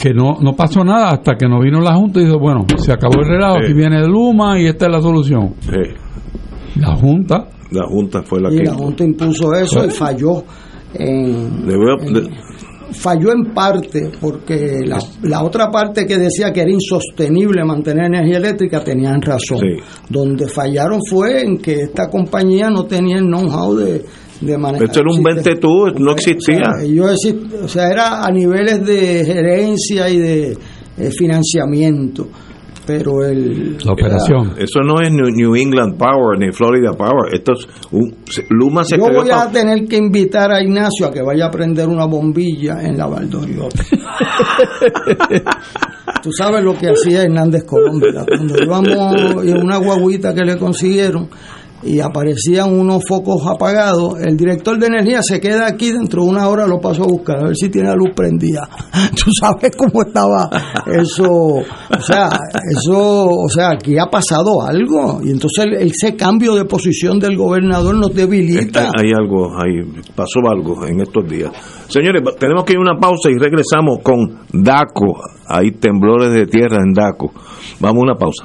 que 0.00 0.12
no, 0.12 0.38
no 0.40 0.54
pasó 0.54 0.82
nada 0.82 1.10
hasta 1.10 1.36
que 1.36 1.46
no 1.46 1.60
vino 1.60 1.80
la 1.80 1.94
Junta 1.94 2.20
y 2.20 2.24
dijo, 2.24 2.38
bueno, 2.38 2.64
se 2.76 2.92
acabó 2.92 3.20
el 3.20 3.28
relajo, 3.28 3.58
aquí 3.62 3.72
viene 3.72 4.04
Luma 4.06 4.58
y 4.58 4.66
esta 4.66 4.86
es 4.86 4.92
la 4.92 5.00
solución. 5.00 5.54
La 6.76 6.96
Junta. 6.96 7.48
La 7.70 7.86
Junta 7.86 8.22
fue 8.22 8.40
la 8.40 8.52
y 8.52 8.58
que... 8.58 8.64
la 8.64 8.74
Junta 8.74 9.04
impuso 9.04 9.54
eso 9.54 9.84
y 9.84 9.90
falló 9.90 10.42
en, 10.94 11.62
falló 12.92 13.32
en 13.32 13.52
parte 13.52 14.10
porque 14.20 14.80
la, 14.84 14.98
la, 15.22 15.42
otra 15.42 15.70
parte 15.70 16.06
que 16.06 16.18
decía 16.18 16.52
que 16.52 16.62
era 16.62 16.70
insostenible 16.70 17.64
mantener 17.64 18.06
energía 18.06 18.38
eléctrica 18.38 18.82
tenían 18.82 19.20
razón. 19.20 19.60
Donde 20.08 20.48
fallaron 20.48 21.00
fue 21.08 21.42
en 21.42 21.58
que 21.58 21.82
esta 21.82 22.08
compañía 22.08 22.70
no 22.70 22.84
tenía 22.84 23.16
el 23.16 23.26
know-how 23.26 23.74
de, 23.74 24.04
de 24.40 24.58
manejar. 24.58 24.86
Esto 24.86 25.00
era 25.00 25.10
un 25.10 25.22
20 25.22 25.56
tú, 25.56 25.86
no 25.98 26.12
existía. 26.12 26.70
O 26.80 27.16
sea, 27.16 27.34
o 27.64 27.68
sea, 27.68 27.90
era 27.90 28.24
a 28.24 28.30
niveles 28.30 28.84
de 28.84 29.24
gerencia 29.24 30.08
y 30.08 30.18
de 30.18 30.58
eh, 30.98 31.10
financiamiento 31.10 32.28
pero 32.86 33.24
el 33.24 33.78
la 33.84 33.92
operación. 33.92 34.54
Eso 34.58 34.80
no 34.84 35.00
es 35.00 35.10
New 35.10 35.54
England 35.54 35.96
Power 35.96 36.38
ni 36.38 36.52
Florida 36.52 36.92
Power 36.92 37.32
esto 37.32 37.52
es 37.52 37.68
un, 37.92 38.14
Luma 38.50 38.84
se 38.84 38.96
yo 38.96 39.04
voy 39.04 39.30
a 39.30 39.50
tener 39.50 39.86
que 39.86 39.96
invitar 39.96 40.52
a 40.52 40.62
Ignacio 40.62 41.06
a 41.06 41.12
que 41.12 41.22
vaya 41.22 41.46
a 41.46 41.50
prender 41.50 41.88
una 41.88 42.06
bombilla 42.06 42.82
en 42.82 42.96
la 42.96 43.06
Valdoriota 43.06 43.82
tú 46.22 46.30
sabes 46.32 46.64
lo 46.64 46.74
que 46.74 46.88
hacía 46.88 47.22
Hernández 47.22 47.64
Colón 47.64 48.00
cuando 48.00 48.62
íbamos 48.62 49.44
en 49.44 49.62
una 49.62 49.76
guaguita 49.78 50.34
que 50.34 50.44
le 50.44 50.56
consiguieron 50.56 51.28
y 51.82 52.00
aparecían 52.00 52.78
unos 52.78 53.02
focos 53.06 53.46
apagados, 53.46 54.20
el 54.20 54.36
director 54.36 54.78
de 54.78 54.86
energía 54.86 55.22
se 55.22 55.40
queda 55.40 55.66
aquí, 55.66 55.92
dentro 55.92 56.22
de 56.22 56.30
una 56.30 56.48
hora 56.48 56.66
lo 56.66 56.80
paso 56.80 57.04
a 57.04 57.06
buscar, 57.06 57.38
a 57.38 57.46
ver 57.46 57.56
si 57.56 57.68
tiene 57.68 57.88
la 57.88 57.96
luz 57.96 58.10
prendida. 58.14 58.68
Tú 59.10 59.30
sabes 59.38 59.74
cómo 59.76 60.02
estaba 60.02 60.48
eso, 60.86 61.28
o 61.30 62.00
sea, 62.00 62.28
eso, 62.70 63.28
o 63.28 63.48
sea, 63.48 63.70
aquí 63.72 63.98
ha 63.98 64.06
pasado 64.06 64.62
algo, 64.62 65.20
y 65.22 65.30
entonces 65.30 65.66
ese 65.80 66.16
cambio 66.16 66.54
de 66.54 66.64
posición 66.64 67.18
del 67.18 67.36
gobernador 67.36 67.94
nos 67.96 68.14
debilita. 68.14 68.90
Hay 68.98 69.10
algo, 69.12 69.50
hay, 69.58 70.02
pasó 70.14 70.40
algo 70.48 70.86
en 70.86 71.00
estos 71.00 71.28
días. 71.28 71.52
Señores, 71.88 72.22
tenemos 72.38 72.64
que 72.64 72.72
ir 72.72 72.78
a 72.78 72.82
una 72.82 72.98
pausa 72.98 73.30
y 73.30 73.38
regresamos 73.38 73.98
con 74.02 74.40
DACO, 74.52 75.20
hay 75.48 75.72
temblores 75.72 76.32
de 76.32 76.46
tierra 76.46 76.78
en 76.78 76.92
DACO. 76.92 77.32
Vamos 77.80 78.02
a 78.02 78.04
una 78.04 78.14
pausa. 78.14 78.44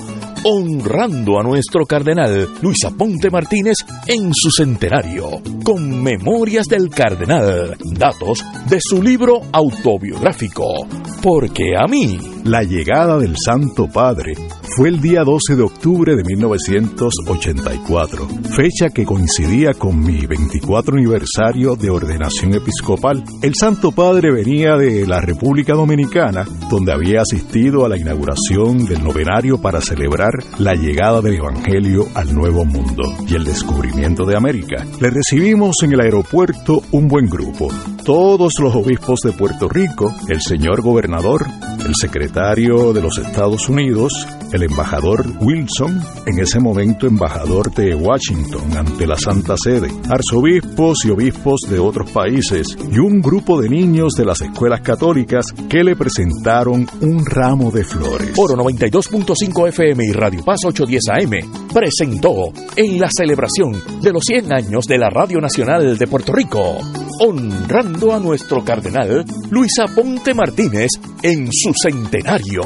honrando 0.44 1.40
a 1.40 1.42
nuestro 1.42 1.84
cardenal 1.86 2.48
Luis 2.62 2.84
Aponte 2.84 3.28
Martínez 3.28 3.78
en 4.06 4.32
su 4.32 4.52
centenario, 4.52 5.42
con 5.64 6.00
Memorias 6.00 6.66
del 6.66 6.88
Cardenal, 6.88 7.76
datos 7.92 8.44
de 8.68 8.78
su 8.80 9.02
libro 9.02 9.40
autobiográfico, 9.50 10.86
Porque 11.20 11.74
a 11.76 11.88
mí. 11.88 12.18
La 12.44 12.62
llegada 12.62 13.18
del 13.18 13.36
Santo 13.36 13.88
Padre 13.88 14.32
fue 14.76 14.88
el 14.88 15.00
día 15.00 15.24
12 15.24 15.56
de 15.56 15.62
octubre 15.62 16.14
de 16.14 16.22
1984, 16.22 18.28
fecha 18.54 18.90
que 18.90 19.04
coincidía 19.04 19.72
con 19.74 19.98
mi 19.98 20.26
24 20.26 20.96
aniversario 20.96 21.74
de 21.74 21.90
ordenación 21.90 22.54
episcopal. 22.54 23.24
El 23.42 23.54
Santo 23.54 23.90
Padre 23.90 24.32
venía 24.32 24.76
de 24.76 25.06
la 25.06 25.20
República 25.20 25.74
Dominicana, 25.74 26.46
donde 26.70 26.92
había 26.92 27.22
asistido 27.22 27.84
a 27.84 27.88
la 27.88 27.98
inauguración 27.98 28.86
del 28.86 29.02
novenario 29.02 29.60
para 29.60 29.80
celebrar 29.80 30.32
la 30.58 30.74
llegada 30.74 31.20
del 31.20 31.36
Evangelio 31.36 32.06
al 32.14 32.32
Nuevo 32.32 32.64
Mundo 32.64 33.02
y 33.28 33.34
el 33.34 33.44
descubrimiento 33.44 34.24
de 34.24 34.36
América. 34.36 34.86
Le 35.00 35.10
recibimos 35.10 35.76
en 35.82 35.94
el 35.94 36.00
aeropuerto 36.00 36.82
un 36.92 37.08
buen 37.08 37.26
grupo, 37.26 37.68
todos 38.04 38.54
los 38.60 38.74
obispos 38.74 39.20
de 39.20 39.32
Puerto 39.32 39.68
Rico, 39.68 40.14
el 40.28 40.40
señor 40.40 40.82
gobernador, 40.82 41.46
el 41.84 41.94
secretario 41.94 42.92
de 42.92 43.02
los 43.02 43.18
Estados 43.18 43.68
Unidos, 43.68 44.26
el 44.52 44.62
embajador 44.64 45.24
Wilson, 45.40 46.00
en 46.26 46.38
ese 46.38 46.60
momento 46.60 47.06
embajador 47.06 47.72
de 47.72 47.94
Washington 47.94 48.76
ante 48.76 49.06
la 49.06 49.16
Santa 49.16 49.54
Sede, 49.56 49.88
arzobispos 50.08 51.04
y 51.04 51.10
obispos 51.10 51.60
de 51.68 51.78
otros 51.78 52.10
países 52.10 52.76
y 52.90 52.98
un 52.98 53.20
grupo 53.20 53.60
de 53.60 53.68
niños 53.68 54.14
de 54.14 54.24
las 54.24 54.40
escuelas 54.40 54.80
católicas 54.80 55.46
que 55.68 55.84
le 55.84 55.96
presentaron 55.96 56.86
un 57.00 57.24
ramo 57.24 57.70
de 57.70 57.84
flores. 57.84 58.32
Oro 58.36 58.54
92.5 58.56 59.68
FM 59.68 60.04
y 60.04 60.12
Radio 60.12 60.42
Paz 60.44 60.60
810 60.64 61.02
AM 61.08 61.68
presentó 61.72 62.52
en 62.76 62.98
la 62.98 63.08
celebración 63.10 63.72
de 64.00 64.12
los 64.12 64.24
100 64.24 64.52
años 64.52 64.86
de 64.86 64.98
la 64.98 65.10
Radio 65.10 65.40
Nacional 65.40 65.96
de 65.96 66.06
Puerto 66.06 66.32
Rico, 66.32 66.78
honrando 67.20 67.89
a 67.90 68.20
nuestro 68.20 68.64
cardenal 68.64 69.24
Luis 69.50 69.72
Aponte 69.80 70.32
Martínez 70.32 70.90
en 71.22 71.48
su 71.50 71.72
centenario, 71.74 72.62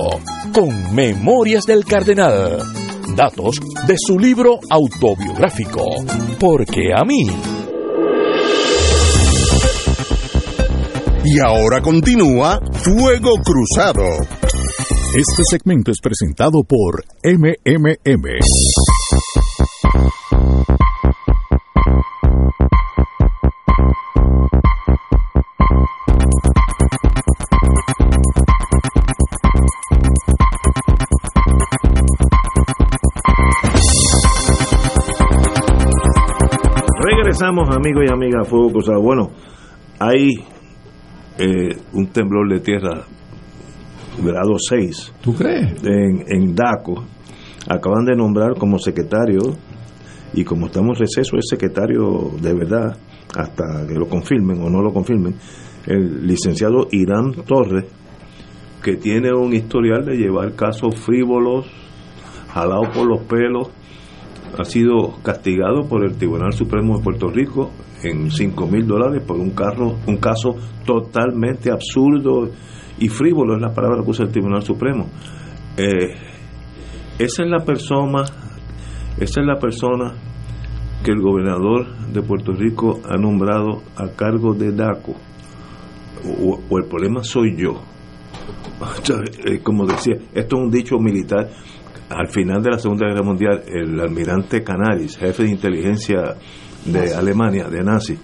con 0.52 0.94
Memorias 0.94 1.64
del 1.64 1.84
Cardenal. 1.84 2.58
Datos 3.16 3.56
de 3.86 3.96
su 3.98 4.18
libro 4.18 4.58
autobiográfico, 4.68 5.82
Porque 6.38 6.90
a 6.94 7.04
mí. 7.04 7.26
Y 11.24 11.38
ahora 11.38 11.80
continúa 11.80 12.60
Fuego 12.72 13.32
Cruzado. 13.42 14.04
Este 15.16 15.42
segmento 15.50 15.90
es 15.90 16.00
presentado 16.00 16.62
por 16.64 17.02
MMM. 17.24 18.28
Regresamos, 37.34 37.74
amigos 37.74 38.04
y 38.06 38.12
amigas, 38.12 38.46
Fuego 38.46 38.70
Cruzado. 38.70 39.02
Bueno, 39.02 39.30
hay 39.98 40.34
eh, 41.36 41.76
un 41.92 42.06
temblor 42.06 42.48
de 42.48 42.60
tierra 42.60 43.02
grado 44.22 44.56
6. 44.56 45.14
¿Tú 45.20 45.34
crees? 45.34 45.82
En, 45.82 46.24
en 46.28 46.54
DACO. 46.54 47.04
Acaban 47.68 48.04
de 48.04 48.14
nombrar 48.14 48.54
como 48.56 48.78
secretario, 48.78 49.40
y 50.32 50.44
como 50.44 50.66
estamos 50.66 50.96
en 50.96 51.06
receso, 51.06 51.36
es 51.36 51.46
secretario 51.50 52.30
de 52.40 52.54
verdad, 52.54 52.96
hasta 53.36 53.84
que 53.88 53.94
lo 53.94 54.08
confirmen 54.08 54.62
o 54.62 54.70
no 54.70 54.80
lo 54.80 54.92
confirmen, 54.92 55.34
el 55.86 56.24
licenciado 56.24 56.86
Irán 56.92 57.32
Torres, 57.44 57.86
que 58.80 58.96
tiene 58.96 59.32
un 59.32 59.52
historial 59.52 60.04
de 60.04 60.14
llevar 60.14 60.54
casos 60.54 60.94
frívolos, 61.00 61.66
jalados 62.52 62.96
por 62.96 63.08
los 63.08 63.22
pelos, 63.22 63.70
ha 64.58 64.64
sido 64.64 65.22
castigado 65.22 65.88
por 65.88 66.04
el 66.04 66.16
Tribunal 66.16 66.52
Supremo 66.52 66.98
de 66.98 67.04
Puerto 67.04 67.28
Rico 67.28 67.70
en 68.02 68.30
5 68.30 68.66
mil 68.66 68.86
dólares 68.86 69.22
por 69.26 69.38
un, 69.38 69.50
carro, 69.50 69.96
un 70.06 70.16
caso 70.18 70.56
totalmente 70.84 71.70
absurdo 71.70 72.50
y 72.98 73.08
frívolo, 73.08 73.56
es 73.56 73.62
la 73.62 73.72
palabra 73.74 74.02
que 74.02 74.10
usa 74.10 74.26
el 74.26 74.32
Tribunal 74.32 74.62
Supremo. 74.62 75.08
Eh, 75.76 76.14
esa 77.18 77.42
es 77.42 77.50
la 77.50 77.64
persona 77.64 78.24
Esa 79.18 79.40
es 79.40 79.46
la 79.46 79.58
persona 79.58 80.14
que 81.04 81.12
el 81.12 81.20
gobernador 81.20 81.86
de 82.12 82.22
Puerto 82.22 82.52
Rico 82.52 83.00
ha 83.08 83.16
nombrado 83.16 83.82
a 83.96 84.08
cargo 84.08 84.54
de 84.54 84.72
DACO. 84.72 85.14
O, 86.40 86.78
el 86.78 86.86
problema 86.86 87.22
soy 87.22 87.54
yo. 87.56 87.80
Como 89.62 89.86
decía, 89.86 90.14
esto 90.32 90.56
es 90.56 90.62
un 90.62 90.70
dicho 90.70 90.98
militar. 90.98 91.50
Al 92.14 92.28
final 92.28 92.62
de 92.62 92.70
la 92.70 92.78
Segunda 92.78 93.08
Guerra 93.08 93.24
Mundial, 93.24 93.62
el 93.66 93.98
almirante 93.98 94.62
Canaris, 94.62 95.16
jefe 95.16 95.42
de 95.42 95.50
inteligencia 95.50 96.36
de 96.84 97.12
Alemania, 97.12 97.68
de 97.68 97.82
nazi, 97.82 98.16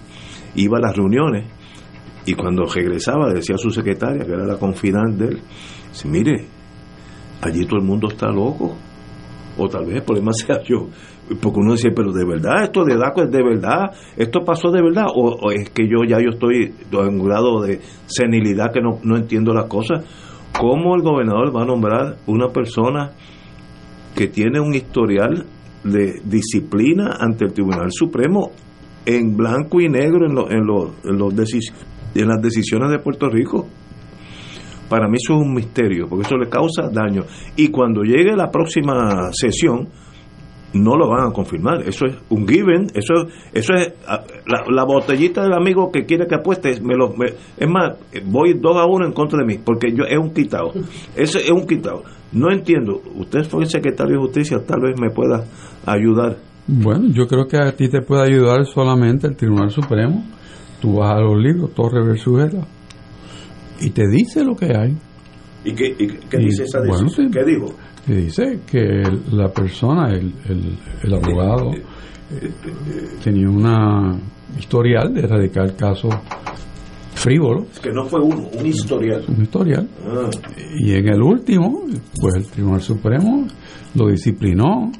iba 0.55 0.77
a 0.77 0.81
las 0.81 0.95
reuniones 0.95 1.45
y 2.25 2.33
cuando 2.33 2.63
regresaba 2.65 3.33
decía 3.33 3.55
a 3.55 3.57
su 3.57 3.69
secretaria, 3.69 4.23
que 4.23 4.31
era 4.31 4.45
la 4.45 4.57
confidante 4.57 5.25
de 5.25 5.29
él, 5.31 5.41
dice, 5.89 6.07
mire, 6.07 6.47
allí 7.41 7.65
todo 7.65 7.79
el 7.79 7.85
mundo 7.85 8.07
está 8.07 8.27
loco. 8.27 8.77
O 9.57 9.67
tal 9.67 9.85
vez 9.85 9.95
el 9.95 10.03
problema 10.03 10.31
sea 10.33 10.61
yo. 10.63 10.87
Porque 11.41 11.59
uno 11.59 11.73
decía, 11.73 11.91
pero 11.93 12.13
de 12.13 12.25
verdad, 12.25 12.63
esto 12.63 12.85
de 12.85 12.95
DACO 12.95 13.23
es 13.23 13.31
de 13.31 13.43
verdad, 13.43 13.91
esto 14.15 14.39
pasó 14.45 14.71
de 14.71 14.81
verdad, 14.81 15.07
o, 15.13 15.31
o 15.31 15.51
es 15.51 15.69
que 15.69 15.83
yo 15.83 16.03
ya 16.07 16.17
yo 16.19 16.29
estoy 16.31 16.73
en 16.91 17.19
un 17.19 17.27
grado 17.27 17.61
de 17.61 17.81
senilidad 18.05 18.71
que 18.73 18.79
no, 18.79 18.99
no 19.03 19.17
entiendo 19.17 19.53
las 19.53 19.65
cosas. 19.65 20.05
¿Cómo 20.57 20.95
el 20.95 21.01
gobernador 21.01 21.55
va 21.55 21.63
a 21.63 21.65
nombrar 21.65 22.17
una 22.27 22.47
persona 22.47 23.11
que 24.15 24.27
tiene 24.27 24.59
un 24.59 24.73
historial 24.73 25.45
de 25.83 26.21
disciplina 26.25 27.17
ante 27.19 27.45
el 27.45 27.53
Tribunal 27.53 27.87
Supremo 27.91 28.51
en 29.05 29.35
blanco 29.35 29.81
y 29.81 29.89
negro 29.89 30.27
en, 30.27 30.35
lo- 30.35 30.51
en, 30.51 30.65
lo- 30.65 30.93
en 31.03 31.17
los 31.17 31.33
en 32.13 32.27
las 32.27 32.41
decisiones 32.41 32.91
de 32.91 32.99
Puerto 32.99 33.29
Rico? 33.29 33.67
Para 34.89 35.07
mí 35.07 35.15
eso 35.15 35.33
es 35.35 35.39
un 35.47 35.53
misterio, 35.53 36.07
porque 36.09 36.25
eso 36.27 36.35
le 36.35 36.49
causa 36.49 36.89
daño. 36.91 37.23
Y 37.55 37.69
cuando 37.69 38.03
llegue 38.03 38.35
la 38.35 38.51
próxima 38.51 39.29
sesión, 39.31 39.87
no 40.73 40.97
lo 40.97 41.07
van 41.09 41.29
a 41.29 41.31
confirmar. 41.31 41.81
Eso 41.87 42.05
es 42.05 42.17
un 42.29 42.45
given. 42.45 42.87
Eso, 42.93 43.13
eso 43.53 43.73
es 43.73 43.93
ah, 44.05 44.21
la, 44.45 44.63
la 44.69 44.83
botellita 44.83 45.43
del 45.43 45.53
amigo 45.53 45.89
que 45.91 46.05
quiere 46.05 46.27
que 46.27 46.35
apueste. 46.35 46.81
Me 46.81 46.95
lo, 46.97 47.13
me- 47.15 47.33
es 47.57 47.69
más, 47.69 47.97
voy 48.25 48.53
dos 48.59 48.75
a 48.75 48.85
uno 48.85 49.05
en 49.05 49.13
contra 49.13 49.39
de 49.39 49.45
mí, 49.45 49.59
porque 49.63 49.93
yo 49.95 50.03
es 50.03 50.17
un 50.17 50.33
quitado. 50.33 50.73
Ese 51.15 51.37
es 51.39 51.51
un 51.51 51.65
quitado. 51.65 52.03
No 52.31 52.51
entiendo. 52.51 53.01
Usted 53.15 53.43
fue 53.43 53.63
el 53.63 53.69
secretario 53.69 54.15
de 54.15 54.21
Justicia, 54.21 54.59
tal 54.65 54.81
vez 54.81 54.99
me 54.99 55.09
pueda 55.09 55.43
ayudar. 55.85 56.37
Bueno, 56.67 57.07
yo 57.11 57.27
creo 57.27 57.47
que 57.47 57.57
a 57.57 57.71
ti 57.75 57.89
te 57.89 58.01
puede 58.01 58.23
ayudar 58.23 58.65
solamente 58.65 59.27
el 59.27 59.35
Tribunal 59.35 59.69
Supremo. 59.71 60.23
Tú 60.79 60.97
vas 60.97 61.17
a 61.17 61.19
los 61.19 61.37
libros, 61.37 61.73
Torre 61.73 62.03
versus 62.03 62.37
Gela, 62.39 62.65
y 63.79 63.89
te 63.89 64.07
dice 64.07 64.43
lo 64.43 64.55
que 64.55 64.75
hay. 64.75 64.97
¿Y 65.63 65.73
qué, 65.73 65.95
y 65.97 66.07
qué 66.07 66.37
Y, 66.37 66.45
dice 66.45 66.63
esa 66.63 66.81
decisión? 66.81 67.31
¿Qué 67.31 67.43
digo? 67.43 67.75
Te 68.05 68.15
dice 68.15 68.61
que 68.65 69.03
la 69.31 69.49
persona, 69.49 70.09
el, 70.09 70.33
el, 70.49 70.77
el 71.03 71.13
abogado, 71.13 71.71
eh, 71.73 72.51
tenía 73.23 73.49
una 73.49 74.17
historial 74.57 75.13
de 75.13 75.21
erradicar 75.21 75.75
casos 75.75 76.15
frívolos, 77.21 77.65
Es 77.71 77.79
que 77.79 77.91
no 77.91 78.05
fue 78.05 78.21
uno, 78.21 78.47
un 78.57 78.65
historial. 78.65 79.23
un 79.27 79.43
historial. 79.43 79.87
Ah. 80.05 80.29
Y 80.79 80.93
en 80.93 81.07
el 81.07 81.21
último, 81.21 81.83
pues 82.19 82.35
el 82.35 82.47
Tribunal 82.47 82.81
Supremo 82.81 83.47
lo 83.95 84.07
disciplinó 84.09 84.91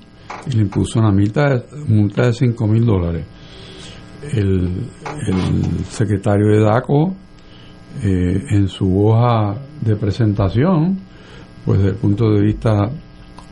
y 0.47 0.55
le 0.55 0.61
impuso 0.63 0.99
una 0.99 1.11
multa 1.11 1.49
de, 1.49 1.63
multa 1.87 2.27
de 2.27 2.33
5 2.33 2.67
mil 2.67 2.85
dólares. 2.85 3.25
El, 4.33 4.87
el 5.27 5.85
secretario 5.85 6.47
de 6.47 6.59
DACO, 6.61 7.15
eh, 8.03 8.43
en 8.51 8.67
su 8.67 9.05
hoja 9.05 9.59
de 9.81 9.95
presentación, 9.95 10.99
pues 11.65 11.79
desde 11.79 11.91
el 11.91 11.97
punto 11.97 12.31
de 12.31 12.41
vista 12.41 12.89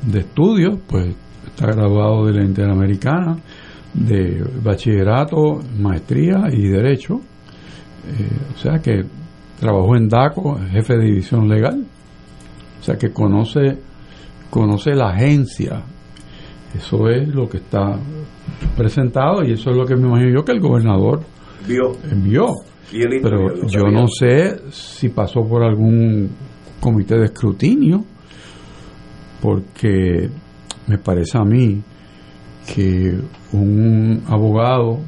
de 0.05 0.19
estudios, 0.19 0.79
pues 0.87 1.13
está 1.45 1.67
graduado 1.67 2.25
de 2.25 2.33
la 2.33 2.43
Interamericana, 2.45 3.37
de 3.93 4.43
bachillerato, 4.63 5.59
maestría 5.77 6.43
y 6.51 6.67
derecho. 6.67 7.19
Eh, 8.07 8.29
o 8.55 8.57
sea 8.57 8.79
que 8.79 9.03
trabajó 9.59 9.95
en 9.95 10.07
DACO, 10.07 10.59
jefe 10.71 10.97
de 10.97 11.05
división 11.05 11.47
legal. 11.47 11.85
O 12.79 12.83
sea 12.83 12.95
que 12.95 13.11
conoce, 13.11 13.77
conoce 14.49 14.95
la 14.95 15.09
agencia. 15.09 15.83
Eso 16.75 17.09
es 17.09 17.27
lo 17.27 17.49
que 17.49 17.57
está 17.57 17.97
presentado 18.77 19.43
y 19.43 19.53
eso 19.53 19.71
es 19.71 19.75
lo 19.75 19.85
que 19.85 19.95
me 19.95 20.07
imagino 20.07 20.29
yo 20.29 20.45
que 20.45 20.51
el 20.51 20.59
gobernador 20.59 21.21
Vio. 21.67 21.93
el 22.91 23.21
Pero 23.21 23.67
yo 23.67 23.91
no 23.91 24.07
sé 24.07 24.71
si 24.71 25.09
pasó 25.09 25.41
por 25.47 25.63
algún 25.63 26.29
comité 26.79 27.17
de 27.17 27.25
escrutinio, 27.25 28.03
porque 29.41 30.29
me 30.87 30.97
parece 30.97 31.37
a 31.37 31.43
mí 31.43 31.81
que 32.73 33.19
un 33.51 34.23
abogado 34.27 34.99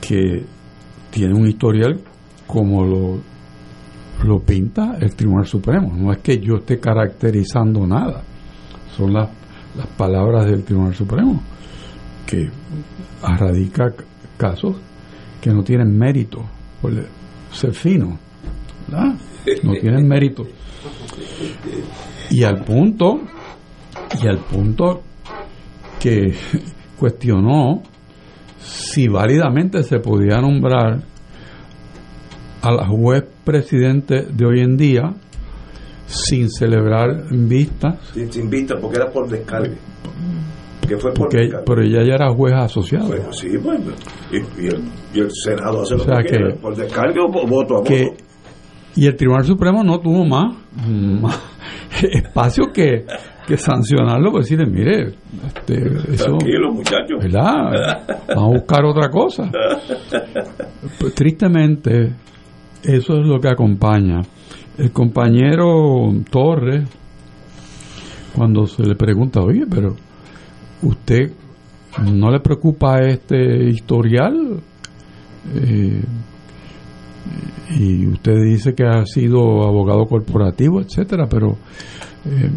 que 0.00 0.44
tiene 1.10 1.34
un 1.34 1.46
historial 1.46 2.00
como 2.46 2.84
lo, 2.84 3.18
lo 4.24 4.40
pinta 4.40 4.96
el 5.00 5.14
Tribunal 5.14 5.46
Supremo, 5.46 5.92
no 5.94 6.12
es 6.12 6.18
que 6.18 6.38
yo 6.38 6.56
esté 6.56 6.78
caracterizando 6.78 7.86
nada, 7.86 8.22
son 8.96 9.12
las, 9.12 9.28
las 9.76 9.86
palabras 9.88 10.46
del 10.46 10.64
Tribunal 10.64 10.94
Supremo, 10.94 11.42
que 12.26 12.50
radica 13.22 13.92
casos 14.36 14.76
que 15.40 15.50
no 15.50 15.62
tienen 15.62 15.96
mérito. 15.96 16.44
Por 16.80 16.92
ser 17.52 17.74
fino, 17.74 18.18
no 18.88 19.72
tienen 19.80 20.06
mérito. 20.06 20.46
Y 22.30 22.44
al 22.44 22.62
punto, 22.64 23.20
y 24.22 24.26
al 24.26 24.38
punto 24.38 25.02
que 25.98 26.34
cuestionó 26.98 27.82
si 28.58 29.08
válidamente 29.08 29.82
se 29.82 29.98
podía 30.00 30.40
nombrar 30.40 31.00
a 32.62 32.72
la 32.72 32.86
juez 32.86 33.24
presidente 33.44 34.26
de 34.32 34.44
hoy 34.46 34.60
en 34.60 34.76
día 34.76 35.14
sin 36.06 36.48
celebrar 36.50 37.24
vistas, 37.30 37.98
Sin, 38.14 38.32
sin 38.32 38.48
vista, 38.50 38.74
porque 38.80 38.96
era 38.96 39.10
por 39.10 39.28
descargue. 39.28 39.76
Que 40.88 40.96
fue 40.96 41.10
por 41.12 41.24
porque, 41.28 41.36
descargue. 41.38 41.64
pero 41.66 41.82
ella 41.82 42.02
ya 42.02 42.14
era 42.14 42.30
juez 42.32 42.54
asociada. 42.54 43.06
Bueno, 43.08 43.32
sí, 43.32 43.48
pues. 43.62 43.78
Y, 44.32 44.36
y 44.64 44.66
el, 44.68 44.82
y 45.14 45.20
el 45.20 45.28
Senado 45.30 45.82
hace 45.82 45.94
O 45.94 45.98
lo 45.98 46.04
sea 46.04 46.16
que, 46.22 46.28
quiere, 46.28 46.54
que- 46.54 46.60
por 46.60 46.74
descargue 46.76 47.20
o 47.20 47.30
por 47.30 47.48
voto 47.48 47.74
a 47.74 47.78
voto. 47.80 47.88
que 47.90 48.06
y 48.96 49.06
el 49.06 49.14
Tribunal 49.14 49.44
Supremo 49.44 49.84
no 49.84 50.00
tuvo 50.00 50.24
más, 50.24 50.56
más 50.88 51.40
espacio 52.02 52.72
que, 52.72 53.04
que 53.48 53.56
sancionarlo, 53.56 54.30
pues 54.30 54.44
decirle, 54.48 54.66
mire, 54.70 55.14
este, 55.46 56.12
eso, 56.12 56.36
Tranquilo, 56.36 56.70
muchachos. 56.74 57.18
¿verdad? 57.22 58.04
Vamos 58.28 58.44
a 58.44 58.58
buscar 58.58 58.84
otra 58.84 59.10
cosa. 59.10 59.50
Pues, 61.00 61.14
tristemente, 61.14 62.12
eso 62.82 63.14
es 63.14 63.26
lo 63.26 63.40
que 63.40 63.48
acompaña. 63.48 64.20
El 64.76 64.92
compañero 64.92 66.12
Torres, 66.30 66.88
cuando 68.36 68.66
se 68.66 68.82
le 68.82 68.94
pregunta, 68.94 69.40
oye, 69.40 69.64
pero 69.68 69.96
¿usted 70.82 71.32
no 72.04 72.30
le 72.30 72.40
preocupa 72.40 73.00
este 73.00 73.70
historial? 73.70 74.60
Eh, 75.54 76.02
y 77.78 78.06
usted 78.06 78.34
dice 78.44 78.74
que 78.74 78.84
ha 78.84 79.04
sido 79.06 79.62
abogado 79.66 80.04
corporativo, 80.04 80.80
etcétera, 80.80 81.26
pero 81.28 81.56
eh, 82.26 82.50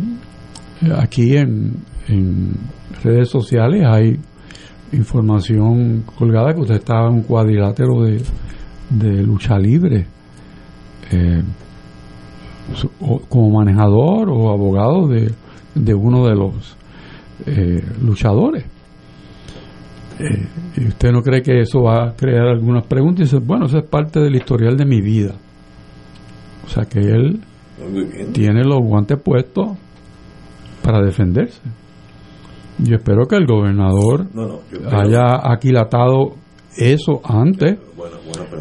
aquí 0.98 1.38
en, 1.38 1.76
en 2.08 2.54
redes 3.04 3.30
sociales 3.30 3.84
hay 3.86 4.20
información 4.94 6.04
colgada 6.18 6.54
que 6.54 6.62
usted 6.62 6.76
estaba 6.76 7.08
en 7.08 7.16
un 7.16 7.24
cuadrilátero 7.24 8.02
de, 8.04 8.22
de 8.90 9.24
lucha 9.24 9.58
libre 9.58 10.06
eh, 11.12 11.44
como 13.30 13.60
manejador 13.60 14.30
o 14.30 14.50
abogado 14.50 15.08
de, 15.08 15.32
de 15.76 15.94
uno 15.94 16.28
de 16.28 16.36
los 16.36 16.78
eh, 17.46 17.84
luchadores. 18.02 18.66
Eh, 20.20 20.48
¿Y 20.78 20.88
usted 20.88 21.12
no 21.12 21.22
cree 21.22 21.42
que 21.42 21.62
eso 21.62 21.84
va 21.84 22.10
a 22.10 22.16
crear 22.16 22.48
algunas 22.48 22.86
preguntas? 22.86 23.22
Y 23.22 23.24
dice, 23.24 23.46
bueno, 23.46 23.66
eso 23.66 23.80
es 23.80 23.86
parte 23.86 24.20
del 24.20 24.36
historial 24.36 24.78
de 24.78 24.86
mi 24.86 25.02
vida. 25.02 25.36
O 26.66 26.70
sea 26.70 26.86
que 26.86 27.00
él 27.00 27.42
tiene 28.32 28.64
los 28.64 28.80
guantes 28.80 29.20
puestos 29.20 29.70
para 30.84 31.02
defenderse. 31.02 31.62
Yo 32.80 32.96
espero 32.96 33.26
que 33.28 33.36
el 33.36 33.46
gobernador 33.46 34.28
No, 34.34 34.48
no, 34.48 34.60
haya 34.92 35.52
aquilatado 35.52 36.34
eso 36.78 37.22
antes, 37.24 37.78
Bueno, 37.98 38.16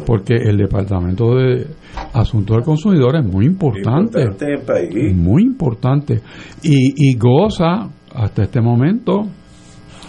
porque 0.05 0.35
el 0.35 0.57
Departamento 0.57 1.35
de 1.35 1.65
Asuntos 2.13 2.57
del 2.57 2.65
Consumidor 2.65 3.15
es 3.15 3.25
muy 3.25 3.45
importante, 3.45 4.21
Importante 4.21 4.45
en 4.45 4.59
el 4.59 4.65
país. 4.65 5.15
muy 5.15 5.43
importante, 5.43 6.21
y, 6.61 6.93
y 6.95 7.17
goza 7.17 7.89
hasta 8.13 8.43
este 8.43 8.59
momento 8.61 9.23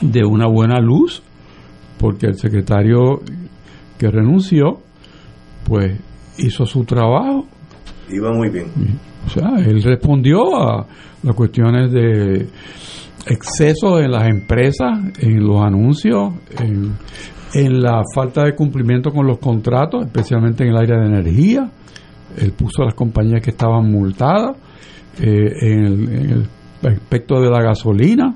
de 0.00 0.24
una 0.24 0.48
buena 0.48 0.80
luz, 0.80 1.22
porque 1.98 2.26
el 2.26 2.34
secretario 2.34 3.20
que 3.98 4.10
renunció, 4.10 4.80
pues 5.64 5.98
hizo 6.38 6.66
su 6.66 6.84
trabajo 6.84 7.46
Iba 8.10 8.32
muy 8.32 8.50
bien. 8.50 8.66
O 9.26 9.28
sea, 9.30 9.50
él 9.58 9.82
respondió 9.82 10.56
a 10.60 10.86
las 11.22 11.34
cuestiones 11.36 11.92
de 11.92 12.46
excesos 13.26 14.00
en 14.00 14.10
las 14.10 14.28
empresas, 14.28 14.98
en 15.20 15.38
los 15.46 15.60
anuncios, 15.62 16.32
en, 16.58 16.96
la 17.82 18.02
falta 18.14 18.44
de 18.44 18.54
cumplimiento 18.54 19.10
con 19.10 19.26
los 19.26 19.38
contratos, 19.38 20.04
especialmente 20.06 20.64
en 20.64 20.70
el 20.70 20.76
área 20.76 20.98
de 20.98 21.06
energía. 21.06 21.70
Él 22.38 22.52
puso 22.52 22.82
a 22.82 22.86
las 22.86 22.94
compañías 22.94 23.42
que 23.42 23.50
estaban 23.50 23.90
multadas. 23.90 24.56
Eh, 25.20 25.50
en, 25.60 25.84
el, 25.84 26.08
en 26.08 26.30
el 26.30 26.48
aspecto 26.94 27.40
de 27.40 27.50
la 27.50 27.60
gasolina, 27.62 28.34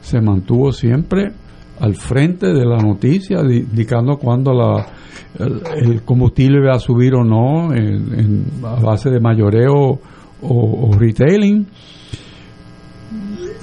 se 0.00 0.20
mantuvo 0.20 0.72
siempre 0.72 1.30
al 1.78 1.94
frente 1.94 2.46
de 2.48 2.64
la 2.66 2.78
noticia, 2.78 3.42
di- 3.42 3.58
indicando 3.58 4.16
cuándo 4.16 4.52
la, 4.52 4.84
el, 5.76 6.02
combustible 6.02 6.66
va 6.66 6.74
a 6.76 6.80
subir 6.80 7.14
o 7.14 7.22
no, 7.22 7.72
en- 7.72 8.44
a 8.64 8.80
base 8.80 9.10
de 9.10 9.20
mayoreo 9.20 10.00
o, 10.42 10.88
o 10.88 10.92
retailing. 10.92 11.66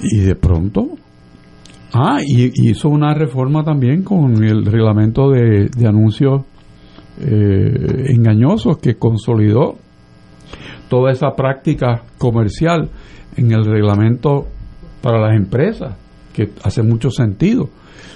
Y 0.02 0.20
de 0.20 0.34
pronto, 0.36 0.90
ah, 1.92 2.18
y, 2.22 2.68
hizo 2.68 2.88
una 2.88 3.14
reforma 3.14 3.64
también 3.64 4.02
con 4.02 4.44
el 4.44 4.66
reglamento 4.66 5.30
de, 5.30 5.68
de 5.74 5.86
anuncios 5.86 6.42
eh, 7.20 8.06
engañosos 8.08 8.78
que 8.78 8.96
consolidó 8.96 9.76
toda 10.88 11.12
esa 11.12 11.30
práctica 11.36 12.02
comercial 12.18 12.90
en 13.36 13.52
el 13.52 13.64
reglamento 13.64 14.46
para 15.00 15.20
las 15.20 15.36
empresas, 15.36 15.96
que 16.32 16.50
hace 16.64 16.82
mucho 16.82 17.10
sentido. 17.10 17.68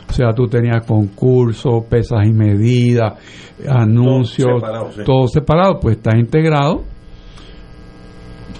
O 0.08 0.12
sea, 0.12 0.32
tú 0.32 0.48
tenías 0.48 0.84
concursos, 0.84 1.84
pesas 1.84 2.26
y 2.26 2.32
medidas, 2.32 3.14
anuncios, 3.68 4.54
separado, 4.54 4.92
sí. 4.92 5.02
todo 5.04 5.28
separado, 5.28 5.78
pues 5.80 5.96
está 5.96 6.18
integrado. 6.18 6.82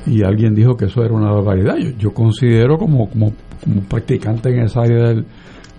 Y 0.09 0.23
alguien 0.25 0.55
dijo 0.55 0.77
que 0.77 0.87
eso 0.87 1.03
era 1.03 1.15
una 1.15 1.31
barbaridad. 1.33 1.77
Yo, 1.99 2.13
considero 2.13 2.79
como, 2.79 3.09
como, 3.11 3.33
practicante 3.89 4.51
en 4.51 4.61
esa 4.65 4.81
área 4.83 5.09
del, 5.09 5.27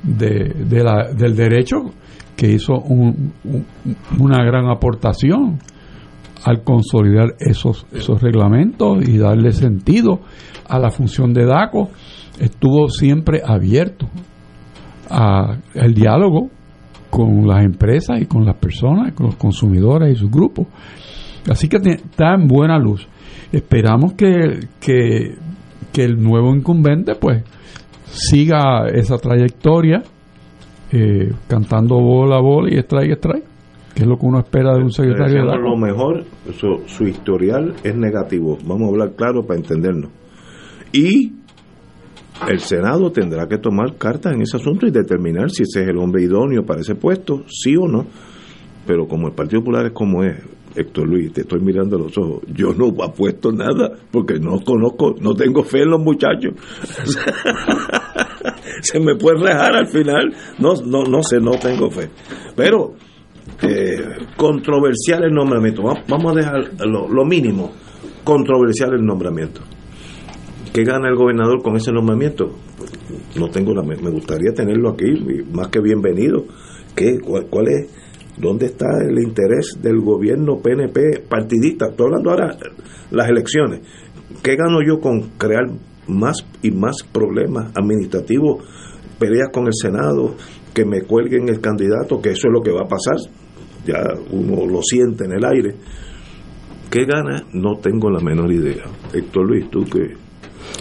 del 0.04 1.36
derecho 1.36 1.78
que 2.36 2.52
hizo 2.52 2.74
un- 2.80 3.34
un- 3.44 3.66
una 4.20 4.44
gran 4.44 4.70
aportación 4.70 5.60
al 6.46 6.64
consolidar 6.64 7.36
esos, 7.40 7.86
esos 7.92 8.22
reglamentos 8.22 9.08
y 9.08 9.18
darle 9.18 9.52
sentido 9.52 10.22
a 10.68 10.80
la 10.80 10.90
función 10.90 11.34
de 11.34 11.46
DACO, 11.46 11.90
estuvo 12.40 12.88
siempre 12.88 13.42
abierto 13.46 14.08
a 15.10 15.58
el 15.74 15.94
diálogo 15.94 16.50
con 17.10 17.48
las 17.48 17.66
empresas 17.66 18.22
y 18.22 18.26
con 18.26 18.46
las 18.46 18.56
personas, 18.56 19.14
con 19.14 19.26
los 19.26 19.36
consumidores 19.36 20.14
y 20.14 20.20
sus 20.20 20.30
grupos. 20.32 20.68
Así 21.50 21.68
que 21.68 21.78
está 21.78 22.36
en 22.36 22.48
buena 22.48 22.78
luz. 22.78 23.08
Esperamos 23.52 24.14
que, 24.14 24.68
que, 24.80 25.36
que 25.92 26.04
el 26.04 26.22
nuevo 26.22 26.56
incumbente 26.56 27.16
pues 27.16 27.44
siga 28.06 28.88
esa 28.90 29.18
trayectoria 29.18 30.04
eh, 30.92 31.32
cantando 31.48 32.00
bola 32.00 32.38
a 32.38 32.42
bola 32.42 32.74
y 32.74 32.78
strike 32.80 33.12
strike, 33.18 33.46
que 33.94 34.02
es 34.02 34.08
lo 34.08 34.18
que 34.18 34.26
uno 34.26 34.40
espera 34.40 34.74
de 34.74 34.84
un 34.84 34.92
secretario 34.92 35.46
de 35.46 35.58
lo 35.58 35.78
mejor, 35.78 36.24
su, 36.54 36.84
su 36.88 37.04
historial 37.06 37.76
es 37.84 37.96
negativo. 37.96 38.58
Vamos 38.66 38.88
a 38.88 38.92
hablar 38.92 39.16
claro 39.16 39.46
para 39.46 39.60
entendernos. 39.60 40.12
Y 40.92 41.34
el 42.48 42.60
Senado 42.60 43.12
tendrá 43.12 43.48
que 43.48 43.58
tomar 43.58 43.96
cartas 43.98 44.34
en 44.34 44.42
ese 44.42 44.58
asunto 44.58 44.88
y 44.88 44.92
determinar 44.92 45.50
si 45.50 45.64
ese 45.64 45.84
es 45.84 45.90
el 45.90 45.98
hombre 45.98 46.24
idóneo 46.24 46.64
para 46.64 46.82
ese 46.82 46.96
puesto, 46.96 47.44
sí 47.48 47.76
o 47.76 47.88
no. 47.88 48.06
Pero 48.88 49.08
como 49.08 49.28
el 49.28 49.34
Partido 49.34 49.62
Popular 49.62 49.88
es 49.88 49.92
como 49.92 50.24
es, 50.24 50.38
Héctor 50.80 51.08
Luis, 51.08 51.32
te 51.34 51.42
estoy 51.42 51.60
mirando 51.62 51.98
a 51.98 52.00
los 52.00 52.18
ojos, 52.18 52.42
yo 52.56 52.74
no 52.74 52.88
apuesto 53.04 53.52
nada 53.52 53.92
porque 54.12 54.40
no 54.40 54.60
conozco, 54.62 55.16
no 55.20 55.34
tengo 55.36 55.64
fe 55.64 55.82
en 55.84 55.90
los 55.92 56.02
muchachos. 56.02 56.54
Se 58.82 59.00
me 59.00 59.16
puede 59.16 59.40
rejar 59.44 59.76
al 59.76 59.88
final, 59.88 60.34
no, 60.60 60.74
no, 60.86 61.04
no 61.04 61.24
sé, 61.24 61.40
no 61.40 61.52
tengo 61.52 61.90
fe. 61.92 62.10
Pero 62.56 62.94
eh, 63.62 63.98
controversial 64.38 65.24
el 65.24 65.34
nombramiento. 65.34 65.84
Va- 65.84 66.04
Vamos 66.08 66.34
a 66.34 66.36
dejar 66.36 66.88
lo, 66.88 67.26
mínimo, 67.26 67.72
controversial 68.24 68.94
el 68.94 69.06
nombramiento. 69.06 69.62
¿Qué 70.74 70.84
gana 70.84 71.10
el 71.10 71.16
gobernador 71.16 71.62
con 71.62 71.76
ese 71.76 71.92
nombramiento? 71.92 72.52
No 73.38 73.50
tengo 73.50 73.74
la, 73.74 73.82
me 73.82 73.96
gustaría 74.12 74.54
tenerlo 74.54 74.90
aquí, 74.90 75.06
más 75.52 75.68
que 75.70 75.80
bienvenido. 75.82 76.46
¿Qué, 76.96 77.18
cuál 77.20 77.68
es? 77.68 77.90
¿Dónde 78.40 78.68
está 78.68 78.88
el 79.02 79.20
interés 79.20 79.78
del 79.82 80.00
gobierno 80.00 80.60
PNP 80.60 81.26
partidista? 81.28 81.88
Estoy 81.90 82.06
hablando 82.06 82.30
ahora 82.32 82.58
las 83.12 83.28
elecciones. 83.28 83.82
¿Qué 84.42 84.56
gano 84.56 84.80
yo 84.86 85.00
con 85.02 85.32
crear 85.38 85.66
más 86.08 86.46
y 86.62 86.72
más 86.72 87.04
problemas 87.04 87.72
administrativos, 87.76 88.64
peleas 89.20 89.50
con 89.52 89.66
el 89.66 89.74
Senado, 89.74 90.36
que 90.74 90.86
me 90.86 91.02
cuelguen 91.02 91.50
el 91.50 91.60
candidato, 91.60 92.22
que 92.22 92.30
eso 92.30 92.48
es 92.48 92.54
lo 92.54 92.62
que 92.62 92.72
va 92.72 92.84
a 92.84 92.88
pasar? 92.88 93.18
Ya 93.86 94.04
uno 94.32 94.66
lo 94.66 94.82
siente 94.84 95.26
en 95.26 95.34
el 95.34 95.44
aire. 95.44 95.76
¿Qué 96.90 97.06
gana? 97.06 97.46
No 97.54 97.78
tengo 97.80 98.10
la 98.10 98.20
menor 98.22 98.52
idea. 98.52 98.86
Héctor 99.14 99.48
Luis, 99.48 99.70
tú 99.70 99.84
que 99.84 100.16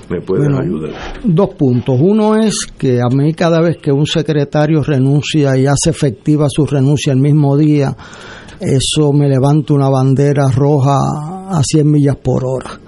me 0.09 0.21
puedes 0.21 0.47
Bueno, 0.47 0.61
ayudar. 0.61 0.93
Dos 1.25 1.51
puntos. 1.55 1.99
Uno 2.01 2.37
es 2.37 2.67
que 2.79 3.01
a 3.01 3.09
mí 3.15 3.35
cada 3.35 3.61
vez 3.61 3.77
que 3.79 3.93
un 3.93 4.07
secretario 4.07 4.83
renuncia 4.83 5.57
y 5.57 5.67
hace 5.67 5.91
efectiva 5.91 6.47
su 6.49 6.67
renuncia 6.67 7.13
el 7.13 7.19
mismo 7.19 7.57
día, 7.57 7.95
eso 8.61 9.13
me 9.13 9.29
levanta 9.29 9.75
una 9.75 9.89
bandera 9.89 10.49
roja 10.49 10.99
a 11.51 11.63
100 11.63 11.91
millas 11.91 12.17
por 12.17 12.45
hora. 12.45 12.81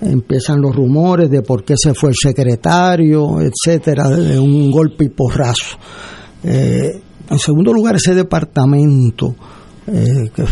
Empiezan 0.00 0.60
los 0.60 0.76
rumores 0.76 1.28
de 1.30 1.42
por 1.42 1.64
qué 1.64 1.74
se 1.76 1.92
fue 1.94 2.10
el 2.10 2.16
secretario, 2.16 3.40
etcétera, 3.40 4.08
de 4.08 4.38
un 4.38 4.70
golpe 4.70 5.06
y 5.06 5.08
porrazo. 5.08 5.76
Eh, 6.44 7.00
en 7.30 7.38
segundo 7.38 7.72
lugar, 7.72 7.96
ese 7.96 8.14
departamento 8.14 9.34
eh, 9.86 10.30
que 10.34 10.44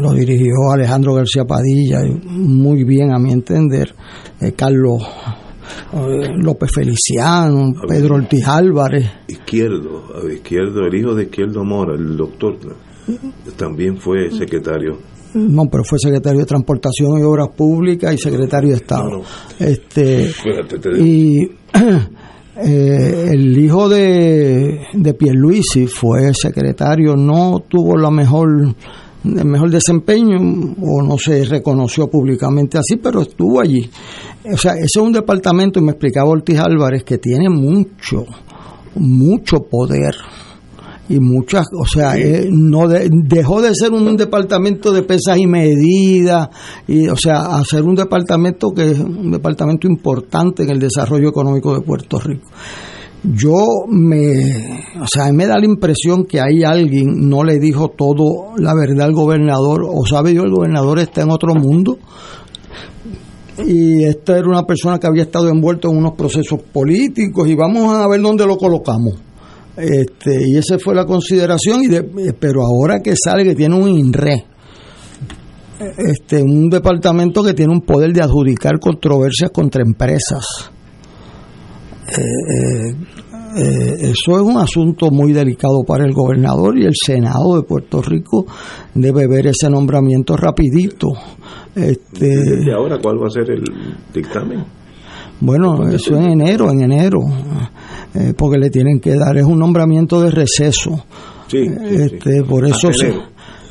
lo 0.00 0.12
dirigió 0.12 0.70
Alejandro 0.72 1.14
García 1.14 1.44
Padilla, 1.44 2.00
muy 2.24 2.84
bien 2.84 3.12
a 3.12 3.18
mi 3.18 3.32
entender, 3.32 3.94
eh, 4.40 4.52
Carlos 4.52 5.02
eh, 5.92 6.28
López 6.36 6.70
Feliciano, 6.74 7.72
Pedro 7.86 8.16
Ortiz 8.16 8.46
Álvarez. 8.46 9.10
Izquierdo, 9.28 10.04
Izquierdo, 10.32 10.86
el 10.86 10.94
hijo 10.94 11.14
de 11.14 11.24
Izquierdo 11.24 11.64
Mora, 11.64 11.94
el 11.94 12.16
doctor, 12.16 12.56
también 13.56 13.98
fue 13.98 14.30
secretario. 14.30 14.98
No, 15.34 15.64
pero 15.70 15.82
fue 15.82 15.98
secretario 15.98 16.40
de 16.40 16.46
Transportación 16.46 17.18
y 17.18 17.22
Obras 17.22 17.48
Públicas 17.56 18.14
y 18.14 18.18
secretario 18.18 18.70
de 18.70 18.76
Estado. 18.76 19.22
Este, 19.58 20.26
Fíjate, 20.26 20.78
te 20.78 20.94
digo. 20.94 21.04
y 21.04 21.50
eh, 22.64 23.30
el 23.32 23.58
hijo 23.58 23.88
de, 23.88 24.80
de 24.92 25.14
Pierluisi 25.14 25.88
fue 25.88 26.32
secretario, 26.34 27.16
no 27.16 27.64
tuvo 27.68 27.96
la 27.96 28.10
mejor 28.10 28.74
el 29.24 29.46
mejor 29.46 29.70
desempeño 29.70 30.36
o 30.82 31.02
no 31.02 31.16
se 31.16 31.44
reconoció 31.44 32.08
públicamente 32.08 32.78
así, 32.78 32.96
pero 32.96 33.22
estuvo 33.22 33.60
allí. 33.60 33.88
O 34.52 34.56
sea, 34.58 34.72
ese 34.74 34.84
es 34.84 35.02
un 35.02 35.12
departamento, 35.12 35.78
y 35.80 35.82
me 35.82 35.92
explicaba 35.92 36.28
Ortiz 36.30 36.58
Álvarez, 36.58 37.02
que 37.04 37.18
tiene 37.18 37.48
mucho, 37.48 38.24
mucho 38.94 39.58
poder 39.70 40.14
y 41.08 41.18
muchas, 41.20 41.66
o 41.78 41.86
sea, 41.86 42.16
eh, 42.16 42.48
no 42.50 42.88
de- 42.88 43.10
dejó 43.10 43.60
de 43.60 43.74
ser 43.74 43.92
un 43.92 44.16
departamento 44.16 44.90
de 44.90 45.02
pesas 45.02 45.36
y 45.36 45.46
medidas 45.46 46.48
y, 46.88 47.08
o 47.08 47.16
sea, 47.16 47.56
a 47.56 47.64
ser 47.64 47.82
un 47.82 47.94
departamento 47.94 48.70
que 48.70 48.90
es 48.92 48.98
un 48.98 49.30
departamento 49.30 49.86
importante 49.86 50.62
en 50.62 50.70
el 50.70 50.78
desarrollo 50.78 51.28
económico 51.28 51.74
de 51.74 51.82
Puerto 51.82 52.18
Rico. 52.18 52.48
Yo 53.22 53.54
me, 53.88 54.82
o 55.00 55.06
sea, 55.06 55.30
me 55.32 55.46
da 55.46 55.58
la 55.58 55.66
impresión 55.66 56.24
que 56.24 56.40
hay 56.40 56.62
alguien 56.62 57.28
no 57.28 57.42
le 57.44 57.58
dijo 57.58 57.88
todo 57.88 58.52
la 58.56 58.74
verdad 58.74 59.06
al 59.06 59.12
gobernador 59.14 59.82
o 59.86 60.04
sabe 60.06 60.32
Dios 60.32 60.44
el 60.44 60.52
gobernador 60.52 60.98
está 60.98 61.22
en 61.22 61.30
otro 61.30 61.54
mundo 61.54 61.98
y 63.58 64.04
esta 64.04 64.38
era 64.38 64.48
una 64.48 64.64
persona 64.64 64.98
que 64.98 65.06
había 65.06 65.24
estado 65.24 65.48
envuelto 65.48 65.90
en 65.90 65.98
unos 65.98 66.14
procesos 66.14 66.60
políticos 66.62 67.48
y 67.48 67.54
vamos 67.54 67.94
a 67.94 68.06
ver 68.08 68.20
dónde 68.20 68.46
lo 68.46 68.56
colocamos. 68.56 69.14
Este, 69.76 70.48
y 70.48 70.56
esa 70.56 70.78
fue 70.78 70.94
la 70.94 71.04
consideración, 71.04 71.82
y 71.82 72.32
pero 72.38 72.62
ahora 72.62 73.00
que 73.00 73.14
sale 73.16 73.44
que 73.44 73.54
tiene 73.54 73.76
un 73.76 73.88
INRE, 73.88 74.44
este, 75.98 76.42
un 76.42 76.68
departamento 76.68 77.42
que 77.42 77.54
tiene 77.54 77.72
un 77.72 77.80
poder 77.80 78.12
de 78.12 78.22
adjudicar 78.22 78.78
controversias 78.78 79.50
contra 79.50 79.82
empresas. 79.82 80.70
Eh, 82.06 82.20
eh, 82.20 82.96
eh, 83.56 84.10
eso 84.10 84.36
es 84.36 84.42
un 84.42 84.56
asunto 84.56 85.10
muy 85.10 85.32
delicado 85.32 85.84
para 85.86 86.04
el 86.04 86.12
gobernador 86.12 86.78
y 86.78 86.84
el 86.84 86.94
Senado 86.94 87.56
de 87.56 87.62
Puerto 87.62 88.02
Rico 88.02 88.46
debe 88.94 89.26
ver 89.26 89.46
ese 89.48 89.70
nombramiento 89.70 90.36
rapidito. 90.36 91.08
Este, 91.74 92.26
¿Desde 92.26 92.72
ahora 92.72 92.98
cuál 93.02 93.22
va 93.22 93.26
a 93.26 93.30
ser 93.30 93.50
el 93.50 93.62
dictamen? 94.12 94.64
bueno, 95.40 95.88
eso 95.90 96.16
en 96.16 96.40
enero, 96.40 96.70
en 96.70 96.82
enero, 96.82 97.20
eh, 98.14 98.32
porque 98.36 98.58
le 98.58 98.70
tienen 98.70 99.00
que 99.00 99.14
dar, 99.14 99.36
es 99.36 99.44
un 99.44 99.58
nombramiento 99.58 100.22
de 100.22 100.30
receso. 100.30 101.04
Sí, 101.48 101.66
este, 101.90 102.42
por 102.44 102.64
eso 102.64 102.92
se, 102.92 103.14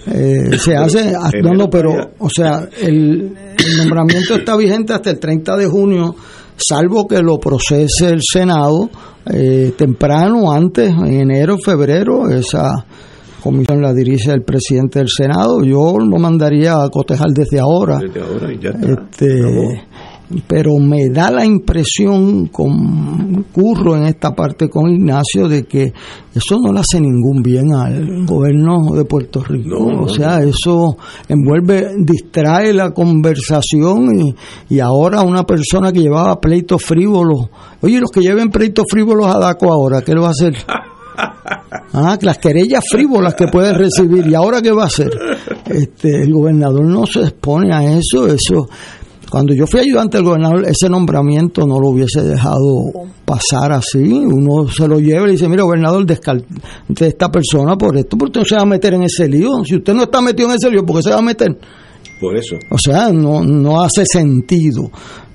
eh, 0.07 0.57
se 0.57 0.75
hace, 0.75 1.13
no, 1.41 1.69
pero, 1.69 2.11
o 2.19 2.29
sea, 2.29 2.67
el, 2.79 3.33
el 3.57 3.77
nombramiento 3.77 4.35
está 4.35 4.55
vigente 4.55 4.93
hasta 4.93 5.11
el 5.11 5.19
30 5.19 5.57
de 5.57 5.65
junio 5.65 6.15
salvo 6.57 7.07
que 7.07 7.21
lo 7.21 7.37
procese 7.37 8.09
el 8.09 8.21
Senado 8.21 8.89
eh, 9.25 9.73
temprano, 9.77 10.51
antes, 10.51 10.89
en 10.89 11.13
enero, 11.13 11.57
febrero, 11.57 12.29
esa 12.29 12.85
comisión 13.41 13.81
la 13.81 13.93
dirige 13.93 14.31
el 14.31 14.43
presidente 14.43 14.99
del 14.99 15.09
Senado, 15.09 15.63
yo 15.63 15.97
lo 15.97 16.17
mandaría 16.17 16.81
a 16.81 16.89
cotejar 16.89 17.29
desde 17.29 17.59
ahora. 17.59 17.99
Desde 17.99 18.21
ahora 18.21 18.53
y 18.53 18.59
ya 18.59 18.69
está. 18.69 18.87
Este, 18.87 19.83
pero 20.47 20.77
me 20.79 21.09
da 21.09 21.31
la 21.31 21.45
impresión, 21.45 22.47
concurro 22.47 23.95
en 23.95 24.05
esta 24.05 24.33
parte 24.33 24.69
con 24.69 24.89
Ignacio, 24.89 25.47
de 25.47 25.63
que 25.63 25.93
eso 26.33 26.57
no 26.59 26.73
le 26.73 26.79
hace 26.79 26.99
ningún 26.99 27.41
bien 27.43 27.73
al 27.73 28.25
gobierno 28.25 28.93
de 28.95 29.05
Puerto 29.05 29.43
Rico. 29.43 29.85
o 30.01 30.09
sea, 30.09 30.41
eso 30.41 30.97
envuelve, 31.27 31.95
distrae 31.99 32.73
la 32.73 32.91
conversación 32.91 34.09
y, 34.19 34.75
y 34.75 34.79
ahora 34.79 35.21
una 35.21 35.43
persona 35.43 35.91
que 35.91 36.01
llevaba 36.01 36.39
pleitos 36.39 36.81
frívolos, 36.83 37.49
oye, 37.81 37.99
los 37.99 38.11
que 38.11 38.21
lleven 38.21 38.49
pleitos 38.49 38.85
frívolos 38.89 39.27
a 39.27 39.39
DACO 39.39 39.71
ahora, 39.71 40.01
¿qué 40.01 40.13
le 40.13 40.21
va 40.21 40.27
a 40.27 40.31
hacer? 40.31 40.55
Ah, 41.95 42.17
las 42.21 42.39
querellas 42.39 42.83
frívolas 42.89 43.35
que 43.35 43.47
pueden 43.47 43.75
recibir. 43.75 44.25
¿Y 44.25 44.33
ahora 44.33 44.63
qué 44.63 44.71
va 44.71 44.83
a 44.83 44.87
hacer? 44.87 45.11
Este, 45.65 46.23
el 46.23 46.33
gobernador 46.33 46.83
no 46.83 47.05
se 47.05 47.21
expone 47.21 47.71
a 47.71 47.83
eso. 47.83 48.25
Eso 48.25 48.67
cuando 49.33 49.55
yo 49.55 49.65
fui 49.65 49.79
ayudante 49.79 50.17
del 50.17 50.27
gobernador, 50.27 50.63
ese 50.67 50.87
nombramiento 50.87 51.65
no 51.65 51.79
lo 51.79 51.89
hubiese 51.89 52.21
dejado 52.21 52.91
pasar 53.25 53.71
así. 53.71 53.97
Uno 53.97 54.67
se 54.67 54.87
lo 54.87 54.99
lleva 54.99 55.27
y 55.27 55.31
dice, 55.31 55.49
mira, 55.49 55.63
gobernador, 55.63 56.05
descarte 56.05 56.45
esta 56.99 57.31
persona 57.31 57.75
por 57.75 57.97
esto, 57.97 58.15
porque 58.15 58.37
usted 58.37 58.41
no 58.41 58.45
se 58.45 58.55
va 58.57 58.61
a 58.61 58.67
meter 58.67 58.93
en 58.93 59.01
ese 59.01 59.27
lío. 59.27 59.65
Si 59.65 59.77
usted 59.77 59.95
no 59.95 60.03
está 60.03 60.21
metido 60.21 60.49
en 60.49 60.55
ese 60.57 60.69
lío, 60.69 60.85
¿por 60.85 60.97
qué 60.97 61.01
se 61.01 61.09
va 61.09 61.17
a 61.17 61.23
meter? 61.23 61.57
Por 62.21 62.37
eso. 62.37 62.57
O 62.69 62.77
sea, 62.77 63.11
no, 63.11 63.43
no 63.43 63.81
hace 63.81 64.05
sentido 64.05 64.91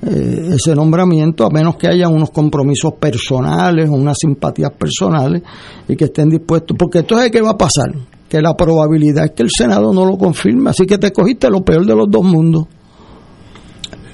eh, 0.06 0.50
ese 0.52 0.76
nombramiento 0.76 1.44
a 1.44 1.50
menos 1.50 1.74
que 1.74 1.88
haya 1.88 2.08
unos 2.08 2.30
compromisos 2.30 2.92
personales 3.00 3.88
o 3.88 3.94
unas 3.94 4.16
simpatías 4.16 4.70
personales 4.78 5.42
y 5.88 5.96
que 5.96 6.04
estén 6.04 6.28
dispuestos. 6.28 6.76
Porque 6.78 7.00
entonces, 7.00 7.32
¿qué 7.32 7.42
va 7.42 7.50
a 7.50 7.58
pasar? 7.58 7.92
Que 8.28 8.40
la 8.40 8.54
probabilidad 8.54 9.24
es 9.24 9.30
que 9.32 9.42
el 9.42 9.50
Senado 9.50 9.92
no 9.92 10.04
lo 10.04 10.16
confirme. 10.16 10.70
Así 10.70 10.86
que 10.86 10.98
te 10.98 11.10
cogiste 11.10 11.50
lo 11.50 11.64
peor 11.64 11.84
de 11.84 11.96
los 11.96 12.06
dos 12.08 12.22
mundos. 12.22 12.66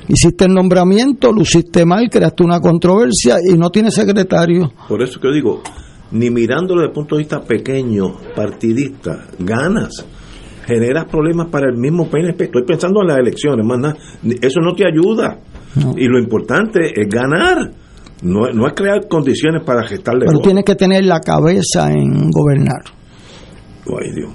Hiciste 0.08 0.44
el 0.44 0.54
nombramiento, 0.54 1.32
lo 1.32 1.42
hiciste 1.42 1.84
mal, 1.84 2.08
creaste 2.10 2.44
una 2.44 2.60
controversia 2.60 3.36
y 3.42 3.56
no 3.56 3.70
tienes 3.70 3.94
secretario. 3.94 4.72
Por 4.88 5.02
eso 5.02 5.18
que 5.18 5.28
yo 5.28 5.34
digo, 5.34 5.62
ni 6.12 6.30
mirándolo 6.30 6.82
desde 6.82 6.88
el 6.90 6.94
punto 6.94 7.16
de 7.16 7.20
vista 7.20 7.40
pequeño, 7.40 8.14
partidista, 8.34 9.26
ganas. 9.38 10.04
Generas 10.66 11.04
problemas 11.06 11.48
para 11.48 11.68
el 11.68 11.76
mismo 11.76 12.08
PNP. 12.08 12.44
Estoy 12.44 12.64
pensando 12.64 13.02
en 13.02 13.08
las 13.08 13.18
elecciones, 13.18 13.66
más 13.66 13.78
nada. 13.78 13.96
Eso 14.40 14.60
no 14.60 14.74
te 14.74 14.84
ayuda. 14.86 15.38
Y 15.96 16.06
lo 16.06 16.18
importante 16.18 16.80
es 16.94 17.08
ganar. 17.08 17.70
No, 18.22 18.48
no, 18.50 18.66
es 18.66 18.72
crear 18.74 19.06
condiciones 19.08 19.62
para 19.64 19.86
gestarle. 19.86 20.24
Pero 20.26 20.38
tienes 20.38 20.64
que 20.64 20.74
tener 20.74 21.04
la 21.04 21.20
cabeza 21.20 21.92
en 21.92 22.30
gobernar. 22.30 22.82
Ay, 23.86 24.12
Dios. 24.14 24.30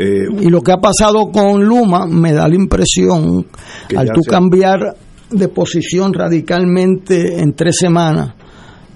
Eh, 0.00 0.26
y 0.40 0.48
lo 0.48 0.62
que 0.62 0.72
ha 0.72 0.78
pasado 0.78 1.30
con 1.30 1.62
Luma 1.62 2.06
me 2.06 2.32
da 2.32 2.48
la 2.48 2.54
impresión, 2.54 3.46
al 3.94 4.08
tú 4.08 4.22
se... 4.22 4.30
cambiar 4.30 4.96
de 5.30 5.48
posición 5.48 6.14
radicalmente 6.14 7.40
en 7.40 7.52
tres 7.52 7.76
semanas 7.76 8.34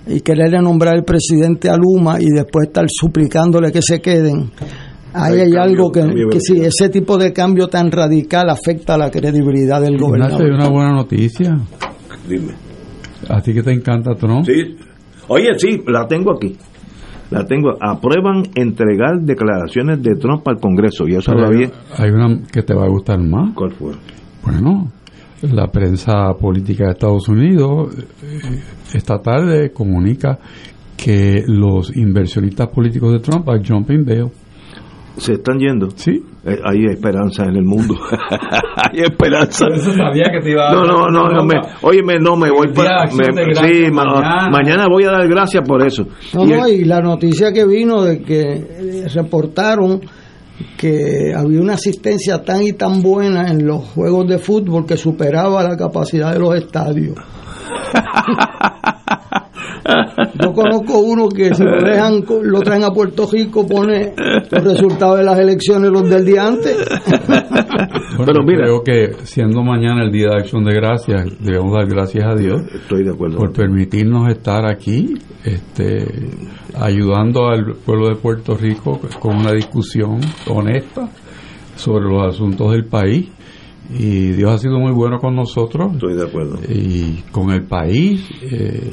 y 0.07 0.21
quererle 0.21 0.63
nombrar 0.63 0.97
el 0.97 1.05
presidente 1.05 1.69
a 1.69 1.77
Luma 1.77 2.21
y 2.21 2.31
después 2.31 2.69
estar 2.69 2.87
suplicándole 2.89 3.71
que 3.71 3.83
se 3.83 4.01
queden, 4.01 4.51
ahí 5.13 5.41
hay, 5.41 5.53
hay 5.53 5.57
algo 5.57 5.93
que, 5.93 6.01
que 6.31 6.41
si 6.41 6.61
ese 6.61 6.89
tipo 6.89 7.19
de 7.19 7.35
cambio 7.35 7.69
tan 7.69 7.91
radical 7.91 8.49
afecta 8.49 8.97
la 8.97 9.11
credibilidad 9.11 9.83
del 9.83 9.99
gobernador. 9.99 10.43
Hay 10.43 10.51
una 10.53 10.71
buena 10.71 10.93
noticia. 10.93 11.55
Dime. 12.27 12.55
¿A 13.29 13.43
ti 13.43 13.53
que 13.53 13.63
te 13.63 13.73
encanta 13.73 14.15
Trump? 14.15 14.47
Sí. 14.47 14.77
Oye, 15.29 15.49
sí, 15.59 15.83
la 15.87 16.07
tengo 16.07 16.35
aquí 16.35 16.57
la 17.35 17.47
tengo, 17.47 17.77
aprueban 17.81 18.45
entregar 18.55 19.21
declaraciones 19.21 20.03
de 20.03 20.15
Trump 20.17 20.47
al 20.47 20.61
Congreso. 20.61 21.07
Y 21.09 21.17
eso 21.17 21.33
Pero 21.33 21.47
todavía. 21.47 21.71
Hay 21.97 22.11
una 22.11 22.43
que 22.51 22.63
te 22.63 22.75
va 22.75 22.85
a 22.85 22.89
gustar 22.89 23.19
más. 23.21 23.55
¿Cuál 23.55 23.73
fue? 23.73 23.93
Bueno, 24.45 24.91
la 25.43 25.67
prensa 25.69 26.33
política 26.41 26.85
de 26.85 26.91
Estados 26.93 27.29
Unidos 27.29 27.97
eh, 28.23 28.63
esta 28.95 29.19
tarde 29.19 29.73
comunica 29.73 30.39
que 30.97 31.43
los 31.47 31.95
inversionistas 31.97 32.69
políticos 32.69 33.13
de 33.13 33.19
Trump 33.19 33.49
are 33.49 33.61
jumping 33.67 34.05
bail. 34.05 34.31
¿Se 35.17 35.35
están 35.35 35.59
yendo? 35.59 35.91
Sí. 35.95 36.23
Eh, 36.45 36.59
hay 36.65 36.87
esperanza 36.87 37.45
en 37.45 37.57
el 37.57 37.65
mundo. 37.65 37.95
hay 38.77 39.01
esperanza. 39.03 39.67
Por 39.67 39.77
eso 39.77 39.93
sabía 39.93 40.25
que 40.33 40.41
te 40.41 40.51
iba 40.51 40.69
a 40.69 40.75
No, 40.75 40.85
no, 40.85 41.07
no, 41.09 41.29
no 41.31 41.45
me, 41.45 41.55
óyeme, 41.83 42.19
no 42.19 42.37
me 42.37 42.51
voy 42.51 42.73
para. 42.73 43.05
Me, 43.07 43.55
sí, 43.55 43.91
mañana. 43.93 44.49
mañana 44.51 44.87
voy 44.89 45.05
a 45.05 45.13
dar 45.13 45.29
gracias 45.29 45.67
por 45.67 45.87
eso. 45.87 46.07
No, 46.35 46.45
y, 46.45 46.49
no, 46.49 46.69
y 46.69 46.85
la 46.85 47.01
noticia 47.01 47.53
que 47.53 47.65
vino 47.65 48.03
de 48.03 48.23
que 48.23 48.41
eh, 48.41 49.09
reportaron 49.15 50.01
que 50.77 51.33
había 51.37 51.61
una 51.61 51.75
asistencia 51.75 52.43
tan 52.43 52.63
y 52.63 52.73
tan 52.73 53.03
buena 53.03 53.49
en 53.51 53.67
los 53.67 53.85
juegos 53.85 54.29
de 54.29 54.39
fútbol 54.39 54.87
que 54.87 54.97
superaba 54.97 55.63
la 55.63 55.77
capacidad 55.77 56.33
de 56.33 56.39
los 56.41 56.55
estadios. 56.57 57.17
Yo 60.41 60.53
conozco 60.53 60.99
uno 60.99 61.29
que 61.29 61.55
si 61.55 61.63
lo 61.63 61.81
dejan, 61.83 62.25
lo 62.43 62.61
traen 62.61 62.85
a 62.85 62.91
Puerto 62.91 63.29
Rico, 63.31 63.67
pone 63.67 64.15
los 64.51 64.65
resultados 64.65 65.19
de 65.19 65.25
las 65.25 65.39
elecciones 65.39 65.91
los 65.91 66.09
del 66.09 66.25
día 66.25 66.47
antes. 66.47 66.77
Bueno, 68.17 68.33
Pero 68.33 68.45
mira, 68.45 68.65
creo 68.65 68.83
que 68.85 69.25
siendo 69.25 69.63
mañana 69.63 70.05
el 70.05 70.13
Día 70.13 70.29
de 70.29 70.37
Acción 70.37 70.65
de 70.65 70.73
Gracias, 70.75 71.37
debemos 71.41 71.73
dar 71.73 71.87
gracias 71.87 72.25
a 72.25 72.35
Dios 72.35 72.63
estoy 72.73 73.03
de 73.03 73.11
acuerdo. 73.11 73.39
por 73.39 73.53
permitirnos 73.53 74.29
estar 74.29 74.65
aquí, 74.67 75.15
este, 75.45 76.07
ayudando 76.81 77.49
al 77.49 77.75
pueblo 77.85 78.09
de 78.11 78.15
Puerto 78.17 78.57
Rico 78.57 79.01
con 79.19 79.39
una 79.39 79.53
discusión 79.53 80.21
honesta 80.49 81.09
sobre 81.75 82.05
los 82.05 82.35
asuntos 82.35 82.71
del 82.71 82.85
país 82.87 83.29
y 83.97 84.33
Dios 84.33 84.51
ha 84.53 84.59
sido 84.59 84.79
muy 84.79 84.93
bueno 84.93 85.19
con 85.19 85.37
nosotros. 85.37 85.93
Estoy 85.95 86.17
de 86.17 86.25
acuerdo. 86.25 86.59
Y 86.69 87.23
con 87.31 87.51
el 87.51 87.65
país. 87.65 88.29
Eh, 88.43 88.91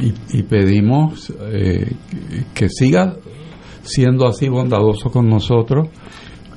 y, 0.00 0.38
y, 0.38 0.42
pedimos 0.42 1.32
eh, 1.50 1.92
que 2.54 2.68
siga 2.68 3.16
siendo 3.82 4.26
así 4.26 4.48
bondadoso 4.48 5.10
con 5.10 5.28
nosotros, 5.28 5.88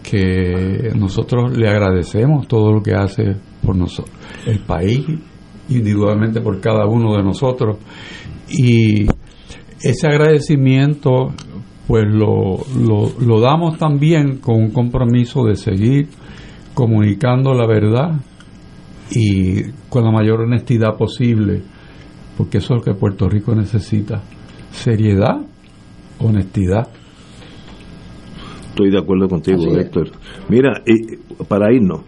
que 0.04 0.92
nosotros 0.96 1.58
le 1.58 1.70
agradecemos 1.70 2.48
todo 2.48 2.72
lo 2.72 2.82
que 2.82 2.94
hace 2.94 3.36
por 3.64 3.76
nosotros, 3.76 4.16
el 4.46 4.60
país, 4.60 5.06
individualmente 5.70 6.42
por 6.42 6.60
cada 6.60 6.86
uno 6.86 7.16
de 7.16 7.24
nosotros. 7.24 7.78
Y 8.50 9.06
ese 9.82 10.08
agradecimiento, 10.08 11.34
pues 11.88 12.06
lo, 12.08 12.60
lo, 12.78 13.12
lo 13.20 13.40
damos 13.40 13.78
también 13.78 14.38
con 14.38 14.56
un 14.56 14.72
compromiso 14.72 15.44
de 15.44 15.56
seguir 15.56 16.10
comunicando 16.76 17.54
la 17.54 17.66
verdad 17.66 18.20
y 19.10 19.64
con 19.90 20.04
la 20.04 20.12
mayor 20.12 20.42
honestidad 20.42 20.96
posible, 20.98 21.64
porque 22.38 22.60
eso 22.60 22.76
es 22.76 22.80
lo 22.80 22.84
que 22.84 23.00
Puerto 23.00 23.28
Rico 23.28 23.56
necesita. 23.56 24.22
Seriedad, 24.72 25.38
honestidad. 26.20 26.90
Estoy 28.70 28.92
de 28.92 29.00
acuerdo 29.00 29.30
contigo, 29.30 29.64
Héctor. 29.78 30.12
Mira, 30.50 30.84
y 30.86 31.16
para 31.46 31.74
irnos, 31.74 32.02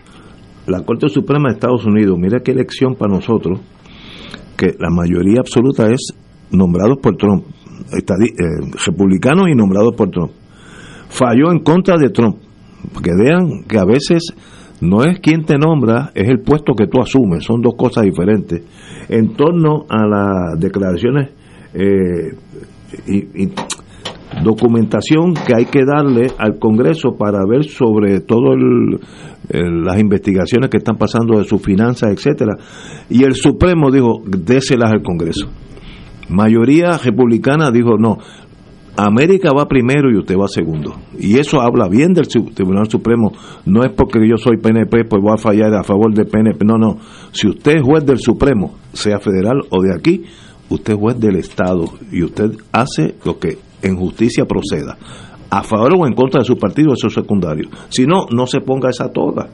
la 0.67 0.83
Corte 0.83 1.07
Suprema 1.07 1.47
de 1.47 1.55
Estados 1.55 1.85
Unidos, 1.85 2.17
mira 2.19 2.41
qué 2.41 2.51
elección 2.51 2.95
para 2.95 3.13
nosotros, 3.13 3.61
que 4.57 4.75
la 4.77 4.89
mayoría 4.89 5.39
absoluta 5.39 5.89
es 5.89 6.13
nombrados 6.51 6.97
por 7.01 7.15
Trump, 7.15 7.45
eh, 7.93 8.03
republicanos 8.85 9.47
y 9.49 9.55
nombrados 9.55 9.95
por 9.95 10.09
Trump. 10.09 10.31
Falló 11.07 11.53
en 11.53 11.59
contra 11.59 11.97
de 11.97 12.09
Trump, 12.09 12.35
porque 12.93 13.11
vean 13.17 13.63
que 13.65 13.77
a 13.77 13.85
veces 13.85 14.35
no 14.81 15.03
es 15.03 15.19
quien 15.19 15.43
te 15.45 15.57
nombra, 15.57 16.11
es 16.13 16.27
el 16.29 16.41
puesto 16.41 16.73
que 16.73 16.87
tú 16.87 17.01
asumes, 17.01 17.43
son 17.43 17.61
dos 17.61 17.75
cosas 17.75 18.03
diferentes. 18.03 18.61
En 19.09 19.35
torno 19.35 19.85
a 19.89 20.05
las 20.05 20.59
declaraciones 20.59 21.31
eh, 21.73 22.35
y, 23.07 23.49
documentación 24.43 25.33
que 25.33 25.55
hay 25.55 25.65
que 25.65 25.83
darle 25.83 26.27
al 26.37 26.59
Congreso 26.59 27.15
para 27.17 27.39
ver 27.47 27.63
sobre 27.63 28.19
todo 28.19 28.55
las 29.49 29.99
investigaciones 29.99 30.69
que 30.69 30.77
están 30.77 30.97
pasando 30.97 31.39
de 31.39 31.45
sus 31.45 31.61
finanzas, 31.61 32.11
etcétera. 32.11 32.55
Y 33.09 33.23
el 33.23 33.33
Supremo 33.33 33.89
dijo, 33.89 34.21
déselas 34.25 34.91
al 34.91 35.01
Congreso. 35.01 35.47
Mayoría 36.29 36.97
republicana 36.97 37.71
dijo, 37.71 37.97
no, 37.97 38.17
América 38.97 39.51
va 39.55 39.67
primero 39.67 40.11
y 40.11 40.17
usted 40.17 40.35
va 40.35 40.47
segundo. 40.47 40.95
Y 41.19 41.37
eso 41.37 41.61
habla 41.61 41.87
bien 41.87 42.13
del 42.13 42.27
Tribunal 42.27 42.89
Supremo. 42.89 43.31
No 43.65 43.83
es 43.83 43.91
porque 43.91 44.19
yo 44.27 44.37
soy 44.37 44.57
PNP, 44.57 45.05
pues 45.05 45.21
voy 45.21 45.33
a 45.35 45.37
fallar 45.37 45.73
a 45.75 45.83
favor 45.83 46.13
del 46.13 46.25
PNP. 46.25 46.65
No, 46.65 46.77
no. 46.79 46.97
Si 47.31 47.47
usted 47.47 47.77
es 47.77 47.83
juez 47.83 48.03
del 48.05 48.17
Supremo, 48.19 48.73
sea 48.93 49.19
federal 49.19 49.61
o 49.69 49.83
de 49.83 49.93
aquí, 49.93 50.23
usted 50.69 50.93
es 50.93 50.99
juez 50.99 51.19
del 51.19 51.35
Estado 51.35 51.85
y 52.11 52.23
usted 52.23 52.53
hace 52.71 53.13
lo 53.23 53.37
que 53.37 53.59
en 53.83 53.95
justicia 53.97 54.45
proceda. 54.45 54.97
A 55.49 55.61
favor 55.61 55.93
o 55.99 56.07
en 56.07 56.13
contra 56.13 56.41
de 56.41 56.45
su 56.45 56.57
partido, 56.57 56.93
eso 56.93 57.07
es 57.07 57.13
secundario. 57.13 57.69
Si 57.89 58.05
no, 58.05 58.25
no 58.31 58.47
se 58.47 58.61
ponga 58.61 58.89
esa 58.89 59.09
toga. 59.09 59.47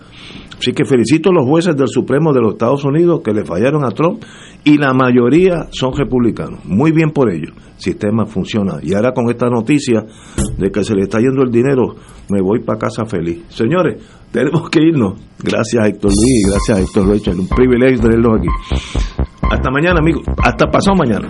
Así 0.64 0.72
que 0.72 0.86
felicito 0.86 1.30
a 1.30 1.34
los 1.34 1.46
jueces 1.46 1.76
del 1.76 1.90
Supremo 1.90 2.32
de 2.32 2.40
los 2.40 2.54
Estados 2.54 2.86
Unidos 2.86 3.20
que 3.22 3.34
le 3.34 3.44
fallaron 3.44 3.84
a 3.84 3.90
Trump 3.90 4.24
y 4.64 4.78
la 4.78 4.94
mayoría 4.94 5.68
son 5.72 5.92
republicanos. 5.94 6.64
Muy 6.64 6.94
bien 6.94 7.12
por 7.12 7.30
ello. 7.30 7.52
El 7.54 7.82
sistema 7.82 8.26
funciona. 8.26 8.78
Y 8.82 8.94
ahora 8.94 9.12
con 9.12 9.30
esta 9.30 9.50
noticia 9.50 10.06
de 10.58 10.72
que 10.72 10.86
se 10.86 10.96
le 10.96 11.02
está 11.02 11.20
yendo 11.20 11.44
el 11.44 11.52
dinero, 11.52 11.96
me 12.30 12.42
voy 12.42 12.62
para 12.62 12.80
casa 12.80 13.04
feliz. 13.04 13.44
Señores, 13.50 14.02
tenemos 14.32 14.70
que 14.70 14.80
irnos. 14.82 15.20
Gracias 15.44 15.84
a 15.84 15.88
Héctor 15.90 16.12
Luis 16.12 16.48
gracias 16.50 16.78
a 16.78 16.82
Héctor 16.82 17.10
Rachel. 17.10 17.40
Un 17.42 17.48
privilegio 17.50 18.00
tenerlos 18.00 18.40
aquí. 18.40 18.48
Hasta 19.52 19.70
mañana, 19.70 20.00
amigos. 20.00 20.24
Hasta 20.42 20.68
pasado 20.68 20.96
mañana. 20.96 21.30